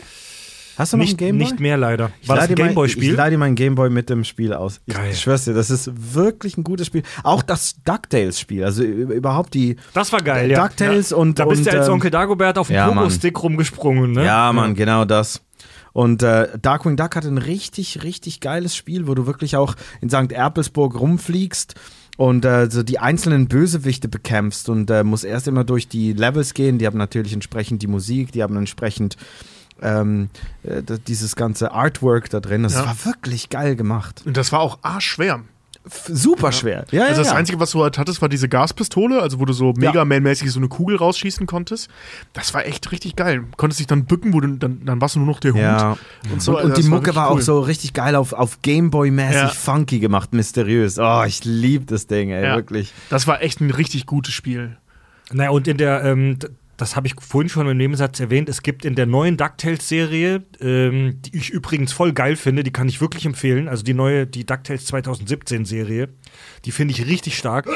Hast 0.77 0.93
du 0.93 0.97
noch 0.97 1.03
nicht, 1.03 1.15
ein 1.15 1.17
Gameboy? 1.17 1.43
nicht 1.45 1.59
mehr 1.59 1.75
leider. 1.75 2.11
Ich 2.21 2.29
War 2.29 2.37
das 2.37 2.45
leih 2.45 2.51
ein 2.51 2.55
Gameboy-Spiel? 2.55 3.11
Ich 3.11 3.17
leih 3.17 3.29
dir 3.31 3.37
mein 3.37 3.55
Gameboy 3.55 3.89
mit 3.89 4.09
dem 4.09 4.23
Spiel 4.23 4.53
aus. 4.53 4.79
Ich, 4.85 4.93
Geil. 4.95 5.09
ich 5.11 5.19
schwör's 5.19 5.43
dir, 5.43 5.53
das 5.53 5.69
ist 5.69 5.91
wirklich 6.15 6.55
ein 6.57 6.63
gutes 6.63 6.87
Spiel. 6.87 7.03
Auch 7.23 7.41
das 7.43 7.75
DuckTales-Spiel, 7.83 8.63
also 8.63 8.83
überhaupt 8.83 9.53
die 9.53 9.75
Das 9.93 10.13
war 10.13 10.21
geil, 10.21 10.49
ja. 10.51 10.61
DuckTales 10.65 11.11
und 11.11 11.37
Da 11.37 11.45
bist 11.45 11.65
und, 11.65 11.73
du 11.73 11.77
als 11.77 11.87
ähm, 11.87 11.93
Onkel 11.95 12.11
Dagobert 12.11 12.57
auf 12.57 12.67
dem 12.67 12.77
ja. 12.77 12.87
Pogo-Stick 12.87 13.43
rumgesprungen, 13.43 14.13
ne? 14.13 14.23
Ja, 14.23 14.53
Mann, 14.53 14.73
genau 14.73 15.03
das. 15.03 15.41
Und 15.99 16.23
äh, 16.23 16.57
Darkwing 16.57 16.95
Duck 16.95 17.17
hat 17.17 17.25
ein 17.25 17.37
richtig, 17.37 18.03
richtig 18.03 18.39
geiles 18.39 18.73
Spiel, 18.73 19.05
wo 19.05 19.15
du 19.15 19.25
wirklich 19.27 19.57
auch 19.57 19.75
in 19.99 20.09
St. 20.09 20.31
Erpelsburg 20.31 20.97
rumfliegst 20.97 21.75
und 22.15 22.45
äh, 22.45 22.69
so 22.71 22.83
die 22.83 22.99
einzelnen 22.99 23.49
Bösewichte 23.49 24.07
bekämpfst 24.07 24.69
und 24.69 24.89
äh, 24.89 25.03
musst 25.03 25.25
erst 25.25 25.49
immer 25.49 25.65
durch 25.65 25.89
die 25.89 26.13
Levels 26.13 26.53
gehen. 26.53 26.77
Die 26.77 26.85
haben 26.87 26.97
natürlich 26.97 27.33
entsprechend 27.33 27.81
die 27.81 27.87
Musik, 27.87 28.31
die 28.31 28.43
haben 28.43 28.55
entsprechend 28.55 29.17
ähm, 29.81 30.29
äh, 30.63 30.81
dieses 31.05 31.35
ganze 31.35 31.73
Artwork 31.73 32.29
da 32.29 32.39
drin. 32.39 32.63
Das 32.63 32.75
Ja. 32.75 32.85
war 32.85 32.95
wirklich 33.05 33.49
geil 33.49 33.75
gemacht. 33.75 34.23
Und 34.25 34.37
das 34.37 34.53
war 34.53 34.61
auch 34.61 34.79
arschschwer. 34.83 35.41
Super 36.07 36.51
schwer. 36.51 36.85
Ja, 36.91 37.01
Also 37.03 37.13
ja, 37.13 37.17
das 37.19 37.27
ja. 37.29 37.35
Einzige, 37.35 37.59
was 37.59 37.71
du 37.71 37.81
halt 37.83 37.97
hattest, 37.97 38.21
war 38.21 38.29
diese 38.29 38.47
Gaspistole, 38.49 39.21
also 39.21 39.39
wo 39.39 39.45
du 39.45 39.53
so 39.53 39.73
Mega 39.75 40.05
Man-mäßig 40.05 40.51
so 40.51 40.59
eine 40.59 40.67
Kugel 40.67 40.97
rausschießen 40.97 41.47
konntest. 41.47 41.89
Das 42.33 42.53
war 42.53 42.65
echt 42.65 42.91
richtig 42.91 43.15
geil. 43.15 43.43
Konntest 43.57 43.79
dich 43.79 43.87
dann 43.87 44.05
bücken, 44.05 44.33
wo 44.33 44.39
du, 44.39 44.47
dann, 44.57 44.85
dann 44.85 45.01
warst 45.01 45.15
du 45.15 45.19
nur 45.19 45.27
noch 45.27 45.39
der 45.39 45.53
Hund. 45.53 45.61
Ja. 45.61 45.97
Und, 46.31 46.41
so, 46.41 46.51
und, 46.51 46.57
also 46.57 46.67
und 46.69 46.77
die 46.77 46.83
Mucke 46.89 47.01
richtig 47.07 47.15
war 47.15 47.31
cool. 47.31 47.37
auch 47.37 47.41
so 47.41 47.59
richtig 47.61 47.93
geil 47.93 48.15
auf, 48.15 48.33
auf 48.33 48.59
Gameboy-mäßig 48.63 49.33
Ja. 49.33 49.47
funky 49.49 49.99
gemacht, 49.99 50.33
mysteriös. 50.33 50.97
Oh, 50.99 51.23
ich 51.25 51.43
lieb 51.45 51.87
das 51.87 52.07
Ding, 52.07 52.29
ey, 52.31 52.43
Ja. 52.43 52.55
wirklich. 52.55 52.93
Das 53.09 53.27
war 53.27 53.41
echt 53.41 53.61
ein 53.61 53.71
richtig 53.71 54.05
gutes 54.05 54.33
Spiel. 54.33 54.77
Naja, 55.31 55.49
und 55.51 55.67
in 55.67 55.77
der, 55.77 56.03
ähm, 56.03 56.37
das 56.79 56.95
habe 56.95 57.07
ich 57.07 57.15
vorhin 57.19 57.49
schon 57.49 57.67
im 57.67 57.75
Nebensatz 57.75 58.21
erwähnt, 58.21 58.47
es 58.47 58.63
gibt 58.63 58.85
in 58.85 58.95
der 58.95 59.05
neuen 59.05 59.35
DuckTales-Serie, 59.35 60.45
ähm, 60.61 61.21
die 61.21 61.35
ich 61.35 61.49
übrigens 61.49 61.91
voll 61.91 62.13
geil 62.13 62.37
finde, 62.37 62.63
die 62.63 62.71
kann 62.71 62.87
ich 62.87 63.01
wirklich 63.01 63.25
empfehlen, 63.25 63.67
also 63.67 63.83
die 63.83 63.93
neue, 63.93 64.25
die 64.25 64.45
DuckTales 64.45 64.87
2017-Serie, 64.89 66.07
die 66.63 66.71
finde 66.71 66.93
ich 66.93 67.05
richtig 67.05 67.37
stark. 67.37 67.67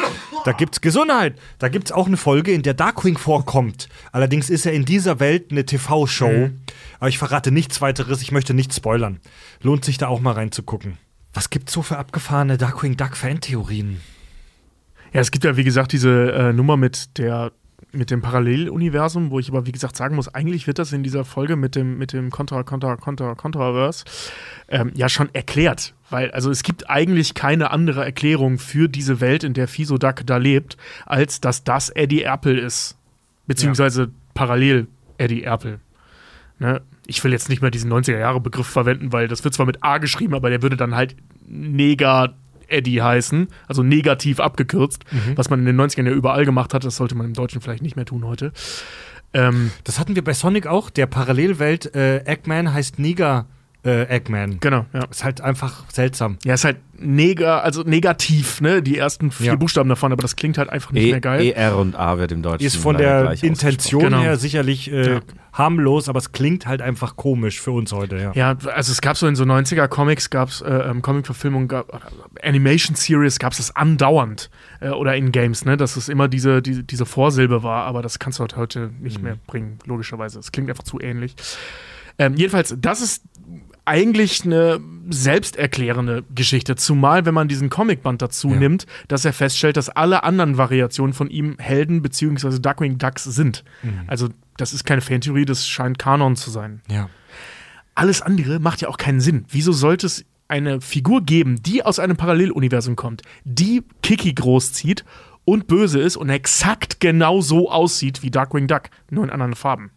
Da 0.46 0.54
gibt's 0.54 0.80
Gesundheit, 0.80 1.38
da 1.60 1.68
gibt's 1.68 1.92
auch 1.92 2.08
eine 2.08 2.16
Folge, 2.16 2.54
in 2.54 2.62
der 2.62 2.76
Darkwing 2.76 3.18
vorkommt. 3.18 3.90
Allerdings 4.14 4.50
ist 4.50 4.66
er 4.66 4.72
in 4.72 4.86
dieser 4.86 5.20
Welt 5.20 5.52
eine 5.52 5.66
TV-Show, 5.66 6.52
aber 7.00 7.10
ich 7.10 7.18
verrate 7.18 7.52
nichts 7.52 7.82
weiteres, 7.82 8.22
ich 8.22 8.32
möchte 8.32 8.54
nichts 8.54 8.78
spoilern. 8.78 9.20
Lohnt 9.62 9.84
sich 9.84 9.98
da 9.98 10.08
auch 10.08 10.22
mal 10.22 10.32
reinzugucken. 10.32 10.98
Was 11.34 11.50
gibt's 11.50 11.74
so 11.74 11.82
für 11.82 11.98
abgefahrene 11.98 12.58
Darkwing 12.58 12.96
Duck-Fan-Theorien? 12.96 14.00
Ja, 15.12 15.20
es 15.20 15.32
gibt 15.32 15.44
ja, 15.44 15.58
wie 15.58 15.64
gesagt, 15.66 15.92
diese 15.92 16.32
äh, 16.32 16.54
Nummer 16.54 16.78
mit 16.78 17.18
der 17.18 17.52
mit 17.94 18.10
dem 18.10 18.22
Paralleluniversum, 18.22 19.30
wo 19.30 19.40
ich 19.40 19.50
aber, 19.50 19.66
wie 19.66 19.72
gesagt, 19.72 19.96
sagen 19.96 20.16
muss, 20.16 20.28
eigentlich 20.28 20.66
wird 20.68 20.80
das 20.80 20.92
in 20.92 21.04
dieser 21.04 21.24
Folge 21.26 21.56
mit 21.56 21.76
dem, 21.76 21.98
mit 21.98 22.12
dem 22.12 22.32
Contra, 22.32 22.64
Contra, 22.64 22.96
Contra, 22.96 23.36
Contraverse 23.36 24.04
ähm, 24.68 24.92
ja 24.96 25.10
schon 25.10 25.30
erklärt. 25.34 25.94
Weil, 26.10 26.32
also 26.32 26.50
es 26.50 26.64
gibt 26.64 26.90
eigentlich 26.90 27.36
keine 27.36 27.72
andere 27.72 28.04
Erklärung 28.04 28.58
für 28.58 28.90
diese 28.90 29.22
Welt, 29.22 29.44
in 29.44 29.54
der 29.54 29.68
Fiso 29.68 29.98
Duck 29.98 30.26
da 30.26 30.38
lebt, 30.38 30.76
als 31.06 31.40
dass 31.40 31.64
das 31.64 31.90
Eddie 31.90 32.24
Erpel 32.24 32.58
ist. 32.58 32.98
Beziehungsweise 33.46 34.10
parallel 34.34 34.88
Eddie 35.18 35.44
Erpel. 35.44 35.80
Ne? 36.60 36.82
Ich 37.06 37.24
will 37.24 37.32
jetzt 37.32 37.50
nicht 37.50 37.62
mehr 37.62 37.72
diesen 37.72 37.92
90er-Jahre-Begriff 37.92 38.68
verwenden, 38.68 39.12
weil 39.12 39.28
das 39.28 39.44
wird 39.44 39.54
zwar 39.54 39.66
mit 39.66 39.84
A 39.84 39.98
geschrieben, 40.00 40.34
aber 40.34 40.50
der 40.50 40.62
würde 40.62 40.78
dann 40.78 40.96
halt 40.96 41.16
Neger 41.46 42.34
Eddie 42.74 43.02
heißen, 43.02 43.48
also 43.68 43.84
negativ 43.84 44.40
abgekürzt, 44.40 45.04
was 45.36 45.50
man 45.50 45.60
in 45.60 45.66
den 45.66 45.80
90ern 45.80 46.06
ja 46.06 46.12
überall 46.12 46.44
gemacht 46.46 46.74
hat. 46.74 46.84
Das 46.84 46.96
sollte 46.98 47.16
man 47.16 47.26
im 47.28 47.34
Deutschen 47.34 47.62
vielleicht 47.62 47.84
nicht 47.84 47.96
mehr 47.96 48.06
tun 48.06 48.26
heute. 48.26 48.52
Ähm, 49.34 49.72
Das 49.84 50.00
hatten 50.00 50.16
wir 50.16 50.24
bei 50.24 50.34
Sonic 50.34 50.68
auch. 50.68 50.90
Der 50.90 51.06
Parallelwelt 51.08 51.96
äh, 51.96 52.20
Eggman 52.26 52.74
heißt 52.74 53.00
Niger 53.00 53.46
äh, 53.86 54.04
Eggman. 54.08 54.60
Genau, 54.62 54.86
ja. 54.94 55.04
Ist 55.12 55.24
halt 55.24 55.42
einfach 55.42 55.84
seltsam. 55.92 56.38
Ja, 56.46 56.54
ist 56.54 56.64
halt 56.64 56.78
nega, 56.98 57.60
also 57.60 57.84
negativ, 57.84 58.62
ne? 58.62 58.82
Die 58.82 58.98
ersten 58.98 59.30
vier 59.32 59.48
Ja. 59.48 59.56
Buchstaben 59.56 59.90
davon, 59.90 60.14
aber 60.14 60.22
das 60.22 60.38
klingt 60.38 60.58
halt 60.58 60.70
einfach 60.70 60.92
nicht 60.94 61.04
E, 61.08 61.12
mehr 61.12 61.20
geil. 61.20 61.42
E, 61.42 61.52
R 61.52 61.78
und 61.78 61.96
A 61.96 62.18
wird 62.18 62.32
im 62.32 62.42
Deutschen 62.42 62.66
Ist 62.66 62.78
von 62.78 62.98
der 62.98 63.32
Intention 63.44 64.04
Genau. 64.04 64.20
her 64.22 64.38
sicherlich 64.38 64.90
äh, 64.90 65.16
Ja. 65.16 65.20
harmlos, 65.52 66.08
aber 66.08 66.20
es 66.20 66.32
klingt 66.32 66.66
halt 66.66 66.82
einfach 66.82 67.18
komisch 67.18 67.60
für 67.60 67.72
uns 67.72 67.92
heute, 67.92 68.18
ja. 68.18 68.32
Ja, 68.36 68.58
also 68.74 68.92
es 68.94 69.02
gab 69.02 69.18
so 69.18 69.28
in 69.28 69.36
so 69.36 69.44
90er 69.44 69.90
Comics, 69.90 70.30
gab 70.30 70.48
es 70.48 70.62
äh, 70.62 70.70
ähm, 70.72 71.02
Comic-Verfilmungen, 71.02 71.68
gab, 71.68 72.10
Animation 72.42 72.96
Series 72.96 73.38
gab 73.38 73.52
es 73.52 73.58
das 73.58 73.76
andauernd 73.76 74.50
äh, 74.80 74.90
oder 74.92 75.18
in 75.18 75.34
Games, 75.34 75.66
ne, 75.66 75.76
dass 75.76 75.98
es 75.98 76.08
immer 76.08 76.30
diese, 76.30 76.62
die, 76.62 76.84
diese 76.84 77.06
Vorsilbe 77.06 77.64
war, 77.64 77.84
aber 77.84 78.02
das 78.02 78.18
kannst 78.18 78.40
du 78.40 78.44
halt 78.44 78.56
heute 78.56 78.92
nicht 79.02 79.22
mehr 79.22 79.36
bringen, 79.46 79.78
logischerweise. 79.86 80.40
Es 80.40 80.54
klingt 80.54 80.70
einfach 80.70 80.84
zu 80.84 81.02
ähnlich. 81.02 81.36
Ähm, 82.18 82.36
jedenfalls, 82.36 82.74
das 82.80 83.02
ist 83.02 83.24
eigentlich 83.86 84.46
eine 84.46 84.80
selbsterklärende 85.10 86.24
Geschichte, 86.34 86.76
zumal 86.76 87.26
wenn 87.26 87.34
man 87.34 87.48
diesen 87.48 87.70
Comicband 87.70 88.22
dazu 88.22 88.50
Ja. 88.52 88.56
nimmt, 88.58 88.86
dass 89.08 89.26
er 89.26 89.34
feststellt, 89.34 89.76
dass 89.78 89.90
alle 89.90 90.24
anderen 90.24 90.58
Variationen 90.58 91.14
von 91.14 91.30
ihm 91.30 91.56
Helden 91.60 92.02
bzw. 92.02 92.60
Duckwing 92.60 92.98
Ducks 92.98 93.24
sind. 93.26 93.64
Also 94.08 94.30
das 94.58 94.74
ist 94.74 94.86
keine 94.86 95.02
Fantheorie, 95.02 95.46
das 95.46 95.68
scheint 95.68 96.00
Kanon 96.00 96.36
zu 96.36 96.50
sein 96.52 96.82
ja. 96.90 97.10
alles 97.96 98.22
andere 98.22 98.60
macht 98.60 98.82
ja 98.82 98.88
auch 98.88 98.98
keinen 98.98 99.20
Sinn. 99.20 99.46
Wieso 99.50 99.72
sollte 99.72 100.06
es 100.06 100.24
eine 100.48 100.80
Figur 100.82 101.24
geben, 101.24 101.62
die 101.64 101.84
aus 101.84 102.00
einem 102.00 102.16
Paralleluniversum 102.18 102.96
kommt, 102.96 103.24
die 103.44 103.84
Kiki 104.04 104.34
großzieht 104.34 105.04
und 105.46 105.68
böse 105.68 106.00
ist 106.00 106.16
und 106.16 106.30
exakt 106.30 107.00
genau 107.00 107.42
so 107.42 107.70
aussieht 107.70 108.24
wie 108.24 108.32
Darkwing 108.32 108.68
Duck, 108.68 108.84
nur 109.10 109.24
in 109.24 109.30
anderen 109.30 109.56
Farben. 109.56 109.92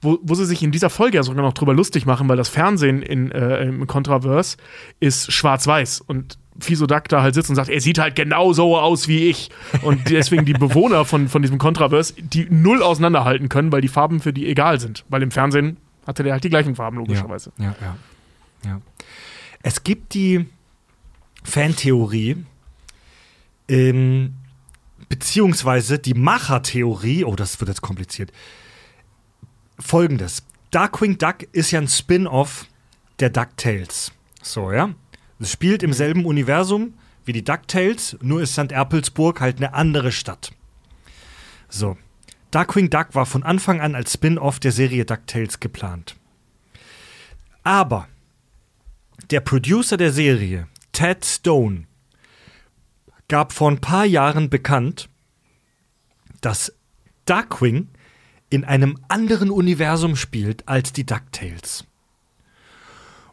Wo, 0.00 0.18
wo 0.22 0.34
sie 0.34 0.44
sich 0.44 0.62
in 0.62 0.70
dieser 0.70 0.90
Folge 0.90 1.16
ja 1.16 1.22
sogar 1.22 1.42
noch 1.42 1.54
drüber 1.54 1.74
lustig 1.74 2.04
machen, 2.04 2.28
weil 2.28 2.36
das 2.36 2.48
Fernsehen 2.48 3.02
in, 3.02 3.30
äh, 3.30 3.64
im 3.64 3.86
Contraverse 3.86 4.56
ist 5.00 5.32
schwarz-weiß 5.32 6.02
und 6.02 6.38
Fiso 6.58 6.86
Duck 6.86 7.08
da 7.08 7.22
halt 7.22 7.34
sitzt 7.34 7.48
und 7.48 7.56
sagt, 7.56 7.70
er 7.70 7.80
sieht 7.80 7.98
halt 7.98 8.14
genau 8.14 8.52
so 8.52 8.78
aus 8.78 9.08
wie 9.08 9.30
ich. 9.30 9.50
Und 9.82 10.08
deswegen 10.10 10.44
die 10.44 10.52
Bewohner 10.52 11.04
von, 11.04 11.28
von 11.28 11.40
diesem 11.40 11.58
Contraverse, 11.58 12.14
die 12.18 12.46
null 12.50 12.82
auseinanderhalten 12.82 13.48
können, 13.48 13.72
weil 13.72 13.80
die 13.80 13.88
Farben 13.88 14.20
für 14.20 14.32
die 14.32 14.46
egal 14.48 14.78
sind. 14.78 15.04
Weil 15.08 15.22
im 15.22 15.30
Fernsehen 15.30 15.78
hatte 16.06 16.22
der 16.22 16.34
halt 16.34 16.44
die 16.44 16.50
gleichen 16.50 16.76
Farben, 16.76 16.98
logischerweise. 16.98 17.52
Ja, 17.58 17.74
ja, 17.80 17.96
ja. 18.66 18.80
Es 19.62 19.82
gibt 19.84 20.14
die 20.14 20.46
Fantheorie, 21.44 22.36
ähm, 23.68 24.34
beziehungsweise 25.12 25.98
die 25.98 26.14
Machertheorie, 26.14 27.26
oh, 27.26 27.36
das 27.36 27.60
wird 27.60 27.68
jetzt 27.68 27.82
kompliziert. 27.82 28.32
Folgendes: 29.78 30.42
Darkwing 30.70 31.18
Duck 31.18 31.42
ist 31.52 31.70
ja 31.70 31.82
ein 31.82 31.88
Spin-off 31.88 32.66
der 33.20 33.28
DuckTales. 33.28 34.12
So, 34.42 34.72
ja? 34.72 34.94
Es 35.38 35.52
spielt 35.52 35.82
im 35.82 35.92
selben 35.92 36.24
Universum 36.24 36.94
wie 37.26 37.34
die 37.34 37.44
DuckTales, 37.44 38.16
nur 38.22 38.40
ist 38.40 38.54
St. 38.54 38.72
Erpelsburg 38.72 39.42
halt 39.42 39.58
eine 39.58 39.74
andere 39.74 40.12
Stadt. 40.12 40.52
So. 41.68 41.98
Darkwing 42.50 42.88
Duck 42.88 43.08
war 43.14 43.26
von 43.26 43.42
Anfang 43.42 43.82
an 43.82 43.94
als 43.94 44.14
Spin-off 44.14 44.60
der 44.60 44.72
Serie 44.72 45.04
DuckTales 45.04 45.60
geplant. 45.60 46.16
Aber 47.64 48.08
der 49.30 49.40
Producer 49.40 49.98
der 49.98 50.12
Serie, 50.12 50.68
Ted 50.92 51.26
Stone, 51.26 51.84
gab 53.32 53.54
vor 53.54 53.70
ein 53.70 53.80
paar 53.80 54.04
Jahren 54.04 54.50
bekannt, 54.50 55.08
dass 56.42 56.70
Darkwing 57.24 57.88
in 58.50 58.62
einem 58.66 58.98
anderen 59.08 59.50
Universum 59.50 60.16
spielt 60.16 60.68
als 60.68 60.92
die 60.92 61.06
DuckTales. 61.06 61.86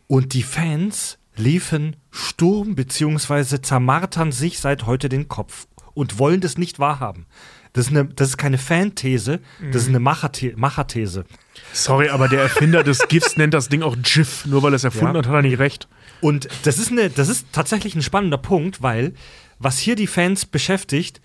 Und 0.07 0.33
die 0.33 0.43
Fans 0.43 1.17
liefen 1.35 1.97
Sturm 2.11 2.75
bzw. 2.75 3.61
zermartern 3.61 4.31
sich 4.31 4.61
seit 4.61 4.85
heute 4.85 5.09
den 5.09 5.27
Kopf 5.27 5.67
und 5.93 6.17
wollen 6.17 6.39
das 6.39 6.57
nicht 6.57 6.79
wahrhaben. 6.79 7.25
Das 7.73 7.87
ist, 7.87 7.91
eine, 7.91 8.05
das 8.05 8.29
ist 8.29 8.37
keine 8.37 8.57
Fanthese, 8.57 9.41
das 9.73 9.81
ist 9.81 9.89
eine 9.89 9.99
Macherthe 9.99 10.53
Macherthese. 10.55 11.25
Sorry, 11.73 12.07
aber 12.07 12.29
der 12.29 12.41
Erfinder 12.41 12.85
des 12.85 13.05
GIFs 13.09 13.35
nennt 13.35 13.53
das 13.53 13.67
Ding 13.67 13.83
auch 13.83 13.97
GIF. 14.01 14.45
Nur 14.45 14.63
weil 14.63 14.71
er 14.71 14.77
es 14.77 14.85
erfunden 14.85 15.15
Ja. 15.15 15.19
hat, 15.19 15.27
hat 15.27 15.33
er 15.35 15.41
nicht 15.41 15.59
recht. 15.59 15.89
Und 16.21 16.47
das 16.63 16.79
ist, 16.79 16.89
eine, 16.89 17.09
das 17.09 17.27
ist 17.27 17.47
tatsächlich 17.51 17.95
ein 17.95 18.01
spannender 18.01 18.37
Punkt, 18.37 18.81
weil 18.81 19.13
was 19.59 19.77
hier 19.77 19.95
die 19.95 20.07
Fans 20.07 20.45
beschäftigt, 20.45 21.21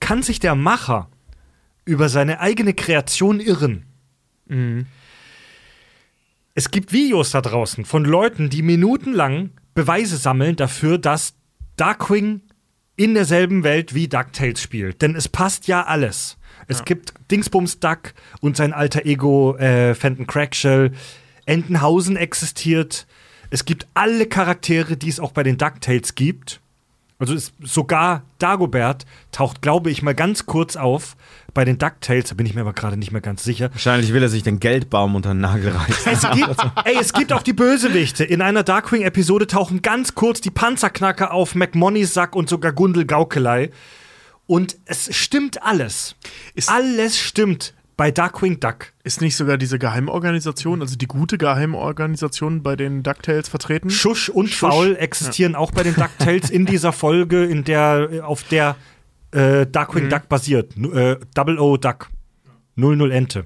kann 0.00 0.22
sich 0.22 0.40
der 0.40 0.54
Macher 0.54 1.08
über 1.84 2.08
seine 2.08 2.40
eigene 2.40 2.74
Kreation 2.74 3.40
irren. 3.40 3.86
Es 6.54 6.70
gibt 6.70 6.92
Videos 6.92 7.30
da 7.30 7.40
draußen 7.40 7.84
von 7.84 8.04
Leuten, 8.04 8.50
die 8.50 8.62
minutenlang 8.62 9.50
Beweise 9.74 10.16
sammeln 10.16 10.56
dafür, 10.56 10.98
dass 10.98 11.34
Darkwing 11.76 12.42
in 12.96 13.14
derselben 13.14 13.64
Welt 13.64 13.94
wie 13.94 14.08
DuckTales 14.08 14.62
spielt. 14.62 15.02
Denn 15.02 15.16
es 15.16 15.28
passt 15.28 15.66
ja 15.66 15.84
alles. 15.84 16.36
Es 16.68 16.84
gibt 16.84 17.12
Dingsbums 17.30 17.80
Duck 17.80 18.14
und 18.40 18.56
sein 18.56 18.72
alter 18.72 19.04
Ego 19.04 19.56
äh, 19.56 19.94
Fenton 19.94 20.26
Crackshell. 20.26 20.92
Entenhausen 21.44 22.16
existiert. 22.16 23.06
Es 23.50 23.64
gibt 23.64 23.86
alle 23.94 24.26
Charaktere, 24.26 24.96
die 24.96 25.08
es 25.08 25.20
auch 25.20 25.32
bei 25.32 25.42
den 25.42 25.58
DuckTales 25.58 26.14
gibt. 26.14 26.60
Also 27.18 27.32
ist 27.34 27.54
sogar 27.62 28.22
Dagobert 28.38 29.06
taucht, 29.30 29.62
glaube 29.62 29.90
ich, 29.90 30.02
mal 30.02 30.14
ganz 30.14 30.46
kurz 30.46 30.74
auf 30.76 31.16
bei 31.54 31.64
den 31.64 31.78
DuckTales. 31.78 32.28
Da 32.28 32.34
bin 32.34 32.44
ich 32.44 32.54
mir 32.54 32.62
aber 32.62 32.72
gerade 32.72 32.96
nicht 32.96 33.12
mehr 33.12 33.20
ganz 33.20 33.44
sicher. 33.44 33.70
Wahrscheinlich 33.72 34.12
will 34.12 34.22
er 34.22 34.28
sich 34.28 34.42
den 34.42 34.58
Geldbaum 34.58 35.14
unter 35.14 35.30
den 35.32 35.40
Nagel 35.40 35.70
reißen. 35.76 36.12
Es 36.12 36.22
gibt, 36.32 36.56
ey, 36.84 36.96
es 37.00 37.12
gibt 37.12 37.32
auch 37.32 37.42
die 37.42 37.52
Bösewichte. 37.52 38.24
In 38.24 38.42
einer 38.42 38.64
Darkwing-Episode 38.64 39.46
tauchen 39.46 39.80
ganz 39.80 40.14
kurz 40.16 40.40
die 40.40 40.50
Panzerknacker 40.50 41.32
auf, 41.32 41.54
McMonneys 41.54 42.12
Sack 42.14 42.34
und 42.34 42.48
sogar 42.48 42.72
Gundel 42.72 43.04
Gaukelei. 43.06 43.70
Und 44.46 44.76
es 44.84 45.14
stimmt 45.16 45.62
alles. 45.62 46.16
Ist- 46.54 46.68
alles 46.68 47.16
stimmt 47.18 47.74
bei 47.96 48.10
Darkwing 48.10 48.60
Duck. 48.60 48.92
Ist 49.04 49.20
nicht 49.20 49.36
sogar 49.36 49.58
diese 49.58 49.78
Geheimorganisation, 49.78 50.80
also 50.80 50.96
die 50.96 51.06
gute 51.06 51.38
Geheimorganisation 51.38 52.62
bei 52.62 52.76
den 52.76 53.02
DuckTales 53.02 53.48
vertreten? 53.48 53.90
Schusch 53.90 54.28
und 54.28 54.48
Schusch. 54.48 54.70
Faul 54.70 54.96
existieren 54.96 55.54
auch 55.54 55.70
bei 55.70 55.82
den 55.82 55.94
DuckTales 55.94 56.50
in 56.50 56.66
dieser 56.66 56.92
Folge, 56.92 57.44
in 57.44 57.64
der, 57.64 58.22
auf 58.24 58.42
der 58.44 58.76
äh, 59.32 59.66
Darkwing 59.66 60.08
Duck 60.08 60.28
basiert. 60.28 60.76
Äh, 60.76 61.16
Double 61.34 61.58
O 61.58 61.76
Duck. 61.76 62.10
00 62.76 63.12
Ente. 63.12 63.44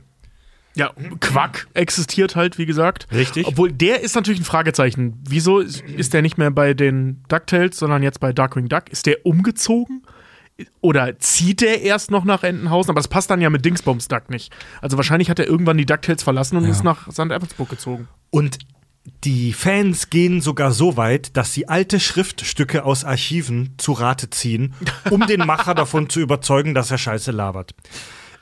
Ja, 0.75 0.93
Quack 1.21 1.67
existiert 1.75 2.37
halt, 2.37 2.57
wie 2.57 2.65
gesagt. 2.65 3.09
Richtig. 3.13 3.47
Obwohl, 3.49 3.73
der 3.73 4.01
ist 4.01 4.15
natürlich 4.15 4.41
ein 4.41 4.45
Fragezeichen. 4.45 5.21
Wieso 5.29 5.59
ist, 5.59 5.81
ist 5.81 6.15
der 6.15 6.23
nicht 6.23 6.39
mehr 6.39 6.53
bei 6.53 6.73
den 6.73 7.25
DuckTales, 7.29 7.77
sondern 7.77 8.05
jetzt 8.05 8.21
bei 8.21 8.33
Darkwing 8.33 8.69
Duck? 8.69 8.89
Ist 8.89 9.07
der 9.07 9.27
umgezogen? 9.27 10.03
Oder 10.81 11.19
zieht 11.19 11.61
der 11.61 11.83
erst 11.83 12.11
noch 12.11 12.25
nach 12.25 12.43
Entenhausen? 12.43 12.91
Aber 12.91 12.99
das 12.99 13.09
passt 13.09 13.31
dann 13.31 13.41
ja 13.41 13.51
mit 13.51 13.65
Dingsbums 13.65 14.09
Duck 14.09 14.29
nicht. 14.29 14.53
Also 14.81 14.97
wahrscheinlich 14.97 15.31
hat 15.31 15.39
er 15.39 15.47
irgendwann 15.47 15.79
die 15.79 15.87
DuckTales 15.87 16.23
verlassen 16.23 16.57
und 16.57 16.65
ist 16.65 16.83
nach 16.83 17.11
St. 17.13 17.31
Erzburg 17.31 17.69
gezogen. 17.69 18.09
Und 18.31 18.59
die 19.25 19.53
Fans 19.53 20.11
gehen 20.11 20.41
sogar 20.41 20.73
so 20.73 20.97
weit, 20.97 21.37
dass 21.37 21.55
sie 21.55 21.69
alte 21.69 22.01
Schriftstücke 22.01 22.85
aus 22.85 23.05
Archiven 23.05 23.75
zu 23.79 23.93
Rate 23.93 24.31
ziehen, 24.31 24.75
um 25.11 25.27
den 25.27 25.47
Macher 25.47 25.75
davon 25.77 26.11
zu 26.11 26.21
überzeugen, 26.21 26.75
dass 26.75 26.91
er 26.91 26.99
Scheiße 26.99 27.31
labert. 27.31 27.75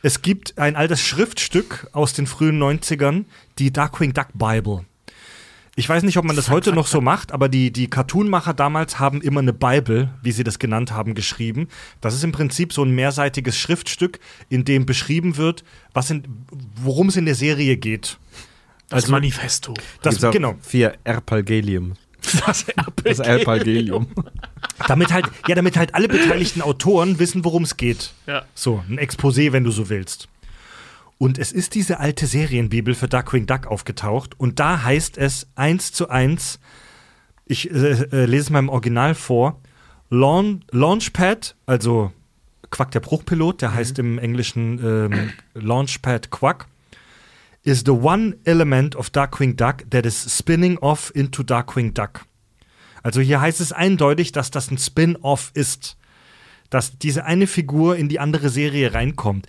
Es 0.03 0.23
gibt 0.23 0.59
ein 0.59 0.77
altes 0.77 1.01
Schriftstück 1.01 1.89
aus 1.93 2.13
den 2.13 2.27
frühen 2.27 2.63
90ern, 2.63 3.25
die 3.59 3.73
Darkwing 3.73 4.13
Duck 4.13 4.29
Bible. 4.35 4.85
Ich 5.79 5.87
weiß 5.87 6.05
nicht, 6.05 6.17
ob 6.17 6.25
man 6.25 6.35
das 6.35 6.49
heute 6.49 6.73
noch 6.73 6.87
so 6.87 7.03
macht, 7.03 7.33
aber 7.33 7.51
die, 7.51 7.71
die 7.71 7.89
Cartoonmacher 7.89 8.55
damals 8.55 8.99
haben 8.99 9.21
immer 9.21 9.41
eine 9.41 9.53
Bible, 9.53 10.09
wie 10.23 10.33
sie 10.33 10.43
das 10.43 10.59
genannt 10.59 10.91
haben, 10.91 11.15
geschrieben. 11.15 11.69
Das 12.01 12.15
ist 12.15 12.25
im 12.25 12.33
Prinzip 12.33 12.73
so 12.73 12.83
ein 12.83 12.93
mehrseitiges 12.93 13.59
Schriftstück, 13.59 14.19
in 14.49 14.65
dem 14.65 14.87
beschrieben 14.87 15.37
wird, 15.37 15.65
was 15.93 16.11
in, 16.11 16.25
worum 16.83 17.09
es 17.09 17.17
in 17.17 17.27
der 17.27 17.35
Serie 17.35 17.77
geht. 17.77 18.17
Das 18.89 19.09
Manifesto. 19.09 19.75
Das, 20.01 20.25
auch 20.25 20.31
genau. 20.31 20.57
Vier 20.63 20.95
Erpalgelium. 21.05 21.93
Das 22.47 22.65
Das 23.05 23.19
Erpalgelium. 23.19 24.09
Damit 24.89 25.13
halt, 25.13 25.27
ja, 25.47 25.55
damit 25.55 25.77
halt 25.77 25.95
alle 25.95 26.09
beteiligten 26.09 26.63
Autoren 26.63 27.19
wissen, 27.19 27.45
worum 27.45 27.65
es 27.65 27.77
geht. 27.77 28.15
Ja. 28.27 28.47
So, 28.55 28.83
ein 28.89 28.99
Exposé, 28.99 29.53
wenn 29.53 29.65
du 29.65 29.71
so 29.71 29.91
willst. 29.91 30.29
Und 31.19 31.39
es 31.39 31.53
ist 31.53 31.75
diese 31.75 31.99
alte 31.99 32.27
Serienbibel 32.27 32.95
für 32.95 33.09
Darkwing 33.09 33.47
Duck 33.47 33.67
aufgetaucht 33.67 34.39
und 34.39 34.61
da 34.61 34.83
heißt 34.83 35.17
es 35.17 35.47
eins 35.55 35.93
zu 35.93 36.11
eins, 36.11 36.61
ich 37.47 37.71
äh, 37.71 37.75
äh, 37.75 38.27
lese 38.27 38.43
es 38.43 38.51
mal 38.51 38.59
im 38.59 38.69
Original 38.69 39.15
vor, 39.15 39.61
Launch, 40.11 40.63
Launchpad, 40.71 41.57
also 41.65 42.13
Quack 42.71 42.91
der 42.91 43.01
Bruchpilot, 43.01 43.63
der 43.63 43.75
heißt 43.75 43.99
im 43.99 44.19
Englischen 44.19 44.79
ähm, 44.85 45.33
Launchpad 45.55 46.31
Quack, 46.31 46.67
is 47.63 47.83
the 47.85 47.93
one 47.93 48.37
element 48.45 48.95
of 48.95 49.11
Darkwing 49.11 49.57
Duck 49.57 49.85
that 49.91 50.05
is 50.05 50.37
spinning 50.39 50.79
off 50.79 51.11
into 51.15 51.43
Darkwing 51.43 51.95
Duck. 51.95 52.27
Also 53.03 53.21
hier 53.21 53.41
heißt 53.41 53.61
es 53.61 53.73
eindeutig, 53.73 54.33
dass 54.33 54.51
das 54.51 54.71
ein 54.71 54.79
Spin-off 54.79 55.53
ist. 55.55 55.97
Dass 56.71 56.99
diese 56.99 57.25
eine 57.25 57.47
Figur 57.47 57.97
in 57.97 58.09
die 58.09 58.19
andere 58.19 58.49
Serie 58.49 58.95
reinkommt. 58.95 59.47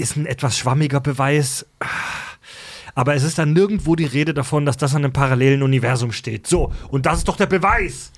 Ist 0.00 0.16
ein 0.16 0.26
etwas 0.26 0.56
schwammiger 0.56 1.00
Beweis. 1.00 1.66
aber 2.94 3.14
es 3.14 3.22
ist 3.22 3.38
dann 3.38 3.52
nirgendwo 3.52 3.96
die 3.96 4.06
Rede 4.06 4.34
davon, 4.34 4.66
dass 4.66 4.76
das 4.76 4.94
an 4.94 5.04
einem 5.04 5.12
parallelen 5.12 5.62
Universum 5.62 6.12
steht. 6.12 6.46
So, 6.46 6.72
und 6.88 7.06
das 7.06 7.18
ist 7.18 7.28
doch 7.28 7.36
der 7.36 7.46
Beweis. 7.46 8.12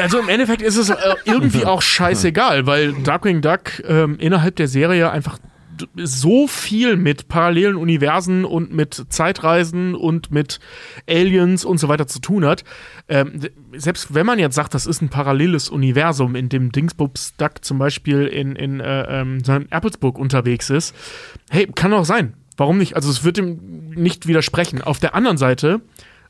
Also 0.00 0.18
im 0.18 0.28
Endeffekt 0.28 0.62
ist 0.62 0.76
es 0.76 0.90
äh, 0.90 0.96
irgendwie 1.24 1.64
auch 1.64 1.80
scheißegal, 1.80 2.66
weil 2.66 2.92
Darkwing 2.92 3.40
Duck 3.40 3.80
ähm, 3.86 4.16
innerhalb 4.18 4.56
der 4.56 4.66
Serie 4.66 5.10
einfach 5.10 5.38
so 5.96 6.46
viel 6.46 6.96
mit 6.96 7.28
parallelen 7.28 7.76
Universen 7.76 8.44
und 8.44 8.72
mit 8.72 9.06
Zeitreisen 9.08 9.94
und 9.94 10.30
mit 10.30 10.60
Aliens 11.08 11.64
und 11.64 11.78
so 11.78 11.88
weiter 11.88 12.06
zu 12.06 12.20
tun 12.20 12.44
hat. 12.44 12.64
Ähm, 13.08 13.40
selbst 13.76 14.14
wenn 14.14 14.26
man 14.26 14.38
jetzt 14.38 14.54
sagt, 14.54 14.74
das 14.74 14.86
ist 14.86 15.02
ein 15.02 15.08
paralleles 15.08 15.68
Universum, 15.68 16.34
in 16.34 16.48
dem 16.48 16.72
Dingsbums 16.72 17.34
Duck 17.36 17.64
zum 17.64 17.78
Beispiel 17.78 18.26
in, 18.26 18.56
in 18.56 18.80
äh, 18.80 19.20
ähm, 19.20 19.44
seinem 19.44 19.66
Erpelsburg 19.70 20.18
unterwegs 20.18 20.70
ist, 20.70 20.94
hey, 21.50 21.66
kann 21.66 21.92
auch 21.92 22.04
sein. 22.04 22.34
Warum 22.56 22.78
nicht? 22.78 22.96
Also 22.96 23.10
es 23.10 23.24
wird 23.24 23.38
dem 23.38 23.90
nicht 23.90 24.26
widersprechen. 24.26 24.82
Auf 24.82 24.98
der 24.98 25.14
anderen 25.14 25.38
Seite 25.38 25.80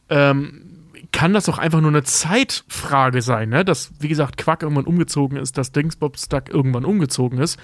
ähm, 0.09 0.73
kann 1.13 1.35
das 1.35 1.49
auch 1.49 1.59
einfach 1.59 1.81
nur 1.81 1.91
eine 1.91 2.05
Zeitfrage 2.05 3.23
sein, 3.23 3.51
ne? 3.51 3.65
Dass, 3.65 3.93
wie 4.01 4.09
gesagt, 4.09 4.37
Quack 4.37 4.63
irgendwann 4.63 4.87
umgezogen 4.87 5.37
ist, 5.37 5.59
dass 5.59 5.73
Dingsbobs 5.73 6.29
Duck 6.29 6.49
irgendwann 6.49 6.85
umgezogen 6.85 7.39
ist. 7.39 7.59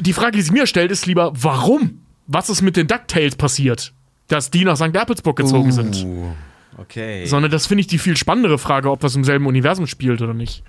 Die 0.00 0.12
Frage, 0.12 0.32
die 0.32 0.42
sich 0.42 0.52
mir 0.52 0.66
stellt, 0.66 0.90
ist 0.90 1.06
lieber, 1.06 1.32
warum? 1.34 2.00
Was 2.26 2.50
ist 2.50 2.62
mit 2.62 2.76
den 2.76 2.86
DuckTales 2.86 3.36
passiert? 3.36 3.92
Dass 4.28 4.50
die 4.50 4.64
nach 4.64 4.76
St. 4.76 4.94
Erpelsburg 4.94 5.36
gezogen 5.36 5.72
sind. 5.72 6.04
Uh, 6.04 6.32
okay. 6.76 7.24
Sondern 7.26 7.50
das 7.50 7.66
finde 7.66 7.80
ich 7.80 7.86
die 7.86 7.98
viel 7.98 8.16
spannendere 8.16 8.58
Frage, 8.58 8.90
ob 8.90 9.00
das 9.00 9.16
im 9.16 9.24
selben 9.24 9.46
Universum 9.46 9.86
spielt 9.86 10.20
oder 10.20 10.34
nicht. 10.34 10.62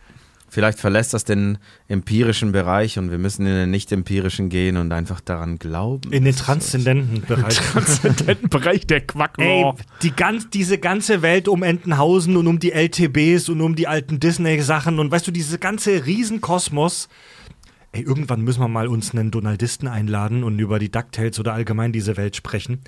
Vielleicht 0.51 0.79
verlässt 0.79 1.13
das 1.13 1.25
den 1.25 1.59
empirischen 1.87 2.51
Bereich 2.51 2.97
und 2.97 3.11
wir 3.11 3.19
müssen 3.19 3.45
in 3.45 3.53
den 3.53 3.69
nicht-empirischen 3.69 4.49
gehen 4.49 4.77
und 4.77 4.91
einfach 4.91 5.21
daran 5.21 5.59
glauben. 5.59 6.11
In 6.11 6.25
den 6.25 6.35
transzendenten 6.35 7.21
Bereich. 7.27 7.55
Transzendenten 7.55 8.49
Bereich 8.49 8.87
der 8.87 9.01
quack 9.01 9.37
Ey, 9.37 9.71
die 10.01 10.11
ganz, 10.11 10.49
diese 10.49 10.79
ganze 10.79 11.21
Welt 11.21 11.47
um 11.47 11.61
Entenhausen 11.61 12.35
und 12.35 12.47
um 12.47 12.57
die 12.57 12.71
LTBs 12.71 13.49
und 13.49 13.61
um 13.61 13.75
die 13.75 13.87
alten 13.87 14.19
Disney-Sachen 14.19 14.97
und 14.97 15.11
weißt 15.11 15.27
du, 15.27 15.31
diese 15.31 15.59
ganze 15.59 16.05
Riesenkosmos. 16.07 17.09
Ey, 17.91 18.03
irgendwann 18.03 18.41
müssen 18.41 18.61
wir 18.61 18.67
mal 18.67 18.87
uns 18.87 19.15
einen 19.15 19.31
Donaldisten 19.31 19.87
einladen 19.87 20.43
und 20.43 20.59
über 20.59 20.77
die 20.77 20.91
DuckTales 20.91 21.39
oder 21.39 21.53
allgemein 21.53 21.91
diese 21.91 22.17
Welt 22.17 22.35
sprechen. 22.35 22.81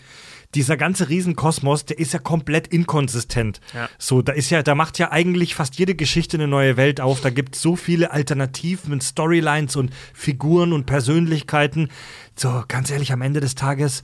Dieser 0.53 0.77
ganze 0.77 1.09
Riesenkosmos, 1.09 1.85
der 1.85 1.97
ist 1.97 2.13
ja 2.13 2.19
komplett 2.19 2.67
inkonsistent. 2.67 3.61
Ja. 3.73 3.89
So, 3.97 4.21
da 4.21 4.33
ist 4.33 4.51
ja, 4.51 4.61
da 4.61 4.75
macht 4.75 4.99
ja 4.99 5.11
eigentlich 5.11 5.55
fast 5.55 5.79
jede 5.79 5.95
Geschichte 5.95 6.37
eine 6.37 6.47
neue 6.47 6.77
Welt 6.77 7.01
auf. 7.01 7.19
Da 7.21 7.31
gibt 7.31 7.55
es 7.55 7.61
so 7.63 7.75
viele 7.75 8.11
Alternativen, 8.11 9.01
Storylines 9.01 9.75
und 9.75 9.91
Figuren 10.13 10.71
und 10.71 10.85
Persönlichkeiten. 10.85 11.89
So, 12.35 12.63
ganz 12.67 12.91
ehrlich, 12.91 13.11
am 13.11 13.23
Ende 13.23 13.39
des 13.39 13.55
Tages 13.55 14.03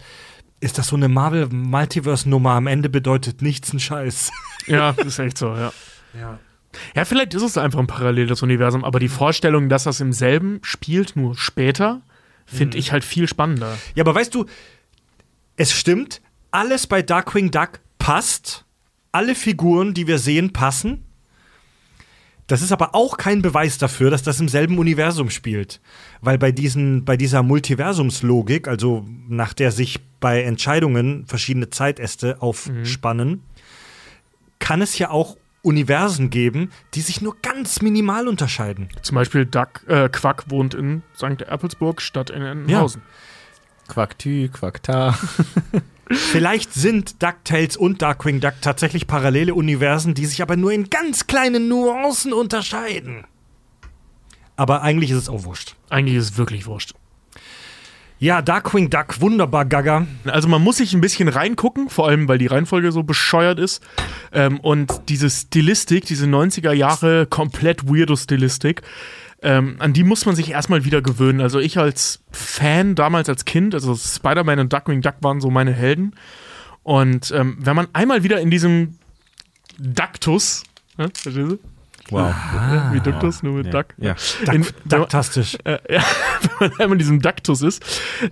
ist 0.62 0.80
das 0.80 0.88
so 0.88 0.96
eine 0.96 1.10
Marvel-Multiverse-Nummer. 1.10 2.52
Am 2.52 2.66
Ende 2.66 2.90
bedeutet 2.90 3.44
nichts 3.44 3.72
ein 3.72 3.80
Scheiß. 3.80 4.32
Ja, 4.66 4.92
ist 4.92 5.20
echt 5.20 5.38
so, 5.38 5.56
ja. 5.56 5.72
Ja. 6.20 6.40
Ja, 6.96 7.06
vielleicht 7.06 7.34
ist 7.34 7.44
es 7.44 7.58
einfach 7.58 7.80
ein 7.80 7.88
paralleles 7.88 8.42
Universum, 8.42 8.84
aber 8.84 9.00
die 9.00 9.08
Vorstellung, 9.08 9.70
dass 9.70 9.84
das 9.84 10.00
im 10.00 10.14
selben 10.14 10.60
spielt, 10.62 11.16
nur 11.16 11.36
später, 11.36 12.02
finde 12.46 12.78
ich 12.78 12.92
halt 12.92 13.04
viel 13.04 13.28
spannender. 13.28 13.78
Ja, 13.96 14.04
aber 14.04 14.16
weißt 14.16 14.34
du, 14.34 14.46
es 15.58 15.72
stimmt, 15.72 16.22
alles 16.52 16.88
bei 16.88 17.02
Darkwing 17.02 17.52
Duck 17.52 17.80
passt. 18.00 18.66
Alle 19.12 19.36
Figuren, 19.36 19.94
die 19.94 20.08
wir 20.08 20.20
sehen, 20.20 20.54
passen. 20.54 21.04
Das 22.48 22.62
ist 22.62 22.72
aber 22.72 22.96
auch 22.96 23.18
kein 23.18 23.42
Beweis 23.42 23.78
dafür, 23.78 24.10
dass 24.10 24.24
das 24.24 24.40
im 24.40 24.48
selben 24.48 24.78
Universum 24.78 25.30
spielt. 25.30 25.82
Weil 26.22 26.38
bei, 26.38 26.54
diesen, 26.54 27.04
bei 27.04 27.18
dieser 27.18 27.44
Multiversumslogik, 27.44 28.70
also 28.70 29.06
nach 29.28 29.54
der 29.54 29.72
sich 29.72 30.00
bei 30.22 30.44
Entscheidungen 30.44 31.26
verschiedene 31.26 31.70
Zeitäste 31.70 32.42
aufspannen, 32.42 33.44
kann 34.60 34.82
es 34.82 34.98
ja 34.98 35.10
auch 35.10 35.36
Universen 35.68 36.30
geben, 36.30 36.72
die 36.94 37.02
sich 37.02 37.22
nur 37.22 37.36
ganz 37.42 37.82
minimal 37.82 38.28
unterscheiden. 38.28 38.90
Zum 39.02 39.16
Beispiel 39.16 39.46
Duck, 39.46 39.84
äh, 39.88 40.10
Quack 40.10 40.50
wohnt 40.50 40.74
in 40.74 41.04
St. 41.16 41.42
Erpelsburg 41.42 42.02
statt 42.02 42.30
in 42.30 42.42
Entenhausen. 42.42 43.02
Quacktü, 43.88 44.50
Quackta. 44.50 45.18
Vielleicht 46.10 46.74
sind 46.74 47.22
DuckTales 47.22 47.76
und 47.76 48.02
Darkwing 48.02 48.40
Duck 48.40 48.54
tatsächlich 48.62 49.08
parallele 49.08 49.54
Universen, 49.54 50.14
die 50.14 50.26
sich 50.26 50.42
aber 50.42 50.56
nur 50.56 50.72
in 50.72 50.90
ganz 50.90 51.28
kleinen 51.28 51.68
Nuancen 51.68 52.32
unterscheiden. 52.32 53.26
Aber 54.56 54.82
eigentlich 54.82 55.12
ist 55.12 55.18
es 55.18 55.30
auch 55.30 55.44
wurscht. 55.44 55.76
Eigentlich 55.90 56.16
ist 56.16 56.32
es 56.32 56.38
wirklich 56.38 56.66
wurscht. 56.66 56.94
Ja, 58.20 58.42
Darkwing 58.42 58.90
Duck, 58.90 59.22
wunderbar, 59.22 59.66
Gaga. 59.66 60.08
Also 60.26 60.48
man 60.48 60.64
muss 60.64 60.78
sich 60.78 60.94
ein 60.94 61.02
bisschen 61.02 61.28
reingucken, 61.28 61.90
vor 61.90 62.08
allem 62.08 62.28
weil 62.28 62.40
die 62.40 62.48
Reihenfolge 62.48 62.92
so 62.92 63.04
bescheuert 63.04 63.60
ist. 63.60 63.84
Ähm, 64.34 64.60
und 64.60 65.02
diese 65.10 65.30
Stilistik, 65.30 66.06
diese 66.06 66.26
90er 66.26 66.72
Jahre 66.72 67.28
komplett 67.28 67.88
weirdo 67.88 68.16
Stilistik, 68.16 68.82
ähm, 69.44 69.76
an 69.78 69.94
die 69.94 70.04
muss 70.04 70.26
man 70.26 70.36
sich 70.36 70.50
erstmal 70.50 70.84
wieder 70.84 71.04
gewöhnen. 71.04 71.42
Also 71.42 71.60
ich 71.60 71.78
als 71.78 72.24
Fan 72.32 72.96
damals 72.96 73.30
als 73.30 73.46
Kind, 73.46 73.76
also 73.76 73.96
Spider-Man 73.96 74.60
und 74.60 74.74
Duckwing 74.74 75.02
Duck 75.02 75.16
waren 75.22 75.40
so 75.40 75.52
meine 75.52 75.74
Helden. 75.74 76.16
Und 76.82 77.32
ähm, 77.32 77.58
wenn 77.60 77.76
man 77.76 77.88
einmal 77.94 78.24
wieder 78.24 78.42
in 78.42 78.50
diesem 78.50 78.98
Dactus, 79.78 80.64
ne? 80.98 81.12
Wow. 82.10 82.34
Ja, 82.54 82.90
wie 82.94 83.00
Duktus, 83.00 83.44
nur 83.44 83.54
mit 83.54 83.68
Ja. 83.68 83.72
Duck. 83.72 83.88
Ja. 83.98 84.12
In, 84.12 84.16
Duck, 84.16 84.54
wenn, 84.54 84.62
man, 84.62 84.70
Ducktastisch. 85.02 85.58
äh, 85.66 85.78
ja, 85.94 86.04
wenn 86.60 86.72
man 86.78 86.92
in 86.94 86.98
diesem 87.00 87.22
Dactus 87.22 87.62
ist, 87.62 87.84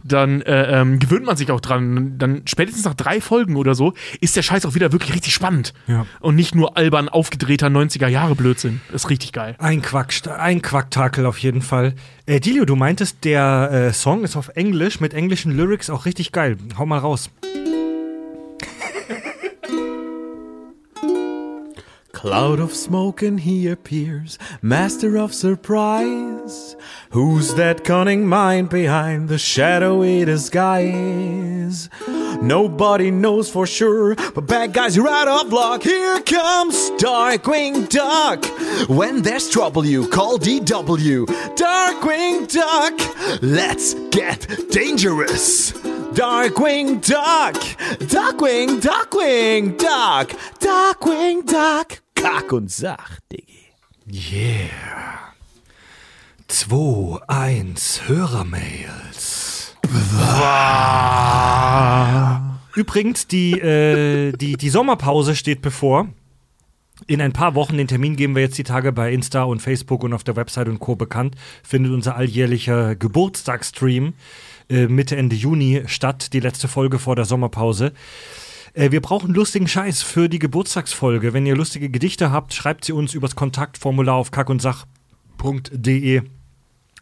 dann 0.04 0.42
äh, 0.42 0.82
ähm, 0.82 1.00
gewöhnt 1.00 1.26
man 1.26 1.36
sich 1.38 1.52
auch 1.52 1.60
dran. 1.62 2.18
Dann 2.18 2.44
spätestens 2.46 2.86
nach 2.86 2.94
drei 2.94 3.22
Folgen 3.22 3.56
oder 3.56 3.76
so 3.76 3.94
ist 4.22 4.36
der 4.36 4.42
Scheiß 4.44 4.66
auch 4.66 4.76
wieder 4.76 4.92
wirklich 4.92 5.14
richtig 5.14 5.34
spannend. 5.34 5.74
Ja. 5.88 6.06
Und 6.20 6.36
nicht 6.36 6.56
nur 6.56 6.78
albern 6.78 7.10
aufgedrehter 7.10 7.68
90er 7.68 8.08
Jahre 8.08 8.36
Blödsinn. 8.36 8.82
ist 8.94 9.10
richtig 9.10 9.34
geil. 9.34 9.56
Ein 9.60 9.82
Quack, 9.82 10.14
ein 10.38 10.62
Quacktakel 10.62 11.26
auf 11.26 11.38
jeden 11.40 11.62
Fall. 11.62 11.94
Äh, 12.26 12.40
Dilio, 12.40 12.66
du 12.66 12.76
meintest, 12.76 13.24
der 13.24 13.70
äh, 13.72 13.94
Song 13.94 14.24
ist 14.24 14.36
auf 14.36 14.50
Englisch 14.56 15.00
mit 15.00 15.14
englischen 15.14 15.56
Lyrics 15.56 15.90
auch 15.90 16.06
richtig 16.06 16.32
geil. 16.32 16.58
Hau 16.78 16.86
mal 16.86 17.00
raus. 17.00 17.30
Cloud 22.26 22.60
of 22.60 22.74
smoke 22.74 23.22
and 23.22 23.42
he 23.42 23.68
appears, 23.68 24.40
master 24.60 25.16
of 25.16 25.32
surprise. 25.32 26.76
Who's 27.12 27.54
that 27.54 27.84
cunning 27.84 28.26
mind 28.26 28.72
behind 28.72 29.30
the 29.30 29.38
shadowy 29.38 30.26
disguise? 30.26 31.88
Nobody 32.42 33.12
knows 33.12 33.52
for 33.52 33.68
sure, 33.68 34.16
but 34.16 34.48
bad 34.48 34.74
guys 34.74 34.98
are 34.98 35.08
out 35.08 35.28
of 35.28 35.54
luck. 35.54 35.84
Here 35.84 36.20
comes 36.22 36.90
Darkwing 37.00 37.88
Duck. 37.90 38.44
When 38.90 39.22
there's 39.22 39.48
trouble, 39.48 39.86
you 39.86 40.08
call 40.08 40.40
DW. 40.40 41.28
Darkwing 41.56 42.52
Duck, 42.52 43.44
let's 43.44 43.94
get 44.10 44.48
dangerous. 44.72 45.74
Darkwing 45.74 47.06
Duck, 47.06 47.54
Duckwing, 48.10 48.82
Duckwing, 48.82 49.78
Duck, 49.78 50.30
Duckwing, 50.60 51.46
Duck. 51.46 52.02
Kack 52.26 52.52
und 52.54 52.72
Sach, 52.72 53.20
Diggi. 53.32 53.68
Yeah. 54.12 54.72
2, 56.48 57.20
1, 57.28 58.02
Hörermails. 58.08 59.76
Übrigens, 62.76 63.28
die, 63.28 63.52
äh, 63.52 64.32
die, 64.32 64.58
die 64.58 64.70
Sommerpause 64.70 65.36
steht 65.36 65.62
bevor. 65.62 66.08
In 67.06 67.22
ein 67.22 67.32
paar 67.32 67.54
Wochen, 67.54 67.78
den 67.78 67.88
Termin 67.88 68.16
geben 68.16 68.34
wir 68.34 68.42
jetzt 68.42 68.58
die 68.58 68.64
Tage 68.64 68.92
bei 68.92 69.12
Insta 69.12 69.44
und 69.44 69.62
Facebook 69.62 70.04
und 70.04 70.14
auf 70.14 70.24
der 70.24 70.36
Website 70.36 70.68
und 70.68 70.80
Co. 70.80 70.96
bekannt, 70.96 71.36
findet 71.62 71.92
unser 71.94 72.16
alljährlicher 72.16 72.96
Geburtstagsstream 72.96 74.14
äh, 74.68 74.88
Mitte, 74.88 75.16
Ende 75.16 75.36
Juni 75.36 75.84
statt, 75.86 76.34
die 76.34 76.40
letzte 76.40 76.68
Folge 76.68 76.98
vor 76.98 77.16
der 77.16 77.26
Sommerpause. 77.26 77.94
Äh, 78.76 78.92
wir 78.92 79.02
brauchen 79.02 79.34
lustigen 79.34 79.68
Scheiß 79.68 80.04
für 80.04 80.30
die 80.30 80.40
Geburtstagsfolge. 80.40 81.34
Wenn 81.34 81.46
ihr 81.46 81.56
lustige 81.56 81.90
Gedichte 81.90 82.32
habt, 82.32 82.54
schreibt 82.54 82.86
sie 82.86 82.92
uns 82.92 83.14
übers 83.14 83.36
Kontaktformular 83.36 84.16
auf 84.16 84.32
kackundsach.de. 84.32 86.22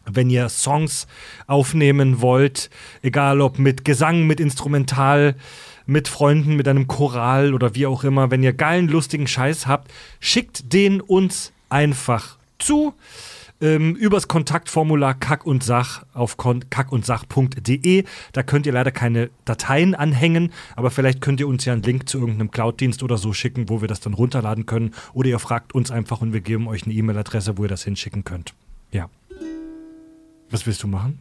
Wenn 0.06 0.30
ihr 0.30 0.48
Songs 0.48 1.06
aufnehmen 1.46 2.20
wollt, 2.20 2.70
egal 3.02 3.40
ob 3.40 3.58
mit 3.58 3.84
Gesang, 3.84 4.26
mit 4.26 4.38
Instrumental, 4.38 5.34
mit 5.86 6.08
Freunden, 6.08 6.56
mit 6.56 6.68
einem 6.68 6.86
Choral 6.86 7.54
oder 7.54 7.74
wie 7.74 7.86
auch 7.86 8.04
immer, 8.04 8.30
wenn 8.30 8.42
ihr 8.42 8.52
geilen, 8.52 8.88
lustigen 8.88 9.26
Scheiß 9.26 9.66
habt, 9.66 9.90
schickt 10.20 10.72
den 10.72 11.00
uns 11.00 11.52
einfach 11.70 12.36
zu. 12.58 12.94
Ähm, 13.60 13.94
übers 13.94 14.28
Kontaktformular 14.28 15.14
Kack 15.14 15.46
und 15.46 15.62
Sach 15.62 16.04
auf 16.12 16.36
kackundsach.de. 16.36 18.04
Da 18.32 18.42
könnt 18.42 18.66
ihr 18.66 18.72
leider 18.72 18.90
keine 18.90 19.30
Dateien 19.44 19.94
anhängen, 19.94 20.52
aber 20.76 20.90
vielleicht 20.90 21.20
könnt 21.20 21.40
ihr 21.40 21.48
uns 21.48 21.64
ja 21.64 21.72
einen 21.72 21.82
Link 21.82 22.08
zu 22.08 22.18
irgendeinem 22.18 22.50
Cloud-Dienst 22.50 23.02
oder 23.02 23.16
so 23.16 23.32
schicken, 23.32 23.68
wo 23.68 23.80
wir 23.80 23.88
das 23.88 24.00
dann 24.00 24.14
runterladen 24.14 24.66
können. 24.66 24.92
Oder 25.12 25.28
ihr 25.28 25.38
fragt 25.38 25.74
uns 25.74 25.90
einfach 25.90 26.20
und 26.20 26.32
wir 26.32 26.40
geben 26.40 26.66
euch 26.68 26.84
eine 26.84 26.94
E-Mail-Adresse, 26.94 27.56
wo 27.56 27.62
ihr 27.62 27.68
das 27.68 27.84
hinschicken 27.84 28.24
könnt. 28.24 28.54
Ja. 28.90 29.08
Was 30.50 30.66
willst 30.66 30.82
du 30.82 30.88
machen? 30.88 31.18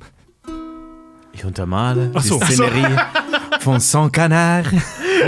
Ich 1.34 1.46
untermale 1.46 2.12
Ach 2.14 2.22
so. 2.22 2.40
die 2.40 2.46
Szenerie 2.46 2.96
Von 3.60 3.80
son 3.80 4.12
canard. 4.12 4.68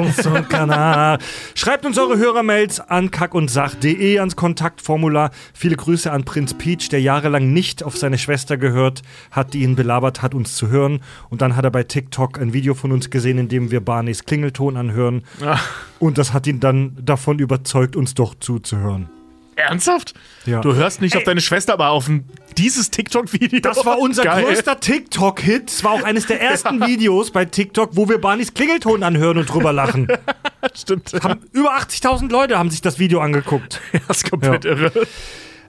Unser 0.02 0.42
Kanal. 0.44 1.20
Schreibt 1.54 1.86
uns 1.86 1.98
eure 1.98 2.18
Hörermails 2.18 2.80
an 2.80 3.12
kackundsach.de 3.12 4.20
ans 4.20 4.36
Kontaktformular. 4.36 5.32
Viele 5.54 5.76
Grüße 5.76 6.12
an 6.12 6.26
Prinz 6.26 6.54
Peach, 6.54 6.90
der 6.90 7.02
jahrelang 7.02 7.54
nicht 7.54 7.84
auf 7.84 7.98
seine 7.98 8.18
Schwester 8.18 8.58
gehört 8.58 9.02
hat, 9.32 9.54
die 9.54 9.64
ihn 9.64 9.76
belabert 9.76 10.22
hat, 10.22 10.34
uns 10.34 10.56
zu 10.56 10.70
hören. 10.70 11.02
Und 11.30 11.42
dann 11.42 11.56
hat 11.56 11.66
er 11.66 11.72
bei 11.72 11.84
TikTok 11.84 12.40
ein 12.40 12.54
Video 12.54 12.74
von 12.74 12.92
uns 12.92 13.10
gesehen, 13.10 13.38
in 13.38 13.48
dem 13.48 13.72
wir 13.72 13.80
Barneys 13.82 14.26
Klingelton 14.26 14.78
anhören. 14.78 15.24
Ach, 15.44 15.66
Und 16.00 16.18
das 16.18 16.34
hat 16.34 16.48
ihn 16.48 16.60
dann 16.60 16.98
davon 17.02 17.40
überzeugt, 17.40 17.96
uns 17.96 18.14
doch 18.14 18.36
zuzuhören. 18.40 19.10
Ernsthaft? 19.56 20.14
Ja. 20.46 20.62
Du 20.62 20.76
hörst 20.76 21.02
nicht 21.02 21.16
auf 21.18 21.24
deine 21.24 21.42
Schwester, 21.42 21.74
aber 21.74 21.90
auf 21.90 22.10
dieses 22.58 22.92
TikTok-Video. 22.92 23.60
Das 23.60 23.86
war 23.86 24.00
unser 24.00 24.24
Geil. 24.24 24.44
größter 24.46 24.80
TikTok-Hit. 24.80 25.70
Es 25.70 25.84
war 25.84 25.92
auch 25.94 26.04
eines 26.04 26.26
der 26.28 26.42
ersten 26.42 26.80
Videos 26.88 27.32
bei 27.32 27.46
TikTok, 27.46 27.92
wo 27.96 28.08
wir 28.10 28.20
Barneys 28.20 28.54
Klingelton 28.54 29.04
anhören 29.04 29.38
und 29.38 29.46
drüber 29.46 29.74
lachen. 29.74 30.08
Stimmt. 30.74 31.14
Haben, 31.24 31.42
über 31.52 31.76
80.000 31.78 32.30
Leute 32.32 32.58
haben 32.58 32.70
sich 32.72 32.82
das 32.82 33.00
Video 33.00 33.20
angeguckt. 33.22 33.82
Das 34.08 34.18
ist 34.18 34.30
komplett 34.30 34.66
Ja. 34.66 34.72
irre. 34.72 35.08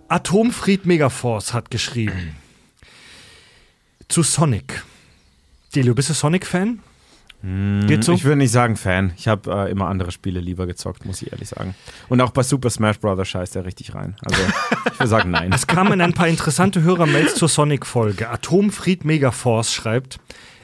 Atomfried 0.08 0.86
Megaforce 0.86 1.52
hat 1.52 1.70
geschrieben. 1.70 2.36
Zu 4.08 4.22
Sonic. 4.22 4.84
Delio, 5.74 5.94
bist 5.94 6.10
du 6.10 6.14
Sonic-Fan? 6.14 6.80
Geht 7.42 8.02
so? 8.02 8.12
Ich 8.12 8.24
würde 8.24 8.36
nicht 8.36 8.50
sagen 8.50 8.76
Fan. 8.76 9.12
Ich 9.16 9.28
habe 9.28 9.50
äh, 9.50 9.70
immer 9.70 9.88
andere 9.88 10.10
Spiele 10.10 10.40
lieber 10.40 10.66
gezockt, 10.66 11.04
muss 11.04 11.22
ich 11.22 11.32
ehrlich 11.32 11.48
sagen. 11.48 11.74
Und 12.08 12.20
auch 12.20 12.30
bei 12.30 12.42
Super 12.42 12.70
Smash 12.70 12.98
Bros. 12.98 13.28
scheißt 13.28 13.56
er 13.56 13.64
richtig 13.64 13.94
rein. 13.94 14.16
Also 14.24 14.42
ich 14.86 14.98
würde 14.98 15.08
sagen 15.08 15.30
nein. 15.30 15.52
Es 15.54 15.66
kamen 15.66 16.00
ein 16.00 16.12
paar 16.12 16.28
interessante 16.28 16.82
Hörermails 16.82 17.34
zur 17.36 17.48
Sonic-Folge. 17.48 18.28
Atomfried 18.30 19.04
Megaforce 19.04 19.72
schreibt, 19.72 20.18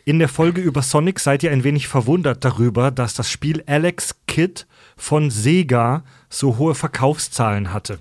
in 0.04 0.18
der 0.18 0.28
Folge 0.28 0.60
über 0.60 0.82
Sonic 0.82 1.20
seid 1.20 1.44
ihr 1.44 1.52
ein 1.52 1.62
wenig 1.62 1.86
verwundert 1.86 2.44
darüber, 2.44 2.90
dass 2.90 3.14
das 3.14 3.30
Spiel 3.30 3.62
Alex 3.66 4.16
Kidd 4.26 4.66
von 4.96 5.30
Sega 5.30 6.02
so 6.28 6.58
hohe 6.58 6.74
Verkaufszahlen 6.74 7.72
hatte. 7.72 8.00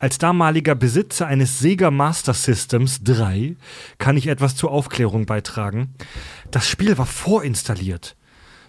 Als 0.00 0.18
damaliger 0.18 0.76
Besitzer 0.76 1.26
eines 1.26 1.58
Sega 1.58 1.90
Master 1.90 2.32
Systems 2.32 3.02
3 3.02 3.56
kann 3.98 4.16
ich 4.16 4.28
etwas 4.28 4.54
zur 4.54 4.70
Aufklärung 4.70 5.26
beitragen. 5.26 5.94
Das 6.52 6.68
Spiel 6.68 6.96
war 6.98 7.06
vorinstalliert. 7.06 8.14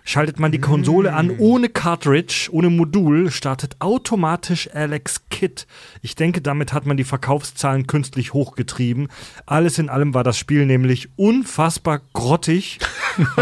Schaltet 0.03 0.39
man 0.39 0.51
die 0.51 0.59
Konsole 0.59 1.13
an 1.13 1.29
ohne 1.37 1.69
Cartridge, 1.69 2.49
ohne 2.51 2.71
Modul, 2.71 3.29
startet 3.29 3.75
automatisch 3.77 4.67
Alex 4.73 5.29
Kit. 5.29 5.67
Ich 6.01 6.15
denke, 6.15 6.41
damit 6.41 6.73
hat 6.73 6.87
man 6.87 6.97
die 6.97 7.03
Verkaufszahlen 7.03 7.85
künstlich 7.85 8.33
hochgetrieben. 8.33 9.09
Alles 9.45 9.77
in 9.77 9.87
allem 9.87 10.15
war 10.15 10.23
das 10.23 10.39
Spiel 10.39 10.65
nämlich 10.65 11.09
unfassbar 11.15 12.01
grottig. 12.13 12.79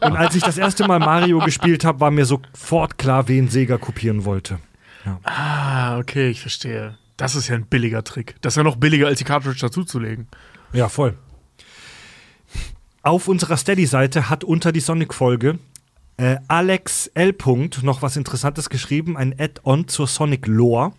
Und 0.00 0.16
als 0.16 0.34
ich 0.34 0.42
das 0.42 0.56
erste 0.56 0.86
Mal 0.86 1.00
Mario 1.00 1.40
gespielt 1.40 1.84
habe, 1.84 2.00
war 2.00 2.10
mir 2.10 2.24
sofort 2.24 2.96
klar, 2.96 3.28
wen 3.28 3.48
Sega 3.48 3.76
kopieren 3.76 4.24
wollte. 4.24 4.58
Ah, 5.24 5.98
okay, 5.98 6.30
ich 6.30 6.40
verstehe. 6.40 6.96
Das 7.16 7.34
ist 7.34 7.48
ja 7.48 7.54
ein 7.54 7.66
billiger 7.66 8.04
Trick. 8.04 8.36
Das 8.40 8.52
ist 8.52 8.56
ja 8.56 8.62
noch 8.62 8.76
billiger, 8.76 9.06
als 9.06 9.18
die 9.18 9.24
Cartridge 9.24 9.60
dazuzulegen. 9.60 10.28
Ja, 10.72 10.88
voll. 10.88 11.16
Auf 13.02 13.28
unserer 13.28 13.56
Steady-Seite 13.56 14.28
hat 14.28 14.44
unter 14.44 14.72
die 14.72 14.80
Sonic-Folge 14.80 15.58
äh, 16.18 16.36
Alex 16.48 17.08
L. 17.14 17.34
Noch 17.82 18.02
was 18.02 18.16
Interessantes 18.16 18.68
geschrieben, 18.68 19.16
ein 19.16 19.34
Add-on 19.38 19.88
zur 19.88 20.06
Sonic-Lore. 20.06 20.92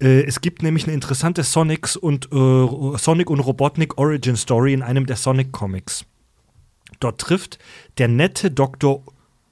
Äh, 0.00 0.24
es 0.24 0.40
gibt 0.40 0.62
nämlich 0.62 0.84
eine 0.84 0.94
interessante 0.94 1.42
Sonics 1.42 1.96
und 1.96 2.26
äh, 2.32 2.98
Sonic 2.98 3.30
und 3.30 3.40
Robotnik 3.40 3.98
Origin 3.98 4.36
Story 4.36 4.72
in 4.72 4.82
einem 4.82 5.06
der 5.06 5.16
Sonic 5.16 5.52
Comics. 5.52 6.04
Dort 7.00 7.20
trifft 7.20 7.58
der 7.98 8.08
nette 8.08 8.50
Dr. 8.50 9.02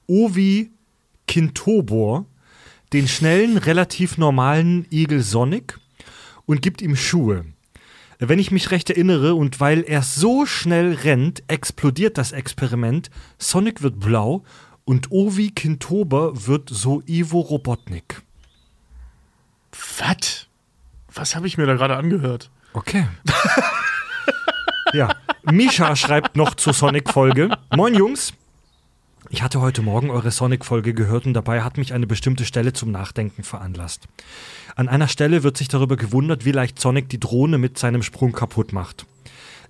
Ovi 0.07 0.71
Kintobor 1.27 2.25
den 2.93 3.07
schnellen, 3.07 3.57
relativ 3.57 4.17
normalen 4.19 4.85
Igel 4.91 5.21
Sonic 5.21 5.79
und 6.45 6.61
gibt 6.61 6.81
ihm 6.81 6.95
Schuhe. 6.95 7.45
Wenn 8.19 8.39
ich 8.39 8.51
mich 8.51 8.69
recht 8.71 8.89
erinnere 8.89 9.33
und 9.33 9.59
weil 9.59 9.81
er 9.81 10.03
so 10.03 10.45
schnell 10.45 10.93
rennt, 10.93 11.43
explodiert 11.47 12.17
das 12.17 12.31
Experiment. 12.31 13.09
Sonic 13.39 13.81
wird 13.81 13.99
blau 13.99 14.43
und 14.85 15.11
Ovi 15.11 15.49
Kintober 15.49 16.45
wird 16.47 16.69
so 16.69 17.01
Ivo 17.07 17.39
Robotnik. 17.39 18.21
Was? 19.97 20.47
Was 21.11 21.35
habe 21.35 21.47
ich 21.47 21.57
mir 21.57 21.65
da 21.65 21.73
gerade 21.73 21.97
angehört? 21.97 22.51
Okay. 22.73 23.07
ja, 24.93 25.09
Misha 25.43 25.95
schreibt 25.95 26.35
noch 26.35 26.53
zur 26.55 26.73
Sonic-Folge. 26.73 27.49
Moin 27.75 27.95
Jungs. 27.95 28.33
Ich 29.33 29.41
hatte 29.41 29.61
heute 29.61 29.81
Morgen 29.81 30.11
eure 30.11 30.29
Sonic-Folge 30.29 30.93
gehört 30.93 31.25
und 31.25 31.33
dabei 31.33 31.63
hat 31.63 31.79
mich 31.79 31.91
eine 31.91 32.05
bestimmte 32.05 32.45
Stelle 32.45 32.71
zum 32.71 32.91
Nachdenken 32.91 33.41
veranlasst. 33.41 34.07
An 34.75 34.87
einer 34.87 35.07
Stelle 35.07 35.41
wird 35.41 35.57
sich 35.57 35.67
darüber 35.67 35.95
gewundert, 35.95 36.45
wie 36.45 36.51
leicht 36.51 36.79
Sonic 36.79 37.09
die 37.09 37.19
Drohne 37.19 37.57
mit 37.57 37.79
seinem 37.79 38.03
Sprung 38.03 38.31
kaputt 38.31 38.73
macht. 38.73 39.07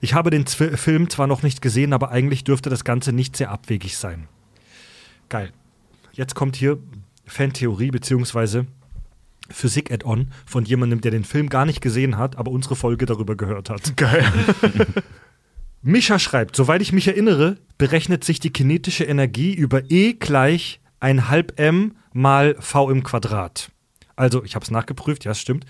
Ich 0.01 0.15
habe 0.15 0.31
den 0.31 0.45
Zwi 0.47 0.75
Film 0.75 1.09
zwar 1.09 1.27
noch 1.27 1.43
nicht 1.43 1.61
gesehen, 1.61 1.93
aber 1.93 2.11
eigentlich 2.11 2.43
dürfte 2.43 2.69
das 2.69 2.83
Ganze 2.83 3.13
nicht 3.13 3.37
sehr 3.37 3.51
abwegig 3.51 3.95
sein. 3.95 4.27
Geil. 5.29 5.53
Jetzt 6.11 6.35
kommt 6.35 6.57
hier 6.57 6.77
Fantheorie 7.25 7.91
beziehungsweise 7.91 8.65
Physik-Add-on 9.49 10.27
von 10.45 10.65
jemandem, 10.65 10.99
der 10.99 11.11
den 11.11 11.23
Film 11.23 11.47
gar 11.47 11.65
nicht 11.65 11.79
gesehen 11.79 12.17
hat, 12.17 12.35
aber 12.35 12.51
unsere 12.51 12.75
Folge 12.75 13.05
darüber 13.05 13.37
gehört 13.37 13.69
hat. 13.69 13.95
Geil. 13.95 14.25
Mischa 15.85 16.17
schreibt, 16.17 16.55
soweit 16.55 16.81
ich 16.81 16.93
mich 16.93 17.09
erinnere, 17.09 17.57
berechnet 17.77 18.23
sich 18.23 18.39
die 18.39 18.53
kinetische 18.53 19.03
Energie 19.03 19.53
über 19.53 19.91
E 19.91 20.13
gleich 20.13 20.79
ein 21.01 21.27
halb 21.27 21.59
m 21.59 21.97
mal 22.13 22.55
v 22.57 22.89
im 22.89 23.03
Quadrat. 23.03 23.69
Also, 24.15 24.45
ich 24.45 24.55
habe 24.55 24.63
es 24.63 24.71
nachgeprüft, 24.71 25.25
ja, 25.25 25.31
es 25.31 25.41
stimmt. 25.41 25.65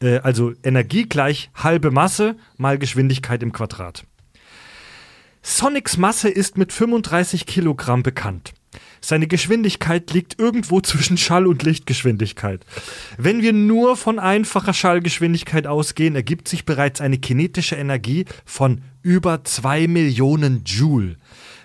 Äh, 0.00 0.20
also 0.20 0.54
Energie 0.62 1.04
gleich 1.04 1.50
halbe 1.54 1.90
Masse 1.90 2.36
mal 2.56 2.78
Geschwindigkeit 2.78 3.42
im 3.42 3.52
Quadrat. 3.52 4.06
Sonics 5.42 5.98
Masse 5.98 6.30
ist 6.30 6.56
mit 6.56 6.72
35 6.72 7.44
Kilogramm 7.44 8.02
bekannt. 8.02 8.54
Seine 9.00 9.26
Geschwindigkeit 9.26 10.10
liegt 10.12 10.38
irgendwo 10.38 10.80
zwischen 10.82 11.16
Schall- 11.16 11.46
und 11.46 11.62
Lichtgeschwindigkeit. 11.62 12.64
Wenn 13.16 13.42
wir 13.42 13.52
nur 13.52 13.96
von 13.96 14.18
einfacher 14.18 14.72
Schallgeschwindigkeit 14.72 15.66
ausgehen, 15.66 16.14
ergibt 16.14 16.48
sich 16.48 16.64
bereits 16.64 17.00
eine 17.00 17.18
kinetische 17.18 17.76
Energie 17.76 18.24
von 18.44 18.82
über 19.08 19.42
2 19.42 19.86
Millionen 19.88 20.64
Joule. 20.64 21.16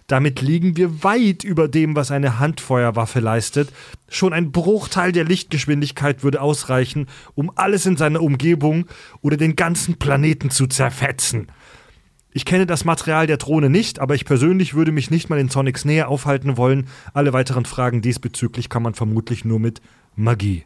Damit 0.08 0.40
liegen 0.40 0.78
wir 0.78 1.04
weit 1.04 1.44
über 1.44 1.68
dem, 1.68 1.94
was 1.94 2.10
eine 2.10 2.40
Handfeuerwaffe 2.40 3.20
leistet. 3.20 3.74
Schon 4.08 4.32
ein 4.32 4.54
Bruchteil 4.54 5.12
der 5.12 5.26
Lichtgeschwindigkeit 5.26 6.24
würde 6.24 6.42
ausreichen, 6.42 7.08
um 7.36 7.52
alles 7.56 7.86
in 7.86 7.98
seiner 7.98 8.22
Umgebung 8.22 8.86
oder 9.20 9.36
den 9.36 9.58
ganzen 9.58 10.00
Planeten 10.00 10.52
zu 10.52 10.68
zerfetzen. 10.68 11.48
Ich 12.32 12.46
kenne 12.46 12.66
das 12.66 12.86
Material 12.86 13.28
der 13.28 13.38
Drohne 13.38 13.70
nicht, 13.70 14.00
aber 14.00 14.16
ich 14.16 14.24
persönlich 14.24 14.74
würde 14.74 14.94
mich 14.94 15.12
nicht 15.12 15.30
mal 15.30 15.40
in 15.40 15.50
Sonics 15.50 15.84
Nähe 15.84 16.08
aufhalten 16.08 16.56
wollen. 16.56 16.88
Alle 17.14 17.34
weiteren 17.34 17.66
Fragen 17.66 18.02
diesbezüglich 18.02 18.70
kann 18.70 18.84
man 18.84 18.94
vermutlich 18.94 19.44
nur 19.44 19.60
mit 19.60 19.82
Magie 20.16 20.64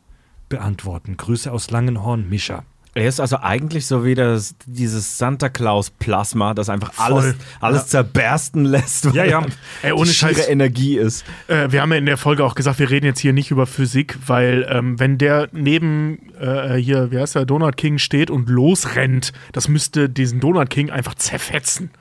beantworten. 0.48 1.18
Grüße 1.18 1.52
aus 1.52 1.72
Langenhorn, 1.72 2.30
Mischa. 2.30 2.66
Er 2.98 3.07
ist 3.07 3.19
also 3.19 3.38
eigentlich 3.40 3.86
so 3.86 4.03
wie 4.03 4.15
das, 4.15 4.56
dieses 4.65 5.19
Santa 5.19 5.49
Claus-Plasma, 5.49 6.53
das 6.56 6.69
einfach 6.69 6.94
alles, 6.98 7.26
Voll. 7.26 7.36
alles 7.60 7.88
zerbersten 7.88 8.65
lässt, 8.65 9.06
weil 9.06 9.15
Ja, 9.15 9.24
ja. 9.24 9.45
Ey, 9.84 9.91
ohne 9.91 10.06
die 10.07 10.14
schiere 10.14 10.34
Scheiß. 10.34 10.49
Energie 10.49 10.98
ist. 10.98 11.24
Äh, 11.48 11.72
wir 11.72 11.82
haben 11.82 11.91
ja 11.91 11.98
in 11.99 12.07
der 12.07 12.18
Folge 12.18 12.44
auch 12.44 12.56
gesagt, 12.56 12.80
wir 12.80 12.90
reden 12.90 13.06
jetzt 13.06 13.19
hier 13.19 13.34
nicht 13.34 13.52
über 13.52 13.68
Physik, 13.68 14.18
weil 14.26 14.68
ähm, 14.69 14.99
wenn 14.99 15.18
der 15.19 15.48
neben 15.52 16.34
äh, 16.40 16.76
hier, 16.76 17.11
wie 17.11 17.19
heißt 17.19 17.36
der, 17.36 17.45
Donut 17.45 17.78
King 17.78 17.99
steht 17.99 18.32
und 18.32 18.49
losrennt, 18.49 19.32
das 19.52 19.68
müsste 19.68 20.10
diesen 20.10 20.40
Donut 20.40 20.69
King 20.69 20.90
einfach 20.90 21.14
zerfetzen. 21.15 21.91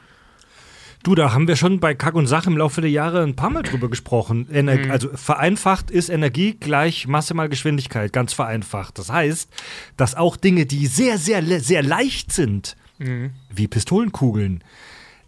Du, 1.06 1.14
da 1.14 1.32
haben 1.32 1.46
wir 1.46 1.54
schon 1.54 1.78
bei 1.78 1.94
Kack 1.94 2.16
und 2.16 2.26
Sach 2.26 2.48
im 2.48 2.56
Laufe 2.56 2.80
der 2.80 2.90
Jahre 2.90 3.22
ein 3.22 3.36
paar 3.36 3.48
Mal 3.48 3.62
drüber 3.62 3.88
gesprochen. 3.88 4.48
Ener 4.50 4.90
Also 4.90 5.08
vereinfacht 5.14 5.88
ist 5.88 6.08
Energie 6.08 6.54
gleich 6.58 7.06
Masse 7.06 7.32
mal 7.32 7.48
Geschwindigkeit, 7.48 8.12
ganz 8.12 8.32
vereinfacht. 8.32 8.98
Das 8.98 9.08
heißt, 9.12 9.48
dass 9.96 10.16
auch 10.16 10.36
Dinge, 10.36 10.66
die 10.66 10.88
sehr, 10.88 11.16
sehr, 11.16 11.44
sehr 11.60 11.84
leicht 11.84 12.32
sind, 12.32 12.76
wie 12.98 13.68
Pistolenkugeln, 13.68 14.64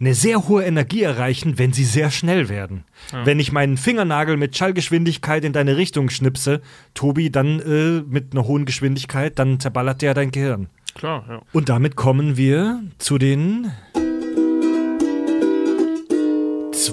eine 0.01 0.15
sehr 0.15 0.49
hohe 0.49 0.65
Energie 0.65 1.03
erreichen, 1.03 1.57
wenn 1.57 1.71
sie 1.71 1.85
sehr 1.85 2.11
schnell 2.11 2.49
werden. 2.49 2.83
Wenn 3.23 3.39
ich 3.39 3.53
meinen 3.53 3.77
Fingernagel 3.77 4.35
mit 4.35 4.57
Schallgeschwindigkeit 4.57 5.45
in 5.45 5.53
deine 5.53 5.77
Richtung 5.77 6.09
schnipse, 6.09 6.59
Tobi, 6.93 7.29
dann 7.29 7.61
äh, 7.61 8.03
mit 8.05 8.33
einer 8.33 8.45
hohen 8.45 8.65
Geschwindigkeit, 8.65 9.39
dann 9.39 9.61
zerballert 9.61 10.01
der 10.01 10.13
dein 10.13 10.31
Gehirn. 10.31 10.67
Klar, 10.93 11.23
ja. 11.29 11.41
Und 11.53 11.69
damit 11.69 11.95
kommen 11.95 12.35
wir 12.35 12.83
zu 12.97 13.17
den 13.17 13.71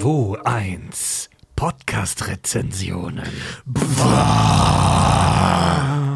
2.1 0.06 1.30
Podcast-Rezensionen. 1.56 3.26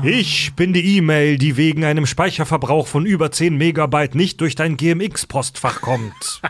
Ich 0.05 0.55
bin 0.55 0.73
die 0.73 0.99
E-Mail, 0.99 1.39
die 1.39 1.57
wegen 1.57 1.85
einem 1.85 2.07
Speicherverbrauch 2.07 2.87
von 2.87 3.05
über 3.05 3.33
10 3.33 3.57
Megabyte 3.59 4.15
nicht 4.15 4.41
durch 4.41 4.55
dein 4.55 4.77
GMX-Postfach 4.77 5.81
kommt. 5.81 6.41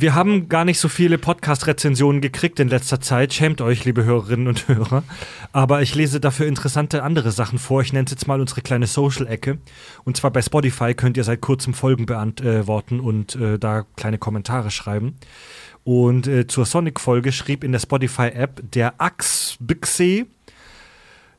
Wir 0.00 0.14
haben 0.14 0.48
gar 0.48 0.64
nicht 0.64 0.80
so 0.80 0.88
viele 0.88 1.18
Podcast-Rezensionen 1.18 2.22
gekriegt 2.22 2.58
in 2.58 2.68
letzter 2.68 3.02
Zeit. 3.02 3.34
Schämt 3.34 3.60
euch, 3.60 3.84
liebe 3.84 4.02
Hörerinnen 4.02 4.48
und 4.48 4.66
Hörer. 4.66 5.02
Aber 5.52 5.82
ich 5.82 5.94
lese 5.94 6.20
dafür 6.20 6.46
interessante 6.46 7.02
andere 7.02 7.32
Sachen 7.32 7.58
vor. 7.58 7.82
Ich 7.82 7.92
nenne 7.92 8.06
es 8.06 8.10
jetzt 8.10 8.26
mal 8.26 8.40
unsere 8.40 8.62
kleine 8.62 8.86
Social-Ecke. 8.86 9.58
Und 10.04 10.16
zwar 10.16 10.30
bei 10.30 10.40
Spotify 10.40 10.94
könnt 10.94 11.18
ihr 11.18 11.24
seit 11.24 11.42
kurzem 11.42 11.74
Folgen 11.74 12.06
beantworten 12.06 12.98
und 12.98 13.36
äh, 13.36 13.58
da 13.58 13.84
kleine 13.96 14.16
Kommentare 14.16 14.70
schreiben. 14.70 15.16
Und 15.84 16.26
äh, 16.26 16.46
zur 16.46 16.64
Sonic-Folge 16.64 17.30
schrieb 17.30 17.62
in 17.62 17.72
der 17.72 17.80
Spotify-App 17.80 18.62
der 18.72 18.94
Ax 19.02 19.58
Bixe. 19.60 20.24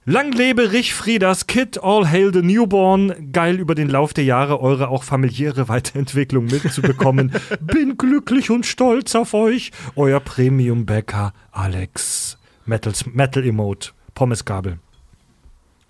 Lang 0.05 0.31
lebe 0.31 0.71
Rich 0.71 0.95
Friedas 0.95 1.45
Kid, 1.45 1.77
all 1.83 2.09
hail 2.09 2.33
the 2.33 2.41
newborn. 2.41 3.31
Geil 3.31 3.59
über 3.59 3.75
den 3.75 3.87
Lauf 3.87 4.15
der 4.15 4.23
Jahre 4.23 4.59
eure 4.59 4.87
auch 4.87 5.03
familiäre 5.03 5.69
Weiterentwicklung 5.69 6.45
mitzubekommen. 6.45 7.31
Bin 7.61 7.97
glücklich 7.97 8.49
und 8.49 8.65
stolz 8.65 9.13
auf 9.13 9.35
euch. 9.35 9.71
Euer 9.95 10.19
Premium-Bäcker 10.19 11.33
Alex. 11.51 12.39
Metals, 12.65 13.05
Metal 13.05 13.45
Emote. 13.45 13.91
Pommesgabel. 14.15 14.79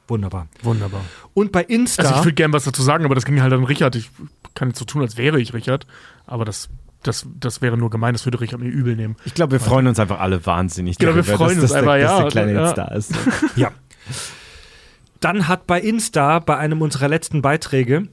Wunderbar. 0.09 0.49
Wunderbar. 0.61 1.05
Und 1.33 1.53
bei 1.53 1.63
Insta. 1.63 2.03
Also 2.03 2.15
ich 2.15 2.25
würde 2.25 2.33
gerne 2.33 2.53
was 2.53 2.65
dazu 2.65 2.81
sagen, 2.81 3.05
aber 3.05 3.15
das 3.15 3.23
ging 3.23 3.41
halt 3.41 3.53
an 3.53 3.63
Richard. 3.63 3.95
Ich 3.95 4.09
kann 4.55 4.67
jetzt 4.67 4.79
so 4.79 4.83
tun, 4.83 5.03
als 5.03 5.15
wäre 5.15 5.39
ich 5.39 5.53
Richard. 5.53 5.87
Aber 6.27 6.43
das 6.43 6.69
das, 7.03 7.25
das 7.39 7.61
wäre 7.61 7.77
nur 7.77 7.89
gemein, 7.89 8.13
das 8.13 8.25
würde 8.25 8.41
Richard 8.41 8.59
mir 8.59 8.69
übel 8.69 8.95
nehmen. 8.95 9.15
Ich 9.25 9.33
glaube, 9.33 9.53
wir 9.53 9.59
freuen 9.59 9.87
uns 9.87 9.99
einfach 9.99 10.19
alle 10.19 10.45
wahnsinnig. 10.45 10.97
Genau, 10.97 11.15
wir 11.15 11.23
freuen 11.23 11.55
dass, 11.55 11.63
uns 11.63 11.71
dass 11.71 11.71
einfach, 11.71 11.93
der, 11.93 12.01
ja. 12.01 12.07
Dass 12.09 12.19
der 12.19 12.31
Kleine 12.31 12.53
ja. 12.53 12.65
jetzt 12.65 12.77
da 12.77 12.85
ist. 12.89 13.13
Ja. 13.55 13.71
Dann 15.19 15.47
hat 15.47 15.67
bei 15.67 15.79
Insta, 15.79 16.39
bei 16.39 16.57
einem 16.57 16.81
unserer 16.81 17.07
letzten 17.07 17.41
Beiträge, 17.41 18.07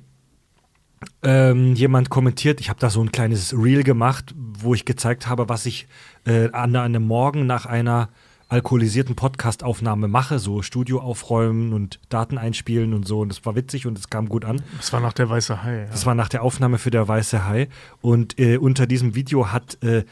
ähm, 1.23 1.75
jemand 1.75 2.11
kommentiert, 2.11 2.61
ich 2.61 2.69
habe 2.69 2.81
da 2.81 2.91
so 2.91 3.01
ein 3.01 3.13
kleines 3.13 3.55
Reel 3.55 3.83
gemacht, 3.83 4.35
wo 4.37 4.75
ich 4.75 4.85
gezeigt 4.85 5.27
habe, 5.29 5.49
was 5.49 5.67
ich 5.67 5.87
äh, 6.27 6.51
an 6.51 6.75
einem 6.77 7.05
Morgen 7.05 7.47
nach 7.47 7.67
einer 7.67 8.09
alkoholisierten 8.49 9.15
Podcast-Aufnahme 9.15 10.09
mache, 10.09 10.39
so 10.39 10.63
Studio 10.63 11.01
aufräumen 11.01 11.73
und 11.73 12.01
Daten 12.09 12.39
einspielen 12.39 12.95
und 12.95 13.07
so. 13.07 13.21
Und 13.21 13.29
das 13.29 13.45
war 13.45 13.55
witzig 13.55 13.87
und 13.87 13.99
es 13.99 14.09
kam 14.09 14.29
gut 14.29 14.45
an. 14.45 14.63
Das 14.79 14.93
war 14.93 15.01
nach 15.01 15.13
der 15.13 15.29
Weiße 15.29 15.63
Hai. 15.63 15.81
Ja. 15.81 15.85
Das 15.87 16.07
war 16.07 16.15
nach 16.15 16.29
der 16.29 16.43
Aufnahme 16.43 16.79
für 16.79 16.91
der 16.91 17.07
Weiße 17.07 17.47
Hai. 17.47 17.69
Und 18.01 18.39
äh, 18.39 18.57
unter 18.57 18.87
diesem 18.87 19.15
Video 19.15 19.53
hat 19.53 19.83
äh, 19.83 20.05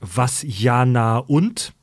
was 0.00 0.44
Jana 0.46 1.18
und 1.18 1.74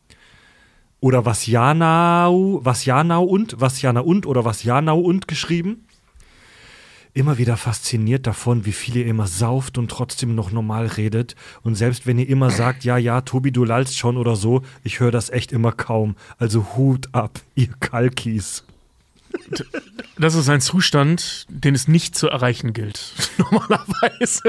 oder 1.05 1.23
was 1.23 1.45
Janau, 1.45 2.61
was 2.63 2.85
Janau 2.85 3.23
und, 3.25 3.61
was 3.61 3.79
Jana 3.79 3.99
und 3.99 4.25
oder 4.25 4.43
was 4.43 4.63
Janau 4.63 4.99
und 4.99 5.27
geschrieben. 5.27 5.85
Immer 7.13 7.37
wieder 7.37 7.57
fasziniert 7.57 8.25
davon, 8.25 8.65
wie 8.65 8.71
viel 8.71 8.97
ihr 8.97 9.05
immer 9.05 9.27
sauft 9.27 9.77
und 9.77 9.91
trotzdem 9.91 10.33
noch 10.33 10.51
normal 10.51 10.87
redet. 10.87 11.35
Und 11.61 11.75
selbst 11.75 12.07
wenn 12.07 12.17
ihr 12.17 12.27
immer 12.27 12.49
sagt, 12.49 12.85
ja, 12.85 12.97
ja, 12.97 13.21
Tobi, 13.21 13.51
du 13.51 13.65
lallst 13.65 13.95
schon 13.95 14.17
oder 14.17 14.35
so, 14.35 14.63
ich 14.83 14.99
höre 14.99 15.11
das 15.11 15.29
echt 15.29 15.51
immer 15.51 15.71
kaum. 15.71 16.15
Also 16.39 16.75
Hut 16.75 17.09
ab, 17.11 17.39
ihr 17.53 17.69
Kalkis. 17.79 18.63
Das 20.17 20.33
ist 20.33 20.49
ein 20.49 20.59
Zustand, 20.59 21.45
den 21.49 21.75
es 21.75 21.87
nicht 21.87 22.15
zu 22.15 22.29
erreichen 22.29 22.73
gilt. 22.73 23.13
Normalerweise. 23.37 24.41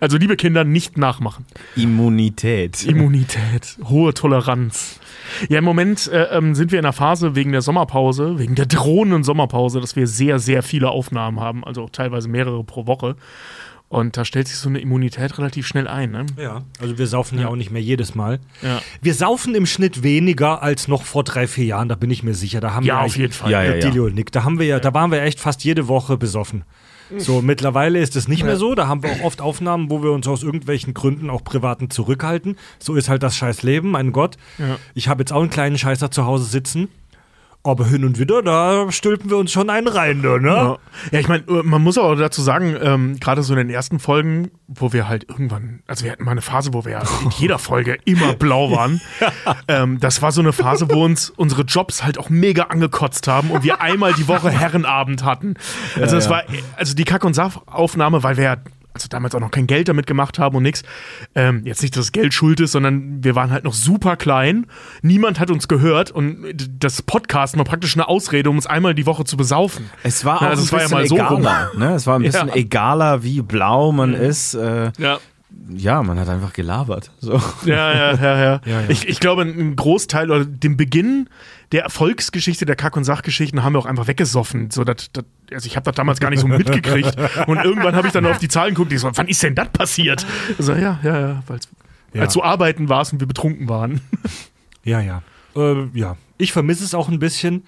Also, 0.00 0.16
liebe 0.16 0.36
Kinder, 0.36 0.64
nicht 0.64 0.96
nachmachen. 0.96 1.46
Immunität. 1.76 2.84
Immunität, 2.84 3.78
hohe 3.84 4.14
Toleranz. 4.14 5.00
Ja, 5.48 5.58
im 5.58 5.64
Moment 5.64 6.08
äh, 6.08 6.24
ähm, 6.36 6.54
sind 6.54 6.72
wir 6.72 6.78
in 6.78 6.84
einer 6.84 6.92
Phase 6.92 7.34
wegen 7.34 7.52
der 7.52 7.62
Sommerpause, 7.62 8.38
wegen 8.38 8.54
der 8.54 8.66
drohenden 8.66 9.24
Sommerpause, 9.24 9.80
dass 9.80 9.96
wir 9.96 10.06
sehr, 10.06 10.38
sehr 10.38 10.62
viele 10.62 10.90
Aufnahmen 10.90 11.40
haben, 11.40 11.64
also 11.64 11.88
teilweise 11.88 12.28
mehrere 12.28 12.62
pro 12.64 12.86
Woche. 12.86 13.16
Und 13.88 14.16
da 14.16 14.24
stellt 14.24 14.48
sich 14.48 14.56
so 14.56 14.70
eine 14.70 14.78
Immunität 14.80 15.36
relativ 15.36 15.66
schnell 15.66 15.86
ein. 15.86 16.12
Ne? 16.12 16.24
Ja, 16.38 16.62
also 16.80 16.96
wir 16.96 17.06
saufen 17.06 17.38
ja. 17.38 17.48
auch 17.48 17.56
nicht 17.56 17.70
mehr 17.70 17.82
jedes 17.82 18.14
Mal. 18.14 18.40
Ja. 18.62 18.80
Wir 19.02 19.12
saufen 19.12 19.54
im 19.54 19.66
Schnitt 19.66 20.02
weniger 20.02 20.62
als 20.62 20.88
noch 20.88 21.02
vor 21.02 21.24
drei, 21.24 21.46
vier 21.46 21.66
Jahren, 21.66 21.90
da 21.90 21.94
bin 21.94 22.10
ich 22.10 22.22
mir 22.22 22.32
sicher. 22.32 22.60
Da 22.60 22.72
haben 22.72 22.86
Ja, 22.86 23.00
wir 23.00 23.04
auf 23.04 23.16
jeden 23.18 23.34
Fall. 23.34 23.50
Ja, 23.50 23.62
ja, 23.62 23.74
ja. 23.74 23.80
Dilly 23.80 24.00
und 24.00 24.14
Nick, 24.14 24.32
da 24.32 24.44
haben 24.44 24.58
wir 24.58 24.64
ja, 24.64 24.80
da 24.80 24.94
waren 24.94 25.10
wir 25.10 25.20
echt 25.20 25.40
fast 25.40 25.62
jede 25.62 25.88
Woche 25.88 26.16
besoffen. 26.16 26.64
So, 27.16 27.42
mittlerweile 27.42 27.98
ist 27.98 28.16
es 28.16 28.28
nicht 28.28 28.44
mehr 28.44 28.56
so. 28.56 28.74
Da 28.74 28.88
haben 28.88 29.02
wir 29.02 29.10
auch 29.12 29.24
oft 29.24 29.40
Aufnahmen, 29.40 29.90
wo 29.90 30.02
wir 30.02 30.12
uns 30.12 30.26
aus 30.26 30.42
irgendwelchen 30.42 30.94
Gründen 30.94 31.30
auch 31.30 31.44
privaten 31.44 31.90
zurückhalten. 31.90 32.56
So 32.78 32.94
ist 32.94 33.08
halt 33.08 33.22
das 33.22 33.36
scheiß 33.36 33.62
Leben, 33.62 33.90
mein 33.90 34.12
Gott. 34.12 34.36
Ja. 34.58 34.78
Ich 34.94 35.08
habe 35.08 35.22
jetzt 35.22 35.32
auch 35.32 35.40
einen 35.40 35.50
kleinen 35.50 35.78
Scheißer 35.78 36.10
zu 36.10 36.24
Hause 36.24 36.44
sitzen. 36.44 36.88
Aber 37.64 37.86
hin 37.86 38.04
und 38.04 38.18
wieder, 38.18 38.42
da 38.42 38.90
stülpen 38.90 39.30
wir 39.30 39.36
uns 39.36 39.52
schon 39.52 39.70
einen 39.70 39.86
rein, 39.86 40.20
ne? 40.20 40.38
Ja, 40.42 40.78
ja 41.12 41.20
ich 41.20 41.28
meine, 41.28 41.44
man 41.46 41.80
muss 41.80 41.96
auch 41.96 42.16
dazu 42.16 42.42
sagen, 42.42 42.76
ähm, 42.82 43.20
gerade 43.20 43.44
so 43.44 43.52
in 43.52 43.58
den 43.58 43.70
ersten 43.70 44.00
Folgen, 44.00 44.50
wo 44.66 44.92
wir 44.92 45.06
halt 45.06 45.28
irgendwann, 45.28 45.80
also 45.86 46.04
wir 46.04 46.10
hatten 46.10 46.24
mal 46.24 46.32
eine 46.32 46.42
Phase, 46.42 46.74
wo 46.74 46.84
wir 46.84 46.92
ja 46.92 47.02
in 47.22 47.30
jeder 47.30 47.60
Folge 47.60 47.98
immer 48.04 48.32
blau 48.32 48.72
waren. 48.72 49.00
ähm, 49.68 50.00
das 50.00 50.22
war 50.22 50.32
so 50.32 50.40
eine 50.40 50.52
Phase, 50.52 50.90
wo 50.90 51.04
uns 51.04 51.30
unsere 51.30 51.62
Jobs 51.62 52.02
halt 52.02 52.18
auch 52.18 52.30
mega 52.30 52.64
angekotzt 52.64 53.28
haben 53.28 53.52
und 53.52 53.62
wir 53.62 53.80
einmal 53.80 54.12
die 54.12 54.26
Woche 54.26 54.50
Herrenabend 54.50 55.22
hatten. 55.22 55.54
Also 55.94 56.16
das 56.16 56.24
ja. 56.24 56.30
war, 56.32 56.42
also 56.76 56.96
die 56.96 57.04
Kack- 57.04 57.24
und 57.24 57.34
Saft-Aufnahme, 57.34 58.24
weil 58.24 58.36
wir 58.36 58.44
ja 58.44 58.56
also 58.94 59.08
damals 59.08 59.34
auch 59.34 59.40
noch 59.40 59.50
kein 59.50 59.66
Geld 59.66 59.88
damit 59.88 60.06
gemacht 60.06 60.38
haben 60.38 60.56
und 60.56 60.62
nix. 60.62 60.82
Ähm, 61.34 61.62
jetzt 61.64 61.82
nicht, 61.82 61.96
dass 61.96 62.06
das 62.06 62.12
Geld 62.12 62.34
schuld 62.34 62.60
ist, 62.60 62.72
sondern 62.72 63.22
wir 63.24 63.34
waren 63.34 63.50
halt 63.50 63.64
noch 63.64 63.74
super 63.74 64.16
klein. 64.16 64.66
Niemand 65.02 65.40
hat 65.40 65.50
uns 65.50 65.68
gehört 65.68 66.10
und 66.10 66.54
das 66.80 67.02
Podcast 67.02 67.56
war 67.56 67.64
praktisch 67.64 67.94
eine 67.96 68.08
Ausrede, 68.08 68.50
um 68.50 68.56
uns 68.56 68.66
einmal 68.66 68.94
die 68.94 69.06
Woche 69.06 69.24
zu 69.24 69.36
besaufen. 69.36 69.88
Es 70.02 70.24
war 70.24 70.36
auch 70.38 70.42
Ja, 70.42 70.48
also 70.50 70.62
ein 70.62 70.64
es 70.66 70.72
war 70.72 70.78
ja 70.80 70.84
bisschen 70.86 70.98
mal 70.98 71.06
so 71.06 71.14
egaler. 71.42 71.70
Ne? 71.76 71.94
Es 71.94 72.06
war 72.06 72.18
ein 72.18 72.22
bisschen 72.24 72.48
Ja. 72.48 72.54
egaler, 72.54 73.22
wie 73.22 73.40
blau 73.42 73.92
man 73.92 74.14
ist. 74.14 74.54
Äh, 74.54 74.92
Ja. 74.98 75.18
Ja, 75.70 76.02
man 76.02 76.18
hat 76.18 76.28
einfach 76.28 76.52
gelabert. 76.52 77.10
So. 77.20 77.40
Ja, 77.64 77.92
ja, 77.94 78.14
ja, 78.14 78.14
ja. 78.14 78.60
Ja, 78.66 78.80
ja. 78.82 78.88
Ich, 78.88 79.08
ich 79.08 79.20
glaube, 79.20 79.42
ein 79.42 79.76
Großteil 79.76 80.30
oder 80.30 80.44
den 80.44 80.76
Beginn 80.76 81.28
der 81.72 81.82
Erfolgsgeschichte 81.84 82.66
der 82.66 82.76
Kack- 82.76 82.96
und 82.96 83.04
Sachgeschichten 83.04 83.62
haben 83.62 83.72
wir 83.72 83.78
auch 83.78 83.86
einfach 83.86 84.06
weggesoffen. 84.06 84.70
So, 84.70 84.84
dat, 84.84 85.16
dat, 85.16 85.24
also 85.52 85.66
ich 85.66 85.76
habe 85.76 85.84
das 85.84 85.94
damals 85.94 86.20
gar 86.20 86.30
nicht 86.30 86.40
so 86.40 86.46
mitgekriegt. 86.48 87.16
Und 87.46 87.58
irgendwann 87.64 87.94
habe 87.94 88.06
ich 88.06 88.12
dann 88.12 88.26
auf 88.26 88.38
die 88.38 88.48
Zahlen 88.48 88.74
geguckt, 88.74 88.92
ich 88.92 89.00
so, 89.00 89.10
wann 89.14 89.28
ist 89.28 89.42
denn 89.42 89.54
das 89.54 89.68
passiert? 89.70 90.26
So, 90.58 90.74
ja, 90.74 90.98
ja, 91.02 91.20
ja, 91.20 91.42
weil's, 91.46 91.68
Ja. 92.12 92.22
als 92.22 92.34
du 92.34 92.42
arbeiten 92.42 92.88
warst 92.88 93.12
und 93.14 93.20
wir 93.20 93.26
betrunken 93.28 93.68
waren. 93.68 94.00
Ja, 94.84 95.00
ja. 95.00 95.22
Äh, 95.56 95.86
ja. 95.94 96.16
Ich 96.38 96.52
vermisse 96.52 96.84
es 96.84 96.94
auch 96.94 97.08
ein 97.08 97.18
bisschen. 97.18 97.64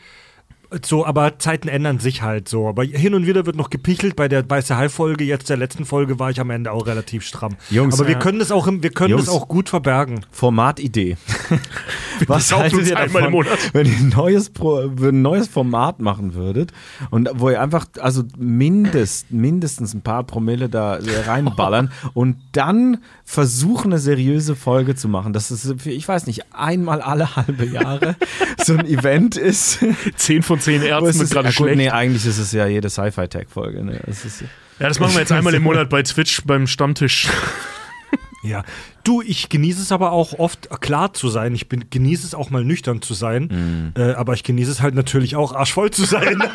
So, 0.84 1.06
aber 1.06 1.38
Zeiten 1.38 1.68
ändern 1.68 1.98
sich 1.98 2.22
halt 2.22 2.48
so. 2.48 2.68
Aber 2.68 2.84
hin 2.84 3.14
und 3.14 3.26
wieder 3.26 3.46
wird 3.46 3.56
noch 3.56 3.70
gepichelt. 3.70 4.16
Bei 4.16 4.28
der 4.28 4.48
Weiße 4.48 4.76
Hai-Folge, 4.76 5.24
jetzt 5.24 5.48
der 5.50 5.56
letzten 5.56 5.84
Folge, 5.84 6.18
war 6.18 6.30
ich 6.30 6.40
am 6.40 6.50
Ende 6.50 6.72
auch 6.72 6.86
relativ 6.86 7.24
stramm. 7.24 7.56
Jungs, 7.70 7.98
aber 7.98 8.08
wir 8.08 8.18
können 8.18 8.38
das 8.38 8.50
auch, 8.50 8.66
wir 8.66 8.90
können 8.90 9.10
Jungs. 9.10 9.26
das 9.26 9.34
auch 9.34 9.48
gut 9.48 9.68
verbergen. 9.68 10.24
Formatidee. 10.30 11.16
Was 12.26 12.52
haltet 12.52 12.86
ihr 12.86 12.94
davon, 12.94 13.30
Monat. 13.30 13.58
wenn 13.72 13.86
ihr 13.86 13.96
ein 13.96 14.08
neues, 14.08 14.50
Pro, 14.50 14.78
ein 14.80 15.22
neues 15.22 15.48
Format 15.48 16.00
machen 16.00 16.34
würdet 16.34 16.72
und 17.10 17.28
wo 17.34 17.50
ihr 17.50 17.60
einfach, 17.60 17.86
also 18.00 18.22
mindest, 18.38 19.32
mindestens 19.32 19.94
ein 19.94 20.02
paar 20.02 20.22
Promille 20.24 20.68
da 20.68 20.98
reinballern 21.26 21.90
und 22.14 22.36
dann 22.52 22.98
versuchen, 23.24 23.92
eine 23.92 23.98
seriöse 24.00 24.54
Folge 24.54 24.94
zu 24.94 25.08
machen. 25.08 25.32
Das 25.32 25.50
ist, 25.50 25.86
ich 25.86 26.06
weiß 26.06 26.26
nicht, 26.26 26.52
einmal 26.52 27.00
alle 27.00 27.36
halbe 27.36 27.66
Jahre 27.66 28.16
so 28.64 28.74
ein 28.74 28.86
Event 28.86 29.36
ist. 29.36 29.84
Zehn 30.16 30.42
von 30.42 30.53
zehn 30.60 30.82
Wo 30.82 30.86
Ärzten 30.86 31.09
es 31.09 31.20
ist 31.20 31.32
gerade 31.32 31.48
ja, 31.48 31.55
gut, 31.55 31.66
schlecht. 31.66 31.76
nee, 31.76 31.90
eigentlich 31.90 32.26
ist 32.26 32.39
es 32.39 32.52
ja 32.52 32.66
jede 32.66 32.90
Sci-Fi-Tech-Folge. 32.90 33.85
Ne? 33.85 34.01
Es 34.06 34.40
Ja, 34.78 34.89
das 34.89 35.01
machen 35.01 35.14
wir 35.14 35.20
jetzt 35.20 35.32
einmal 35.32 35.55
im 35.55 35.62
Monat 35.62 35.89
bei 35.89 36.02
Twitch 36.02 36.43
beim 36.44 36.66
Stammtisch. 36.66 37.28
Ja. 38.44 38.62
Du, 39.05 39.22
ich 39.22 39.48
genieße 39.48 39.81
es 39.81 39.90
aber 39.90 40.12
auch 40.12 40.39
oft 40.39 40.68
klar 40.81 41.14
zu 41.14 41.28
sein. 41.31 41.55
Ich 41.55 41.68
bin, 41.68 41.86
genieße 41.90 42.26
es 42.26 42.35
auch 42.35 42.51
mal 42.51 42.62
nüchtern 42.62 43.01
zu 43.01 43.14
sein. 43.14 43.93
Äh, 43.97 44.12
aber 44.12 44.35
ich 44.35 44.44
genieße 44.44 44.70
es 44.70 44.82
halt 44.82 44.94
natürlich 44.94 45.35
auch 45.35 45.55
arschvoll 45.55 45.90
zu 45.90 46.05
sein. 46.05 46.43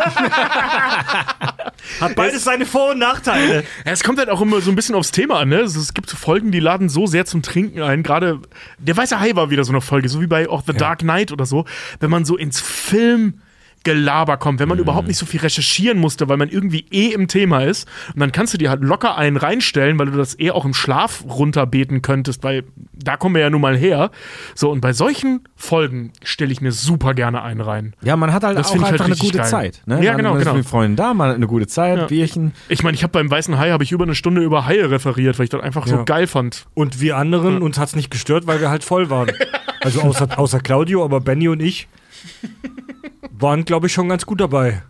Hat 2.00 2.16
beides 2.16 2.44
seine 2.44 2.66
Vor- 2.68 2.92
und 2.92 3.00
Nachteile. 3.00 3.64
Ja, 3.86 3.92
es 3.92 4.04
kommt 4.04 4.20
halt 4.20 4.30
auch 4.30 4.42
immer 4.42 4.62
so 4.62 4.72
ein 4.72 4.76
bisschen 4.76 4.96
aufs 4.96 5.12
Thema 5.12 5.40
an, 5.40 5.50
ne? 5.50 5.62
Es, 5.62 5.76
es 5.76 5.94
gibt 5.94 6.10
so 6.10 6.16
Folgen, 6.18 6.52
die 6.52 6.60
laden 6.60 6.90
so 6.90 7.08
sehr 7.08 7.26
zum 7.26 7.42
Trinken 7.42 7.82
ein. 7.82 8.04
Gerade 8.04 8.40
der 8.78 8.96
Weiße 8.96 9.20
Hai 9.20 9.36
war 9.36 9.50
wieder 9.50 9.64
so 9.64 9.72
eine 9.72 9.82
Folge, 9.82 10.10
so 10.10 10.22
wie 10.22 10.28
bei 10.28 10.48
auch 10.48 10.64
The 10.66 10.74
Dark 10.74 11.00
Knight 11.00 11.32
oder 11.32 11.46
so. 11.48 11.66
Wenn 12.00 12.12
man 12.12 12.24
so 12.26 12.38
ins 12.38 12.62
Film 12.62 13.42
Gelaber 13.84 14.38
kommt, 14.38 14.60
wenn 14.60 14.68
man 14.70 14.78
überhaupt 14.80 15.08
nicht 15.08 15.18
so 15.18 15.26
viel 15.26 15.40
recherchieren 15.40 15.98
musste, 16.00 16.28
weil 16.30 16.38
man 16.38 16.50
irgendwie 16.50 16.86
eh 16.92 17.08
im 17.14 17.28
Thema 17.28 17.64
ist. 17.64 17.88
Und 18.14 18.20
dann 18.20 18.32
kannst 18.32 18.54
du 18.54 18.58
dir 18.58 18.70
halt 18.70 18.82
locker 18.84 19.18
einen 19.18 19.38
reinstellen, 19.38 19.98
weil 20.00 20.08
du 20.08 20.18
das 20.18 20.38
eh 20.40 20.52
auch 20.52 20.66
im 20.66 20.74
Schlaf 20.74 21.24
runterbeten 21.28 22.02
könntest, 22.02 22.44
weil 22.44 22.64
da 22.94 23.16
kommen 23.18 23.36
wir 23.36 23.42
ja 23.42 23.50
nun 23.50 23.62
mal 23.62 23.78
her. 23.78 24.12
So, 24.56 24.70
und 24.70 24.82
bei 24.82 24.94
solchen 24.94 25.42
Folgen 25.56 26.12
stelle 26.24 26.52
ich 26.52 26.62
mir 26.62 26.72
super 26.72 27.14
gerne 27.14 27.42
einen 27.44 27.62
rein. 27.62 27.94
ja, 28.02 28.16
man 28.16 28.34
hat 28.34 28.44
halt 28.44 28.58
Das 28.58 28.68
auch 28.68 28.76
ich 28.76 28.82
einfach 28.82 28.92
halt 28.92 29.02
eine 29.02 29.16
gute 29.16 29.38
geil. 29.38 29.48
Zeit. 29.48 29.82
Ne? 29.86 30.04
Ja, 30.04 30.12
man, 30.12 30.18
genau, 30.18 30.30
man 30.32 30.40
ist 30.40 30.46
genau. 30.46 30.58
mit 30.58 30.66
Freunden 30.68 30.96
da, 30.96 31.14
man 31.14 31.30
hat 31.30 31.36
eine 31.36 31.48
gute 31.48 31.68
Zeit, 31.68 31.98
Ja. 31.98 32.06
Bierchen. 32.06 32.54
Ich 32.68 32.84
meine, 32.84 32.96
ich 32.96 33.04
habe 33.04 33.12
beim 33.12 33.32
Weißen 33.32 33.58
Hai 33.58 33.72
habe 33.72 33.84
ich 33.84 33.92
über 33.92 34.04
eine 34.04 34.16
Stunde 34.16 34.42
über 34.42 34.66
Haie 34.66 34.92
referiert, 34.92 35.40
weil 35.40 35.46
ich 35.46 35.50
das 35.50 35.62
einfach 35.62 35.88
Ja. 35.88 35.98
so 36.00 36.06
geil 36.06 36.28
fand. 36.28 36.66
Und 36.74 37.00
wir 37.02 37.18
anderen, 37.18 37.62
uns 37.62 37.78
hat 37.80 37.88
es 37.90 37.96
nicht 37.96 38.12
gestört, 38.12 38.46
weil 38.48 38.60
wir 38.62 38.70
halt 38.70 38.84
voll 38.84 39.10
waren. 39.10 39.32
Also 39.82 40.02
außer, 40.02 40.38
außer 40.38 40.60
Claudio, 40.60 41.06
aber 41.06 41.22
Benny 41.22 41.48
und 41.48 41.62
ich 41.62 41.88
waren, 43.32 43.66
glaube 43.66 43.88
ich, 43.88 43.94
schon 43.94 44.10
ganz 44.10 44.26
gut 44.26 44.42
dabei. 44.42 44.82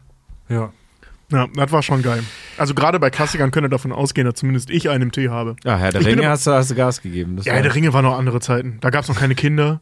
Ja. 0.47 0.71
Ja, 1.31 1.45
das 1.53 1.71
war 1.71 1.83
schon 1.83 2.01
geil. 2.01 2.23
Also 2.57 2.73
gerade 2.73 2.99
bei 2.99 3.11
Klassikern 3.11 3.51
könnt 3.51 3.65
ihr 3.65 3.69
davon 3.69 3.91
ausgehen, 3.91 4.25
dass 4.25 4.33
zumindest 4.39 4.71
ich 4.71 4.89
einen 4.89 5.03
im 5.03 5.11
Tee 5.11 5.29
habe. 5.29 5.55
Ja, 5.63 5.77
Herr 5.77 5.91
der 5.91 6.01
Ich 6.01 6.07
Ringe 6.07 6.27
hast 6.27 6.47
du, 6.47 6.51
hast 6.51 6.71
du 6.71 6.75
Gas 6.75 7.01
gegeben. 7.03 7.35
Das 7.37 7.45
Ja, 7.45 7.53
war- 7.53 7.61
der 7.61 7.75
Ringe 7.75 7.93
waren 7.93 8.03
noch 8.03 8.17
andere 8.17 8.39
Zeiten. 8.39 8.79
Da 8.81 8.89
gab 8.89 9.03
es 9.03 9.09
noch 9.09 9.15
keine 9.19 9.35
Kinder. 9.35 9.79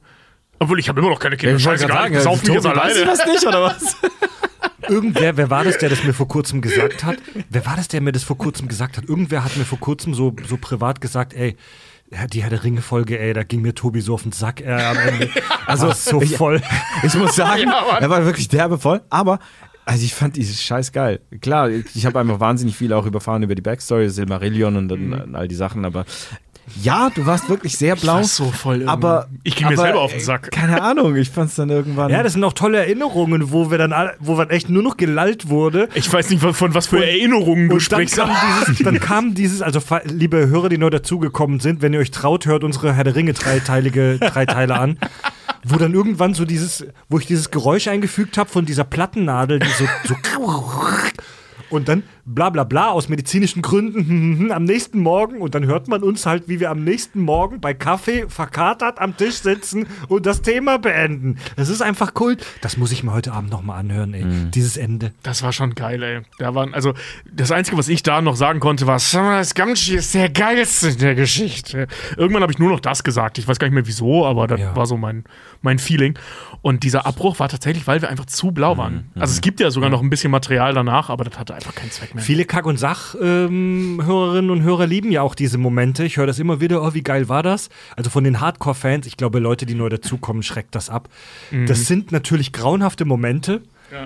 Obwohl, 0.60 0.78
ich 0.80 0.90
habe 0.90 1.00
immer 1.00 1.10
noch 1.10 1.20
keine 1.20 1.38
Kinder. 1.38 1.56
Ich 1.56 1.66
wollte 1.66 1.84
Scheißegal, 1.84 2.08
ich 2.12 2.14
sagen, 2.22 2.24
sauf 2.24 2.44
mich 2.44 2.54
jetzt 2.54 2.64
Tobi, 2.64 2.76
weißt 2.76 2.96
du 2.98 3.02
alleine. 3.04 3.18
das 3.18 3.26
nicht, 3.28 3.48
oder 3.48 3.62
was? 3.64 3.96
Irgendwer, 4.90 5.38
wer 5.38 5.50
war 5.50 5.64
das, 5.64 5.78
der 5.78 5.90
das 5.90 6.04
mir 6.04 6.14
vor 6.14 6.28
kurzem 6.28 6.62
gesagt 6.62 7.04
hat? 7.04 7.18
Wer 7.50 7.66
war 7.66 7.76
das, 7.78 7.88
der 7.88 8.02
mir 8.02 8.12
das 8.12 8.24
vor 8.24 8.38
kurzem 8.38 8.68
gesagt 8.68 8.98
hat? 8.98 9.06
Irgendwer 9.06 9.44
hat 9.44 9.56
mir 9.56 9.66
vor 9.66 9.80
kurzem 9.80 10.14
so, 10.14 10.36
so 10.48 10.58
privat 10.58 11.00
gesagt, 11.02 11.34
ey, 11.34 11.56
ja, 12.12 12.26
die 12.28 12.42
Herr 12.44 12.50
der 12.50 12.64
Ringe-Folge, 12.64 13.20
ey, 13.20 13.34
da 13.34 13.44
ging 13.44 13.62
mir 13.62 13.76
Tobi 13.76 14.02
so 14.02 14.14
auf 14.14 14.24
den 14.24 14.32
Sack, 14.32 14.62
ey, 14.62 14.72
am 14.82 14.98
Ende. 14.98 15.30
Also 15.68 15.92
so 15.92 16.22
ich- 16.22 16.38
voll. 16.38 16.62
Ich 17.04 17.14
muss 17.16 17.36
sagen, 17.36 17.64
Ja, 17.70 17.98
er 18.00 18.10
war 18.10 18.24
wirklich 18.26 18.48
derbe 18.48 18.78
voll, 18.78 19.02
aber 19.10 19.40
also 19.86 20.04
ich 20.04 20.14
fand 20.14 20.36
dieses 20.36 20.62
Scheiß 20.62 20.92
geil. 20.92 21.22
Klar, 21.40 21.70
ich, 21.70 22.06
habe 22.06 22.20
einfach 22.20 22.42
wahnsinnig 22.42 22.76
viel 22.76 22.92
auch 22.92 23.06
überfahren 23.06 23.44
über 23.44 23.56
die 23.56 23.62
Backstory, 23.62 24.10
Silmarillion 24.10 24.76
und, 24.76 24.90
dann, 24.90 25.14
und 25.14 25.36
all 25.36 25.48
die 25.48 25.56
Sachen, 25.56 25.86
aber 25.86 26.04
ja, 26.82 27.10
du 27.14 27.26
warst 27.26 27.50
wirklich 27.50 27.78
sehr 27.78 27.96
blau. 27.96 28.16
war 28.16 28.24
so 28.24 28.52
voll 28.52 28.78
irgendwie. 28.78 28.92
aber 28.92 29.28
Ich 29.44 29.56
ging 29.56 29.68
mir 29.70 29.78
selber 29.78 30.02
auf 30.02 30.12
den 30.12 30.20
Sack. 30.20 30.52
Keine 30.52 30.82
Ahnung, 30.82 31.16
ich 31.16 31.30
fand's 31.30 31.56
dann 31.56 31.70
irgendwann. 31.70 32.12
Ja, 32.12 32.24
das 32.24 32.34
sind 32.34 32.44
auch 32.44 32.54
tolle 32.54 32.78
Erinnerungen, 32.80 33.52
wo 33.52 33.72
wir 33.72 33.78
dann, 33.78 33.94
wo 34.20 34.36
dann 34.36 34.50
echt 34.50 34.70
nur 34.70 34.84
noch 34.84 34.98
gelallt 34.98 35.50
wurde. 35.50 35.90
Ich 35.96 36.12
weiß 36.12 36.30
nicht, 36.30 36.42
von 36.42 36.74
was 36.74 36.88
für 36.88 37.06
Erinnerungen 37.06 37.70
du 37.70 37.76
Und 37.76 37.92
dann 37.92 38.08
sprichst. 38.08 38.18
kam, 38.18 38.32
dieses, 38.68 38.78
dann 38.84 39.00
kam 39.00 39.34
dieses, 39.34 39.62
also 39.62 39.80
liebe 40.06 40.48
Hörer, 40.48 40.70
die 40.70 40.78
neu 40.78 40.90
dazugekommen 40.90 41.60
sind, 41.60 41.82
wenn 41.82 41.94
ihr 41.94 42.00
euch 42.00 42.12
traut, 42.12 42.46
hört 42.46 42.64
unsere 42.64 42.94
Herr 42.94 43.04
der 43.04 43.16
Ringe 43.16 43.34
dreiteilige 43.34 44.18
drei 44.20 44.46
Teile 44.46 44.78
an, 44.80 44.98
wo 45.64 45.78
dann 45.78 45.94
irgendwann 45.94 46.34
so 46.34 46.46
dieses, 46.46 46.86
wo 47.10 47.18
ich 47.20 47.26
dieses 47.26 47.52
Geräusch 47.52 47.88
eingefügt 47.88 48.38
habe 48.38 48.50
von 48.50 48.66
dieser 48.66 48.84
Plattennadel, 48.84 49.60
die 49.60 49.70
so, 49.70 49.86
so 50.04 50.16
und 51.70 51.88
dann 51.88 52.04
bla 52.30 52.50
bla 52.50 52.66
bla 52.66 52.90
aus 52.90 53.08
medizinischen 53.08 53.62
Gründen 53.62 54.52
am 54.52 54.66
nächsten 54.66 55.00
Morgen 55.00 55.40
und 55.40 55.56
dann 55.56 55.66
hört 55.66 55.88
man 55.88 56.04
uns 56.04 56.26
halt, 56.26 56.50
wie 56.50 56.60
wir 56.60 56.70
am 56.70 56.84
nächsten 56.84 57.22
Morgen 57.22 57.62
bei 57.62 57.74
Kaffee 57.74 58.26
verkatert 58.28 59.00
am 59.00 59.16
Tisch 59.16 59.36
sitzen 59.36 59.88
und 60.10 60.26
das 60.26 60.42
Thema 60.42 60.78
beenden. 60.78 61.38
Das 61.56 61.70
ist 61.70 61.82
einfach 61.82 62.14
Kult. 62.14 62.46
Das 62.62 62.76
muss 62.76 62.92
ich 62.92 63.02
mir 63.04 63.14
heute 63.14 63.32
Abend 63.32 63.50
nochmal 63.52 63.80
anhören, 63.80 64.14
ey. 64.14 64.26
Dieses 64.52 64.76
Ende. 64.76 65.14
Das 65.24 65.42
war 65.42 65.54
schon 65.54 65.74
geil, 65.74 66.04
ey. 66.04 66.22
Da 66.38 66.54
waren, 66.54 66.74
also, 66.74 66.94
das 67.32 67.52
Einzige, 67.52 67.78
was 67.78 67.88
ich 67.88 68.04
da 68.04 68.22
noch 68.22 68.36
sagen 68.36 68.60
konnte, 68.60 68.86
war, 68.88 69.00
Samurai 69.00 69.44
Gamgee 69.56 69.96
ist 69.96 70.14
der 70.14 70.30
geilste 70.30 70.90
in 70.90 70.98
der 70.98 71.16
Geschichte. 71.16 71.88
Irgendwann 72.18 72.42
habe 72.44 72.52
ich 72.52 72.60
nur 72.60 72.70
noch 72.72 72.82
das 72.82 73.04
gesagt. 73.04 73.38
Ich 73.38 73.48
weiß 73.48 73.58
gar 73.58 73.68
nicht 73.68 73.74
mehr 73.76 73.88
wieso, 73.88 74.26
aber 74.26 74.48
das 74.48 74.60
Ja. 74.60 74.76
war 74.76 74.86
so 74.86 74.98
mein, 74.98 75.24
mein 75.62 75.80
Feeling. 75.80 76.20
Und 76.62 76.84
dieser 76.84 77.06
Abbruch 77.06 77.40
war 77.40 77.48
tatsächlich, 77.48 77.88
weil 77.88 78.02
wir 78.02 78.10
einfach 78.10 78.26
zu 78.26 78.52
blau 78.52 78.78
waren. 78.78 79.12
Also, 79.16 79.32
es 79.32 79.40
gibt 79.42 79.62
ja 79.62 79.72
sogar 79.72 79.90
noch 79.90 80.02
ein 80.02 80.10
bisschen 80.10 80.30
Material 80.32 80.74
danach, 80.74 81.10
aber 81.10 81.24
das 81.24 81.40
hatte 81.40 81.56
einfach 81.56 81.74
keinen 81.74 81.92
Zweck 81.92 82.14
mehr. 82.16 82.17
Viele 82.20 82.46
Kack- 82.46 82.66
und 82.66 82.78
Sach-Hörerinnen 82.78 84.50
und 84.52 84.62
Hörer 84.64 84.88
lieben 84.88 85.12
ja 85.12 85.22
auch 85.22 85.36
diese 85.36 85.58
Momente. 85.58 86.04
Ich 86.04 86.18
höre 86.18 86.28
das 86.28 86.40
immer 86.40 86.60
wieder, 86.62 86.82
oh, 86.84 86.94
wie 86.94 87.04
geil 87.04 87.30
war 87.30 87.44
das? 87.44 87.70
Also 87.96 88.10
von 88.10 88.24
den 88.24 88.40
Hardcore-Fans, 88.40 89.06
ich 89.08 89.18
glaube, 89.18 89.40
Leute, 89.40 89.66
die 89.66 89.76
neu 89.76 89.90
dazukommen, 89.90 90.44
schreckt 90.44 90.76
das 90.76 90.90
ab. 90.90 91.10
Das 91.68 91.86
sind 91.86 92.12
natürlich 92.12 92.52
grauenhafte 92.54 93.06
Momente, 93.06 93.62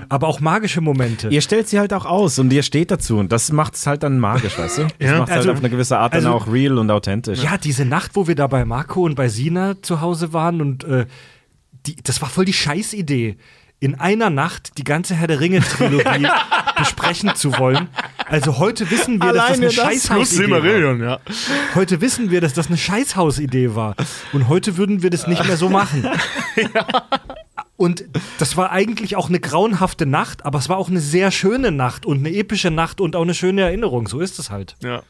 aber 0.09 0.27
auch 0.27 0.39
magische 0.39 0.81
Momente. 0.81 1.29
Ihr 1.29 1.41
stellt 1.41 1.67
sie 1.67 1.79
halt 1.79 1.93
auch 1.93 2.05
aus 2.05 2.37
und 2.39 2.51
ihr 2.53 2.63
steht 2.63 2.91
dazu 2.91 3.17
und 3.17 3.31
das 3.31 3.51
macht 3.51 3.75
es 3.75 3.87
halt 3.87 4.03
dann 4.03 4.19
magisch, 4.19 4.57
weißt 4.57 4.77
du? 4.79 4.81
Das 4.99 5.09
Ja. 5.09 5.17
macht 5.19 5.29
es 5.29 5.35
Also- 5.37 5.47
halt 5.49 5.57
auf 5.57 5.63
eine 5.63 5.69
gewisse 5.71 5.97
Art 5.97 6.13
dann 6.13 6.25
also- 6.25 6.35
auch 6.37 6.51
real 6.51 6.77
und 6.77 6.91
authentisch. 6.91 7.43
Ja, 7.43 7.57
diese 7.57 7.85
Nacht, 7.85 8.11
wo 8.15 8.27
wir 8.27 8.35
da 8.35 8.47
bei 8.47 8.63
Marco 8.65 9.03
und 9.03 9.15
bei 9.15 9.27
Sina 9.27 9.81
zu 9.81 10.01
Hause 10.01 10.33
waren 10.33 10.61
und 10.61 10.83
äh, 10.83 11.05
die, 11.87 11.95
das 12.03 12.21
war 12.21 12.29
voll 12.29 12.45
die 12.45 12.53
Scheißidee. 12.53 13.37
In 13.81 13.99
einer 13.99 14.29
Nacht 14.29 14.77
die 14.77 14.83
ganze 14.83 15.15
Herr 15.15 15.25
der 15.25 15.39
Ringe-Trilogie 15.39 16.27
besprechen 16.77 17.35
zu 17.35 17.57
wollen. 17.57 17.89
Also 18.27 18.59
heute 18.59 18.89
wissen 18.91 19.21
wir, 19.21 19.33
dass 19.33 19.47
das 19.47 19.57
Alleine 19.57 19.57
eine 19.57 19.65
das 19.65 19.73
Scheißhausidee 19.73 20.51
war. 20.51 20.95
Ja. 20.97 21.19
Heute 21.73 21.99
wissen 21.99 22.29
wir, 22.29 22.41
dass 22.41 22.53
das 22.53 22.67
eine 22.67 22.77
Scheißhausidee 22.77 23.73
war. 23.73 23.95
Und 24.33 24.47
heute 24.47 24.77
würden 24.77 25.01
wir 25.01 25.09
das 25.09 25.25
nicht 25.25 25.43
mehr 25.45 25.57
so 25.57 25.67
machen. 25.67 26.07
Und 27.75 28.05
das 28.37 28.55
war 28.55 28.71
eigentlich 28.71 29.15
auch 29.15 29.29
eine 29.29 29.39
grauenhafte 29.39 30.05
Nacht, 30.05 30.45
aber 30.45 30.59
es 30.59 30.69
war 30.69 30.77
auch 30.77 30.89
eine 30.89 30.99
sehr 31.01 31.31
schöne 31.31 31.71
Nacht 31.71 32.05
und 32.05 32.19
eine 32.19 32.31
epische 32.31 32.69
Nacht 32.69 33.01
und 33.01 33.15
auch 33.15 33.23
eine 33.23 33.33
schöne 33.33 33.61
Erinnerung. 33.61 34.07
So 34.07 34.19
ist 34.19 34.37
es 34.37 34.51
halt. 34.51 34.75
Ja. 34.83 35.01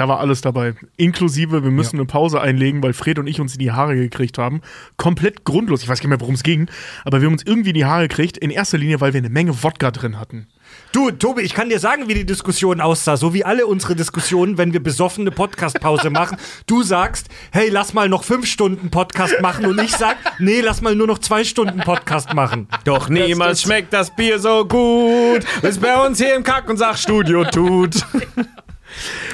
Da 0.00 0.08
war 0.08 0.18
alles 0.18 0.40
dabei. 0.40 0.72
Inklusive, 0.96 1.62
wir 1.62 1.70
müssen 1.70 1.96
eine 1.96 2.06
Pause 2.06 2.40
einlegen, 2.40 2.82
weil 2.82 2.94
Fred 2.94 3.18
und 3.18 3.26
ich 3.26 3.38
uns 3.38 3.52
in 3.52 3.58
die 3.58 3.70
Haare 3.70 3.94
gekriegt 3.96 4.38
haben. 4.38 4.62
Komplett 4.96 5.44
grundlos. 5.44 5.82
Ich 5.82 5.90
weiß 5.90 5.98
gar 5.98 6.04
nicht 6.08 6.16
mehr, 6.16 6.20
worum 6.22 6.36
es 6.36 6.42
ging. 6.42 6.70
Aber 7.04 7.20
wir 7.20 7.26
haben 7.26 7.34
uns 7.34 7.42
irgendwie 7.44 7.68
in 7.68 7.74
die 7.74 7.84
Haare 7.84 8.08
gekriegt. 8.08 8.38
In 8.38 8.48
erster 8.48 8.78
Linie, 8.78 9.02
weil 9.02 9.12
wir 9.12 9.18
eine 9.18 9.28
Menge 9.28 9.62
Wodka 9.62 9.90
drin 9.90 10.18
hatten. 10.18 10.46
Du, 10.92 11.10
Tobi, 11.10 11.42
ich 11.42 11.52
kann 11.52 11.68
dir 11.68 11.78
sagen, 11.78 12.08
wie 12.08 12.14
die 12.14 12.24
Diskussion 12.24 12.80
aussah. 12.80 13.18
So 13.18 13.34
wie 13.34 13.44
alle 13.44 13.66
unsere 13.66 13.94
Diskussionen, 13.94 14.56
wenn 14.56 14.72
wir 14.72 14.82
besoffene 14.82 15.30
Podcastpause 15.30 16.08
machen. 16.10 16.38
Du 16.66 16.82
sagst, 16.82 17.28
hey, 17.52 17.68
lass 17.68 17.92
mal 17.92 18.08
noch 18.08 18.24
fünf 18.24 18.46
Stunden 18.46 18.90
Podcast 18.90 19.42
machen. 19.42 19.66
Und 19.66 19.82
ich 19.82 19.94
sag, 19.94 20.16
nee, 20.38 20.62
lass 20.62 20.80
mal 20.80 20.94
nur 20.94 21.08
noch 21.08 21.18
zwei 21.18 21.44
Stunden 21.44 21.80
Podcast 21.80 22.32
machen. 22.32 22.68
Doch 22.84 23.10
niemals 23.10 23.60
schmeckt 23.60 23.92
das 23.92 24.16
Bier 24.16 24.38
so 24.38 24.64
gut, 24.64 25.44
wie 25.60 25.66
es 25.66 25.76
bei 25.76 25.94
uns 26.06 26.16
hier 26.16 26.34
im 26.36 26.42
Kack- 26.42 26.70
und 26.70 26.78
Sachstudio 26.78 27.44
tut. 27.44 27.96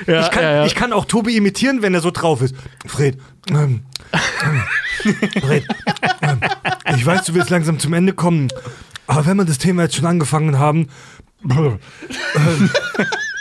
Ja, 0.06 0.20
Ich 0.22 0.30
kann, 0.30 0.42
ja, 0.42 0.52
ja. 0.56 0.66
ich 0.66 0.74
kann 0.74 0.92
auch 0.92 1.04
Tobi 1.04 1.36
imitieren, 1.36 1.82
wenn 1.82 1.94
er 1.94 2.00
so 2.00 2.10
drauf 2.10 2.42
ist. 2.42 2.54
Fred, 2.86 3.18
ähm, 3.48 3.82
ähm, 4.44 4.62
Fred, 5.42 5.64
ähm, 6.22 6.40
ich 6.96 7.04
weiß, 7.04 7.24
du 7.24 7.34
willst 7.34 7.50
langsam 7.50 7.78
zum 7.78 7.92
Ende 7.92 8.12
kommen, 8.12 8.48
aber 9.06 9.26
wenn 9.26 9.36
wir 9.36 9.44
das 9.44 9.58
Thema 9.58 9.82
jetzt 9.84 9.96
schon 9.96 10.06
angefangen 10.06 10.58
haben, 10.58 10.88
ähm, 11.48 11.78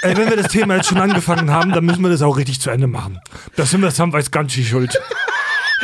ey, 0.02 0.18
wenn 0.18 0.30
wir 0.30 0.38
das 0.38 0.48
Thema 0.52 0.76
jetzt 0.76 0.90
schon 0.90 1.00
angefangen 1.00 1.50
haben, 1.52 1.72
dann 1.72 1.86
müssen 1.86 2.02
wir 2.04 2.10
das 2.10 2.22
auch 2.22 2.38
richtig 2.38 2.62
zu 2.62 2.70
Ende 2.70 2.88
machen. 2.88 3.20
Das 3.56 3.72
sind 3.72 3.82
wir 3.82 3.92
Samwise 3.92 4.30
Ganchi 4.30 4.64
schuld. 4.64 5.00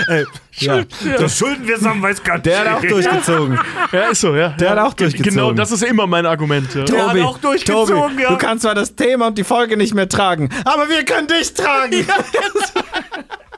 Ey, 0.07 0.25
ja, 0.57 0.83
das 1.17 1.37
schulden 1.37 1.67
wir 1.67 1.77
Samwise 1.77 2.21
Ganchi. 2.21 2.43
Der 2.43 2.59
hat 2.59 2.77
auch 2.77 2.81
durchgezogen. 2.89 3.59
ja, 3.91 4.09
ist 4.09 4.21
so, 4.21 4.35
ja. 4.35 4.49
Der 4.49 4.67
ja. 4.67 4.75
hat 4.75 4.79
auch 4.87 4.93
durchgezogen. 4.93 5.33
Genau, 5.33 5.51
das 5.51 5.71
ist 5.71 5.83
immer 5.83 6.07
mein 6.07 6.25
Argument. 6.25 6.73
Ja. 6.73 6.83
Der 6.85 7.07
hat 7.09 7.17
auch 7.19 7.37
durchgezogen, 7.39 7.95
Tobi, 7.95 8.21
ja. 8.23 8.29
Du 8.29 8.37
kannst 8.37 8.63
zwar 8.63 8.75
das 8.75 8.95
Thema 8.95 9.27
und 9.27 9.37
die 9.37 9.43
Folge 9.43 9.75
nicht 9.75 9.93
mehr 9.93 10.07
tragen, 10.07 10.49
aber 10.63 10.89
wir 10.89 11.03
können 11.03 11.27
dich 11.27 11.53
tragen. 11.53 12.05
Ja, 12.07 12.15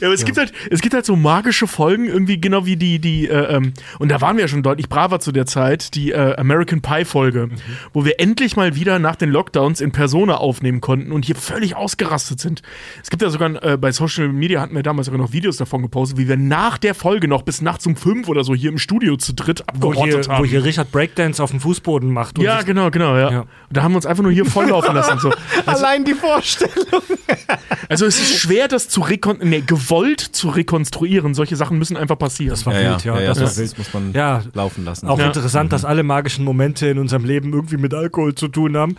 aber 0.00 0.12
es 0.12 0.24
gibt 0.24 0.38
halt, 0.38 0.52
es 0.70 0.80
gibt 0.80 0.94
halt 0.94 1.04
so 1.04 1.16
magische 1.16 1.66
Folgen, 1.66 2.06
irgendwie 2.06 2.40
genau 2.40 2.66
wie 2.66 2.76
die, 2.76 2.98
die, 2.98 3.28
äh, 3.28 3.56
ähm, 3.56 3.72
und 3.98 4.10
da 4.10 4.20
waren 4.20 4.36
wir 4.36 4.42
ja 4.42 4.48
schon 4.48 4.62
deutlich 4.62 4.88
braver 4.88 5.20
zu 5.20 5.32
der 5.32 5.46
Zeit, 5.46 5.94
die 5.94 6.12
äh, 6.12 6.36
American 6.36 6.80
Pie 6.80 7.04
Folge, 7.04 7.50
wo 7.92 8.04
wir 8.04 8.20
endlich 8.20 8.56
mal 8.56 8.74
wieder 8.74 8.98
nach 8.98 9.16
den 9.16 9.30
Lockdowns 9.30 9.80
in 9.80 9.92
Persona 9.92 10.36
aufnehmen 10.36 10.80
konnten 10.80 11.12
und 11.12 11.24
hier 11.24 11.36
völlig 11.36 11.76
ausgerastet 11.76 12.40
sind. 12.40 12.62
Es 13.02 13.10
gibt 13.10 13.22
ja 13.22 13.30
sogar, 13.30 13.62
äh, 13.62 13.76
bei 13.76 13.92
Social 13.92 14.28
Media 14.28 14.60
hatten 14.60 14.74
wir 14.74 14.82
damals 14.82 15.06
sogar 15.06 15.20
noch 15.20 15.32
Videos 15.32 15.56
davon 15.56 15.82
gepostet, 15.82 16.18
wie 16.18 16.28
wir 16.28 16.36
nach 16.36 16.78
der 16.78 16.94
Folge 16.94 17.28
noch 17.28 17.42
bis 17.42 17.60
nachts 17.60 17.86
um 17.86 17.96
fünf 17.96 18.28
oder 18.28 18.44
so 18.44 18.54
hier 18.54 18.70
im 18.70 18.78
Studio 18.78 19.16
zu 19.16 19.34
dritt 19.34 19.64
wo 19.74 19.92
hier, 19.92 20.02
abgerottet 20.02 20.28
haben. 20.28 20.42
wo 20.42 20.46
hier 20.46 20.64
Richard 20.64 20.90
Breakdance 20.92 21.42
auf 21.42 21.50
dem 21.50 21.60
Fußboden 21.60 22.10
macht. 22.10 22.38
und 22.38 22.44
ja, 22.44 22.62
genau, 22.62 22.90
genau, 22.90 23.16
ja. 23.16 23.30
Ja. 23.30 23.40
Und 23.40 23.48
da 23.70 23.82
haben 23.82 23.92
wir 23.92 23.96
uns 23.96 24.06
einfach 24.06 24.22
nur 24.22 24.32
hier 24.32 24.44
volllaufen 24.44 24.94
lassen. 24.94 25.12
und 25.12 25.20
So. 25.20 25.32
Allein 25.66 26.04
die 26.04 26.14
Vorstellung. 26.14 27.02
Also 27.88 28.06
es 28.06 28.20
ist 28.20 28.38
schwer, 28.38 28.68
das 28.68 28.88
zu 28.88 29.00
rekon 29.00 29.38
nee, 29.42 29.62
gewollt 29.82 30.20
zu 30.20 30.48
rekonstruieren. 30.48 31.34
Solche 31.34 31.56
Sachen 31.56 31.78
müssen 31.78 31.96
einfach 31.96 32.18
passieren. 32.18 32.50
Das 32.50 32.64
war 32.66 32.74
wild, 32.74 33.04
ja. 33.04 33.20
das, 33.20 33.40
war 33.40 33.56
wild. 33.56 33.78
muss 33.78 33.94
man 33.94 34.12
Ja. 34.12 34.42
laufen 34.54 34.84
lassen. 34.84 35.08
Auch 35.08 35.18
Ja. 35.18 35.26
interessant, 35.26 35.72
dass 35.72 35.84
alle 35.84 36.02
magischen 36.02 36.44
Momente 36.44 36.86
in 36.88 36.98
unserem 36.98 37.24
Leben 37.24 37.52
irgendwie 37.52 37.76
mit 37.76 37.94
Alkohol 37.94 38.34
zu 38.34 38.48
tun 38.48 38.76
haben. 38.76 38.96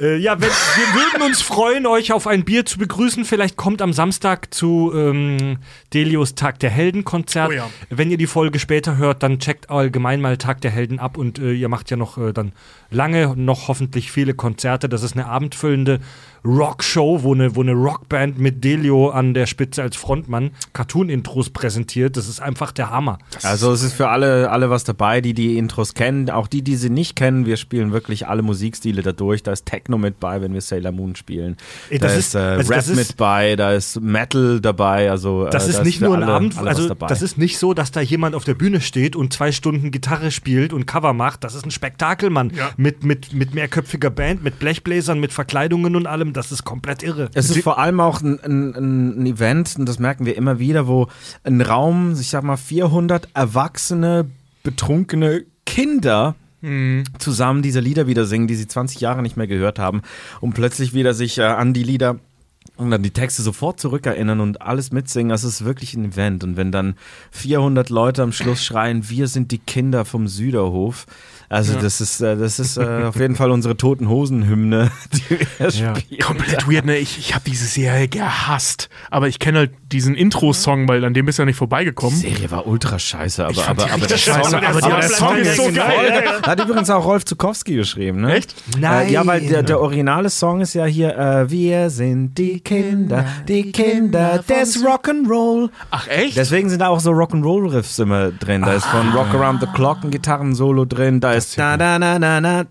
Äh, 0.00 0.16
ja, 0.16 0.32
wenn, 0.40 0.48
wir 0.48 1.00
würden 1.00 1.22
uns 1.26 1.40
freuen, 1.40 1.86
euch 1.86 2.12
auf 2.12 2.26
ein 2.26 2.44
Bier 2.44 2.66
zu 2.66 2.78
begrüßen. 2.78 3.24
Vielleicht 3.24 3.56
kommt 3.56 3.80
am 3.80 3.92
Samstag 3.92 4.52
zu 4.52 4.92
ähm, 4.94 5.58
Delios 5.92 6.34
Tag 6.34 6.58
der 6.58 6.70
Helden 6.70 7.04
Konzert. 7.04 7.50
Oh 7.50 7.52
ja. 7.52 7.70
Wenn 7.90 8.10
ihr 8.10 8.16
die 8.18 8.26
Folge 8.26 8.58
später 8.58 8.96
hört, 8.96 9.22
dann 9.22 9.38
checkt 9.38 9.70
allgemein 9.70 10.20
mal 10.20 10.36
Tag 10.36 10.60
der 10.62 10.72
Helden 10.72 10.98
ab 10.98 11.16
und 11.16 11.38
äh, 11.38 11.52
ihr 11.52 11.68
macht 11.68 11.90
ja 11.90 11.96
noch 11.96 12.18
äh, 12.18 12.32
dann 12.32 12.52
lange, 12.90 13.34
noch 13.36 13.68
hoffentlich 13.68 14.10
viele 14.10 14.34
Konzerte. 14.34 14.88
Das 14.88 15.02
ist 15.04 15.12
eine 15.14 15.26
abendfüllende 15.26 16.00
Rockshow, 16.44 17.22
wo 17.22 17.32
eine, 17.34 17.56
wo 17.56 17.62
eine 17.62 17.72
Rockband 17.72 18.38
mit 18.38 18.62
Delio 18.64 19.08
an 19.10 19.32
der 19.34 19.46
Spitze 19.46 19.82
als 19.82 19.96
Frontmann 19.96 20.50
Cartoon-Intros 20.74 21.50
präsentiert. 21.50 22.16
Das 22.16 22.28
ist 22.28 22.40
einfach 22.40 22.70
der 22.72 22.90
Hammer. 22.90 23.18
Also 23.42 23.72
es 23.72 23.82
ist 23.82 23.94
für 23.94 24.08
alle, 24.08 24.50
alle 24.50 24.68
was 24.68 24.84
dabei, 24.84 25.20
die 25.22 25.32
die 25.32 25.56
Intros 25.56 25.94
kennen, 25.94 26.28
auch 26.30 26.46
die, 26.46 26.62
die 26.62 26.76
sie 26.76 26.90
nicht 26.90 27.16
kennen. 27.16 27.46
Wir 27.46 27.56
spielen 27.56 27.92
wirklich 27.92 28.26
alle 28.28 28.42
Musikstile 28.42 29.02
da 29.02 29.12
durch. 29.12 29.42
Da 29.42 29.52
ist 29.52 29.64
Techno 29.64 29.96
mit 29.96 30.20
bei, 30.20 30.42
wenn 30.42 30.52
wir 30.52 30.60
Sailor 30.60 30.92
Moon 30.92 31.16
spielen. 31.16 31.56
Ey, 31.88 31.98
da 31.98 32.08
das 32.08 32.16
ist, 32.18 32.26
ist- 32.28 32.34
äh, 32.34 32.38
also 32.38 32.68
Rap 32.72 32.78
das 32.78 32.88
ist- 32.88 32.96
mit 32.96 33.16
bei, 33.16 33.56
da 33.56 33.72
ist 33.72 34.00
Metal 34.02 34.60
dabei. 34.60 35.10
Also 35.10 35.46
Das 35.46 35.66
äh, 35.66 35.70
ist 35.70 35.78
da 35.78 35.82
nicht 35.84 35.98
für 36.00 36.04
nur 36.04 36.16
ein 36.18 36.22
alle- 36.24 36.32
Abend, 36.34 36.58
alle 36.58 36.66
was 36.70 36.76
also 36.76 36.88
dabei. 36.88 37.06
das 37.06 37.22
ist 37.22 37.38
nicht 37.38 37.58
so, 37.58 37.72
dass 37.72 37.90
da 37.90 38.00
jemand 38.02 38.34
auf 38.34 38.44
der 38.44 38.54
Bühne 38.54 38.82
steht 38.82 39.16
und 39.16 39.32
zwei 39.32 39.50
Stunden 39.50 39.90
Gitarre 39.90 40.30
spielt 40.30 40.74
und 40.74 40.86
Cover 40.86 41.14
macht. 41.14 41.42
Das 41.42 41.54
ist 41.54 41.64
ein 41.64 41.70
Spektakel, 41.70 42.28
Mann. 42.28 42.52
Ja. 42.54 42.70
Mit, 42.76 43.02
mit, 43.02 43.32
mit 43.32 43.54
mehrköpfiger 43.54 44.10
Band, 44.10 44.44
mit 44.44 44.58
Blechbläsern, 44.58 45.18
mit 45.20 45.32
Verkleidungen 45.32 45.96
und 45.96 46.06
allem. 46.06 46.33
Das 46.34 46.52
ist 46.52 46.64
komplett 46.64 47.02
irre. 47.02 47.30
Es 47.34 47.48
ist 47.48 47.62
vor 47.62 47.78
allem 47.78 48.00
auch 48.00 48.20
ein, 48.20 48.38
ein, 48.40 49.16
ein 49.20 49.26
Event, 49.26 49.76
und 49.78 49.86
das 49.86 49.98
merken 49.98 50.26
wir 50.26 50.36
immer 50.36 50.58
wieder, 50.58 50.86
wo 50.86 51.08
ein 51.42 51.60
Raum, 51.60 52.12
ich 52.20 52.28
sag 52.28 52.44
mal 52.44 52.56
400 52.56 53.28
erwachsene, 53.34 54.26
betrunkene 54.62 55.44
Kinder 55.64 56.34
zusammen 57.18 57.60
diese 57.60 57.80
Lieder 57.80 58.06
wieder 58.06 58.24
singen, 58.24 58.46
die 58.46 58.54
sie 58.54 58.66
20 58.66 59.00
Jahre 59.00 59.20
nicht 59.20 59.36
mehr 59.36 59.46
gehört 59.46 59.78
haben 59.78 60.00
und 60.40 60.54
plötzlich 60.54 60.94
wieder 60.94 61.12
sich 61.12 61.36
äh, 61.36 61.42
an 61.42 61.74
die 61.74 61.82
Lieder 61.82 62.18
und 62.76 62.90
dann 62.90 63.02
die 63.02 63.10
Texte 63.10 63.42
sofort 63.42 63.78
zurückerinnern 63.78 64.40
und 64.40 64.62
alles 64.62 64.90
mitsingen, 64.90 65.28
das 65.28 65.44
ist 65.44 65.64
wirklich 65.64 65.94
ein 65.94 66.06
Event. 66.06 66.42
Und 66.42 66.56
wenn 66.56 66.72
dann 66.72 66.96
400 67.30 67.88
Leute 67.90 68.22
am 68.22 68.32
Schluss 68.32 68.64
schreien, 68.64 69.08
wir 69.08 69.28
sind 69.28 69.52
die 69.52 69.58
Kinder 69.58 70.04
vom 70.04 70.26
Süderhof, 70.26 71.06
also 71.48 71.74
Ja. 71.74 71.80
das 71.80 72.00
ist, 72.00 72.20
äh, 72.20 72.36
das 72.36 72.58
ist 72.58 72.76
äh, 72.76 73.04
auf 73.04 73.16
jeden 73.16 73.36
Fall 73.36 73.50
unsere 73.50 73.76
Toten 73.76 74.08
Hosen 74.08 74.46
Hymne, 74.48 74.90
die 75.12 75.38
wir 75.58 75.68
Ja. 75.70 75.94
spielen. 75.96 76.20
Komplett 76.20 76.68
weird, 76.70 76.84
ne? 76.84 76.96
Ich, 76.98 77.18
ich 77.18 77.34
habe 77.34 77.44
diese 77.48 77.66
Serie 77.66 78.08
gehasst. 78.08 78.88
Aber 79.10 79.28
ich 79.28 79.38
kenne 79.38 79.58
halt 79.58 79.70
diesen 79.92 80.14
Intro-Song, 80.14 80.88
weil 80.88 81.04
an 81.04 81.14
dem 81.14 81.26
bist 81.26 81.38
du 81.38 81.42
ja 81.42 81.46
nicht 81.46 81.54
Die 81.56 81.58
vorbeigekommen. 81.58 82.18
Serie 82.18 82.50
war 82.50 82.66
ultra 82.66 82.98
scheiße, 82.98 83.44
aber, 83.46 83.68
aber, 83.68 83.84
die 83.84 83.90
aber 83.90 84.06
der 84.06 84.18
Song, 84.18 84.34
scheiße, 84.34 84.56
aber 84.56 84.80
der 84.80 84.96
der 85.00 85.08
Song 85.08 85.36
ist 85.36 85.56
so 85.56 85.62
geil. 85.64 85.74
geil. 85.74 86.22
Hat 86.42 86.60
übrigens 86.60 86.90
auch 86.90 87.04
Rolf 87.04 87.24
Zukowski 87.24 87.74
geschrieben, 87.76 88.22
ne? 88.22 88.34
Echt? 88.34 88.54
Äh, 88.82 89.12
ja, 89.12 89.24
weil 89.26 89.40
der, 89.46 89.62
der 89.62 89.80
originale 89.80 90.30
Song 90.30 90.60
ist 90.60 90.74
ja 90.74 90.84
hier, 90.84 91.16
äh, 91.16 91.50
wir 91.50 91.90
sind 91.90 92.36
die 92.38 92.60
Kinder, 92.60 93.24
die 93.46 93.70
Kinder 93.72 94.42
des 94.48 94.84
Rock'n'Roll. 94.84 95.70
Ach, 95.90 96.08
echt? 96.08 96.36
Deswegen 96.36 96.68
sind 96.70 96.80
da 96.80 96.88
auch 96.88 97.00
so 97.00 97.10
Rock'n'Roll-Riffs 97.12 97.98
immer 98.00 98.30
drin. 98.32 98.62
Da 98.62 98.72
ist 98.74 98.86
von 98.86 99.10
Rock 99.12 99.32
Around 99.34 99.60
the 99.60 99.66
Clock 99.74 99.98
ein 100.04 100.10
Gitarrensolo 100.10 100.84
drin, 100.84 101.20
da 101.20 101.33
heißt. 101.34 101.58
Na, 101.58 101.76
na, 101.76 101.98
na, 101.98 102.18
na, 102.18 102.40
na. 102.40 102.64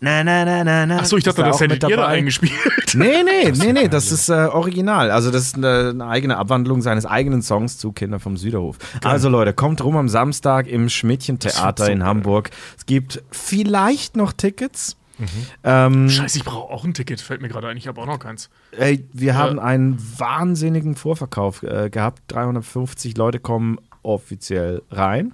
Na, 0.00 0.24
na, 0.24 0.44
na, 0.44 0.64
na, 0.64 0.86
na. 0.86 0.98
Achso, 0.98 1.16
ich 1.16 1.24
dachte, 1.24 1.42
das, 1.42 1.58
das 1.58 1.60
hättet 1.60 1.88
ihr 1.88 1.96
da 1.96 2.06
eingespielt. 2.06 2.52
Nee, 2.94 3.22
nee, 3.22 3.48
das 3.50 3.58
nee, 3.58 3.72
nee, 3.72 3.88
das 3.88 4.10
ist 4.10 4.28
äh, 4.28 4.32
original. 4.32 5.10
Also, 5.10 5.30
das 5.30 5.46
ist 5.46 5.56
eine, 5.56 5.90
eine, 5.90 6.06
eigene 6.06 6.36
Abwandlung 6.36 6.82
seines 6.82 7.06
eigenen 7.06 7.42
Songs 7.42 7.78
zu 7.78 7.92
Kinder 7.92 8.20
vom 8.20 8.36
Süderhof. 8.36 8.78
Genau. 8.78 9.12
Also, 9.12 9.28
Leute, 9.28 9.52
kommt 9.52 9.82
rum 9.82 9.96
am 9.96 10.08
Samstag 10.08 10.66
im 10.66 10.88
Schmidtchen-Theater 10.88 11.90
in 11.90 12.04
Hamburg. 12.04 12.50
Es 12.76 12.86
gibt 12.86 13.22
vielleicht 13.30 14.16
noch 14.16 14.32
Tickets. 14.32 14.96
Mhm. 15.18 15.26
Ähm, 15.62 16.10
Scheiße, 16.10 16.38
ich 16.38 16.44
brauche 16.44 16.72
auch 16.72 16.84
ein 16.84 16.94
Ticket, 16.94 17.20
fällt 17.20 17.42
mir 17.42 17.48
gerade 17.48 17.68
ein. 17.68 17.76
Ich 17.76 17.86
habe 17.86 18.00
auch 18.00 18.06
noch 18.06 18.18
keins. 18.18 18.50
Ey, 18.72 19.06
wir 19.12 19.32
äh, 19.32 19.34
haben 19.34 19.58
einen 19.58 19.98
wahnsinnigen 20.18 20.96
Vorverkauf 20.96 21.62
äh, 21.62 21.90
gehabt. 21.90 22.22
350 22.28 23.16
Leute 23.16 23.38
kommen 23.38 23.78
offiziell 24.02 24.82
rein. 24.90 25.32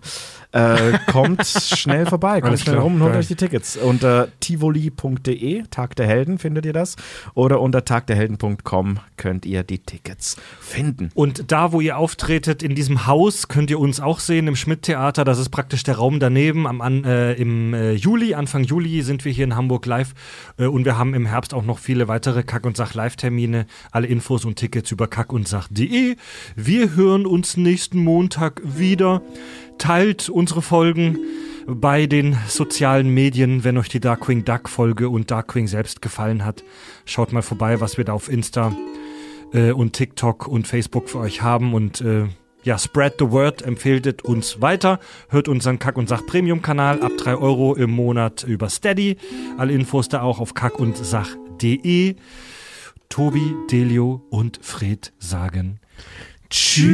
Äh, 0.53 0.99
kommt 1.11 1.47
schnell 1.47 2.07
vorbei, 2.07 2.35
kommt 2.41 2.51
Alles 2.51 2.63
schnell 2.63 2.77
klar, 2.77 2.85
rum 2.85 2.95
und 2.95 3.03
holt 3.03 3.13
geil. 3.13 3.21
euch 3.21 3.29
die 3.29 3.37
Tickets. 3.37 3.77
Unter 3.77 4.29
tivoli.de, 4.41 5.65
Tag 5.71 5.97
der 5.97 6.07
Helden 6.07 6.39
findet 6.39 6.65
ihr 6.67 6.73
das. 6.73 6.97
Oder 7.35 7.61
unter 7.61 7.85
tagderhelden.com 7.85 8.99
könnt 9.17 9.47
ihr 9.47 9.63
die 9.63 9.79
Tickets 9.79 10.37
finden. 10.61 11.11
Und 11.15 11.51
da, 11.53 11.73
wo 11.73 11.81
ihr 11.81 11.99
auftretet, 11.99 12.63
in 12.63 12.75
diesem 12.75 13.07
Haus, 13.07 13.49
könnt 13.49 13.71
ihr 13.71 13.79
uns 13.79 14.01
auch 14.01 14.21
sehen 14.21 14.47
im 14.47 14.57
Schmidt-Theater. 14.57 15.25
Das 15.25 15.39
ist 15.39 15.51
praktisch 15.51 15.83
der 15.83 15.97
Raum 15.97 16.21
daneben. 16.21 16.67
Am, 16.67 16.81
an, 16.81 17.05
äh, 17.05 17.35
Im 17.35 17.75
äh, 17.75 17.93
Juli, 17.93 18.35
Anfang 18.35 18.65
Juli, 18.65 19.03
sind 19.03 19.25
wir 19.25 19.33
hier 19.33 19.45
in 19.45 19.57
Hamburg 19.57 19.87
live. 19.87 20.15
Äh, 20.59 20.67
und 20.67 20.85
wir 20.85 20.99
haben 20.99 21.15
im 21.15 21.27
Herbst 21.27 21.55
auch 21.55 21.65
noch 21.65 21.79
viele 21.79 22.09
weitere 22.09 22.43
Kack- 22.43 22.67
und 22.67 22.77
Sach-Live-Termine. 22.77 23.67
Alle 23.91 24.07
Infos 24.07 24.45
und 24.45 24.57
Tickets 24.57 24.91
über 24.91 25.07
kackundsach.de. 25.07 26.17
Wir 26.57 26.97
hören 26.97 27.27
uns 27.27 27.57
nächsten 27.57 27.99
Montag 27.99 28.58
wieder. 28.65 29.23
Teilt 29.79 30.29
unsere 30.29 30.63
Folgen 30.63 31.19
bei 31.67 32.07
den 32.07 32.37
sozialen 32.47 33.13
Medien, 33.13 33.63
wenn 33.63 33.77
euch 33.77 33.89
die 33.89 34.01
Darkwing 34.01 34.45
Duck 34.45 34.69
Folge 34.69 35.09
und 35.11 35.31
Darkwing 35.31 35.67
selbst 35.67 36.01
gefallen 36.01 36.45
hat. 36.45 36.65
Schaut 37.05 37.33
mal 37.33 37.43
vorbei, 37.43 37.81
was 37.81 37.99
wir 37.99 38.05
da 38.05 38.15
auf 38.15 38.31
Insta 38.31 38.75
äh, 39.53 39.73
und 39.73 39.93
TikTok 39.93 40.49
und 40.49 40.67
Facebook 40.67 41.11
für 41.11 41.19
euch 41.19 41.43
haben 41.43 41.75
und 41.75 42.01
äh, 42.01 42.27
ja, 42.65 42.79
spread 42.79 43.15
the 43.19 43.31
word, 43.31 43.63
empfehlt 43.63 44.23
uns 44.23 44.61
weiter, 44.61 44.99
hört 45.29 45.49
unseren 45.49 45.79
Kack 45.79 45.97
und 45.97 46.09
Sach 46.09 46.27
Premium 46.27 46.61
Kanal 46.61 47.03
ab 47.03 47.13
3 47.17 47.37
Euro 47.37 47.75
im 47.75 47.91
Monat 47.91 48.45
über 48.45 48.69
Steady. 48.69 49.17
Alle 49.59 49.73
Infos 49.73 50.09
da 50.09 50.23
auch 50.23 50.41
auf 50.41 50.55
kackundsach.de. 50.55 52.17
Tobi, 53.09 53.55
Delio 53.71 54.27
und 54.31 54.59
Fred 54.63 55.13
sagen 55.19 55.81
Tschüss. 56.51 56.89